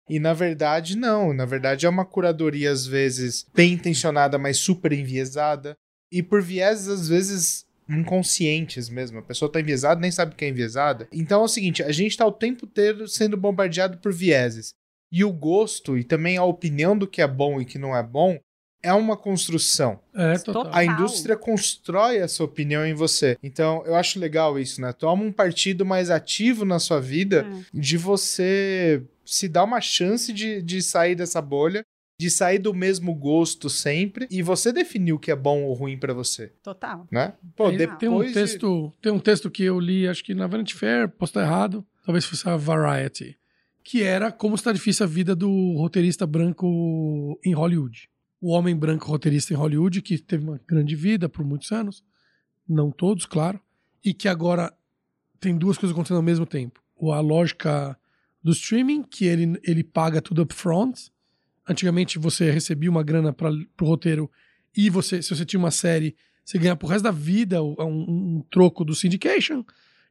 E 0.08 0.18
na 0.18 0.32
verdade, 0.32 0.96
não. 0.96 1.34
Na 1.34 1.44
verdade, 1.44 1.84
é 1.84 1.88
uma 1.88 2.06
curadoria, 2.06 2.70
às 2.70 2.86
vezes, 2.86 3.44
bem 3.54 3.74
intencionada, 3.74 4.38
mas 4.38 4.56
super 4.56 4.92
enviesada. 4.92 5.76
E 6.10 6.22
por 6.22 6.40
vieses, 6.40 6.88
às 6.88 7.08
vezes, 7.08 7.66
inconscientes 7.88 8.88
mesmo. 8.88 9.18
A 9.18 9.22
pessoa 9.22 9.48
está 9.48 9.60
enviesada, 9.60 10.00
nem 10.00 10.10
sabe 10.10 10.34
que 10.34 10.44
é 10.44 10.48
enviesada. 10.48 11.08
Então 11.12 11.42
é 11.42 11.44
o 11.44 11.48
seguinte: 11.48 11.82
a 11.82 11.92
gente 11.92 12.12
está 12.12 12.26
o 12.26 12.32
tempo 12.32 12.66
inteiro 12.66 13.06
sendo 13.08 13.36
bombardeado 13.36 13.98
por 13.98 14.12
vieses. 14.12 14.74
E 15.12 15.24
o 15.24 15.32
gosto 15.32 15.96
e 15.96 16.02
também 16.02 16.36
a 16.36 16.44
opinião 16.44 16.96
do 16.98 17.06
que 17.06 17.22
é 17.22 17.28
bom 17.28 17.60
e 17.60 17.64
que 17.64 17.78
não 17.78 17.96
é 17.96 18.02
bom 18.02 18.38
é 18.82 18.92
uma 18.92 19.16
construção. 19.16 19.98
É, 20.14 20.36
total. 20.36 20.68
A 20.70 20.84
indústria 20.84 21.36
constrói 21.36 22.18
essa 22.18 22.44
opinião 22.44 22.84
em 22.84 22.92
você. 22.92 23.38
Então, 23.42 23.82
eu 23.86 23.94
acho 23.94 24.20
legal 24.20 24.58
isso, 24.58 24.78
né? 24.78 24.92
Toma 24.92 25.24
um 25.24 25.32
partido 25.32 25.86
mais 25.86 26.10
ativo 26.10 26.66
na 26.66 26.78
sua 26.78 27.00
vida 27.00 27.46
hum. 27.48 27.64
de 27.72 27.96
você 27.96 29.02
se 29.24 29.48
dar 29.48 29.64
uma 29.64 29.80
chance 29.80 30.30
de, 30.34 30.60
de 30.60 30.82
sair 30.82 31.14
dessa 31.14 31.40
bolha 31.40 31.82
de 32.18 32.30
sair 32.30 32.58
do 32.58 32.72
mesmo 32.72 33.14
gosto 33.14 33.68
sempre 33.68 34.26
e 34.30 34.42
você 34.42 34.72
definir 34.72 35.12
o 35.12 35.18
que 35.18 35.30
é 35.30 35.36
bom 35.36 35.64
ou 35.64 35.74
ruim 35.74 35.98
para 35.98 36.14
você. 36.14 36.52
Total. 36.62 37.06
Né? 37.10 37.34
Pô, 37.56 37.68
tem, 37.68 37.78
depois 37.78 37.98
tem 37.98 38.08
um 38.08 38.32
texto, 38.32 38.92
de... 38.92 39.00
tem 39.00 39.12
um 39.12 39.18
texto 39.18 39.50
que 39.50 39.64
eu 39.64 39.80
li, 39.80 40.06
acho 40.06 40.22
que 40.22 40.34
na 40.34 40.46
Vanity 40.46 40.74
Fair, 40.74 41.08
posso 41.08 41.30
estar 41.30 41.42
errado, 41.42 41.84
talvez 42.04 42.24
fosse 42.24 42.48
a 42.48 42.56
Variety, 42.56 43.36
que 43.82 44.02
era 44.02 44.30
como 44.30 44.54
está 44.54 44.72
difícil 44.72 45.04
a 45.04 45.08
vida 45.08 45.34
do 45.34 45.74
roteirista 45.76 46.26
branco 46.26 47.38
em 47.44 47.52
Hollywood. 47.52 48.08
O 48.40 48.50
homem 48.50 48.76
branco 48.76 49.06
roteirista 49.06 49.52
em 49.52 49.56
Hollywood, 49.56 50.02
que 50.02 50.18
teve 50.18 50.44
uma 50.44 50.60
grande 50.66 50.94
vida 50.94 51.28
por 51.28 51.44
muitos 51.44 51.72
anos, 51.72 52.04
não 52.68 52.90
todos, 52.90 53.26
claro, 53.26 53.60
e 54.04 54.14
que 54.14 54.28
agora 54.28 54.72
tem 55.40 55.56
duas 55.56 55.76
coisas 55.76 55.94
acontecendo 55.94 56.18
ao 56.18 56.22
mesmo 56.22 56.46
tempo. 56.46 56.80
A 57.12 57.20
lógica 57.20 57.98
do 58.42 58.52
streaming, 58.52 59.02
que 59.02 59.26
ele, 59.26 59.58
ele 59.62 59.82
paga 59.82 60.22
tudo 60.22 60.42
upfront. 60.42 61.10
Antigamente 61.66 62.18
você 62.18 62.50
recebia 62.50 62.90
uma 62.90 63.02
grana 63.02 63.32
para 63.32 63.50
o 63.50 63.84
roteiro 63.84 64.30
e 64.76 64.90
você, 64.90 65.22
se 65.22 65.34
você 65.34 65.44
tinha 65.44 65.58
uma 65.58 65.70
série, 65.70 66.16
você 66.44 66.58
ganhava 66.58 66.78
pro 66.78 66.88
resto 66.88 67.04
da 67.04 67.10
vida 67.10 67.62
um, 67.62 68.36
um 68.38 68.44
troco 68.50 68.84
do 68.84 68.94
syndication. 68.94 69.64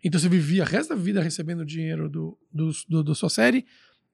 Então 0.03 0.19
você 0.19 0.27
vivia 0.27 0.63
o 0.63 0.65
resto 0.65 0.89
da 0.89 0.95
vida 0.95 1.21
recebendo 1.21 1.65
dinheiro 1.65 2.09
do, 2.09 2.37
do, 2.51 2.71
do, 2.89 3.03
da 3.03 3.15
sua 3.15 3.29
série. 3.29 3.65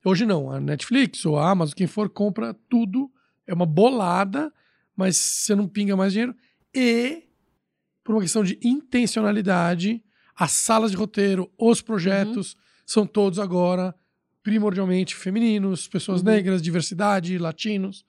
Hoje 0.04 0.26
não, 0.26 0.52
a 0.52 0.60
Netflix 0.60 1.26
ou 1.26 1.38
a 1.38 1.50
Amazon, 1.50 1.76
quem 1.76 1.88
for, 1.88 2.10
compra 2.10 2.54
tudo. 2.70 3.12
É 3.48 3.54
uma 3.54 3.66
bolada, 3.66 4.54
mas 4.96 5.18
você 5.18 5.56
não 5.56 5.68
pinga 5.68 5.96
mais 5.96 6.14
dinheiro. 6.14 6.36
E, 6.74 7.24
por 8.04 8.16
uma 8.16 8.22
questão 8.22 8.44
de 8.44 8.60
intencionalidade, 8.62 10.04
as 10.36 10.52
salas 10.52 10.92
de 10.92 10.98
roteiro, 10.98 11.52
os 11.58 11.82
projetos, 11.82 12.54
uhum. 12.54 12.60
são 12.86 13.08
todos 13.08 13.40
agora 13.40 13.96
primordialmente 14.44 15.16
femininos, 15.16 15.88
pessoas 15.88 16.22
uhum. 16.22 16.28
negras, 16.28 16.62
diversidade, 16.62 17.38
latinos. 17.38 18.06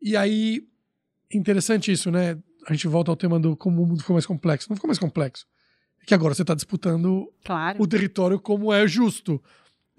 E 0.00 0.16
aí, 0.16 0.66
interessante 1.32 1.92
isso, 1.92 2.10
né? 2.10 2.38
A 2.66 2.72
gente 2.72 2.86
volta 2.88 3.10
ao 3.10 3.16
tema 3.16 3.38
do 3.38 3.56
como 3.56 3.82
o 3.82 3.86
mundo 3.86 4.00
ficou 4.00 4.14
mais 4.14 4.26
complexo. 4.26 4.68
Não 4.68 4.76
ficou 4.76 4.88
mais 4.88 4.98
complexo 4.98 5.46
que 6.08 6.14
agora 6.14 6.34
você 6.34 6.40
está 6.40 6.54
disputando 6.54 7.30
claro. 7.44 7.82
o 7.82 7.86
território 7.86 8.40
como 8.40 8.72
é 8.72 8.88
justo. 8.88 9.40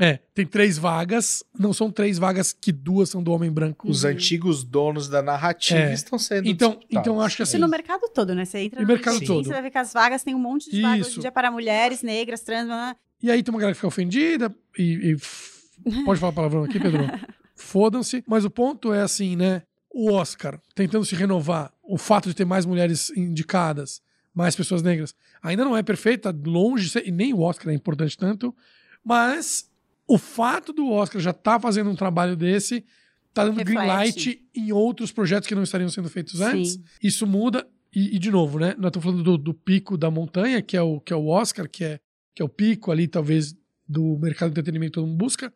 É, 0.02 0.18
tem 0.34 0.46
três 0.46 0.78
vagas, 0.78 1.44
não 1.58 1.74
são 1.74 1.92
três 1.92 2.18
vagas 2.18 2.54
que 2.54 2.72
duas 2.72 3.10
são 3.10 3.22
do 3.22 3.32
homem 3.32 3.52
branco. 3.52 3.88
Os 3.88 4.04
uhum. 4.04 4.12
antigos 4.12 4.64
donos 4.64 5.08
da 5.08 5.22
narrativa 5.22 5.80
é. 5.82 5.94
estão 5.94 6.18
sendo 6.18 6.48
então, 6.48 6.72
disputados. 6.72 7.02
Então, 7.02 7.22
acho 7.22 7.36
que 7.36 7.44
assim... 7.44 7.58
Isso 7.58 7.62
no 7.62 7.68
mercado 7.68 8.10
todo, 8.14 8.34
né? 8.34 8.46
Você 8.46 8.60
entra 8.60 8.82
no, 8.82 8.88
no 8.88 8.94
mercado 8.94 9.20
todo. 9.24 9.44
Você 9.44 9.52
vai 9.52 9.62
ver 9.62 9.70
que 9.70 9.78
as 9.78 9.94
vagas 9.94 10.24
tem 10.24 10.34
um 10.34 10.40
monte 10.40 10.72
de 10.72 10.78
Isso. 10.78 10.82
vagas 10.82 11.08
hoje 11.08 11.20
dia 11.20 11.32
para 11.32 11.52
mulheres, 11.52 12.02
negras, 12.02 12.42
trans... 12.42 12.66
Blá. 12.66 12.96
E 13.22 13.30
aí 13.30 13.44
tem 13.44 13.54
uma 13.54 13.60
galera 13.60 13.74
que 13.74 13.80
fica 13.80 13.88
ofendida 13.88 14.56
e... 14.78 15.12
e... 15.12 15.18
Pode 16.06 16.20
falar 16.20 16.34
palavrão 16.34 16.64
aqui, 16.64 16.80
Pedro? 16.80 17.02
Fodam-se. 17.56 18.24
Mas 18.28 18.46
o 18.46 18.50
ponto 18.50 18.94
é 18.94 19.02
assim, 19.02 19.36
né? 19.36 19.64
O 19.92 20.12
Oscar 20.12 20.60
tentando 20.76 21.06
se 21.06 21.16
renovar, 21.16 21.74
o 21.84 21.98
fato 21.98 22.30
de 22.30 22.36
ter 22.36 22.46
mais 22.46 22.66
mulheres 22.66 23.10
indicadas, 23.12 24.02
mais 24.34 24.56
pessoas 24.56 24.82
negras. 24.82 25.16
Ainda 25.42 25.66
não 25.66 25.76
é 25.76 25.84
perfeita, 25.84 26.36
longe, 26.46 26.92
e 27.04 27.12
nem 27.12 27.34
o 27.34 27.42
Oscar 27.42 27.72
é 27.72 27.76
importante 27.76 28.18
tanto, 28.18 28.56
mas 29.04 29.70
o 30.08 30.18
fato 30.18 30.72
do 30.72 30.90
Oscar 30.90 31.22
já 31.22 31.32
estar 31.32 31.54
tá 31.54 31.60
fazendo 31.60 31.90
um 31.90 31.96
trabalho 31.96 32.36
desse 32.36 32.86
tá 33.34 33.46
dando 33.46 33.58
Reflete. 33.58 33.76
green 33.76 33.88
light 33.88 34.42
em 34.56 34.72
outros 34.72 35.12
projetos 35.12 35.48
que 35.48 35.56
não 35.56 35.64
estariam 35.64 35.90
sendo 35.90 36.10
feitos 36.10 36.42
antes. 36.42 36.74
Sim. 36.74 36.84
Isso 37.02 37.28
muda. 37.28 37.68
E, 37.94 38.16
e, 38.16 38.20
de 38.20 38.30
novo, 38.30 38.60
né? 38.60 38.76
Nós 38.78 38.90
estamos 38.90 39.04
falando 39.04 39.24
do, 39.24 39.38
do, 39.38 39.54
pico 39.54 39.98
da 39.98 40.12
montanha, 40.12 40.62
que 40.62 40.78
é, 40.78 40.82
o, 40.82 41.00
que 41.00 41.12
é 41.12 41.16
o 41.16 41.28
Oscar, 41.28 41.68
que 41.68 41.84
é, 41.84 42.00
que 42.36 42.42
é 42.42 42.46
o 42.46 42.50
pico 42.50 42.92
ali, 42.92 43.08
talvez, 43.08 43.56
do 43.88 44.18
mercado 44.20 44.50
de 44.50 44.54
entretenimento 44.54 44.92
que 44.92 44.96
todo 44.96 45.08
mundo 45.08 45.18
busca. 45.18 45.52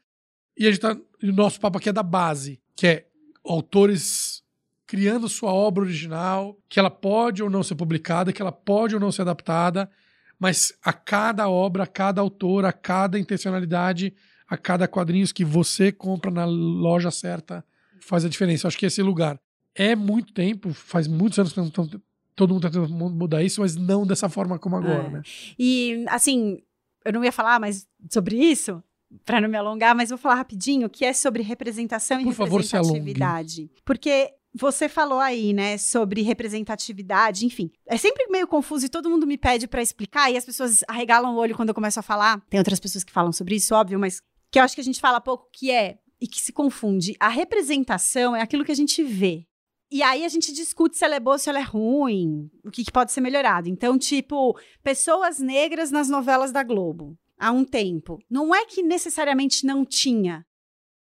E 0.58 0.68
a 0.68 0.72
gente 0.72 0.82
tá. 0.82 0.96
O 1.22 1.32
nosso 1.32 1.60
papo 1.60 1.78
aqui 1.78 1.90
é 1.90 1.94
da 1.94 2.04
base, 2.04 2.62
que 2.76 2.88
é 2.88 3.08
autores 3.46 4.44
criando 4.86 5.28
sua 5.28 5.52
obra 5.52 5.84
original, 5.84 6.58
que 6.70 6.80
ela 6.80 6.92
pode 6.92 7.42
ou 7.42 7.50
não 7.50 7.64
ser 7.64 7.76
publicada, 7.76 8.32
que 8.32 8.42
ela 8.42 8.52
pode 8.52 8.94
ou 8.94 9.02
não 9.02 9.12
ser 9.12 9.24
adaptada, 9.24 9.90
mas 10.38 10.74
a 10.84 10.94
cada 10.94 11.50
obra, 11.50 11.84
a 11.84 11.88
cada 11.88 12.22
autor, 12.22 12.66
a 12.66 12.72
cada 12.72 13.18
intencionalidade, 13.18 14.14
a 14.48 14.58
cada 14.58 14.88
quadrinhos 14.88 15.32
que 15.32 15.44
você 15.44 15.92
compra 15.92 16.30
na 16.30 16.46
loja 16.46 17.10
certa 17.10 17.66
faz 18.00 18.26
a 18.26 18.30
diferença. 18.30 18.66
Eu 18.66 18.68
acho 18.68 18.78
que 18.78 18.86
esse 18.86 19.02
lugar 19.02 19.40
é 19.74 19.96
muito 19.96 20.34
tempo, 20.34 20.74
faz 20.74 21.08
muitos 21.08 21.40
anos 21.40 21.54
que 21.54 21.60
estão, 21.60 21.90
todo 22.36 22.54
mundo 22.54 22.68
está 22.68 22.80
tentando 22.80 22.94
mudar 22.94 23.42
isso, 23.42 23.62
mas 23.62 23.76
não 23.76 24.06
dessa 24.06 24.30
forma 24.30 24.60
como 24.60 24.76
agora, 24.76 25.08
é. 25.08 25.10
né? 25.10 25.22
E, 25.58 26.06
assim, 26.08 26.62
eu 27.04 27.14
não 27.14 27.24
ia 27.24 27.32
falar 27.32 27.60
mais 27.60 27.88
sobre 28.12 28.36
isso, 28.36 28.84
para 29.26 29.42
não 29.42 29.50
me 29.50 29.58
alongar, 29.58 29.96
mas 29.96 30.10
vou 30.10 30.18
falar 30.18 30.36
rapidinho, 30.36 30.90
que 30.90 31.06
é 31.06 31.14
sobre 31.14 31.44
representação 31.44 32.20
e 32.20 32.24
Por 32.24 32.34
representatividade. 32.34 33.68
Favor, 33.68 33.82
Porque 33.86 34.34
você 34.54 34.88
falou 34.88 35.20
aí, 35.20 35.52
né, 35.54 35.78
sobre 35.78 36.22
representatividade, 36.22 37.46
enfim. 37.46 37.72
É 37.88 37.98
sempre 37.98 38.28
meio 38.28 38.48
confuso 38.48 38.86
e 38.86 38.90
todo 38.90 39.10
mundo 39.10 39.26
me 39.26 39.38
pede 39.38 39.68
para 39.68 39.82
explicar 39.82 40.32
e 40.32 40.38
as 40.38 40.46
pessoas 40.46 40.84
arregalam 40.88 41.34
o 41.34 41.38
olho 41.38 41.56
quando 41.56 41.70
eu 41.70 41.76
começo 41.76 42.00
a 42.00 42.04
falar. 42.04 42.40
Tem 42.50 42.60
outras 42.60 42.80
pessoas 42.80 43.04
que 43.04 43.12
falam 43.12 43.32
sobre 43.32 43.56
isso, 43.56 43.74
óbvio, 43.74 44.00
mas 44.00 44.22
que 44.52 44.60
eu 44.60 44.64
acho 44.64 44.76
que 44.76 44.82
a 44.82 44.84
gente 44.84 45.02
fala 45.02 45.20
pouco 45.20 45.50
que 45.52 45.72
é 45.72 45.98
e 46.22 46.28
que 46.28 46.40
se 46.40 46.54
confunde. 46.54 47.16
A 47.20 47.30
representação 47.30 48.36
é 48.36 48.42
aquilo 48.42 48.64
que 48.64 48.72
a 48.72 48.76
gente 48.76 49.04
vê. 49.04 49.46
E 49.92 50.02
aí 50.02 50.26
a 50.26 50.30
gente 50.30 50.52
discute 50.54 50.98
se 50.98 51.06
ela 51.06 51.16
é 51.16 51.20
boa, 51.20 51.38
se 51.38 51.50
ela 51.50 51.60
é 51.60 51.64
ruim, 51.64 52.50
o 52.64 52.72
que, 52.72 52.84
que 52.84 52.92
pode 52.92 53.12
ser 53.12 53.22
melhorado. 53.22 53.70
Então, 53.70 53.98
tipo, 53.98 54.58
pessoas 54.82 55.40
negras 55.40 55.92
nas 55.92 56.10
novelas 56.10 56.52
da 56.52 56.64
Globo 56.64 57.18
há 57.40 57.52
um 57.52 57.66
tempo. 57.66 58.20
Não 58.30 58.54
é 58.54 58.66
que 58.66 58.82
necessariamente 58.82 59.66
não 59.66 59.86
tinha, 59.86 60.46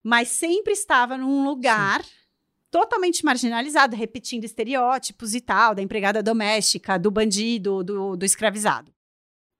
mas 0.02 0.28
sempre 0.28 0.72
estava 0.72 1.16
num 1.16 1.44
lugar 1.44 2.02
Sim 2.04 2.24
totalmente 2.74 3.24
marginalizado, 3.24 3.94
repetindo 3.94 4.42
estereótipos 4.42 5.32
e 5.32 5.40
tal, 5.40 5.76
da 5.76 5.80
empregada 5.80 6.20
doméstica, 6.20 6.98
do 6.98 7.08
bandido, 7.08 7.84
do, 7.84 8.16
do 8.16 8.24
escravizado. 8.24 8.92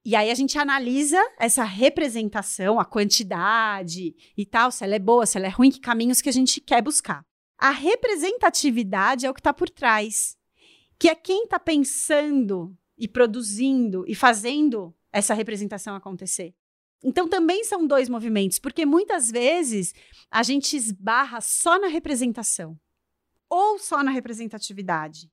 E 0.03 0.17
aí 0.17 0.29
a 0.29 0.35
gente 0.35 0.59
analisa 0.59 1.17
essa 1.39 1.63
representação, 1.63 2.77
a 2.77 2.83
quantidade 2.83 4.13
e 4.35 4.45
tal, 4.45 4.69
se 4.69 4.83
ela 4.83 4.95
é 4.95 4.99
boa, 4.99 5.25
se 5.25 5.37
ela 5.37 5.47
é 5.47 5.49
ruim, 5.49 5.71
que 5.71 5.79
caminhos 5.79 6.21
que 6.21 6.27
a 6.27 6.31
gente 6.33 6.59
quer 6.59 6.81
buscar. 6.81 7.23
A 7.57 7.69
representatividade 7.69 9.25
é 9.25 9.29
o 9.29 9.33
que 9.33 9.39
está 9.39 9.53
por 9.53 9.69
trás, 9.69 10.35
que 10.99 11.07
é 11.07 11.15
quem 11.15 11.45
está 11.45 11.57
pensando 11.57 12.77
e 12.97 13.07
produzindo 13.07 14.03
e 14.09 14.13
fazendo 14.13 14.93
essa 15.15 15.33
representação 15.33 15.95
acontecer. 15.95 16.53
Então 17.01 17.27
também 17.27 17.63
são 17.63 17.87
dois 17.87 18.09
movimentos, 18.09 18.59
porque 18.59 18.85
muitas 18.85 19.31
vezes 19.31 19.93
a 20.29 20.43
gente 20.43 20.75
esbarra 20.75 21.39
só 21.39 21.79
na 21.79 21.87
representação 21.87 22.77
ou 23.49 23.79
só 23.79 24.03
na 24.03 24.11
representatividade. 24.11 25.31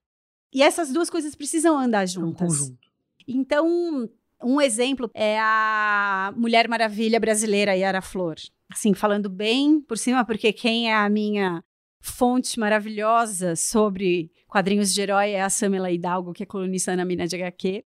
E 0.52 0.62
essas 0.62 0.92
duas 0.92 1.10
coisas 1.10 1.34
precisam 1.34 1.76
andar 1.76 2.06
juntas. 2.06 2.42
É 2.42 2.44
um 2.44 2.48
conjunto. 2.48 2.88
Então, 3.26 4.08
um 4.44 4.60
exemplo 4.60 5.10
é 5.14 5.38
a 5.40 6.32
Mulher 6.36 6.68
Maravilha 6.68 7.18
brasileira, 7.18 7.74
Yara 7.74 8.02
Flor. 8.02 8.36
Assim, 8.70 8.94
falando 8.94 9.28
bem 9.28 9.80
por 9.80 9.98
cima, 9.98 10.24
porque 10.24 10.52
quem 10.52 10.90
é 10.90 10.94
a 10.94 11.08
minha 11.08 11.64
fonte 12.00 12.58
maravilhosa 12.60 13.56
sobre 13.56 14.30
quadrinhos 14.46 14.92
de 14.92 15.00
herói 15.00 15.30
é 15.30 15.42
a 15.42 15.50
Samela 15.50 15.90
Hidalgo, 15.90 16.32
que 16.32 16.42
é 16.42 16.46
colunista 16.46 16.94
na 16.94 17.04
Mina 17.04 17.26
de 17.26 17.36
HQ. 17.36 17.84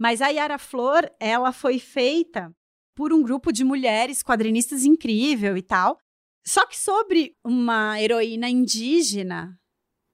Mas 0.00 0.22
a 0.22 0.28
Yara 0.28 0.56
Flor, 0.56 1.10
ela 1.20 1.52
foi 1.52 1.78
feita 1.78 2.50
por 2.94 3.12
um 3.12 3.22
grupo 3.22 3.52
de 3.52 3.62
mulheres 3.62 4.22
quadrinistas 4.22 4.84
incrível 4.84 5.58
e 5.58 5.62
tal. 5.62 5.98
Só 6.42 6.64
que 6.64 6.78
sobre 6.78 7.36
uma 7.44 8.00
heroína 8.00 8.48
indígena 8.48 9.60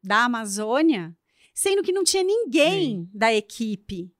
da 0.03 0.25
Amazônia, 0.25 1.17
sendo 1.55 1.85
que 1.85 1.93
não 1.93 2.03
tinha 2.03 2.25
ninguém 2.25 3.03
Sim. 3.03 3.11
da 3.15 3.33
equipe 3.33 4.11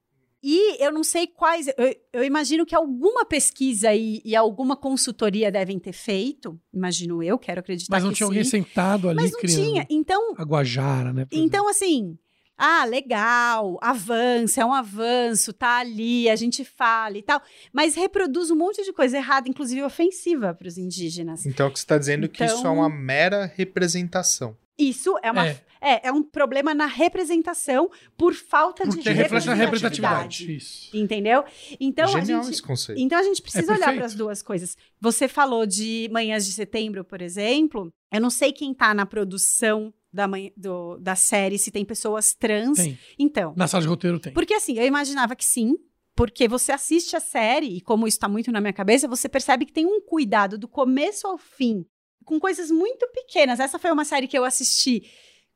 e 0.49 0.81
eu 0.81 0.93
não 0.93 1.03
sei 1.03 1.27
quais. 1.27 1.67
Eu, 1.67 1.97
eu 2.13 2.23
imagino 2.23 2.65
que 2.65 2.73
alguma 2.73 3.25
pesquisa 3.25 3.93
e, 3.93 4.23
e, 4.25 4.37
alguma 4.37 4.77
consultoria 4.77 5.51
devem 5.51 5.77
ter 5.77 5.93
feito. 5.93 6.57
Imagino 6.73 7.21
eu, 7.21 7.37
quero 7.37 7.59
acreditar. 7.59 7.97
Mas 7.97 8.05
não 8.05 8.13
tinha 8.13 8.29
sim. 8.29 8.33
alguém 8.33 8.45
sentado 8.45 9.09
ali 9.09 9.17
Mas 9.17 9.33
não 9.33 9.41
criando. 9.41 9.61
tinha. 9.61 9.87
Então. 9.91 10.35
A 10.37 10.45
Guajara, 10.45 11.13
né? 11.13 11.27
Então, 11.33 11.69
assim. 11.69 12.17
Ah, 12.59 12.85
legal, 12.85 13.79
avança, 13.83 14.63
é 14.63 14.65
um 14.65 14.73
avanço, 14.73 15.53
tá 15.53 15.79
ali, 15.79 16.29
a 16.31 16.37
gente 16.37 16.65
fala 16.65 17.19
e 17.19 17.23
tal, 17.23 17.41
mas 17.73 17.95
reproduz 17.95 18.51
um 18.51 18.57
monte 18.57 18.83
de 18.83 18.93
coisa 18.93 19.19
errada, 19.19 19.49
inclusive 19.49 19.83
ofensiva 19.83 20.55
para 20.55 20.67
os 20.67 20.79
indígenas. 20.79 21.45
Então, 21.45 21.69
o 21.69 21.71
que 21.71 21.79
você 21.79 21.85
está 21.85 21.99
dizendo 21.99 22.25
é 22.25 22.29
que 22.29 22.45
isso 22.45 22.67
é 22.67 22.71
uma 22.71 22.87
então 22.87 22.99
mera 22.99 23.53
representação. 23.55 24.57
Isso 24.79 25.17
é 25.23 25.31
uma. 25.31 25.47
É. 25.47 25.67
É, 25.79 26.09
é 26.09 26.13
um 26.13 26.23
problema 26.23 26.75
na 26.75 26.87
representação 26.87 27.91
por 28.17 28.35
falta 28.35 28.85
Porque 28.85 29.03
de 29.03 29.11
representatividade. 29.11 29.61
representatividade. 29.61 30.57
Isso. 30.57 30.97
Entendeu? 30.97 31.45
Então 31.79 32.09
Genial 32.09 32.41
a 32.41 32.43
gente, 32.45 32.55
esse 32.55 32.63
conceito. 32.63 33.01
Então 33.01 33.19
a 33.19 33.23
gente 33.23 33.43
precisa 33.43 33.73
é 33.73 33.77
olhar 33.77 33.95
para 33.95 34.07
as 34.07 34.15
duas 34.15 34.43
coisas. 34.43 34.77
Você 35.01 35.29
falou 35.29 35.67
de 35.67 36.09
Manhãs 36.11 36.47
de 36.47 36.53
Setembro, 36.53 37.05
por 37.05 37.21
exemplo. 37.21 37.93
Eu 38.11 38.21
não 38.21 38.31
sei 38.31 38.53
quem 38.53 38.73
está 38.73 38.95
na 38.95 39.05
produção 39.05 39.93
da, 40.17 40.27
manhã, 40.27 40.51
do, 40.57 40.97
da 40.99 41.15
série, 41.15 41.59
se 41.59 41.71
tem 41.71 41.85
pessoas 41.85 42.35
trans. 42.35 42.79
Tem. 42.79 42.99
Então. 43.19 43.53
Na 43.55 43.69
sala 43.69 43.83
de 43.83 43.89
roteiro 43.89 44.19
tem. 44.19 44.33
Porque 44.33 44.55
assim, 44.55 44.79
eu 44.79 44.87
imaginava 44.87 45.37
que 45.37 45.45
sim, 45.45 45.77
porque 46.15 46.49
você 46.49 46.73
assiste 46.73 47.15
a 47.15 47.21
série, 47.21 47.77
e 47.77 47.81
como 47.81 48.09
isso 48.09 48.17
está 48.17 48.27
muito 48.27 48.51
na 48.51 48.61
minha 48.61 48.73
cabeça, 48.73 49.07
você 49.07 49.29
percebe 49.29 49.67
que 49.67 49.73
tem 49.73 49.85
um 49.85 50.01
cuidado 50.01 50.59
do 50.59 50.67
começo 50.67 51.27
ao 51.27 51.37
fim, 51.37 51.85
com 52.25 52.41
coisas 52.41 52.71
muito 52.71 53.07
pequenas. 53.09 53.61
Essa 53.61 53.79
foi 53.79 53.93
uma 53.93 54.05
série 54.05 54.27
que 54.27 54.37
eu 54.37 54.45
assisti 54.45 55.03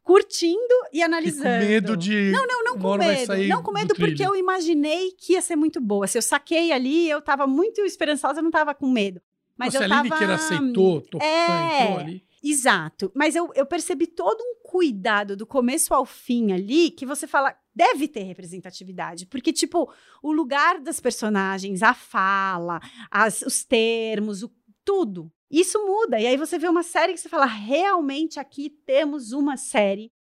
curtindo 0.02 0.74
e 0.92 1.02
analisando. 1.02 1.48
E 1.48 1.60
com 1.60 1.66
medo 1.66 1.96
de. 1.96 2.30
Não, 2.30 2.46
não, 2.46 2.64
não 2.64 2.78
com 2.78 2.96
medo. 2.96 3.36
Não 3.48 3.62
com 3.62 3.72
medo 3.72 3.94
porque 3.94 4.24
eu 4.24 4.36
imaginei 4.36 5.12
que 5.12 5.32
ia 5.32 5.40
ser 5.40 5.56
muito 5.56 5.80
boa. 5.80 6.06
Se 6.06 6.18
eu 6.18 6.22
saquei 6.22 6.70
ali, 6.70 7.08
eu 7.08 7.22
tava 7.22 7.46
muito 7.46 7.80
esperançosa, 7.80 8.40
eu 8.40 8.44
não 8.44 8.50
tava 8.50 8.74
com 8.74 8.88
medo. 8.88 9.20
Mas 9.56 9.74
Nossa, 9.74 9.84
eu 9.84 9.88
tava... 9.88 10.00
a 10.00 10.02
Lineker 10.02 10.30
aceitou, 10.30 11.00
topou, 11.02 11.26
é, 11.26 11.82
entrou 11.82 11.98
ali. 11.98 12.29
Exato. 12.42 13.12
Mas 13.14 13.36
eu, 13.36 13.50
eu 13.54 13.66
percebi 13.66 14.06
todo 14.06 14.40
um 14.40 14.62
cuidado 14.62 15.36
do 15.36 15.46
começo 15.46 15.92
ao 15.92 16.06
fim 16.06 16.52
ali 16.52 16.90
que 16.90 17.04
você 17.04 17.26
fala, 17.26 17.54
deve 17.74 18.08
ter 18.08 18.22
representatividade. 18.22 19.26
Porque, 19.26 19.52
tipo, 19.52 19.92
o 20.22 20.32
lugar 20.32 20.80
das 20.80 21.00
personagens, 21.00 21.82
a 21.82 21.92
fala, 21.92 22.80
as, 23.10 23.42
os 23.42 23.64
termos, 23.64 24.42
o, 24.42 24.50
tudo 24.84 25.30
isso 25.50 25.84
muda. 25.84 26.20
E 26.20 26.26
aí 26.26 26.36
você 26.36 26.58
vê 26.58 26.68
uma 26.68 26.82
série 26.82 27.12
que 27.12 27.20
você 27.20 27.28
fala: 27.28 27.46
realmente 27.46 28.38
aqui 28.38 28.70
temos 28.70 29.32
uma 29.32 29.56
série 29.56 30.12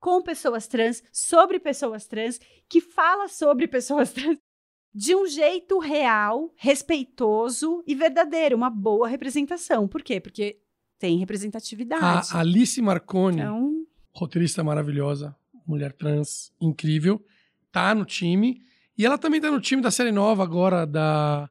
com 0.00 0.20
pessoas 0.20 0.66
trans, 0.66 1.02
sobre 1.12 1.60
pessoas 1.60 2.06
trans, 2.06 2.40
que 2.68 2.80
fala 2.80 3.28
sobre 3.28 3.68
pessoas 3.68 4.10
trans 4.12 4.36
de 4.94 5.14
um 5.14 5.26
jeito 5.26 5.78
real, 5.78 6.52
respeitoso 6.56 7.82
e 7.86 7.94
verdadeiro, 7.94 8.56
uma 8.56 8.68
boa 8.68 9.08
representação. 9.08 9.88
Por 9.88 10.02
quê? 10.02 10.20
Porque 10.20 10.60
tem 11.02 11.18
representatividade. 11.18 12.28
A 12.30 12.38
Alice 12.38 12.80
Marconi, 12.80 13.40
então... 13.40 13.84
roteirista 14.14 14.62
maravilhosa, 14.62 15.34
mulher 15.66 15.92
trans 15.92 16.52
incrível, 16.60 17.20
tá 17.72 17.92
no 17.92 18.04
time. 18.04 18.62
E 18.96 19.04
ela 19.04 19.18
também 19.18 19.40
tá 19.40 19.50
no 19.50 19.60
time 19.60 19.82
da 19.82 19.90
série 19.90 20.12
nova 20.12 20.44
agora 20.44 20.86
da 20.86 21.50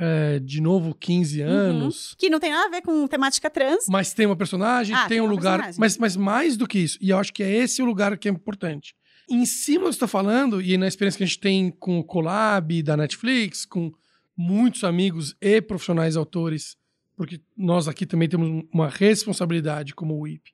é, 0.00 0.38
de 0.38 0.62
novo 0.62 0.94
15 0.94 1.42
uhum. 1.42 1.48
anos. 1.50 2.12
Uhum. 2.12 2.16
Que 2.18 2.30
não 2.30 2.40
tem 2.40 2.50
nada 2.50 2.66
a 2.66 2.70
ver 2.70 2.80
com 2.80 3.06
temática 3.06 3.50
trans. 3.50 3.84
Mas 3.90 4.14
tem 4.14 4.24
uma 4.24 4.36
personagem, 4.36 4.96
ah, 4.96 5.00
tem, 5.00 5.18
tem 5.18 5.20
um 5.20 5.26
lugar. 5.26 5.70
Mas, 5.76 5.98
mas 5.98 6.16
mais 6.16 6.56
do 6.56 6.66
que 6.66 6.78
isso. 6.78 6.96
E 6.98 7.10
eu 7.10 7.18
acho 7.18 7.30
que 7.30 7.42
é 7.42 7.56
esse 7.56 7.82
o 7.82 7.84
lugar 7.84 8.16
que 8.16 8.26
é 8.26 8.30
importante. 8.30 8.94
Em 9.28 9.44
cima 9.44 9.84
do 9.84 9.88
que 9.90 9.96
está 9.96 10.08
falando, 10.08 10.62
e 10.62 10.78
na 10.78 10.88
experiência 10.88 11.18
que 11.18 11.24
a 11.24 11.26
gente 11.26 11.40
tem 11.40 11.70
com 11.70 11.98
o 11.98 12.04
Collab 12.04 12.82
da 12.82 12.96
Netflix, 12.96 13.66
com 13.66 13.92
muitos 14.34 14.82
amigos 14.82 15.36
e 15.42 15.60
profissionais 15.60 16.16
autores, 16.16 16.78
porque 17.18 17.40
nós 17.56 17.88
aqui 17.88 18.06
também 18.06 18.28
temos 18.28 18.64
uma 18.72 18.88
responsabilidade 18.88 19.92
como 19.92 20.20
WIP 20.20 20.52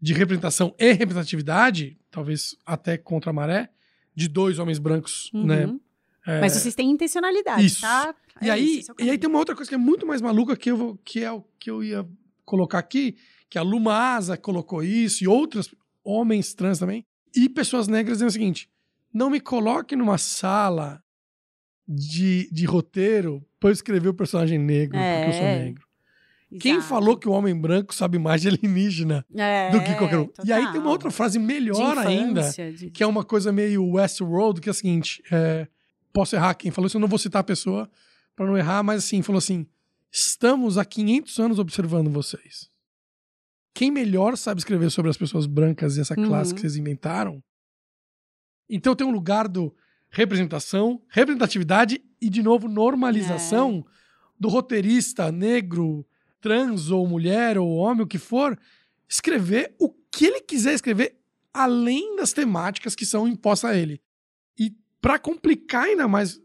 de 0.00 0.12
representação 0.12 0.72
e 0.78 0.92
representatividade, 0.92 1.98
talvez 2.08 2.56
até 2.64 2.96
contra 2.96 3.30
a 3.30 3.32
maré, 3.32 3.68
de 4.14 4.28
dois 4.28 4.60
homens 4.60 4.78
brancos, 4.78 5.28
né? 5.34 5.66
uhum. 5.66 5.80
né? 6.24 6.40
Mas 6.40 6.52
vocês 6.52 6.74
têm 6.74 6.88
intencionalidade, 6.88 7.66
isso. 7.66 7.80
tá? 7.80 8.14
e, 8.40 8.48
é 8.48 8.52
aí, 8.52 8.78
isso, 8.78 8.92
é 8.96 9.04
e 9.04 9.10
aí 9.10 9.18
tem 9.18 9.28
uma 9.28 9.40
outra 9.40 9.56
coisa 9.56 9.68
que 9.68 9.74
é 9.74 9.78
muito 9.78 10.06
mais 10.06 10.22
maluca 10.22 10.56
que, 10.56 10.70
eu 10.70 10.76
vou, 10.76 10.96
que 11.04 11.18
é 11.24 11.32
o 11.32 11.42
que 11.58 11.68
eu 11.68 11.82
ia 11.82 12.06
colocar 12.44 12.78
aqui, 12.78 13.16
que 13.50 13.58
a 13.58 13.62
Luma 13.62 13.92
Asa 13.92 14.36
colocou 14.36 14.84
isso, 14.84 15.24
e 15.24 15.26
outros 15.26 15.74
homens 16.04 16.54
trans 16.54 16.78
também, 16.78 17.04
e 17.34 17.48
pessoas 17.48 17.88
negras 17.88 18.18
dizendo 18.18 18.28
o 18.28 18.32
seguinte: 18.32 18.70
não 19.12 19.30
me 19.30 19.40
coloque 19.40 19.96
numa 19.96 20.16
sala 20.16 21.02
de, 21.88 22.48
de 22.52 22.64
roteiro 22.66 23.44
para 23.58 23.70
eu 23.70 23.72
escrever 23.72 24.10
o 24.10 24.14
personagem 24.14 24.60
negro, 24.60 24.96
é. 24.96 25.16
porque 25.16 25.30
eu 25.30 25.38
sou 25.40 25.48
é. 25.48 25.64
negro. 25.64 25.93
Exato. 26.54 26.62
Quem 26.62 26.80
falou 26.80 27.16
que 27.16 27.28
o 27.28 27.32
homem 27.32 27.52
branco 27.52 27.92
sabe 27.92 28.16
mais 28.16 28.42
de 28.42 28.48
alienígena 28.48 29.26
é, 29.34 29.70
do 29.70 29.82
que 29.82 29.92
qualquer 29.94 30.18
um? 30.18 30.26
Total. 30.26 30.46
E 30.46 30.52
aí 30.52 30.70
tem 30.70 30.80
uma 30.80 30.90
outra 30.90 31.10
frase 31.10 31.36
melhor 31.36 31.98
ainda, 31.98 32.48
de... 32.72 32.90
que 32.90 33.02
é 33.02 33.06
uma 33.06 33.24
coisa 33.24 33.50
meio 33.50 33.84
Westworld, 33.84 34.60
que 34.60 34.68
é 34.68 34.70
a 34.70 34.74
seguinte: 34.74 35.20
é, 35.32 35.66
posso 36.12 36.36
errar 36.36 36.54
quem 36.54 36.70
falou 36.70 36.86
isso, 36.86 36.96
eu 36.96 37.00
não 37.00 37.08
vou 37.08 37.18
citar 37.18 37.40
a 37.40 37.44
pessoa, 37.44 37.90
para 38.36 38.46
não 38.46 38.56
errar, 38.56 38.84
mas 38.84 39.04
assim, 39.04 39.20
falou 39.20 39.38
assim: 39.38 39.66
estamos 40.12 40.78
há 40.78 40.84
500 40.84 41.38
anos 41.40 41.58
observando 41.58 42.08
vocês. 42.08 42.70
Quem 43.74 43.90
melhor 43.90 44.36
sabe 44.36 44.60
escrever 44.60 44.90
sobre 44.90 45.10
as 45.10 45.16
pessoas 45.16 45.46
brancas 45.46 45.96
e 45.96 46.00
essa 46.00 46.14
classe 46.14 46.50
uhum. 46.50 46.54
que 46.54 46.60
vocês 46.60 46.76
inventaram? 46.76 47.42
Então 48.70 48.94
tem 48.94 49.04
um 49.04 49.10
lugar 49.10 49.48
do 49.48 49.74
representação, 50.08 51.02
representatividade 51.08 52.00
e, 52.20 52.30
de 52.30 52.44
novo, 52.44 52.68
normalização 52.68 53.84
é. 53.84 53.90
do 54.38 54.48
roteirista 54.48 55.32
negro, 55.32 56.06
trans 56.44 56.90
ou 56.90 57.06
mulher 57.06 57.56
ou 57.56 57.74
homem, 57.74 58.02
o 58.02 58.06
que 58.06 58.18
for, 58.18 58.58
escrever 59.08 59.74
o 59.78 59.88
que 59.88 60.26
ele 60.26 60.42
quiser 60.42 60.74
escrever 60.74 61.18
além 61.54 62.16
das 62.16 62.34
temáticas 62.34 62.94
que 62.94 63.06
são 63.06 63.26
impostas 63.26 63.70
a 63.70 63.74
ele. 63.74 63.98
E 64.58 64.76
para 65.00 65.18
complicar 65.18 65.84
ainda 65.84 66.06
mais, 66.06 66.38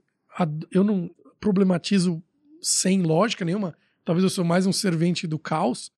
eu 0.71 0.85
não, 0.85 1.13
problematizo 1.37 2.23
sem 2.61 3.01
lógica 3.01 3.43
nenhuma. 3.43 3.75
Talvez 4.05 4.23
eu 4.23 4.29
sou 4.29 4.45
mais 4.45 4.65
um 4.65 4.71
servente 4.71 5.27
do 5.27 5.37
caos. 5.37 5.91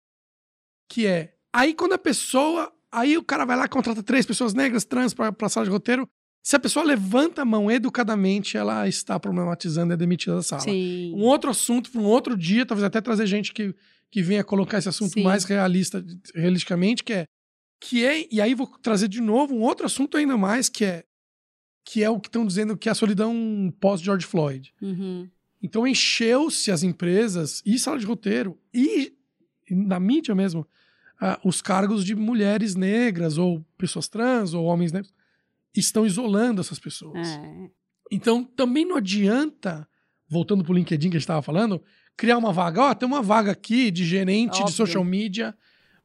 Que 0.88 1.06
é. 1.06 1.34
Aí 1.52 1.74
quando 1.74 1.92
a 1.92 1.98
pessoa. 1.98 2.72
Aí 2.90 3.18
o 3.18 3.22
cara 3.22 3.44
vai 3.44 3.56
lá, 3.56 3.68
contrata 3.68 4.02
três 4.02 4.24
pessoas 4.24 4.54
negras, 4.54 4.84
trans, 4.84 5.12
pra 5.12 5.48
sala 5.50 5.66
de 5.66 5.70
roteiro. 5.70 6.08
Se 6.42 6.56
a 6.56 6.58
pessoa 6.58 6.84
levanta 6.84 7.42
a 7.42 7.44
mão 7.44 7.70
educadamente, 7.70 8.56
ela 8.56 8.88
está 8.88 9.20
problematizando 9.20 9.92
e 9.92 9.94
é 9.94 9.96
demitida 9.96 10.36
da 10.36 10.42
sala. 10.42 10.62
Sim. 10.62 11.12
Um 11.14 11.22
outro 11.22 11.50
assunto 11.50 11.90
para 11.90 12.00
um 12.00 12.06
outro 12.06 12.36
dia, 12.36 12.64
talvez 12.64 12.84
até 12.84 13.00
trazer 13.00 13.26
gente 13.26 13.52
que, 13.52 13.74
que 14.10 14.22
venha 14.22 14.42
colocar 14.42 14.78
esse 14.78 14.88
assunto 14.88 15.12
Sim. 15.12 15.22
mais 15.22 15.44
realista, 15.44 16.04
realisticamente, 16.34 17.04
que 17.04 17.12
é 17.12 17.24
que 17.82 18.04
é, 18.04 18.26
e 18.30 18.40
aí 18.42 18.54
vou 18.54 18.66
trazer 18.66 19.08
de 19.08 19.22
novo 19.22 19.54
um 19.54 19.62
outro 19.62 19.86
assunto 19.86 20.16
ainda 20.16 20.36
mais, 20.36 20.68
que 20.68 20.84
é 20.84 21.04
que 21.82 22.04
é 22.04 22.10
o 22.10 22.20
que 22.20 22.28
estão 22.28 22.46
dizendo 22.46 22.76
que 22.76 22.88
é 22.88 22.92
a 22.92 22.94
solidão 22.94 23.72
pós-George 23.80 24.26
Floyd. 24.26 24.72
Uhum. 24.82 25.28
Então 25.62 25.86
encheu-se 25.86 26.70
as 26.70 26.82
empresas 26.82 27.62
e 27.64 27.78
sala 27.78 27.98
de 27.98 28.06
roteiro 28.06 28.58
e, 28.72 29.14
na 29.70 29.98
mídia 29.98 30.34
mesmo, 30.34 30.60
uh, 30.60 31.48
os 31.48 31.62
cargos 31.62 32.04
de 32.04 32.14
mulheres 32.14 32.74
negras 32.74 33.38
ou 33.38 33.64
pessoas 33.78 34.08
trans 34.08 34.52
ou 34.52 34.66
homens 34.66 34.92
negros 34.92 35.12
estão 35.78 36.04
isolando 36.04 36.60
essas 36.60 36.78
pessoas. 36.78 37.28
É. 37.28 37.70
Então 38.10 38.42
também 38.44 38.84
não 38.84 38.96
adianta 38.96 39.86
voltando 40.28 40.64
pro 40.64 40.72
LinkedIn 40.74 41.10
que 41.10 41.16
a 41.16 41.20
gente 41.20 41.26
tava 41.26 41.42
falando, 41.42 41.82
criar 42.16 42.38
uma 42.38 42.52
vaga. 42.52 42.82
Ó, 42.82 42.94
tem 42.94 43.06
uma 43.08 43.22
vaga 43.22 43.52
aqui 43.52 43.90
de 43.90 44.04
gerente 44.04 44.54
de 44.56 44.60
Óbvio. 44.62 44.74
social 44.76 45.04
media 45.04 45.54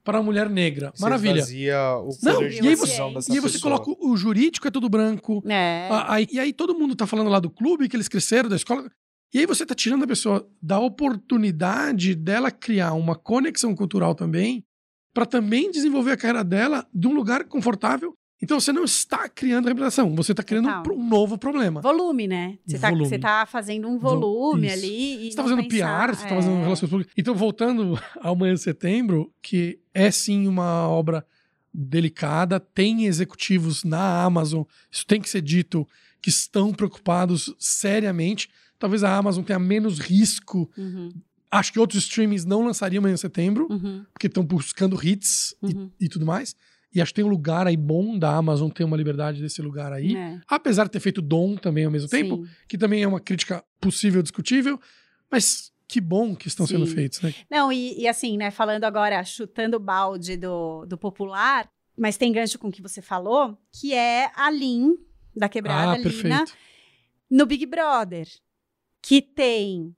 para 0.04 0.22
mulher 0.22 0.50
negra. 0.50 0.92
Você 0.96 1.02
Maravilha. 1.04 1.34
esvazia 1.40 1.78
o 1.98 2.10
Não, 2.24 2.48
de 2.48 2.62
e 2.64 2.68
aí 2.68 2.76
você- 2.76 3.12
dessa 3.14 3.32
E 3.32 3.36
aí 3.36 3.40
você 3.40 3.60
coloca 3.60 3.90
o 4.00 4.16
jurídico, 4.16 4.68
é 4.68 4.72
tudo 4.72 4.88
branco. 4.90 5.44
É. 5.48 5.90
Aí- 6.08 6.28
e 6.32 6.40
aí 6.40 6.54
todo 6.54 6.78
mundo 6.78 6.96
tá 6.96 7.08
falando 7.08 7.30
lá 7.30 7.40
do 7.40 7.50
clube, 7.50 7.90
que 7.90 7.96
eles 7.96 8.08
cresceram, 8.08 8.48
da 8.50 8.56
escola. 8.56 8.90
E 9.34 9.40
aí 9.40 9.46
você 9.48 9.66
tá 9.66 9.74
tirando 9.76 10.04
a 10.04 10.08
pessoa 10.08 10.48
da 10.62 10.80
oportunidade 10.80 12.16
dela 12.16 12.52
criar 12.52 12.94
uma 12.94 13.16
conexão 13.16 13.76
cultural 13.76 14.14
também, 14.16 14.64
para 15.14 15.26
também 15.26 15.72
desenvolver 15.72 16.12
a 16.12 16.18
carreira 16.18 16.44
dela 16.44 16.88
de 16.94 17.08
um 17.08 17.14
lugar 17.14 17.46
confortável. 17.46 18.16
Então 18.42 18.60
você 18.60 18.74
não 18.74 18.84
está 18.84 19.30
criando 19.30 19.68
reputação, 19.68 20.14
você 20.16 20.32
está 20.34 20.44
criando 20.44 20.68
um, 20.70 20.94
um 21.00 21.08
novo 21.10 21.38
problema. 21.38 21.80
Volume, 21.82 22.28
né? 22.28 22.58
Você 22.66 22.78
tá, 22.78 22.92
você 22.92 23.18
tá 23.18 23.46
fazendo 23.46 23.88
um 23.88 23.98
volume 23.98 24.70
ali. 24.70 25.28
E 25.28 25.32
Você 25.32 25.38
tá 25.38 25.44
não 25.44 25.50
fazendo 25.50 25.68
pensar- 25.70 26.08
PR, 26.10 26.16
você 26.16 26.24
tá 26.28 26.36
fazendo 26.36 26.58
é. 26.58 26.64
relações 26.64 26.90
públicas. 26.90 27.14
Então, 27.18 27.34
voltando 27.34 27.98
ao 28.22 28.36
Manhã 28.36 28.54
de 28.54 28.60
Setembro, 28.62 29.32
que 29.42 29.80
é 29.94 30.12
sim 30.12 30.48
uma 30.48 30.88
obra 30.88 31.26
delicada, 31.74 32.60
tem 32.60 33.06
executivos 33.06 33.84
na 33.84 34.24
Amazon, 34.24 34.64
isso 34.92 35.06
tem 35.06 35.20
que 35.22 35.30
ser 35.30 35.42
dito, 35.42 35.88
que 36.22 36.30
estão 36.30 36.74
preocupados 36.74 37.54
seriamente. 37.60 38.50
Talvez 38.80 39.04
a 39.04 39.16
Amazon 39.16 39.44
tenha 39.44 39.60
menos 39.60 40.00
risco. 40.00 40.70
Uhum, 40.78 41.10
Acho 41.52 41.72
que 41.72 41.80
outros 41.80 42.04
streamings 42.04 42.44
não 42.44 42.66
lançariam 42.66 43.02
Manhã 43.02 43.14
de 43.16 43.22
Setembro, 43.22 43.68
uhum, 43.70 44.04
porque 44.14 44.28
estão 44.28 44.44
buscando 44.44 45.00
hits 45.06 45.56
e- 45.64 45.66
uhum. 45.68 45.92
e, 46.00 46.10
tudo 46.10 46.26
mais. 46.26 46.56
E 46.96 47.02
acho 47.02 47.12
que 47.12 47.16
tem 47.16 47.26
um 47.26 47.30
lugar 47.30 47.68
aí 47.68 47.76
bom 47.76 48.18
da 48.18 48.34
Amazon 48.34 48.70
ter 48.70 48.86
uma 48.86 48.96
liberdade 48.96 49.42
desse 49.42 49.62
lugar 49.62 49.92
aí. 49.92 50.16
É, 50.16 50.40
Apesar 50.48 50.86
de 50.86 50.92
ter 50.92 51.02
feito 51.02 51.22
Dom 51.22 51.58
também 51.58 51.84
ao 51.84 51.92
mesmo 51.92 52.08
tempo, 52.08 52.38
sim. 52.38 52.52
que 52.70 52.78
também 52.78 53.04
é 53.04 53.08
uma 53.08 53.20
crítica 53.20 53.64
possível, 53.82 54.22
discutível, 54.22 54.80
mas 55.30 55.74
que 55.88 56.00
bom 56.00 56.36
que 56.36 56.48
estão 56.48 56.66
sendo 56.66 56.88
Sim. 56.88 56.96
feitos, 56.96 57.22
né? 57.22 57.34
Não, 57.50 57.72
e, 57.72 58.00
e 58.00 58.08
assim, 58.08 58.38
né, 58.38 58.50
falando 58.50 58.86
agora, 58.86 59.24
chutando 59.24 59.78
o 59.78 59.80
balde 59.80 60.38
do, 60.38 60.86
do 60.86 60.98
popular, 60.98 61.70
mas 61.98 62.18
tem 62.18 62.32
gancho 62.32 62.58
com 62.58 62.70
o 62.70 62.72
que 62.72 62.82
você 62.82 63.02
falou, 63.02 63.58
que 63.72 63.94
é 63.94 64.32
a 64.36 64.50
Lin, 64.50 64.96
da 65.36 65.48
quebrada 65.48 65.92
ah, 65.92 65.98
Lina, 65.98 66.04
perfeito. 66.04 66.58
no 67.30 67.46
Big 67.46 67.66
Brother, 67.66 68.28
que 69.02 69.22
tem 69.22 69.96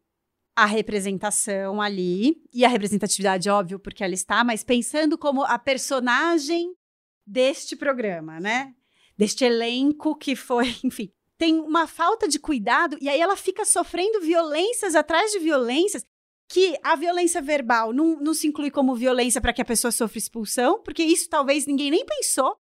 a 0.56 0.66
representação 0.66 1.80
ali, 1.80 2.36
e 2.52 2.66
a 2.66 2.68
representatividade, 2.68 3.48
óbvio, 3.48 3.80
porque 3.80 4.04
ela 4.04 4.16
está, 4.16 4.44
mas 4.44 4.64
pensando 4.64 5.16
como 5.16 5.44
a 5.44 5.60
personagem 5.60 6.74
deste 7.28 7.76
programa, 7.76 8.40
né? 8.40 8.74
Deste 9.18 9.44
elenco 9.44 10.16
que 10.16 10.36
foi, 10.36 10.76
enfim, 10.84 11.12
tem 11.38 11.60
uma 11.60 11.86
falta 11.86 12.28
de 12.28 12.40
cuidado, 12.40 12.98
e 13.00 13.10
aí 13.10 13.20
ela 13.20 13.36
fica 13.36 13.66
sofrendo 13.66 14.22
violências 14.22 14.96
atrás 14.96 15.32
de 15.32 15.40
violências, 15.40 16.04
que 16.50 16.80
a 16.82 16.96
violência 16.96 17.42
verbal 17.42 17.92
não, 17.92 18.20
não 18.20 18.34
se 18.34 18.48
inclui 18.48 18.72
como 18.72 18.96
violência 18.96 19.42
para 19.42 19.52
que 19.52 19.62
a 19.62 19.66
pessoa 19.66 19.92
sofra 19.92 20.18
expulsão, 20.18 20.82
porque 20.82 21.04
isso 21.04 21.30
talvez 21.30 21.66
ninguém 21.66 21.92
nem 21.92 22.06
pensou, 22.06 22.58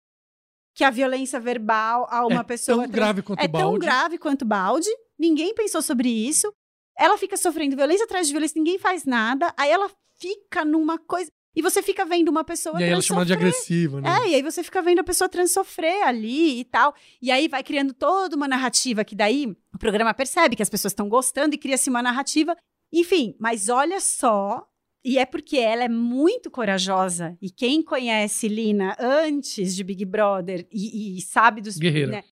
que 0.74 0.82
a 0.82 0.90
violência 0.90 1.38
verbal 1.38 2.06
a 2.10 2.26
uma 2.26 2.40
é 2.40 2.44
pessoa 2.44 2.82
tão 2.82 2.90
grave 2.90 3.22
quanto 3.22 3.40
é 3.40 3.44
o 3.44 3.48
balde. 3.48 3.68
tão 3.68 3.78
grave 3.78 4.18
quanto 4.18 4.44
balde. 4.44 4.88
Ninguém 5.16 5.54
pensou 5.54 5.80
sobre 5.80 6.08
isso. 6.08 6.52
Ela 6.98 7.16
fica 7.16 7.36
sofrendo 7.36 7.76
violência 7.76 8.04
atrás 8.04 8.26
de 8.26 8.32
violência, 8.32 8.58
ninguém 8.58 8.78
faz 8.78 9.04
nada. 9.04 9.54
Aí 9.56 9.70
ela 9.70 9.88
fica 10.18 10.64
numa 10.64 10.98
coisa. 10.98 11.30
E 11.56 11.62
você 11.62 11.82
fica 11.82 12.04
vendo 12.04 12.28
uma 12.28 12.42
pessoa 12.42 12.80
E 12.80 12.84
aí 12.84 12.90
ela 12.90 13.00
chamada 13.00 13.26
de 13.26 13.32
agressiva, 13.32 14.00
né? 14.00 14.08
É, 14.08 14.28
e 14.30 14.34
aí 14.34 14.42
você 14.42 14.62
fica 14.62 14.82
vendo 14.82 14.98
a 14.98 15.04
pessoa 15.04 15.28
trans 15.28 15.52
sofrer 15.52 16.02
ali 16.02 16.60
e 16.60 16.64
tal. 16.64 16.94
E 17.22 17.30
aí 17.30 17.46
vai 17.46 17.62
criando 17.62 17.92
toda 17.92 18.34
uma 18.34 18.48
narrativa 18.48 19.04
que 19.04 19.14
daí 19.14 19.46
o 19.72 19.78
programa 19.78 20.12
percebe 20.12 20.56
que 20.56 20.62
as 20.62 20.70
pessoas 20.70 20.92
estão 20.92 21.08
gostando 21.08 21.54
e 21.54 21.58
cria-se 21.58 21.88
uma 21.88 22.02
narrativa. 22.02 22.56
Enfim, 22.92 23.36
mas 23.38 23.68
olha 23.68 24.00
só. 24.00 24.66
E 25.04 25.18
é 25.18 25.26
porque 25.26 25.58
ela 25.58 25.84
é 25.84 25.88
muito 25.88 26.50
corajosa. 26.50 27.36
E 27.40 27.50
quem 27.50 27.82
conhece 27.82 28.48
Lina 28.48 28.96
antes 28.98 29.76
de 29.76 29.84
Big 29.84 30.04
Brother 30.04 30.66
e, 30.72 31.18
e 31.18 31.22
sabe 31.22 31.60
dos. 31.60 31.76
Guerreira. 31.76 32.12
né? 32.12 32.24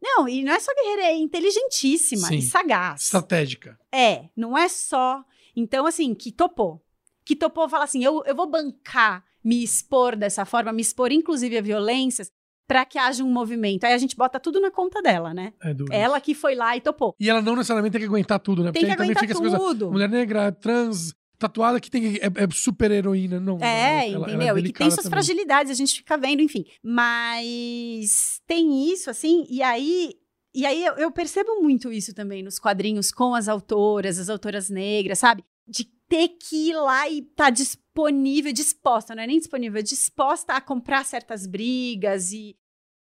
Não, 0.00 0.26
e 0.26 0.42
não 0.42 0.52
é 0.52 0.60
só 0.60 0.72
guerreira, 0.74 1.02
é 1.02 1.16
inteligentíssima 1.16 2.28
Sim. 2.28 2.36
e 2.36 2.42
sagaz. 2.42 3.02
Estratégica. 3.02 3.78
É, 3.92 4.30
não 4.34 4.56
é 4.56 4.68
só. 4.68 5.22
Então, 5.54 5.84
assim, 5.86 6.14
que 6.14 6.32
topou. 6.32 6.82
Que 7.30 7.36
topou 7.36 7.68
falar 7.68 7.84
assim: 7.84 8.02
eu, 8.02 8.24
eu 8.26 8.34
vou 8.34 8.50
bancar, 8.50 9.22
me 9.44 9.62
expor 9.62 10.16
dessa 10.16 10.44
forma, 10.44 10.72
me 10.72 10.82
expor, 10.82 11.12
inclusive, 11.12 11.56
a 11.56 11.62
violências, 11.62 12.28
para 12.66 12.84
que 12.84 12.98
haja 12.98 13.22
um 13.22 13.30
movimento. 13.32 13.84
Aí 13.84 13.92
a 13.92 13.98
gente 13.98 14.16
bota 14.16 14.40
tudo 14.40 14.60
na 14.60 14.68
conta 14.68 15.00
dela, 15.00 15.32
né? 15.32 15.52
É 15.62 15.72
duro. 15.72 15.92
Ela 15.94 16.20
que 16.20 16.34
foi 16.34 16.56
lá 16.56 16.76
e 16.76 16.80
topou. 16.80 17.14
E 17.20 17.30
ela 17.30 17.40
não 17.40 17.54
necessariamente 17.54 17.92
tem 17.92 18.00
que 18.00 18.08
aguentar 18.08 18.40
tudo, 18.40 18.64
né? 18.64 18.72
Tem 18.72 18.82
que 18.84 18.90
aí 18.90 18.96
também 18.96 19.12
aguentar 19.12 19.20
fica 19.22 19.32
essa 19.32 19.40
coisa. 19.40 19.56
tudo. 19.58 19.92
Mulher 19.92 20.08
negra, 20.08 20.50
trans, 20.50 21.14
tatuada, 21.38 21.78
que 21.78 21.88
tem 21.88 22.14
que, 22.14 22.18
é, 22.18 22.26
é 22.26 22.48
super 22.50 22.90
heroína. 22.90 23.38
Não, 23.38 23.58
É, 23.60 24.08
ela- 24.10 24.28
ela 24.28 24.34
entendeu? 24.34 24.58
e 24.58 24.62
que 24.64 24.72
tem 24.72 24.90
suas 24.90 25.04
também. 25.04 25.10
fragilidades, 25.10 25.70
a 25.70 25.74
gente 25.76 25.94
fica 25.98 26.18
vendo, 26.18 26.42
enfim. 26.42 26.64
Mas 26.82 28.40
tem 28.46 28.90
isso, 28.92 29.08
assim, 29.10 29.46
e 29.48 29.62
aí. 29.62 30.14
E 30.52 30.66
aí 30.66 30.84
eu, 30.84 30.94
eu 30.94 31.12
percebo 31.12 31.62
muito 31.62 31.92
isso 31.92 32.12
também 32.12 32.42
nos 32.42 32.58
quadrinhos 32.58 33.12
com 33.12 33.36
as 33.36 33.46
autoras, 33.48 34.18
as 34.18 34.28
autoras 34.28 34.68
negras, 34.68 35.20
sabe? 35.20 35.44
De 35.68 35.86
ter 36.10 36.28
que 36.28 36.68
ir 36.70 36.74
lá 36.74 37.08
e 37.08 37.20
estar 37.20 37.48
disponível, 37.50 38.52
disposta, 38.52 39.14
não 39.14 39.22
é 39.22 39.26
nem 39.26 39.38
disponível, 39.38 39.78
é 39.78 39.82
disposta 39.82 40.52
a 40.54 40.60
comprar 40.60 41.04
certas 41.06 41.46
brigas 41.46 42.32
e. 42.32 42.54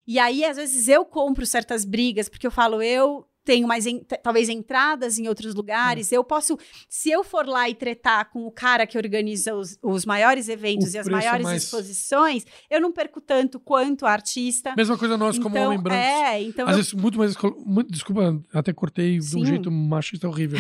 E 0.10 0.20
aí, 0.20 0.46
às 0.46 0.56
vezes, 0.56 0.88
eu 0.88 1.04
compro 1.04 1.46
certas 1.46 1.84
brigas, 1.84 2.30
porque 2.30 2.48
eu 2.48 2.52
falo, 2.52 2.82
eu 2.82 3.26
tenho 3.44 3.68
mais, 3.68 3.86
en- 3.86 4.00
talvez, 4.24 4.48
entradas 4.48 5.20
em 5.20 5.28
outros 5.28 5.54
lugares. 5.54 6.12
Eu 6.14 6.24
posso, 6.24 6.58
se 6.88 7.10
eu 7.10 7.26
for 7.26 7.46
lá 7.46 7.70
e 7.70 7.76
tretar 7.76 8.30
com 8.32 8.46
o 8.48 8.52
cara 8.52 8.88
que 8.88 8.98
organiza 8.98 9.54
os, 9.54 9.78
os 9.82 10.06
maiores 10.06 10.48
eventos 10.48 10.94
O 10.94 10.96
e 10.96 11.00
as 11.00 11.06
preço 11.06 11.22
maiores 11.26 11.44
mais- 11.46 11.64
exposições, 11.64 12.46
eu 12.70 12.80
não 12.80 12.92
perco 12.94 13.20
tanto 13.20 13.60
quanto 13.60 14.06
a 14.06 14.12
artista. 14.12 14.74
Mesma 14.78 14.98
coisa 14.98 15.18
nós, 15.18 15.38
como 15.38 15.50
então, 15.58 15.68
homem 15.68 15.80
branco. 15.82 15.98
É, 16.02 16.42
então 16.42 16.66
Às 16.66 16.72
eu- 16.72 16.78
vezes, 16.78 16.94
muito 16.94 17.18
mais. 17.18 17.36
Muito, 17.66 17.92
desculpa, 17.92 18.42
até 18.54 18.72
cortei 18.72 19.20
de 19.20 19.26
um 19.36 19.40
Sim. 19.42 19.46
jeito 19.46 19.70
machista 19.70 20.28
horrível. 20.28 20.60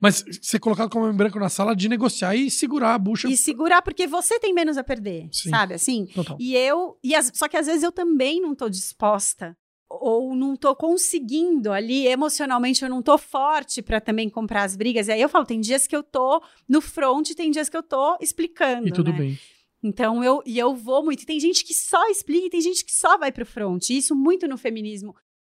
Mas 0.00 0.24
ser 0.42 0.58
colocado 0.58 0.90
como 0.90 1.04
homem 1.04 1.16
branco 1.16 1.38
na 1.38 1.48
sala 1.48 1.74
de 1.74 1.88
negociar 1.88 2.34
e 2.36 2.50
segurar 2.50 2.94
a 2.94 2.98
bucha. 2.98 3.28
e 3.28 3.36
segurar, 3.36 3.80
porque 3.82 4.06
você 4.06 4.38
tem 4.38 4.52
menos 4.52 4.76
a 4.76 4.84
perder, 4.84 5.28
Sim. 5.32 5.50
sabe? 5.50 5.74
Assim, 5.74 6.06
Total. 6.06 6.36
E 6.38 6.54
eu. 6.56 6.98
E 7.02 7.14
as- 7.14 7.32
só 7.34 7.48
que 7.48 7.56
às 7.56 7.66
vezes 7.66 7.82
eu 7.82 7.92
também 7.92 8.40
não 8.40 8.54
tô 8.54 8.68
disposta. 8.68 9.56
Ou 9.88 10.34
não 10.34 10.56
tô 10.56 10.74
conseguindo 10.74 11.70
ali, 11.72 12.08
emocionalmente, 12.08 12.82
eu 12.82 12.90
não 12.90 13.00
tô 13.00 13.16
forte 13.16 13.80
pra 13.80 14.00
também 14.00 14.28
comprar 14.28 14.64
as 14.64 14.74
brigas. 14.76 15.06
E 15.06 15.12
aí 15.12 15.22
eu 15.22 15.28
falo, 15.28 15.46
tem 15.46 15.60
dias 15.60 15.86
que 15.86 15.94
eu 15.94 16.02
tô 16.02 16.42
no 16.68 16.80
front, 16.80 17.30
tem 17.36 17.52
dias 17.52 17.68
que 17.68 17.76
eu 17.76 17.84
tô 17.84 18.18
explicando. 18.20 18.88
E 18.88 18.92
tudo 18.92 19.12
né? 19.12 19.18
bem. 19.18 19.38
Então 19.82 20.24
eu 20.24 20.42
e 20.44 20.58
eu 20.58 20.74
vou 20.74 21.04
muito. 21.04 21.22
E 21.22 21.26
tem 21.26 21.38
gente 21.38 21.64
que 21.64 21.72
só 21.72 22.04
explica, 22.10 22.46
e 22.46 22.50
tem 22.50 22.60
gente 22.60 22.84
que 22.84 22.92
só 22.92 23.16
vai 23.16 23.30
pro 23.30 23.46
front. 23.46 23.88
E 23.90 23.96
Isso 23.98 24.14
muito 24.16 24.48
no 24.48 24.58
feminismo 24.58 25.14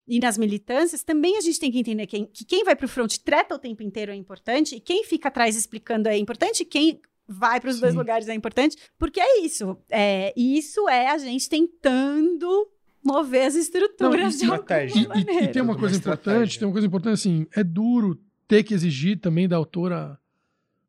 e 0.09 0.19
nas 0.19 0.37
militâncias 0.37 1.03
também 1.03 1.37
a 1.37 1.41
gente 1.41 1.59
tem 1.59 1.71
que 1.71 1.77
entender 1.79 2.07
quem, 2.07 2.25
que 2.25 2.43
quem 2.43 2.63
vai 2.63 2.75
pro 2.75 2.87
front 2.87 3.15
treta 3.19 3.55
o 3.55 3.59
tempo 3.59 3.83
inteiro 3.83 4.11
é 4.11 4.15
importante 4.15 4.75
e 4.75 4.79
quem 4.79 5.03
fica 5.05 5.27
atrás 5.29 5.55
explicando 5.55 6.09
é 6.09 6.17
importante, 6.17 6.61
e 6.63 6.65
quem 6.65 6.99
vai 7.27 7.61
para 7.61 7.69
os 7.69 7.79
dois 7.79 7.93
lugares 7.93 8.27
é 8.27 8.33
importante, 8.33 8.75
porque 8.97 9.19
é 9.21 9.39
isso. 9.41 9.77
É, 9.89 10.33
isso 10.35 10.89
é 10.89 11.09
a 11.11 11.17
gente 11.19 11.47
tentando 11.47 12.67
mover 13.03 13.45
as 13.45 13.55
estruturas 13.55 14.11
Não, 14.11 14.27
e- 14.29 14.37
de 14.37 14.45
alguma 14.45 14.55
estratégia. 14.55 15.07
E, 15.15 15.19
e- 15.21 15.43
e 15.43 15.47
tem 15.49 15.61
uma 15.61 15.77
coisa 15.77 15.95
importante, 15.95 16.57
tem 16.57 16.67
uma 16.67 16.71
coisa 16.73 16.87
importante 16.87 17.13
assim, 17.13 17.45
é 17.55 17.63
duro 17.63 18.19
ter 18.47 18.63
que 18.63 18.73
exigir 18.73 19.19
também 19.19 19.47
da 19.47 19.55
autora 19.57 20.17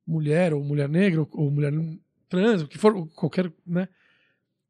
mulher 0.06 0.54
ou 0.54 0.64
mulher 0.64 0.88
negra 0.88 1.20
ou, 1.20 1.28
ou 1.34 1.50
mulher 1.50 1.72
trans, 2.28 2.62
o 2.62 2.66
que 2.68 2.78
for, 2.78 3.06
qualquer, 3.14 3.52
né? 3.66 3.86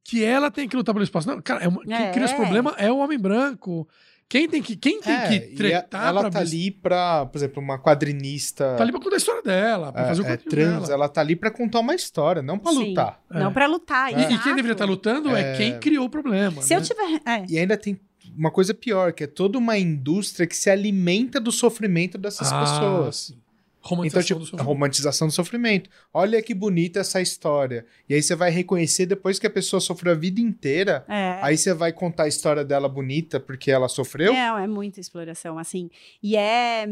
Que 0.03 0.25
ela 0.25 0.51
tem 0.51 0.69
que 0.69 0.77
lutar 0.77 0.95
pelo 0.95 1.05
espaço. 1.05 1.29
Não, 1.29 1.41
cara, 1.41 1.63
é 1.65 1.69
uma- 1.69 1.85
quem 1.85 1.95
É. 1.95 2.11
cria 2.11 2.25
esse 2.25 2.35
problema 2.35 2.75
é 2.79 2.91
o 2.91 2.99
homem 2.99 3.19
branco. 3.19 3.87
Quem 4.31 4.49
tem 4.49 4.63
que, 4.63 4.77
quem 4.77 5.01
tem 5.01 5.13
É, 5.13 5.27
que 5.29 5.41
tretar 5.57 6.07
ela 6.07 6.21
pra 6.21 6.31
tá 6.31 6.39
ali 6.39 6.71
pra, 6.71 7.27
por 7.27 7.37
exemplo, 7.37 7.61
uma 7.61 7.77
quadrinista 7.81 8.77
tá 8.77 8.83
ali 8.85 8.93
pra 8.93 9.01
contar 9.01 9.17
a 9.17 9.19
história 9.19 9.43
dela, 9.43 9.93
pra 9.93 10.03
é, 10.03 10.07
fazer 10.07 10.23
o 10.23 10.25
é, 10.25 10.29
quadrinho 10.37 10.51
trans, 10.51 10.83
dela. 10.83 10.93
ela 10.95 11.09
tá 11.09 11.21
ali 11.21 11.35
pra 11.35 11.51
contar 11.51 11.81
uma 11.81 11.95
história, 11.97 12.41
não 12.41 12.57
pra 12.57 12.71
Sim. 12.71 12.91
lutar. 12.91 13.21
Não 13.29 13.51
É. 13.51 13.53
para 13.53 13.67
lutar. 13.67 14.13
E, 14.13 14.33
e 14.33 14.39
quem 14.39 14.55
deveria 14.55 14.73
estar 14.73 14.85
lutando 14.85 15.35
é, 15.37 15.53
É. 15.55 15.57
quem 15.57 15.79
criou 15.81 16.05
o 16.07 16.09
problema. 16.09 16.63
Se 16.63 16.73
eu 16.73 16.79
né? 16.79 16.85
tiver. 16.87 17.21
é. 17.27 17.45
E 17.49 17.59
ainda 17.59 17.77
tem 17.77 17.99
uma 18.37 18.53
coisa 18.53 18.73
pior, 18.73 19.13
que 19.13 19.25
é 19.25 19.27
toda 19.27 19.59
uma 19.59 19.77
indústria 19.77 20.47
que 20.47 20.57
se 20.57 20.71
alimenta 20.71 21.41
do 21.41 21.51
sofrimento 21.51 22.17
dessas 22.17 22.53
Ah, 22.53 22.61
pessoas. 22.61 23.17
sim. 23.17 23.39
Então, 23.83 23.97
Romantização 23.97 24.23
tipo, 24.23 24.39
do 24.39 24.43
a 24.43 24.47
sofrimento. 24.47 24.67
romantização 24.67 25.29
do 25.29 25.33
sofrimento. 25.33 25.91
Olha 26.13 26.43
que 26.43 26.55
bonita 26.55 27.01
essa 27.01 27.21
história. 27.21 27.87
E 28.09 28.15
aí 28.15 28.23
você 28.23 28.35
vai 28.35 28.51
reconhecer 28.51 29.07
depois 29.07 29.39
que 29.39 29.47
a 29.47 29.51
pessoa 29.51 29.81
sofreu 29.81 30.13
a 30.13 30.17
vida 30.17 30.41
inteira. 30.41 31.05
É. 31.09 31.39
Aí 31.43 31.57
você 31.57 31.73
vai 31.73 31.93
contar 31.93 32.25
a 32.25 32.29
história 32.29 32.65
dela 32.65 32.89
bonita 32.89 33.41
porque 33.41 33.71
ela 33.71 33.89
sofreu. 33.89 34.33
Não, 34.33 34.59
é 34.59 34.67
muita 34.67 35.01
exploração, 35.01 35.59
assim. 35.59 35.89
E 36.23 36.37
é 36.37 36.87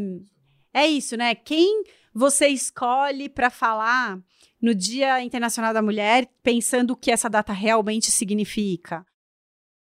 é 0.73 0.87
isso, 0.87 1.15
né? 1.17 1.35
Quem 1.35 1.83
você 2.13 2.47
escolhe 2.47 3.29
para 3.29 3.49
falar 3.49 4.19
no 4.61 4.73
Dia 4.75 5.21
Internacional 5.23 5.73
da 5.73 5.81
Mulher, 5.81 6.27
pensando 6.43 6.91
o 6.91 6.95
que 6.95 7.11
essa 7.11 7.29
data 7.29 7.53
realmente 7.53 8.11
significa? 8.11 9.05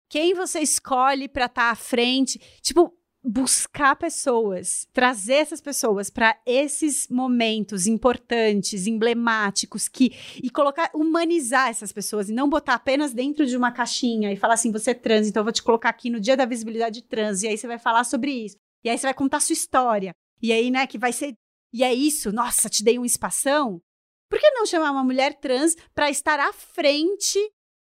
Quem 0.08 0.34
você 0.34 0.60
escolhe 0.60 1.28
para 1.28 1.46
estar 1.46 1.70
à 1.70 1.74
frente? 1.74 2.40
Tipo, 2.62 2.92
buscar 3.28 3.96
pessoas, 3.96 4.86
trazer 4.92 5.34
essas 5.34 5.60
pessoas 5.60 6.08
para 6.08 6.38
esses 6.46 7.08
momentos 7.08 7.88
importantes, 7.88 8.86
emblemáticos, 8.86 9.88
que 9.88 10.14
e 10.40 10.48
colocar, 10.48 10.90
humanizar 10.94 11.68
essas 11.68 11.90
pessoas 11.90 12.28
e 12.28 12.32
não 12.32 12.48
botar 12.48 12.74
apenas 12.74 13.12
dentro 13.12 13.44
de 13.44 13.56
uma 13.56 13.72
caixinha 13.72 14.32
e 14.32 14.36
falar 14.36 14.54
assim, 14.54 14.70
você 14.70 14.92
é 14.92 14.94
trans, 14.94 15.26
então 15.26 15.40
eu 15.40 15.44
vou 15.44 15.52
te 15.52 15.62
colocar 15.62 15.88
aqui 15.88 16.08
no 16.08 16.20
dia 16.20 16.36
da 16.36 16.44
visibilidade 16.44 17.02
trans 17.02 17.42
e 17.42 17.48
aí 17.48 17.58
você 17.58 17.66
vai 17.66 17.80
falar 17.80 18.04
sobre 18.04 18.30
isso. 18.30 18.56
E 18.84 18.88
aí 18.88 18.96
você 18.96 19.08
vai 19.08 19.14
contar 19.14 19.40
sua 19.40 19.54
história. 19.54 20.14
E 20.40 20.52
aí, 20.52 20.70
né, 20.70 20.86
que 20.86 20.96
vai 20.96 21.12
ser 21.12 21.34
e 21.72 21.82
é 21.82 21.92
isso, 21.92 22.32
nossa, 22.32 22.68
te 22.68 22.84
dei 22.84 22.98
um 22.98 23.04
espação. 23.04 23.82
Por 24.30 24.38
que 24.38 24.50
não 24.52 24.64
chamar 24.64 24.92
uma 24.92 25.04
mulher 25.04 25.34
trans 25.40 25.74
para 25.94 26.08
estar 26.08 26.38
à 26.38 26.52
frente 26.52 27.38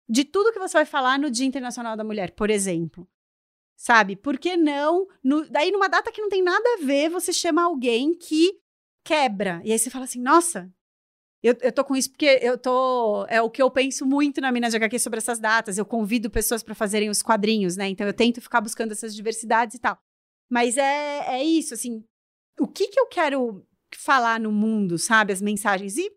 de 0.09 0.25
tudo 0.25 0.53
que 0.53 0.59
você 0.59 0.75
vai 0.75 0.85
falar 0.85 1.19
no 1.19 1.31
Dia 1.31 1.47
Internacional 1.47 1.97
da 1.97 2.05
Mulher, 2.05 2.33
por 2.33 2.51
exemplo? 2.51 3.09
Sabe? 3.83 4.15
Por 4.15 4.39
que 4.39 4.57
não? 4.57 5.09
No, 5.25 5.45
daí, 5.51 5.73
numa 5.73 5.89
data 5.89 6.13
que 6.13 6.23
não 6.23 6.29
tem 6.29 6.41
nada 6.41 6.65
a 6.75 6.85
ver, 6.85 7.11
você 7.11 7.33
chama 7.33 7.65
alguém 7.65 8.15
que 8.15 8.57
quebra. 9.05 9.61
E 9.65 9.73
aí 9.73 9.79
você 9.79 9.91
fala 9.91 10.05
assim, 10.05 10.21
nossa, 10.21 10.73
eu, 11.43 11.57
eu 11.61 11.73
tô 11.73 11.85
com 11.85 11.97
isso 11.97 12.09
porque 12.09 12.39
eu 12.41 12.57
tô. 12.57 13.27
É 13.29 13.43
o 13.43 13.51
que 13.51 13.61
eu 13.61 13.69
penso 13.73 14.07
muito 14.07 14.41
na 14.41 14.53
Minas 14.53 14.71
de 14.71 14.77
HQ 14.77 15.01
sobre 15.01 15.19
essas 15.19 15.41
datas. 15.41 15.79
Eu 15.79 15.85
convido 15.85 16.31
pessoas 16.31 16.63
para 16.63 16.77
fazerem 16.77 17.11
os 17.11 17.23
quadrinhos, 17.23 17.77
né? 17.77 17.89
Então 17.89 18.07
eu 18.07 18.15
tento 18.15 18.41
ficar 18.41 18.61
buscando 18.61 18.93
essas 18.93 19.17
diversidades 19.17 19.75
e 19.75 19.81
tal. 19.81 19.99
Mas 20.49 20.77
é, 20.77 21.41
é 21.41 21.43
isso, 21.43 21.75
assim. 21.75 22.05
O 22.61 22.69
que 22.69 22.87
que 22.87 23.01
eu 23.01 23.07
quero 23.07 23.67
falar 23.97 24.39
no 24.39 24.53
mundo, 24.53 24.97
sabe? 24.97 25.33
As 25.33 25.43
mensagens. 25.43 25.97
E, 25.97 26.09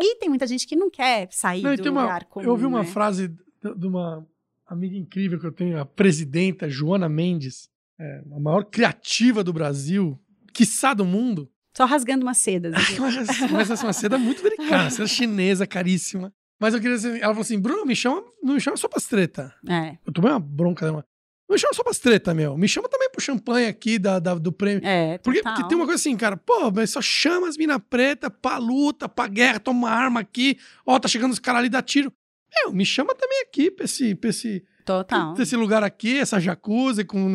e 0.00 0.14
tem 0.18 0.28
muita 0.28 0.46
gente 0.46 0.68
que 0.68 0.76
não 0.76 0.88
quer 0.88 1.26
sair 1.32 1.62
não, 1.62 1.74
do 1.74 1.82
lugar 1.82 2.22
uma, 2.22 2.24
comum. 2.26 2.46
Eu 2.46 2.52
ouvi 2.52 2.64
uma 2.64 2.84
né? 2.84 2.88
frase 2.88 3.26
de 3.60 3.86
uma 3.88 4.24
amiga 4.72 4.96
incrível 4.96 5.38
que 5.38 5.46
eu 5.46 5.52
tenho, 5.52 5.78
a 5.78 5.84
presidenta 5.84 6.68
Joana 6.68 7.08
Mendes, 7.08 7.68
é, 7.98 8.22
a 8.32 8.40
maior 8.40 8.64
criativa 8.64 9.44
do 9.44 9.52
Brasil, 9.52 10.18
quiçá 10.52 10.94
do 10.94 11.04
mundo. 11.04 11.50
Só 11.76 11.84
rasgando 11.84 12.24
uma 12.24 12.34
seda. 12.34 12.70
mas, 12.70 13.50
mas 13.50 13.70
essa 13.70 13.84
é 13.84 13.86
uma 13.86 13.92
seda 13.92 14.18
muito 14.18 14.42
delicada, 14.42 14.90
seda 14.90 15.06
chinesa, 15.06 15.66
caríssima. 15.66 16.32
Mas 16.60 16.74
eu 16.74 16.80
queria 16.80 16.96
dizer, 16.96 17.16
ela 17.16 17.32
falou 17.32 17.40
assim: 17.40 17.58
Bruno, 17.58 17.84
me 17.84 17.96
chama, 17.96 18.22
não 18.42 18.54
me 18.54 18.60
chama 18.60 18.76
só 18.76 18.88
pra 18.88 19.00
treta. 19.00 19.54
É. 19.68 19.96
Eu 20.06 20.12
tomei 20.12 20.30
uma 20.30 20.40
bronca 20.40 20.86
dela. 20.86 21.04
Não 21.48 21.54
me 21.54 21.58
chama 21.58 21.74
só 21.74 21.82
pra 21.82 21.92
treta, 21.92 22.32
meu. 22.32 22.56
Me 22.56 22.68
chama 22.68 22.88
também 22.88 23.10
pro 23.10 23.20
champanhe 23.20 23.66
aqui 23.66 23.98
da, 23.98 24.18
da 24.18 24.34
do 24.34 24.52
prêmio. 24.52 24.86
É, 24.86 25.18
porque, 25.18 25.42
porque, 25.42 25.68
tem 25.68 25.76
uma 25.76 25.84
coisa 25.84 26.00
assim, 26.00 26.16
cara, 26.16 26.36
pô, 26.36 26.70
mas 26.70 26.90
só 26.90 27.02
chama 27.02 27.48
as 27.48 27.56
mina 27.56 27.78
preta 27.78 28.30
pra 28.30 28.58
luta, 28.58 29.08
pra 29.08 29.26
guerra, 29.26 29.60
toma 29.60 29.80
uma 29.80 29.90
arma 29.90 30.20
aqui. 30.20 30.56
Ó, 30.86 30.98
tá 30.98 31.08
chegando 31.08 31.32
os 31.32 31.38
caras 31.38 31.60
ali, 31.60 31.68
dá 31.68 31.82
tiro. 31.82 32.12
Meu, 32.54 32.72
me 32.72 32.84
chama 32.84 33.14
também 33.14 33.40
aqui 33.42 33.70
pra 33.70 33.84
esse, 33.84 34.14
pra 34.14 34.30
esse, 34.30 34.64
Total. 34.84 35.34
pra 35.34 35.42
esse 35.42 35.56
lugar 35.56 35.82
aqui, 35.82 36.18
essa 36.18 36.40
jacuzzi 36.40 37.04
com... 37.04 37.34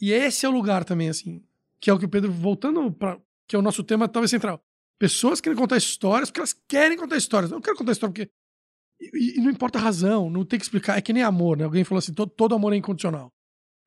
E 0.00 0.12
esse 0.12 0.44
é 0.44 0.48
o 0.48 0.52
lugar 0.52 0.84
também, 0.84 1.08
assim, 1.08 1.42
que 1.80 1.88
é 1.88 1.92
o 1.92 1.98
que 1.98 2.04
o 2.04 2.08
Pedro, 2.08 2.32
voltando 2.32 2.92
para 2.92 3.18
que 3.46 3.54
é 3.54 3.58
o 3.58 3.62
nosso 3.62 3.84
tema 3.84 4.08
talvez 4.08 4.30
central. 4.30 4.62
Pessoas 4.98 5.40
querem 5.40 5.56
contar 5.56 5.76
histórias 5.76 6.30
porque 6.30 6.40
elas 6.40 6.52
querem 6.66 6.96
contar 6.96 7.16
histórias. 7.16 7.50
Eu 7.50 7.56
não 7.56 7.62
quero 7.62 7.76
contar 7.76 7.92
história 7.92 8.12
porque... 8.12 8.30
E, 9.00 9.38
e, 9.38 9.40
não 9.40 9.50
importa 9.50 9.78
a 9.78 9.82
razão, 9.82 10.30
não 10.30 10.44
tem 10.44 10.58
que 10.58 10.64
explicar. 10.64 10.96
É 10.96 11.00
que 11.00 11.12
nem 11.12 11.22
amor, 11.22 11.58
né? 11.58 11.64
Alguém 11.64 11.84
falou 11.84 11.98
assim, 11.98 12.14
todo, 12.14 12.30
todo 12.30 12.54
amor 12.54 12.72
é 12.72 12.76
incondicional. 12.76 13.32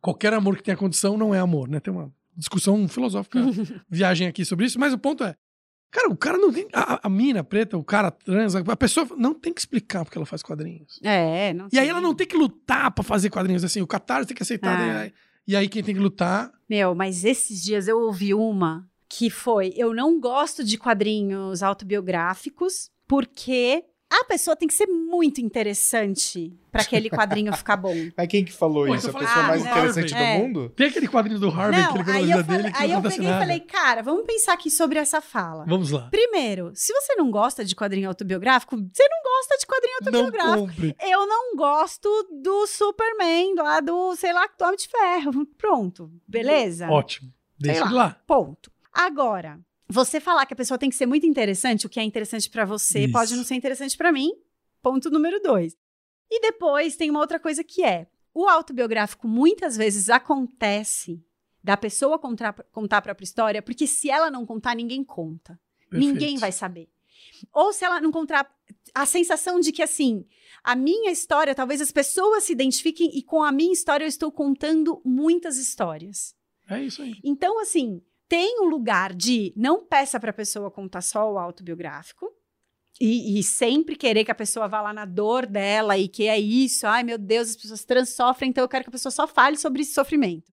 Qualquer 0.01 0.33
amor 0.33 0.57
que 0.57 0.63
tenha 0.63 0.77
condição 0.77 1.17
não 1.17 1.33
é 1.33 1.39
amor, 1.39 1.67
né? 1.67 1.79
Tem 1.79 1.91
uma 1.93 2.13
discussão 2.35 2.87
filosófica, 2.87 3.39
viagem 3.89 4.27
aqui 4.27 4.45
sobre 4.45 4.65
isso, 4.65 4.79
mas 4.79 4.93
o 4.93 4.97
ponto 4.97 5.23
é, 5.23 5.35
Cara, 5.89 6.09
o 6.09 6.17
cara 6.17 6.37
não 6.37 6.51
tem. 6.51 6.67
A, 6.73 7.07
a, 7.07 7.09
mina 7.09 7.43
preta, 7.43 7.77
o 7.77 7.83
cara 7.83 8.11
trans, 8.11 8.55
a 8.55 8.75
pessoa 8.75 9.07
não 9.17 9.33
tem 9.33 9.53
que 9.53 9.61
explicar 9.61 10.03
porque 10.03 10.17
ela 10.17 10.25
faz 10.25 10.43
quadrinhos. 10.43 10.99
É, 11.01 11.53
não 11.53 11.69
E 11.71 11.79
aí 11.79 11.87
ela 11.87 12.01
não 12.01 12.13
tem 12.13 12.27
que 12.27 12.35
lutar 12.35 12.91
pra 12.91 13.03
fazer 13.03 13.29
quadrinhos. 13.29 13.63
Assim, 13.63 13.81
o 13.81 13.87
Catarse 13.87 14.27
tem 14.27 14.35
que 14.35 14.43
aceitar. 14.43 14.79
Ah. 14.79 14.85
Né? 14.85 15.13
E 15.47 15.55
aí 15.55 15.69
quem 15.69 15.83
tem 15.83 15.95
que 15.95 16.01
lutar. 16.01 16.51
Meu, 16.69 16.93
mas 16.93 17.23
esses 17.23 17.63
dias 17.63 17.87
eu 17.87 17.99
ouvi 17.99 18.33
uma 18.33 18.87
que 19.09 19.29
foi: 19.29 19.73
eu 19.77 19.93
não 19.93 20.19
gosto 20.19 20.63
de 20.63 20.77
quadrinhos 20.77 21.63
autobiográficos 21.63 22.91
porque 23.07 23.85
a 24.09 24.23
pessoa 24.23 24.55
tem 24.55 24.67
que 24.67 24.73
ser 24.73 24.87
muito 24.87 25.41
interessante 25.41 26.53
para 26.71 26.81
aquele 26.81 27.09
quadrinho 27.09 27.51
ficar 27.55 27.75
bom. 27.75 27.93
Mas 28.15 28.27
quem 28.27 28.45
que 28.45 28.53
falou 28.53 28.85
Pô, 28.85 28.95
isso? 28.95 29.07
A 29.07 29.09
então 29.09 29.21
pessoa 29.21 29.43
ah, 29.43 29.47
mais 29.47 29.63
não. 29.63 29.71
interessante 29.71 30.15
É. 30.15 30.37
do 30.37 30.43
mundo? 30.43 30.69
Tem 30.69 30.87
aquele 30.87 31.07
quadrinho 31.07 31.39
do 31.39 31.49
Harvey, 31.49 31.81
não, 31.81 32.03
que 32.03 32.11
aí 32.11 32.31
é 32.31 32.33
eu, 32.35 32.43
dele, 32.43 32.57
falei, 32.57 32.71
que 32.71 32.77
aí 32.81 32.87
não 32.87 32.93
eu 32.95 32.99
acontece 32.99 33.17
peguei 33.17 33.33
e 33.33 33.37
falei, 33.39 33.59
cara, 33.59 34.01
vamos 34.03 34.25
pensar 34.25 34.53
aqui 34.53 34.71
sobre 34.71 34.97
essa 34.97 35.19
fala. 35.19 35.65
Vamos 35.67 35.91
lá. 35.91 36.07
Primeiro, 36.09 36.71
se 36.73 36.93
você 36.93 37.15
não 37.15 37.29
gosta 37.29 37.65
de 37.65 37.75
quadrinho 37.75 38.07
autobiográfico, 38.07 38.77
você 38.77 39.07
não 39.09 39.23
gosta 39.23 39.57
de 39.57 39.65
quadrinho 39.65 39.97
Não 40.01 40.25
autobiográfico. 40.25 40.67
compre. 40.67 40.95
Eu 41.01 41.27
não 41.27 41.55
gosto 41.55 42.09
do 42.41 42.65
Superman, 42.67 43.55
lá 43.55 43.79
do, 43.81 44.15
sei 44.15 44.31
lá, 44.31 44.47
do 44.47 44.63
Homem 44.65 44.77
de 44.77 44.87
Ferro. 44.87 45.45
Pronto, 45.57 46.09
beleza? 46.27 46.87
Ótimo. 46.89 47.33
Deixa 47.59 47.81
lá. 47.81 47.85
ele 47.87 47.95
lá. 47.95 48.17
Ponto. 48.25 48.71
Agora, 48.93 49.59
você 49.89 50.19
falar 50.19 50.45
que 50.45 50.53
a 50.53 50.57
pessoa 50.57 50.77
tem 50.77 50.89
que 50.89 50.95
ser 50.95 51.05
muito 51.05 51.25
interessante, 51.25 51.85
o 51.85 51.89
que 51.89 51.99
é 51.99 52.03
interessante 52.03 52.49
pra 52.49 52.65
você 52.65 53.05
Isso. 53.05 53.13
pode 53.13 53.35
não 53.35 53.43
ser 53.43 53.55
interessante 53.55 53.97
pra 53.97 54.11
mim. 54.11 54.31
Ponto 54.81 55.09
número 55.09 55.41
dois. 55.41 55.75
E 56.29 56.41
depois 56.41 56.95
tem 56.95 57.09
uma 57.09 57.19
outra 57.19 57.39
coisa 57.39 57.63
que 57.63 57.83
é: 57.83 58.07
o 58.33 58.47
autobiográfico 58.47 59.27
muitas 59.27 59.77
vezes 59.77 60.09
acontece 60.09 61.23
da 61.63 61.75
pessoa 61.75 62.19
contar, 62.19 62.53
contar 62.71 62.97
a 62.97 63.01
própria 63.01 63.25
história, 63.25 63.61
porque 63.61 63.87
se 63.87 64.09
ela 64.09 64.29
não 64.29 64.45
contar, 64.45 64.75
ninguém 64.75 65.03
conta. 65.03 65.59
Ninguém 65.91 66.13
Perfeito. 66.13 66.39
vai 66.39 66.51
saber. 66.51 66.89
Ou 67.53 67.73
se 67.73 67.85
ela 67.85 67.99
não 67.99 68.11
contar 68.11 68.49
a 68.93 69.05
sensação 69.05 69.59
de 69.59 69.71
que 69.71 69.81
assim, 69.81 70.25
a 70.63 70.75
minha 70.75 71.11
história, 71.11 71.55
talvez 71.55 71.81
as 71.81 71.91
pessoas 71.91 72.43
se 72.45 72.53
identifiquem 72.53 73.09
e 73.17 73.23
com 73.23 73.43
a 73.43 73.51
minha 73.51 73.71
história 73.73 74.03
eu 74.03 74.09
estou 74.09 74.31
contando 74.31 75.01
muitas 75.03 75.57
histórias. 75.57 76.35
É 76.69 76.83
isso 76.83 77.01
aí. 77.01 77.15
Então, 77.23 77.59
assim, 77.61 78.01
tem 78.27 78.61
um 78.61 78.65
lugar 78.65 79.13
de 79.13 79.53
não 79.55 79.85
peça 79.85 80.19
para 80.19 80.31
a 80.31 80.33
pessoa 80.33 80.71
contar 80.71 81.01
só 81.01 81.31
o 81.31 81.37
autobiográfico. 81.37 82.31
E, 82.99 83.39
e 83.39 83.43
sempre 83.43 83.95
querer 83.95 84.25
que 84.25 84.31
a 84.31 84.35
pessoa 84.35 84.67
vá 84.67 84.81
lá 84.81 84.91
na 84.91 85.05
dor 85.05 85.45
dela 85.45 85.95
e 85.99 86.07
que 86.07 86.27
é 86.27 86.39
isso, 86.39 86.87
ai 86.87 87.03
meu 87.03 87.19
Deus, 87.19 87.49
as 87.49 87.55
pessoas 87.55 87.85
trans 87.85 88.09
sofrem, 88.09 88.49
então 88.49 88.63
eu 88.63 88.67
quero 88.67 88.85
que 88.85 88.89
a 88.89 88.91
pessoa 88.91 89.11
só 89.11 89.27
fale 89.27 89.55
sobre 89.55 89.83
esse 89.83 89.93
sofrimento. 89.93 90.51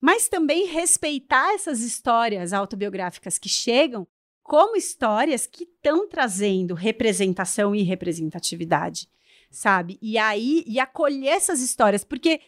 Mas 0.00 0.28
também 0.28 0.66
respeitar 0.66 1.52
essas 1.52 1.80
histórias 1.80 2.52
autobiográficas 2.52 3.38
que 3.38 3.48
chegam 3.48 4.06
como 4.40 4.76
histórias 4.76 5.48
que 5.48 5.64
estão 5.64 6.08
trazendo 6.08 6.74
representação 6.74 7.74
e 7.74 7.82
representatividade, 7.82 9.08
sabe? 9.50 9.98
E 10.00 10.16
aí, 10.16 10.62
e 10.64 10.78
acolher 10.78 11.30
essas 11.30 11.60
histórias, 11.60 12.04
porque 12.04 12.40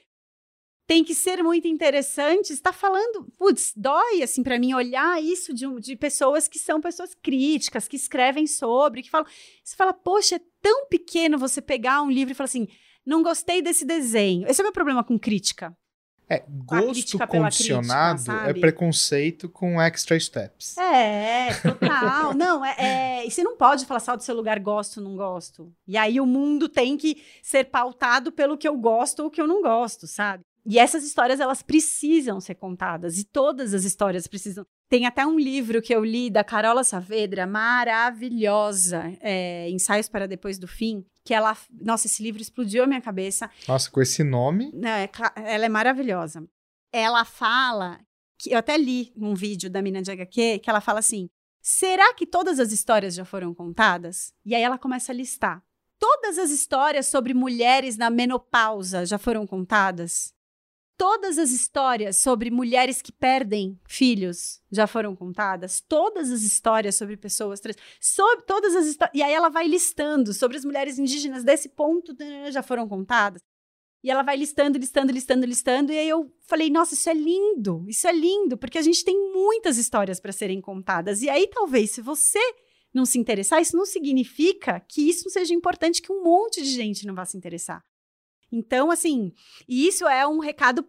tem 0.88 1.04
que 1.04 1.14
ser 1.14 1.42
muito 1.42 1.68
interessante. 1.68 2.50
Está 2.50 2.72
falando, 2.72 3.30
putz, 3.36 3.74
dói 3.76 4.22
assim 4.22 4.42
para 4.42 4.58
mim 4.58 4.72
olhar 4.72 5.22
isso 5.22 5.52
de, 5.52 5.66
de 5.80 5.94
pessoas 5.94 6.48
que 6.48 6.58
são 6.58 6.80
pessoas 6.80 7.14
críticas, 7.14 7.86
que 7.86 7.94
escrevem 7.94 8.46
sobre, 8.46 9.02
que 9.02 9.10
falam. 9.10 9.28
Você 9.62 9.76
fala, 9.76 9.92
poxa, 9.92 10.36
é 10.36 10.40
tão 10.62 10.86
pequeno 10.86 11.36
você 11.36 11.60
pegar 11.60 12.00
um 12.00 12.10
livro 12.10 12.32
e 12.32 12.34
falar 12.34 12.46
assim, 12.46 12.66
não 13.04 13.22
gostei 13.22 13.60
desse 13.60 13.84
desenho. 13.84 14.48
Esse 14.48 14.62
é 14.62 14.64
o 14.64 14.66
meu 14.66 14.72
problema 14.72 15.04
com 15.04 15.18
crítica. 15.18 15.76
É, 16.30 16.44
gosto 16.48 17.18
condicionado 17.26 18.22
crítica, 18.22 18.50
é 18.50 18.54
preconceito 18.54 19.48
com 19.48 19.80
extra 19.80 20.18
steps. 20.18 20.76
É, 20.76 21.54
total. 21.54 22.32
não, 22.36 22.64
é, 22.64 22.76
é- 22.78 23.26
E 23.26 23.30
você 23.30 23.42
não 23.42 23.56
pode 23.56 23.84
falar 23.84 24.00
só 24.00 24.16
do 24.16 24.22
seu 24.22 24.34
lugar 24.34 24.58
gosto, 24.58 25.02
não 25.02 25.16
gosto. 25.16 25.70
E 25.86 25.98
aí 25.98 26.18
o 26.18 26.26
mundo 26.26 26.66
tem 26.68 26.96
que 26.96 27.22
ser 27.42 27.64
pautado 27.64 28.32
pelo 28.32 28.56
que 28.56 28.68
eu 28.68 28.76
gosto 28.76 29.24
ou 29.24 29.30
que 29.30 29.40
eu 29.40 29.46
não 29.46 29.62
gosto, 29.62 30.06
sabe? 30.06 30.44
E 30.70 30.78
essas 30.78 31.02
histórias, 31.02 31.40
elas 31.40 31.62
precisam 31.62 32.40
ser 32.40 32.54
contadas. 32.56 33.16
E 33.16 33.24
todas 33.24 33.72
as 33.72 33.84
histórias 33.84 34.26
precisam. 34.26 34.66
Tem 34.88 35.06
até 35.06 35.26
um 35.26 35.38
livro 35.38 35.80
que 35.80 35.94
eu 35.94 36.04
li 36.04 36.28
da 36.28 36.44
Carola 36.44 36.84
Saavedra, 36.84 37.46
maravilhosa, 37.46 39.16
é, 39.20 39.68
Ensaios 39.70 40.08
para 40.08 40.26
Depois 40.28 40.58
do 40.58 40.66
Fim, 40.68 41.04
que 41.24 41.32
ela... 41.32 41.56
Nossa, 41.80 42.06
esse 42.06 42.22
livro 42.22 42.40
explodiu 42.42 42.84
a 42.84 42.86
minha 42.86 43.00
cabeça. 43.00 43.50
Nossa, 43.66 43.90
com 43.90 44.00
esse 44.02 44.22
nome, 44.22 44.70
Não, 44.74 44.88
é 44.88 45.06
cla- 45.08 45.32
ela 45.36 45.64
é 45.64 45.68
maravilhosa. 45.68 46.46
Ela 46.92 47.24
fala, 47.24 47.98
que 48.38 48.50
eu 48.52 48.58
até 48.58 48.76
li 48.76 49.12
num 49.16 49.34
vídeo 49.34 49.70
da 49.70 49.82
Mina 49.82 50.00
de 50.02 50.10
HQ, 50.10 50.58
que 50.60 50.70
ela 50.70 50.80
fala 50.80 51.00
assim: 51.00 51.28
será 51.60 52.14
que 52.14 52.26
todas 52.26 52.58
as 52.58 52.72
histórias 52.72 53.14
já 53.14 53.24
foram 53.24 53.54
contadas? 53.54 54.32
E 54.44 54.54
aí 54.54 54.62
ela 54.62 54.78
começa 54.78 55.12
a 55.12 55.14
listar. 55.14 55.62
Todas 55.98 56.38
as 56.38 56.50
histórias 56.50 57.06
sobre 57.06 57.34
mulheres 57.34 57.96
na 57.96 58.08
menopausa 58.08 59.04
já 59.04 59.18
foram 59.18 59.46
contadas? 59.46 60.32
Todas 60.98 61.38
as 61.38 61.52
histórias 61.52 62.16
sobre 62.16 62.50
mulheres 62.50 63.00
que 63.00 63.12
perdem 63.12 63.78
filhos 63.88 64.60
já 64.68 64.84
foram 64.84 65.14
contadas? 65.14 65.80
Todas 65.80 66.28
as 66.28 66.42
histórias 66.42 66.96
sobre 66.96 67.16
pessoas 67.16 67.60
trans, 67.60 67.76
sobre 68.00 68.42
todas 68.42 68.74
as 68.74 68.86
histórias. 68.86 69.14
E 69.14 69.22
aí 69.22 69.32
ela 69.32 69.48
vai 69.48 69.68
listando 69.68 70.34
sobre 70.34 70.56
as 70.56 70.64
mulheres 70.64 70.98
indígenas 70.98 71.44
desse 71.44 71.68
ponto 71.68 72.16
já 72.50 72.64
foram 72.64 72.88
contadas. 72.88 73.40
E 74.02 74.10
ela 74.10 74.24
vai 74.24 74.36
listando, 74.36 74.76
listando, 74.76 75.12
listando, 75.12 75.46
listando. 75.46 75.92
E 75.92 75.98
aí 75.98 76.08
eu 76.08 76.34
falei, 76.48 76.68
nossa, 76.68 76.94
isso 76.94 77.08
é 77.08 77.14
lindo, 77.14 77.84
isso 77.88 78.08
é 78.08 78.12
lindo, 78.12 78.58
porque 78.58 78.78
a 78.78 78.82
gente 78.82 79.04
tem 79.04 79.32
muitas 79.32 79.78
histórias 79.78 80.18
para 80.18 80.32
serem 80.32 80.60
contadas. 80.60 81.22
E 81.22 81.30
aí, 81.30 81.46
talvez, 81.46 81.92
se 81.92 82.02
você 82.02 82.40
não 82.92 83.06
se 83.06 83.18
interessar, 83.20 83.62
isso 83.62 83.76
não 83.76 83.86
significa 83.86 84.80
que 84.80 85.08
isso 85.08 85.30
seja 85.30 85.54
importante, 85.54 86.02
que 86.02 86.12
um 86.12 86.24
monte 86.24 86.60
de 86.60 86.70
gente 86.70 87.06
não 87.06 87.14
vá 87.14 87.24
se 87.24 87.36
interessar. 87.36 87.84
Então, 88.50 88.90
assim, 88.90 89.32
e 89.68 89.86
isso 89.86 90.06
é 90.06 90.26
um 90.26 90.38
recado 90.38 90.82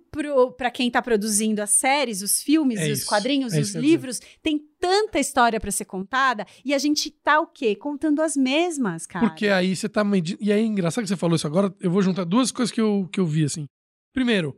para 0.57 0.71
quem 0.71 0.87
está 0.87 1.01
produzindo 1.01 1.61
as 1.61 1.71
séries, 1.71 2.21
os 2.21 2.41
filmes, 2.41 2.79
É 2.79 2.91
os 2.91 2.99
isso, 2.99 3.07
quadrinhos, 3.07 3.53
é 3.53 3.59
os 3.59 3.75
livros. 3.75 4.19
Tem 4.41 4.59
tanta 4.79 5.19
história 5.19 5.59
para 5.59 5.71
ser 5.71 5.85
contada 5.85 6.45
e 6.63 6.73
a 6.73 6.77
gente 6.77 7.11
tá 7.11 7.39
o 7.39 7.47
quê? 7.47 7.75
Contando 7.75 8.21
as 8.21 8.37
mesmas, 8.37 9.05
cara. 9.05 9.27
Porque 9.27 9.47
aí 9.47 9.75
você 9.75 9.89
tá 9.89 10.03
medindo. 10.03 10.39
E 10.41 10.51
aí, 10.51 10.63
engraçado 10.65 11.03
que 11.03 11.09
você 11.09 11.17
falou 11.17 11.35
isso 11.35 11.47
agora, 11.47 11.73
eu 11.81 11.91
vou 11.91 12.01
juntar 12.01 12.23
duas 12.23 12.51
coisas 12.51 12.71
que 12.71 12.79
eu, 12.79 13.09
que 13.11 13.19
eu 13.19 13.25
vi, 13.25 13.43
assim. 13.43 13.65
Primeiro, 14.13 14.57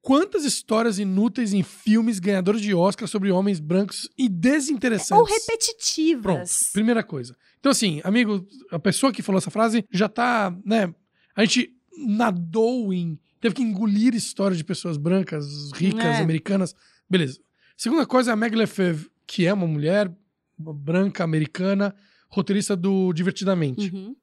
quantas 0.00 0.44
histórias 0.44 1.00
inúteis 1.00 1.52
em 1.52 1.64
filmes 1.64 2.20
ganhadores 2.20 2.60
de 2.60 2.72
Oscar 2.72 3.08
sobre 3.08 3.32
homens 3.32 3.58
brancos 3.58 4.08
e 4.16 4.28
desinteressantes? 4.28 5.10
Ou 5.10 5.24
Pronto, 5.26 5.40
repetitivas. 5.40 6.70
primeira 6.72 7.02
coisa. 7.02 7.36
Então, 7.58 7.72
assim, 7.72 8.00
amigo, 8.04 8.46
a 8.70 8.78
pessoa 8.78 9.12
que 9.12 9.20
falou 9.20 9.38
essa 9.38 9.50
frase 9.50 9.84
já 9.90 10.08
tá, 10.08 10.56
né? 10.64 10.94
A 11.34 11.44
gente 11.44 11.75
nadou 11.96 12.92
em. 12.92 13.18
Teve 13.40 13.54
que 13.54 13.62
engolir 13.62 14.14
histórias 14.14 14.58
de 14.58 14.64
pessoas 14.64 14.96
brancas, 14.96 15.70
ricas, 15.72 16.04
É. 16.04 16.20
americanas. 16.22 16.74
Beleza. 17.08 17.38
Segunda 17.76 18.06
coisa 18.06 18.30
é 18.30 18.32
a 18.32 18.36
Meg 18.36 18.54
Lefebvre, 18.56 19.10
que 19.26 19.46
é 19.46 19.52
uma 19.52 19.66
mulher 19.66 20.10
uma 20.58 20.72
branca, 20.72 21.22
americana, 21.22 21.94
roteirista 22.30 22.74
do 22.74 23.12
Divertidamente. 23.12 23.94
Uhum. 23.94 24.16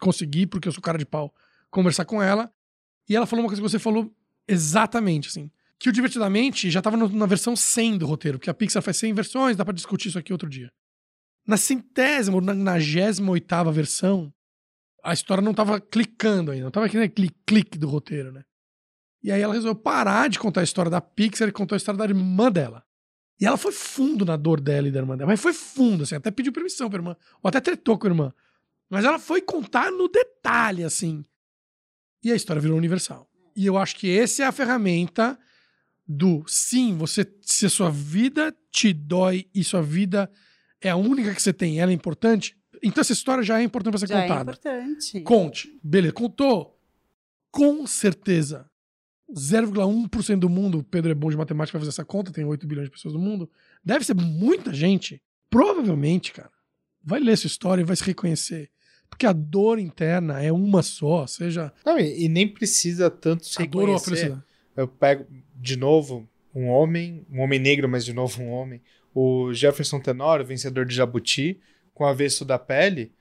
Consegui, 0.00 0.46
porque 0.46 0.68
eu 0.68 0.72
sou 0.72 0.80
cara 0.80 0.96
de 0.96 1.04
pau, 1.04 1.34
conversar 1.68 2.04
com 2.04 2.22
ela. 2.22 2.48
E 3.08 3.16
ela 3.16 3.26
falou 3.26 3.42
uma 3.44 3.48
coisa 3.48 3.60
que 3.60 3.68
você 3.68 3.78
falou 3.78 4.14
exatamente, 4.46 5.28
assim. 5.28 5.50
Que 5.80 5.88
o 5.88 5.92
Divertidamente 5.92 6.70
já 6.70 6.80
tava 6.80 6.96
no- 6.96 7.08
na 7.08 7.26
versão 7.26 7.56
100 7.56 7.98
do 7.98 8.06
roteiro, 8.06 8.38
porque 8.38 8.50
a 8.50 8.54
Pixar 8.54 8.82
faz 8.82 8.98
100 8.98 9.12
versões, 9.14 9.56
dá 9.56 9.64
pra 9.64 9.74
discutir 9.74 10.08
isso 10.10 10.18
aqui 10.18 10.32
outro 10.32 10.48
dia. 10.48 10.70
Na 11.44 11.56
centésima 11.56 12.36
ou 12.36 12.40
na 12.42 12.54
nagésima 12.54 13.32
oitava 13.32 13.72
versão, 13.72 14.32
a 15.02 15.12
história 15.12 15.42
não 15.42 15.54
tava 15.54 15.80
clicando 15.80 16.50
ainda, 16.50 16.64
não 16.64 16.70
tava 16.70 16.86
aquele 16.86 17.08
clique, 17.08 17.36
clique 17.46 17.78
do 17.78 17.88
roteiro, 17.88 18.32
né? 18.32 18.44
E 19.22 19.30
aí 19.30 19.40
ela 19.42 19.54
resolveu 19.54 19.80
parar 19.80 20.28
de 20.28 20.38
contar 20.38 20.60
a 20.60 20.64
história 20.64 20.90
da 20.90 21.00
Pixar 21.00 21.48
e 21.48 21.52
contou 21.52 21.76
a 21.76 21.78
história 21.78 21.98
da 21.98 22.04
irmã 22.04 22.50
dela. 22.50 22.84
E 23.38 23.46
ela 23.46 23.56
foi 23.56 23.72
fundo 23.72 24.24
na 24.24 24.36
dor 24.36 24.60
dela 24.60 24.88
e 24.88 24.90
da 24.90 24.98
irmã 24.98 25.16
dela. 25.16 25.30
Mas 25.30 25.40
foi 25.40 25.52
fundo, 25.52 26.02
assim, 26.02 26.14
até 26.14 26.30
pediu 26.30 26.52
permissão 26.52 26.88
pra 26.88 26.98
irmã. 26.98 27.16
Ou 27.42 27.48
até 27.48 27.60
tretou 27.60 27.98
com 27.98 28.06
a 28.06 28.10
irmã. 28.10 28.34
Mas 28.88 29.04
ela 29.04 29.18
foi 29.18 29.40
contar 29.40 29.90
no 29.90 30.08
detalhe, 30.08 30.84
assim. 30.84 31.24
E 32.22 32.30
a 32.32 32.36
história 32.36 32.60
virou 32.60 32.76
universal. 32.76 33.30
E 33.56 33.64
eu 33.64 33.78
acho 33.78 33.96
que 33.96 34.18
essa 34.18 34.42
é 34.42 34.46
a 34.46 34.52
ferramenta 34.52 35.38
do 36.06 36.44
sim, 36.46 36.96
você 36.96 37.24
se 37.40 37.66
a 37.66 37.70
sua 37.70 37.88
vida 37.88 38.54
te 38.70 38.92
dói 38.92 39.46
e 39.54 39.62
sua 39.62 39.80
vida 39.80 40.30
é 40.80 40.90
a 40.90 40.96
única 40.96 41.32
que 41.32 41.40
você 41.40 41.52
tem, 41.52 41.78
ela 41.78 41.92
é 41.92 41.94
importante. 41.94 42.56
Então 42.82 43.00
essa 43.00 43.12
história 43.12 43.42
já 43.42 43.60
é 43.60 43.62
importante 43.62 43.92
pra 43.92 43.98
ser 44.00 44.08
Já 44.08 44.18
é 44.20 44.22
contada. 44.28 44.52
importante. 44.52 45.20
Conte. 45.20 45.78
Beleza, 45.82 46.12
contou. 46.12 46.78
Com 47.50 47.86
certeza. 47.86 48.68
0,1% 49.32 50.38
do 50.40 50.48
mundo, 50.48 50.78
o 50.78 50.82
Pedro 50.84 51.10
é 51.10 51.14
bom 51.14 51.30
de 51.30 51.36
matemática 51.36 51.72
pra 51.78 51.80
fazer 51.80 51.90
essa 51.90 52.04
conta, 52.04 52.32
tem 52.32 52.44
8 52.44 52.66
bilhões 52.66 52.88
de 52.88 52.92
pessoas 52.92 53.14
no 53.14 53.20
mundo. 53.20 53.48
Deve 53.84 54.04
ser 54.04 54.14
muita 54.14 54.72
gente. 54.74 55.22
Provavelmente, 55.48 56.32
cara, 56.32 56.50
vai 57.02 57.20
ler 57.20 57.36
sua 57.36 57.46
história 57.48 57.82
e 57.82 57.84
vai 57.84 57.96
se 57.96 58.04
reconhecer. 58.04 58.70
Porque 59.08 59.26
a 59.26 59.32
dor 59.32 59.78
interna 59.78 60.40
é 60.42 60.52
uma 60.52 60.82
só, 60.82 61.26
seja 61.26 61.72
Não, 61.84 61.98
e, 61.98 62.24
e 62.24 62.28
nem 62.28 62.46
precisa 62.46 63.10
tanto 63.10 63.44
se 63.46 63.60
a 63.62 63.66
dor 63.66 63.88
ou 63.88 63.94
a 63.96 63.98
reconhecer. 63.98 64.06
felicidade. 64.26 64.42
Eu 64.76 64.86
pego, 64.88 65.26
de 65.56 65.76
novo, 65.76 66.28
um 66.54 66.68
homem, 66.68 67.26
um 67.30 67.40
homem 67.40 67.58
negro, 67.58 67.88
mas 67.88 68.04
de 68.04 68.12
novo 68.12 68.40
um 68.42 68.50
homem. 68.50 68.80
O 69.12 69.52
Jefferson 69.52 69.98
Tenório, 70.00 70.44
vencedor 70.46 70.84
de 70.86 70.94
Jabuti, 70.94 71.58
com 72.00 72.06
Avesso 72.06 72.46
da 72.46 72.58
Pele, 72.58 73.12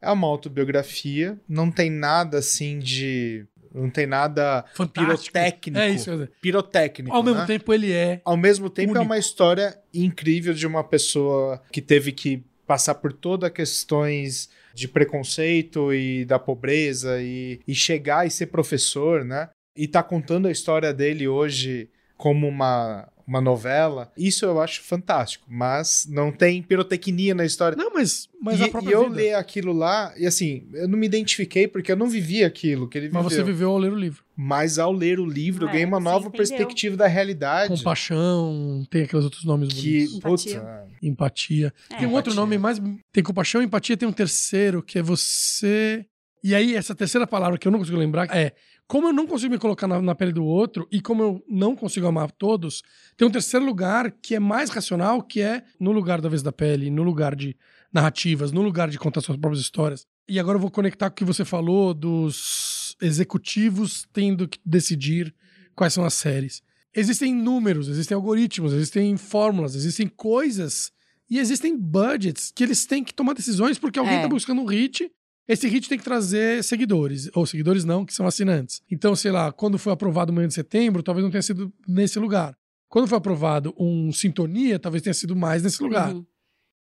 é 0.00 0.08
uma 0.12 0.28
autobiografia, 0.28 1.36
não 1.48 1.72
tem 1.72 1.90
nada 1.90 2.38
assim 2.38 2.78
de... 2.78 3.44
Não 3.74 3.90
tem 3.90 4.06
nada 4.06 4.64
Fantástico. 4.74 5.32
pirotécnico. 5.32 5.78
É 5.78 5.90
isso. 5.90 6.28
Pirotécnico, 6.40 7.14
Ao 7.14 7.22
mesmo 7.22 7.40
né? 7.40 7.46
tempo, 7.46 7.74
ele 7.74 7.92
é. 7.92 8.20
Ao 8.24 8.36
mesmo 8.36 8.70
tempo, 8.70 8.90
é 8.90 8.92
único. 8.92 9.04
uma 9.06 9.18
história 9.18 9.76
incrível 9.92 10.54
de 10.54 10.68
uma 10.68 10.84
pessoa 10.84 11.60
que 11.72 11.82
teve 11.82 12.12
que 12.12 12.44
passar 12.64 12.94
por 12.94 13.12
todas 13.12 13.50
as 13.50 13.54
questões 13.54 14.48
de 14.72 14.86
preconceito 14.86 15.92
e 15.92 16.24
da 16.24 16.38
pobreza 16.38 17.20
e, 17.20 17.60
e 17.66 17.74
chegar 17.74 18.24
e 18.24 18.30
ser 18.30 18.46
professor, 18.46 19.24
né? 19.24 19.50
E 19.76 19.88
tá 19.88 20.00
contando 20.00 20.46
a 20.46 20.52
história 20.52 20.94
dele 20.94 21.26
hoje 21.26 21.90
como 22.16 22.46
uma, 22.46 23.08
uma 23.28 23.40
novela. 23.42 24.10
Isso 24.16 24.44
eu 24.46 24.58
acho 24.60 24.82
fantástico, 24.82 25.44
mas 25.48 26.06
não 26.08 26.32
tem 26.32 26.62
pirotecnia 26.62 27.34
na 27.34 27.44
história. 27.44 27.76
Não, 27.76 27.92
mas, 27.92 28.26
mas 28.40 28.58
e, 28.58 28.64
a 28.64 28.68
própria 28.68 28.90
e 28.90 28.94
eu 28.94 29.04
vida. 29.04 29.14
ler 29.16 29.34
aquilo 29.34 29.72
lá, 29.72 30.14
e 30.16 30.26
assim, 30.26 30.66
eu 30.72 30.88
não 30.88 30.98
me 30.98 31.04
identifiquei 31.06 31.68
porque 31.68 31.92
eu 31.92 31.96
não 31.96 32.08
vivi 32.08 32.42
aquilo 32.42 32.88
que 32.88 32.96
ele 32.96 33.08
viveu. 33.08 33.22
Mas 33.22 33.32
você 33.34 33.42
viveu 33.42 33.70
ao 33.70 33.76
ler 33.78 33.92
o 33.92 33.96
livro. 33.96 34.24
Mas 34.34 34.78
ao 34.78 34.92
ler 34.92 35.20
o 35.20 35.26
livro, 35.26 35.64
eu 35.64 35.68
É, 35.68 35.72
ganhei 35.72 35.84
uma 35.86 36.00
nova 36.00 36.28
entendeu. 36.28 36.38
perspectiva 36.38 36.96
da 36.96 37.06
realidade. 37.06 37.76
Compaixão, 37.76 38.86
tem 38.90 39.02
aqueles 39.02 39.24
outros 39.24 39.44
nomes 39.44 39.72
Que, 39.74 40.06
bonitos. 40.06 40.20
putz, 40.20 40.46
Empatia. 40.46 40.84
Empatia. 41.02 41.74
É. 41.90 41.96
Tem 41.96 42.08
um 42.08 42.12
outro 42.14 42.32
nome 42.34 42.56
mais. 42.56 42.80
Tem 43.12 43.22
compaixão, 43.22 43.60
empatia, 43.62 43.96
tem 43.96 44.08
um 44.08 44.12
terceiro, 44.12 44.82
que 44.82 44.98
é 44.98 45.02
você. 45.02 46.06
E 46.42 46.54
aí, 46.54 46.74
essa 46.76 46.94
terceira 46.94 47.26
palavra 47.26 47.58
que 47.58 47.66
eu 47.68 47.72
não 47.72 47.78
consigo 47.80 47.98
lembrar 47.98 48.28
é. 48.34 48.52
Como 48.88 49.08
eu 49.08 49.12
não 49.12 49.26
consigo 49.26 49.52
me 49.52 49.58
colocar 49.58 49.86
na, 49.86 50.00
na 50.00 50.14
pele 50.14 50.32
do 50.32 50.42
outro 50.44 50.88
e 50.90 50.98
como 51.00 51.22
eu 51.22 51.44
não 51.46 51.76
consigo 51.76 52.06
amar 52.06 52.30
todos, 52.32 52.82
tem 53.18 53.28
um 53.28 53.30
terceiro 53.30 53.64
lugar 53.64 54.10
que 54.10 54.34
é 54.34 54.40
mais 54.40 54.70
racional, 54.70 55.22
que 55.22 55.42
é 55.42 55.62
no 55.78 55.92
lugar 55.92 56.22
da 56.22 56.28
vez 56.30 56.42
da 56.42 56.50
pele, 56.50 56.90
no 56.90 57.02
lugar 57.02 57.36
de 57.36 57.54
narrativas, 57.92 58.50
no 58.50 58.62
lugar 58.62 58.88
de 58.88 58.98
contar 58.98 59.20
suas 59.20 59.36
próprias 59.36 59.62
histórias. 59.62 60.06
E 60.26 60.40
agora 60.40 60.56
eu 60.56 60.60
vou 60.62 60.70
conectar 60.70 61.10
com 61.10 61.14
o 61.14 61.16
que 61.16 61.24
você 61.24 61.44
falou 61.44 61.92
dos 61.92 62.96
executivos 63.00 64.06
tendo 64.12 64.48
que 64.48 64.58
decidir 64.64 65.34
quais 65.74 65.92
são 65.92 66.04
as 66.04 66.14
séries. 66.14 66.62
Existem 66.94 67.34
números, 67.34 67.88
existem 67.88 68.14
algoritmos, 68.14 68.72
existem 68.72 69.16
fórmulas, 69.18 69.74
existem 69.74 70.08
coisas 70.08 70.90
e 71.30 71.38
existem 71.38 71.76
budgets 71.76 72.50
que 72.54 72.64
eles 72.64 72.86
têm 72.86 73.04
que 73.04 73.12
tomar 73.12 73.34
decisões 73.34 73.78
porque 73.78 73.98
alguém 73.98 74.14
É. 74.14 74.16
está 74.18 74.28
buscando 74.28 74.62
um 74.62 74.64
hit. 74.64 75.10
Esse 75.48 75.66
hit 75.66 75.88
tem 75.88 75.96
que 75.96 76.04
trazer 76.04 76.62
seguidores, 76.62 77.30
ou 77.34 77.46
seguidores 77.46 77.84
não, 77.84 78.04
que 78.04 78.12
são 78.12 78.26
assinantes. 78.26 78.82
Então, 78.90 79.16
sei 79.16 79.32
lá, 79.32 79.50
quando 79.50 79.78
foi 79.78 79.92
aprovado 79.92 80.30
o 80.30 80.34
Manhã 80.34 80.46
de 80.46 80.54
Setembro, 80.54 81.02
talvez 81.02 81.24
não 81.24 81.30
tenha 81.30 81.42
sido 81.42 81.72
nesse 81.86 82.18
lugar. 82.18 82.54
Quando 82.86 83.08
foi 83.08 83.16
aprovado 83.16 83.74
um 83.78 84.12
Sintonia, 84.12 84.78
talvez 84.78 85.02
tenha 85.02 85.14
sido 85.14 85.34
mais 85.34 85.62
nesse 85.62 85.82
lugar. 85.82 86.12
Uhum. 86.12 86.26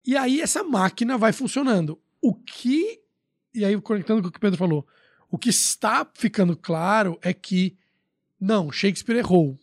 E 0.05 0.17
aí 0.17 0.41
essa 0.41 0.63
máquina 0.63 1.17
vai 1.17 1.31
funcionando. 1.31 1.97
O 2.21 2.33
que. 2.33 2.99
E 3.53 3.63
aí, 3.63 3.79
conectando 3.79 4.21
com 4.21 4.27
o 4.27 4.31
que 4.31 4.37
o 4.37 4.41
Pedro 4.41 4.57
falou, 4.57 4.85
o 5.31 5.37
que 5.37 5.49
está 5.49 6.09
ficando 6.13 6.55
claro 6.55 7.17
é 7.21 7.33
que 7.33 7.77
não, 8.39 8.71
Shakespeare 8.71 9.17
errou. 9.17 9.57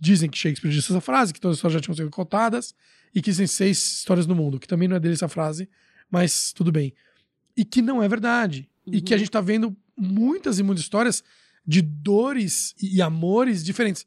Dizem 0.00 0.28
que 0.28 0.38
Shakespeare 0.38 0.72
disse 0.72 0.90
essa 0.90 1.00
frase, 1.00 1.32
que 1.32 1.40
todas 1.40 1.54
as 1.54 1.58
histórias 1.58 1.74
já 1.74 1.80
tinham 1.80 1.96
sido 1.96 2.10
contadas, 2.10 2.74
e 3.14 3.22
que 3.22 3.30
existem 3.30 3.46
seis 3.46 3.98
histórias 3.98 4.26
no 4.26 4.34
mundo, 4.34 4.58
que 4.58 4.66
também 4.66 4.88
não 4.88 4.96
é 4.96 5.00
dele 5.00 5.14
essa 5.14 5.28
frase, 5.28 5.68
mas 6.10 6.52
tudo 6.52 6.72
bem. 6.72 6.94
E 7.58 7.64
que 7.64 7.82
não 7.82 8.02
é 8.02 8.08
verdade. 8.08 8.68
E 8.86 8.96
Uhum. 8.98 9.02
que 9.02 9.12
a 9.12 9.18
gente 9.18 9.30
tá 9.30 9.40
vendo 9.40 9.76
muitas 9.96 10.58
e 10.58 10.62
muitas 10.62 10.82
histórias 10.84 11.22
de 11.66 11.82
dores 11.82 12.74
e 12.80 13.02
amores 13.02 13.62
diferentes. 13.64 14.06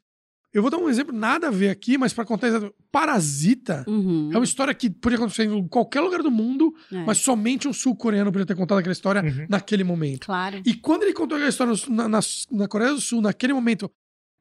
Eu 0.54 0.62
vou 0.62 0.72
dar 0.72 0.78
um 0.80 0.90
exemplo 0.90 1.16
nada 1.16 1.48
a 1.48 1.52
ver 1.52 1.70
aqui, 1.70 1.98
mas 1.98 2.12
para 2.14 2.26
contar 2.26 2.48
exatamente. 2.48 2.76
Parasita 2.92 3.86
Uhum. 3.88 4.32
é 4.34 4.38
uma 4.38 4.44
história 4.44 4.74
que 4.74 4.90
podia 4.90 5.18
acontecer 5.18 5.44
em 5.46 5.68
qualquer 5.68 6.02
lugar 6.02 6.22
do 6.24 6.32
mundo, 6.32 6.74
É. 6.92 7.04
mas 7.06 7.20
somente 7.20 7.68
um 7.68 7.74
sul-coreano 7.74 8.32
podia 8.32 8.46
ter 8.46 8.56
contado 8.56 8.80
aquela 8.80 8.92
história 8.94 9.22
Uhum. 9.24 9.46
naquele 9.50 9.84
momento. 9.84 10.26
Claro. 10.26 10.62
E 10.66 10.74
quando 10.74 11.04
ele 11.04 11.14
contou 11.14 11.36
aquela 11.38 11.50
história 11.50 11.74
na, 11.90 12.08
na- 12.10 12.20
na 12.52 12.68
Coreia 12.68 12.94
do 12.94 13.00
Sul, 13.02 13.22
naquele 13.22 13.54
momento, 13.54 13.90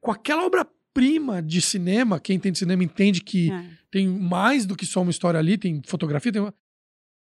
com 0.01 0.11
aquela 0.11 0.45
obra-prima 0.45 1.41
de 1.41 1.61
cinema, 1.61 2.19
quem 2.19 2.35
entende 2.37 2.59
cinema 2.59 2.83
entende 2.83 3.21
que 3.21 3.51
É. 3.51 3.65
tem 3.89 4.07
mais 4.07 4.65
do 4.65 4.75
que 4.75 4.85
só 4.85 5.01
uma 5.01 5.11
história 5.11 5.39
ali, 5.39 5.57
tem 5.57 5.81
fotografia, 5.85 6.31
tem 6.31 6.41
uma... 6.41 6.53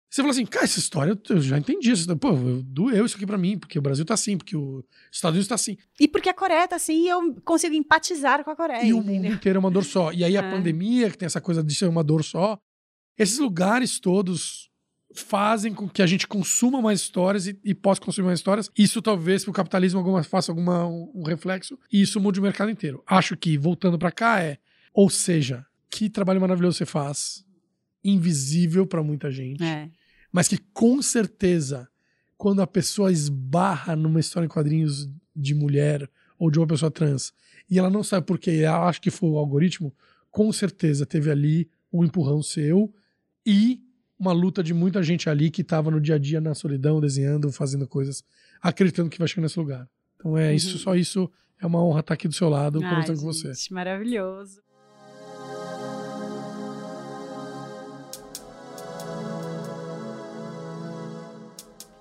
Você 0.09 0.21
fala 0.21 0.31
assim, 0.31 0.45
cara, 0.45 0.65
essa 0.65 0.79
história 0.79 1.19
eu- 1.29 1.39
já 1.41 1.57
entendi. 1.57 1.91
Essa 1.91 2.15
Pô, 2.15 2.29
eu- 2.29 2.63
doeu 2.63 3.05
isso 3.05 3.15
aqui 3.15 3.25
pra 3.27 3.37
mim, 3.37 3.59
porque 3.59 3.77
o 3.77 3.81
Brasil 3.81 4.03
tá 4.03 4.15
assim, 4.15 4.37
porque 4.37 4.57
os 4.57 4.83
Estados 5.11 5.35
Unidos 5.35 5.47
tá 5.47 5.55
assim. 5.55 5.77
E 5.99 6.07
porque 6.07 6.29
a 6.29 6.33
Coreia 6.33 6.67
tá 6.67 6.75
assim, 6.77 7.07
eu 7.07 7.35
consigo 7.45 7.75
empatizar 7.75 8.43
com 8.43 8.49
a 8.49 8.55
Coreia. 8.55 8.83
e 8.83 8.91
o 8.93 9.03
mundo 9.03 9.27
inteiro 9.27 9.57
é 9.57 9.59
uma 9.59 9.69
dor 9.69 9.83
só. 9.85 10.11
E 10.11 10.23
aí 10.23 10.35
a 10.35 10.41
É. 10.43 10.51
pandemia, 10.51 11.11
que 11.11 11.17
tem 11.17 11.27
essa 11.27 11.39
coisa 11.39 11.63
de 11.63 11.75
ser 11.75 11.85
uma 11.87 12.03
dor 12.03 12.23
só, 12.23 12.59
esses 13.17 13.37
lugares 13.37 13.99
todos 13.99 14.67
fazem 15.13 15.73
com 15.73 15.87
que 15.89 16.01
a 16.01 16.07
gente 16.07 16.27
consuma 16.27 16.81
mais 16.81 17.01
histórias 17.01 17.45
e, 17.47 17.59
e 17.63 17.73
possa 17.75 17.99
consumir 18.01 18.27
mais 18.27 18.39
histórias. 18.39 18.69
Isso 18.77 19.01
talvez 19.01 19.43
pro 19.43 19.53
capitalismo 19.53 19.99
alguma, 19.99 20.23
faça 20.23 20.51
alguma, 20.51 20.87
um, 20.87 21.23
reflexo 21.23 21.77
e 21.91 22.01
isso 22.01 22.19
mude 22.19 22.39
o 22.39 22.43
mercado 22.43 22.69
inteiro. 22.71 23.03
Acho 23.05 23.35
que, 23.37 23.57
voltando 23.57 23.97
pra 23.99 24.11
cá, 24.11 24.39
é. 24.41 24.57
Ou 24.93 25.09
seja, 25.09 25.65
que 25.89 26.09
trabalho 26.09 26.39
maravilhoso 26.41 26.77
você 26.77 26.85
faz, 26.85 27.43
invisível 28.03 28.85
pra 28.87 29.03
muita 29.03 29.31
gente, 29.31 29.63
É. 29.63 29.89
mas 30.31 30.47
que 30.47 30.57
com 30.73 31.01
certeza, 31.01 31.87
quando 32.37 32.61
a 32.61 32.67
pessoa 32.67 33.11
esbarra 33.11 33.95
numa 33.95 34.19
história 34.19 34.45
em 34.45 34.49
quadrinhos 34.49 35.09
de 35.35 35.53
mulher 35.53 36.09
ou 36.37 36.49
de 36.49 36.59
uma 36.59 36.67
pessoa 36.67 36.91
trans, 36.91 37.33
e 37.69 37.77
ela 37.77 37.89
não 37.89 38.03
sabe 38.03 38.25
por 38.25 38.39
quê, 38.39 38.51
e 38.51 38.61
ela 38.61 38.87
acha 38.87 38.99
que 38.99 39.11
foi 39.11 39.29
o 39.29 39.37
algoritmo, 39.37 39.93
com 40.31 40.51
certeza 40.51 41.05
teve 41.05 41.29
ali 41.29 41.69
um 41.91 42.03
empurrão 42.03 42.41
seu 42.41 42.93
e 43.45 43.81
uma 44.17 44.31
luta 44.33 44.61
de 44.61 44.73
muita 44.73 45.01
gente 45.01 45.29
ali 45.29 45.49
que 45.49 45.61
estava 45.61 45.89
no 45.89 45.99
dia 45.99 46.15
a 46.15 46.17
dia 46.17 46.41
na 46.41 46.53
solidão, 46.53 46.99
desenhando, 46.99 47.51
fazendo 47.51 47.87
coisas, 47.87 48.23
acreditando 48.61 49.09
que 49.09 49.17
vai 49.17 49.27
chegar 49.27 49.43
nesse 49.43 49.57
lugar. 49.57 49.87
Então 50.17 50.37
é 50.37 50.53
isso, 50.53 50.77
só 50.77 50.95
isso 50.95 51.31
é 51.59 51.65
uma 51.65 51.83
honra 51.83 52.01
estar 52.01 52.13
aqui 52.13 52.27
do 52.27 52.33
seu 52.33 52.49
lado, 52.49 52.83
Ai, 52.83 52.89
conversando 52.89 53.19
com 53.19 53.25
você. 53.25 53.51
Maravilhoso. 53.71 54.61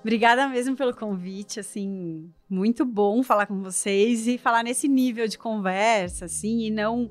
Obrigada 0.00 0.48
mesmo 0.48 0.76
pelo 0.76 0.94
convite, 0.94 1.58
assim, 1.60 2.30
muito 2.48 2.84
bom 2.84 3.22
falar 3.22 3.46
com 3.46 3.60
vocês 3.60 4.26
e 4.26 4.38
falar 4.38 4.62
nesse 4.62 4.86
nível 4.86 5.26
de 5.26 5.36
conversa, 5.36 6.26
assim, 6.26 6.66
e 6.66 6.70
não, 6.70 7.10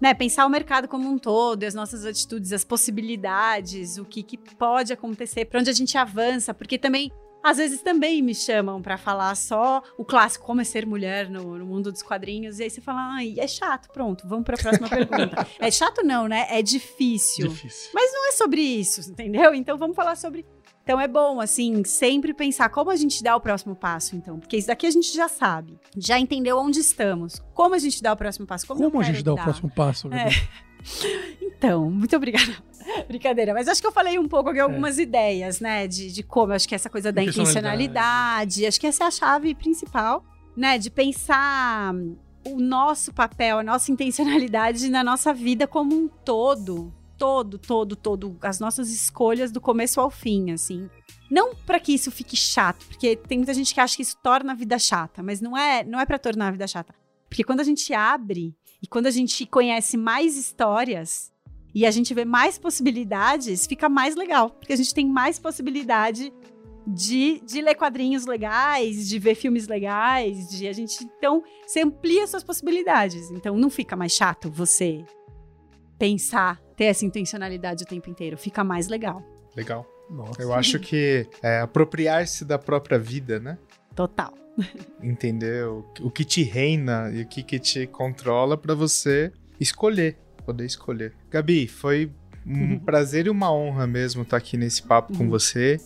né, 0.00 0.12
pensar 0.12 0.44
o 0.44 0.50
mercado 0.50 0.88
como 0.88 1.08
um 1.08 1.16
todo, 1.16 1.62
e 1.62 1.66
as 1.66 1.74
nossas 1.74 2.04
atitudes, 2.04 2.52
as 2.52 2.64
possibilidades, 2.64 3.98
o 3.98 4.04
que, 4.04 4.22
que 4.22 4.36
pode 4.36 4.92
acontecer, 4.92 5.44
para 5.44 5.60
onde 5.60 5.70
a 5.70 5.74
gente 5.74 5.96
avança, 5.96 6.52
porque 6.52 6.76
também 6.76 7.10
às 7.44 7.58
vezes 7.58 7.82
também 7.82 8.22
me 8.22 8.34
chamam 8.34 8.80
para 8.80 8.96
falar 8.96 9.34
só 9.34 9.82
o 9.98 10.04
clássico 10.04 10.46
como 10.46 10.62
é 10.62 10.64
ser 10.64 10.86
mulher 10.86 11.28
no, 11.28 11.58
no, 11.58 11.66
mundo 11.66 11.92
dos 11.92 12.02
quadrinhos 12.02 12.58
e 12.58 12.62
aí 12.62 12.70
você 12.70 12.80
fala, 12.80 13.16
ai, 13.16 13.34
é 13.36 13.46
chato, 13.46 13.90
pronto, 13.92 14.26
vamos 14.26 14.46
para 14.46 14.54
a 14.54 14.58
próxima 14.58 14.88
pergunta. 14.88 15.46
É 15.60 15.70
chato 15.70 16.02
não, 16.02 16.26
né? 16.26 16.46
É 16.48 16.62
difícil. 16.62 17.48
Difícil. 17.48 17.90
Mas 17.92 18.10
não 18.14 18.28
é 18.28 18.32
sobre 18.32 18.62
isso, 18.62 19.10
entendeu? 19.10 19.54
Então 19.54 19.76
vamos 19.76 19.94
falar 19.94 20.16
sobre 20.16 20.46
então 20.84 21.00
é 21.00 21.08
bom, 21.08 21.40
assim, 21.40 21.82
sempre 21.82 22.34
pensar 22.34 22.68
como 22.68 22.90
a 22.90 22.96
gente 22.96 23.22
dá 23.22 23.34
o 23.34 23.40
próximo 23.40 23.74
passo, 23.74 24.14
então. 24.14 24.38
Porque 24.38 24.58
isso 24.58 24.68
daqui 24.68 24.86
a 24.86 24.90
gente 24.90 25.10
já 25.14 25.28
sabe, 25.28 25.80
já 25.96 26.18
entendeu 26.18 26.58
onde 26.58 26.78
estamos. 26.78 27.42
Como 27.54 27.74
a 27.74 27.78
gente 27.78 28.02
dá 28.02 28.12
o 28.12 28.16
próximo 28.16 28.46
passo? 28.46 28.66
Como, 28.66 28.82
como 28.82 29.00
a 29.00 29.02
gente 29.02 29.24
dá 29.24 29.32
o 29.32 29.36
próximo 29.36 29.70
passo? 29.70 30.12
É. 30.12 30.28
Então, 31.40 31.90
muito 31.90 32.14
obrigada. 32.14 32.54
Brincadeira, 33.08 33.54
mas 33.54 33.68
acho 33.68 33.80
que 33.80 33.86
eu 33.86 33.92
falei 33.92 34.18
um 34.18 34.28
pouco 34.28 34.52
de 34.52 34.60
algumas 34.60 34.98
é. 34.98 35.02
ideias, 35.02 35.58
né? 35.58 35.88
De, 35.88 36.12
de 36.12 36.22
como, 36.22 36.52
acho 36.52 36.68
que 36.68 36.74
essa 36.74 36.90
coisa 36.90 37.10
da 37.10 37.22
intencionalidade, 37.22 38.66
acho 38.66 38.78
que 38.78 38.86
essa 38.86 39.04
é 39.04 39.06
a 39.06 39.10
chave 39.10 39.54
principal, 39.54 40.22
né? 40.54 40.76
De 40.76 40.90
pensar 40.90 41.94
o 42.46 42.60
nosso 42.60 43.14
papel, 43.14 43.60
a 43.60 43.62
nossa 43.62 43.90
intencionalidade 43.90 44.90
na 44.90 45.02
nossa 45.02 45.32
vida 45.32 45.66
como 45.66 45.94
um 45.94 46.06
todo, 46.06 46.92
todo, 47.18 47.58
todo, 47.58 47.96
todo, 47.96 48.36
as 48.42 48.60
nossas 48.60 48.90
escolhas 48.90 49.50
do 49.50 49.60
começo 49.60 50.00
ao 50.00 50.10
fim, 50.10 50.50
assim. 50.50 50.88
Não 51.30 51.54
para 51.54 51.80
que 51.80 51.94
isso 51.94 52.10
fique 52.10 52.36
chato, 52.36 52.86
porque 52.86 53.16
tem 53.16 53.38
muita 53.38 53.54
gente 53.54 53.72
que 53.72 53.80
acha 53.80 53.96
que 53.96 54.02
isso 54.02 54.16
torna 54.22 54.52
a 54.52 54.56
vida 54.56 54.78
chata, 54.78 55.22
mas 55.22 55.40
não 55.40 55.56
é, 55.56 55.84
não 55.84 56.00
é 56.00 56.06
para 56.06 56.18
tornar 56.18 56.48
a 56.48 56.50
vida 56.52 56.66
chata. 56.66 56.94
Porque 57.28 57.44
quando 57.44 57.60
a 57.60 57.64
gente 57.64 57.92
abre 57.92 58.54
e 58.82 58.86
quando 58.86 59.06
a 59.06 59.10
gente 59.10 59.46
conhece 59.46 59.96
mais 59.96 60.36
histórias 60.36 61.32
e 61.74 61.84
a 61.84 61.90
gente 61.90 62.14
vê 62.14 62.24
mais 62.24 62.58
possibilidades, 62.58 63.66
fica 63.66 63.88
mais 63.88 64.14
legal, 64.14 64.50
porque 64.50 64.72
a 64.72 64.76
gente 64.76 64.94
tem 64.94 65.08
mais 65.08 65.38
possibilidade 65.38 66.32
de, 66.86 67.40
de 67.40 67.60
ler 67.60 67.74
quadrinhos 67.74 68.26
legais, 68.26 69.08
de 69.08 69.18
ver 69.18 69.34
filmes 69.34 69.66
legais, 69.66 70.48
de 70.50 70.68
a 70.68 70.72
gente 70.72 71.02
então 71.04 71.42
você 71.66 71.80
amplia 71.80 72.26
suas 72.26 72.44
possibilidades. 72.44 73.30
Então 73.30 73.56
não 73.56 73.70
fica 73.70 73.96
mais 73.96 74.12
chato 74.12 74.50
você 74.50 75.04
pensar, 75.98 76.60
ter 76.76 76.84
essa 76.84 77.04
intencionalidade 77.04 77.84
o 77.84 77.86
tempo 77.86 78.08
inteiro. 78.10 78.36
Fica 78.36 78.64
mais 78.64 78.88
legal. 78.88 79.22
Legal. 79.56 79.86
Nossa. 80.10 80.42
Eu 80.42 80.52
acho 80.52 80.78
que 80.78 81.26
é 81.42 81.60
apropriar-se 81.60 82.44
da 82.44 82.58
própria 82.58 82.98
vida, 82.98 83.40
né? 83.40 83.58
Total. 83.94 84.32
Entender 85.02 85.66
o, 85.66 85.84
o 86.00 86.10
que 86.10 86.24
te 86.24 86.42
reina 86.42 87.10
e 87.12 87.22
o 87.22 87.26
que, 87.26 87.42
que 87.42 87.58
te 87.58 87.86
controla 87.86 88.56
para 88.56 88.74
você 88.74 89.32
escolher, 89.58 90.16
poder 90.44 90.66
escolher. 90.66 91.12
Gabi, 91.30 91.66
foi 91.66 92.10
um 92.46 92.72
uhum. 92.72 92.78
prazer 92.78 93.26
e 93.26 93.30
uma 93.30 93.52
honra 93.52 93.86
mesmo 93.86 94.22
estar 94.22 94.36
aqui 94.36 94.56
nesse 94.56 94.82
papo 94.82 95.12
uhum. 95.12 95.18
com 95.18 95.28
você. 95.30 95.80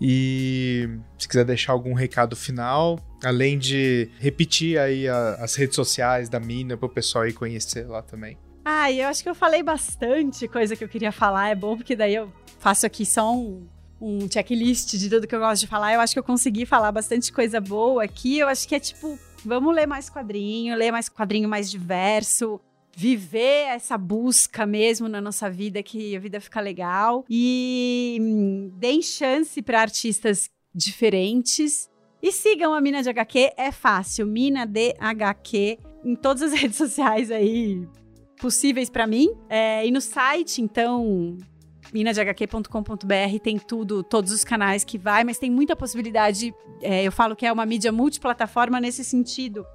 E 0.00 0.88
se 1.18 1.26
quiser 1.26 1.44
deixar 1.44 1.72
algum 1.72 1.94
recado 1.94 2.36
final, 2.36 2.98
além 3.24 3.58
de 3.58 4.10
repetir 4.18 4.78
aí 4.78 5.08
a, 5.08 5.36
as 5.36 5.54
redes 5.54 5.74
sociais 5.74 6.28
da 6.28 6.38
Mina 6.38 6.76
para 6.76 6.86
o 6.86 6.90
pessoal 6.90 7.24
aí 7.24 7.32
conhecer 7.32 7.86
lá 7.86 8.02
também. 8.02 8.36
Ah, 8.68 8.90
eu 8.90 9.06
acho 9.06 9.22
que 9.22 9.28
eu 9.28 9.34
falei 9.34 9.62
bastante 9.62 10.48
coisa 10.48 10.74
que 10.74 10.82
eu 10.82 10.88
queria 10.88 11.12
falar. 11.12 11.50
É 11.50 11.54
bom 11.54 11.76
porque 11.76 11.94
daí 11.94 12.16
eu 12.16 12.32
faço 12.58 12.84
aqui 12.84 13.06
só 13.06 13.32
um, 13.32 13.64
um 14.00 14.28
checklist 14.28 14.96
de 14.96 15.08
tudo 15.08 15.24
que 15.24 15.36
eu 15.36 15.38
gosto 15.38 15.60
de 15.60 15.68
falar. 15.68 15.94
Eu 15.94 16.00
acho 16.00 16.12
que 16.12 16.18
eu 16.18 16.24
consegui 16.24 16.66
falar 16.66 16.90
bastante 16.90 17.32
coisa 17.32 17.60
boa 17.60 18.02
aqui. 18.02 18.40
Eu 18.40 18.48
acho 18.48 18.66
que 18.66 18.74
é 18.74 18.80
tipo, 18.80 19.16
vamos 19.44 19.72
ler 19.72 19.86
mais 19.86 20.10
quadrinho, 20.10 20.74
ler 20.74 20.90
mais 20.90 21.08
quadrinho 21.08 21.48
mais 21.48 21.70
diverso, 21.70 22.60
viver 22.92 23.68
essa 23.68 23.96
busca 23.96 24.66
mesmo 24.66 25.08
na 25.08 25.20
nossa 25.20 25.48
vida, 25.48 25.80
que 25.80 26.16
a 26.16 26.18
vida 26.18 26.40
fica 26.40 26.60
legal. 26.60 27.24
E 27.30 28.18
hum, 28.20 28.72
deem 28.78 29.00
chance 29.00 29.62
para 29.62 29.80
artistas 29.80 30.50
diferentes. 30.74 31.88
E 32.20 32.32
sigam 32.32 32.74
a 32.74 32.80
Mina 32.80 33.00
de 33.00 33.10
HQ, 33.10 33.52
é 33.56 33.70
fácil. 33.70 34.26
Mina 34.26 34.66
de 34.66 34.92
HQ 34.98 35.78
em 36.04 36.16
todas 36.16 36.42
as 36.42 36.52
redes 36.58 36.76
sociais 36.76 37.30
aí 37.30 37.86
possíveis 38.40 38.90
para 38.90 39.06
mim. 39.06 39.28
É, 39.48 39.86
e 39.86 39.90
no 39.90 40.00
site, 40.00 40.62
então, 40.62 41.36
minadhq.com.br 41.92 43.38
tem 43.42 43.58
tudo, 43.58 44.02
todos 44.02 44.32
os 44.32 44.44
canais 44.44 44.84
que 44.84 44.98
vai, 44.98 45.24
mas 45.24 45.38
tem 45.38 45.50
muita 45.50 45.74
possibilidade. 45.74 46.54
É, 46.82 47.04
eu 47.04 47.12
falo 47.12 47.34
que 47.34 47.46
é 47.46 47.52
uma 47.52 47.66
mídia 47.66 47.92
multiplataforma 47.92 48.80
nesse 48.80 49.04
sentido. 49.04 49.66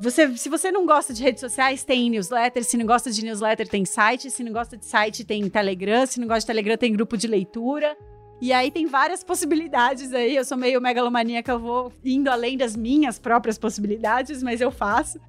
Você, 0.00 0.36
se 0.36 0.48
você 0.48 0.72
não 0.72 0.84
gosta 0.84 1.14
de 1.14 1.22
redes 1.22 1.40
sociais, 1.40 1.84
tem 1.84 2.10
newsletter. 2.10 2.64
Se 2.64 2.76
não 2.76 2.84
gosta 2.84 3.10
de 3.10 3.24
newsletter, 3.24 3.68
tem 3.68 3.84
site. 3.84 4.30
Se 4.30 4.42
não 4.42 4.52
gosta 4.52 4.76
de 4.76 4.84
site, 4.84 5.24
tem 5.24 5.48
Telegram. 5.48 6.04
Se 6.06 6.18
não 6.18 6.26
gosta 6.26 6.40
de 6.40 6.46
Telegram, 6.46 6.76
tem 6.76 6.92
grupo 6.92 7.16
de 7.16 7.28
leitura. 7.28 7.96
E 8.40 8.52
aí 8.52 8.72
tem 8.72 8.86
várias 8.86 9.22
possibilidades 9.22 10.12
aí. 10.12 10.34
Eu 10.34 10.44
sou 10.44 10.58
meio 10.58 10.80
megalomaníaca, 10.80 11.52
eu 11.52 11.60
vou 11.60 11.92
indo 12.04 12.28
além 12.28 12.56
das 12.56 12.74
minhas 12.74 13.16
próprias 13.16 13.56
possibilidades, 13.56 14.42
mas 14.42 14.60
eu 14.60 14.72
faço. 14.72 15.20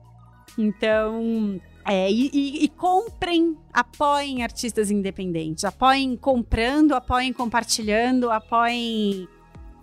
Então, 0.58 1.62
é, 1.86 2.10
e, 2.12 2.30
e, 2.34 2.64
e, 2.64 2.68
comprem, 2.70 3.58
apoiem 3.74 4.44
artistas 4.44 4.90
independentes. 4.90 5.66
Apoiem 5.66 6.16
comprando, 6.16 6.94
apoiem 6.94 7.34
compartilhando, 7.34 8.32
apoiem 8.32 9.28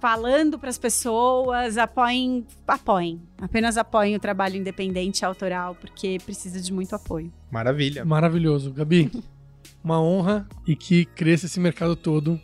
falando 0.00 0.58
para 0.58 0.70
as 0.70 0.78
pessoas, 0.78 1.76
apoiem, 1.76 2.46
apoiem. 2.66 3.20
Apenas 3.38 3.76
apoiem 3.76 4.16
o 4.16 4.20
trabalho 4.20 4.56
independente 4.56 5.24
autoral, 5.24 5.74
porque 5.74 6.18
precisa 6.24 6.60
de 6.60 6.72
muito 6.72 6.94
apoio. 6.94 7.30
Maravilha. 7.50 8.04
Maravilhoso. 8.04 8.72
Gabi, 8.72 9.10
uma 9.84 10.00
honra 10.00 10.48
e 10.66 10.74
que 10.74 11.04
cresça 11.04 11.46
esse 11.46 11.60
mercado 11.60 11.94
todo. 11.94 12.40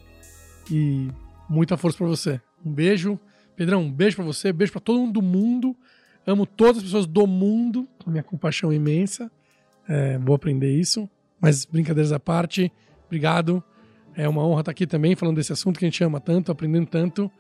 E 0.71 1.09
muita 1.49 1.77
força 1.77 1.97
para 1.97 2.07
você. 2.07 2.41
Um 2.65 2.73
beijo. 2.73 3.19
Pedrão, 3.57 3.85
um 3.85 3.91
beijo 3.91 4.17
para 4.17 4.25
você, 4.25 4.53
beijo 4.53 4.73
para 4.73 4.83
todo 4.83 4.99
mundo 4.99 5.13
do 5.15 5.23
mundo. 5.23 5.77
Amo 6.27 6.45
todas 6.45 6.79
as 6.79 6.83
pessoas 6.83 7.07
do 7.07 7.27
mundo, 7.27 7.89
com 8.05 8.11
minha 8.11 8.23
compaixão 8.23 8.71
imensa. 8.71 9.31
É, 9.89 10.19
vou 10.19 10.35
aprender 10.35 10.71
isso. 10.71 11.09
Mas 11.41 11.65
brincadeiras 11.65 12.13
à 12.13 12.19
parte, 12.19 12.73
obrigado. 13.07 13.63
É 14.15 14.29
uma 14.29 14.45
honra 14.47 14.61
estar 14.61 14.71
aqui 14.71 14.87
também 14.87 15.15
falando 15.15 15.37
desse 15.37 15.53
assunto 15.53 15.79
que 15.79 15.85
a 15.85 15.89
gente 15.89 16.03
ama 16.03 16.21
tanto, 16.21 16.51
aprendendo 16.51 16.87
tanto. 16.87 17.31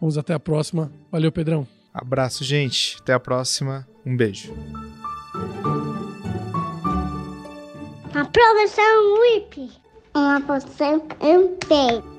Vamos 0.00 0.16
até 0.16 0.32
a 0.34 0.40
próxima. 0.40 0.92
Valeu, 1.10 1.32
Pedrão. 1.32 1.66
Abraço, 1.92 2.44
gente. 2.44 2.96
Até 3.00 3.12
a 3.12 3.20
próxima. 3.20 3.86
Um 4.04 4.16
beijo. 4.16 4.52
A 8.14 8.24
professora 8.24 9.00
WIP. 9.20 9.70
Uma 10.14 10.40
professora 10.40 11.02
MP. 11.20 12.13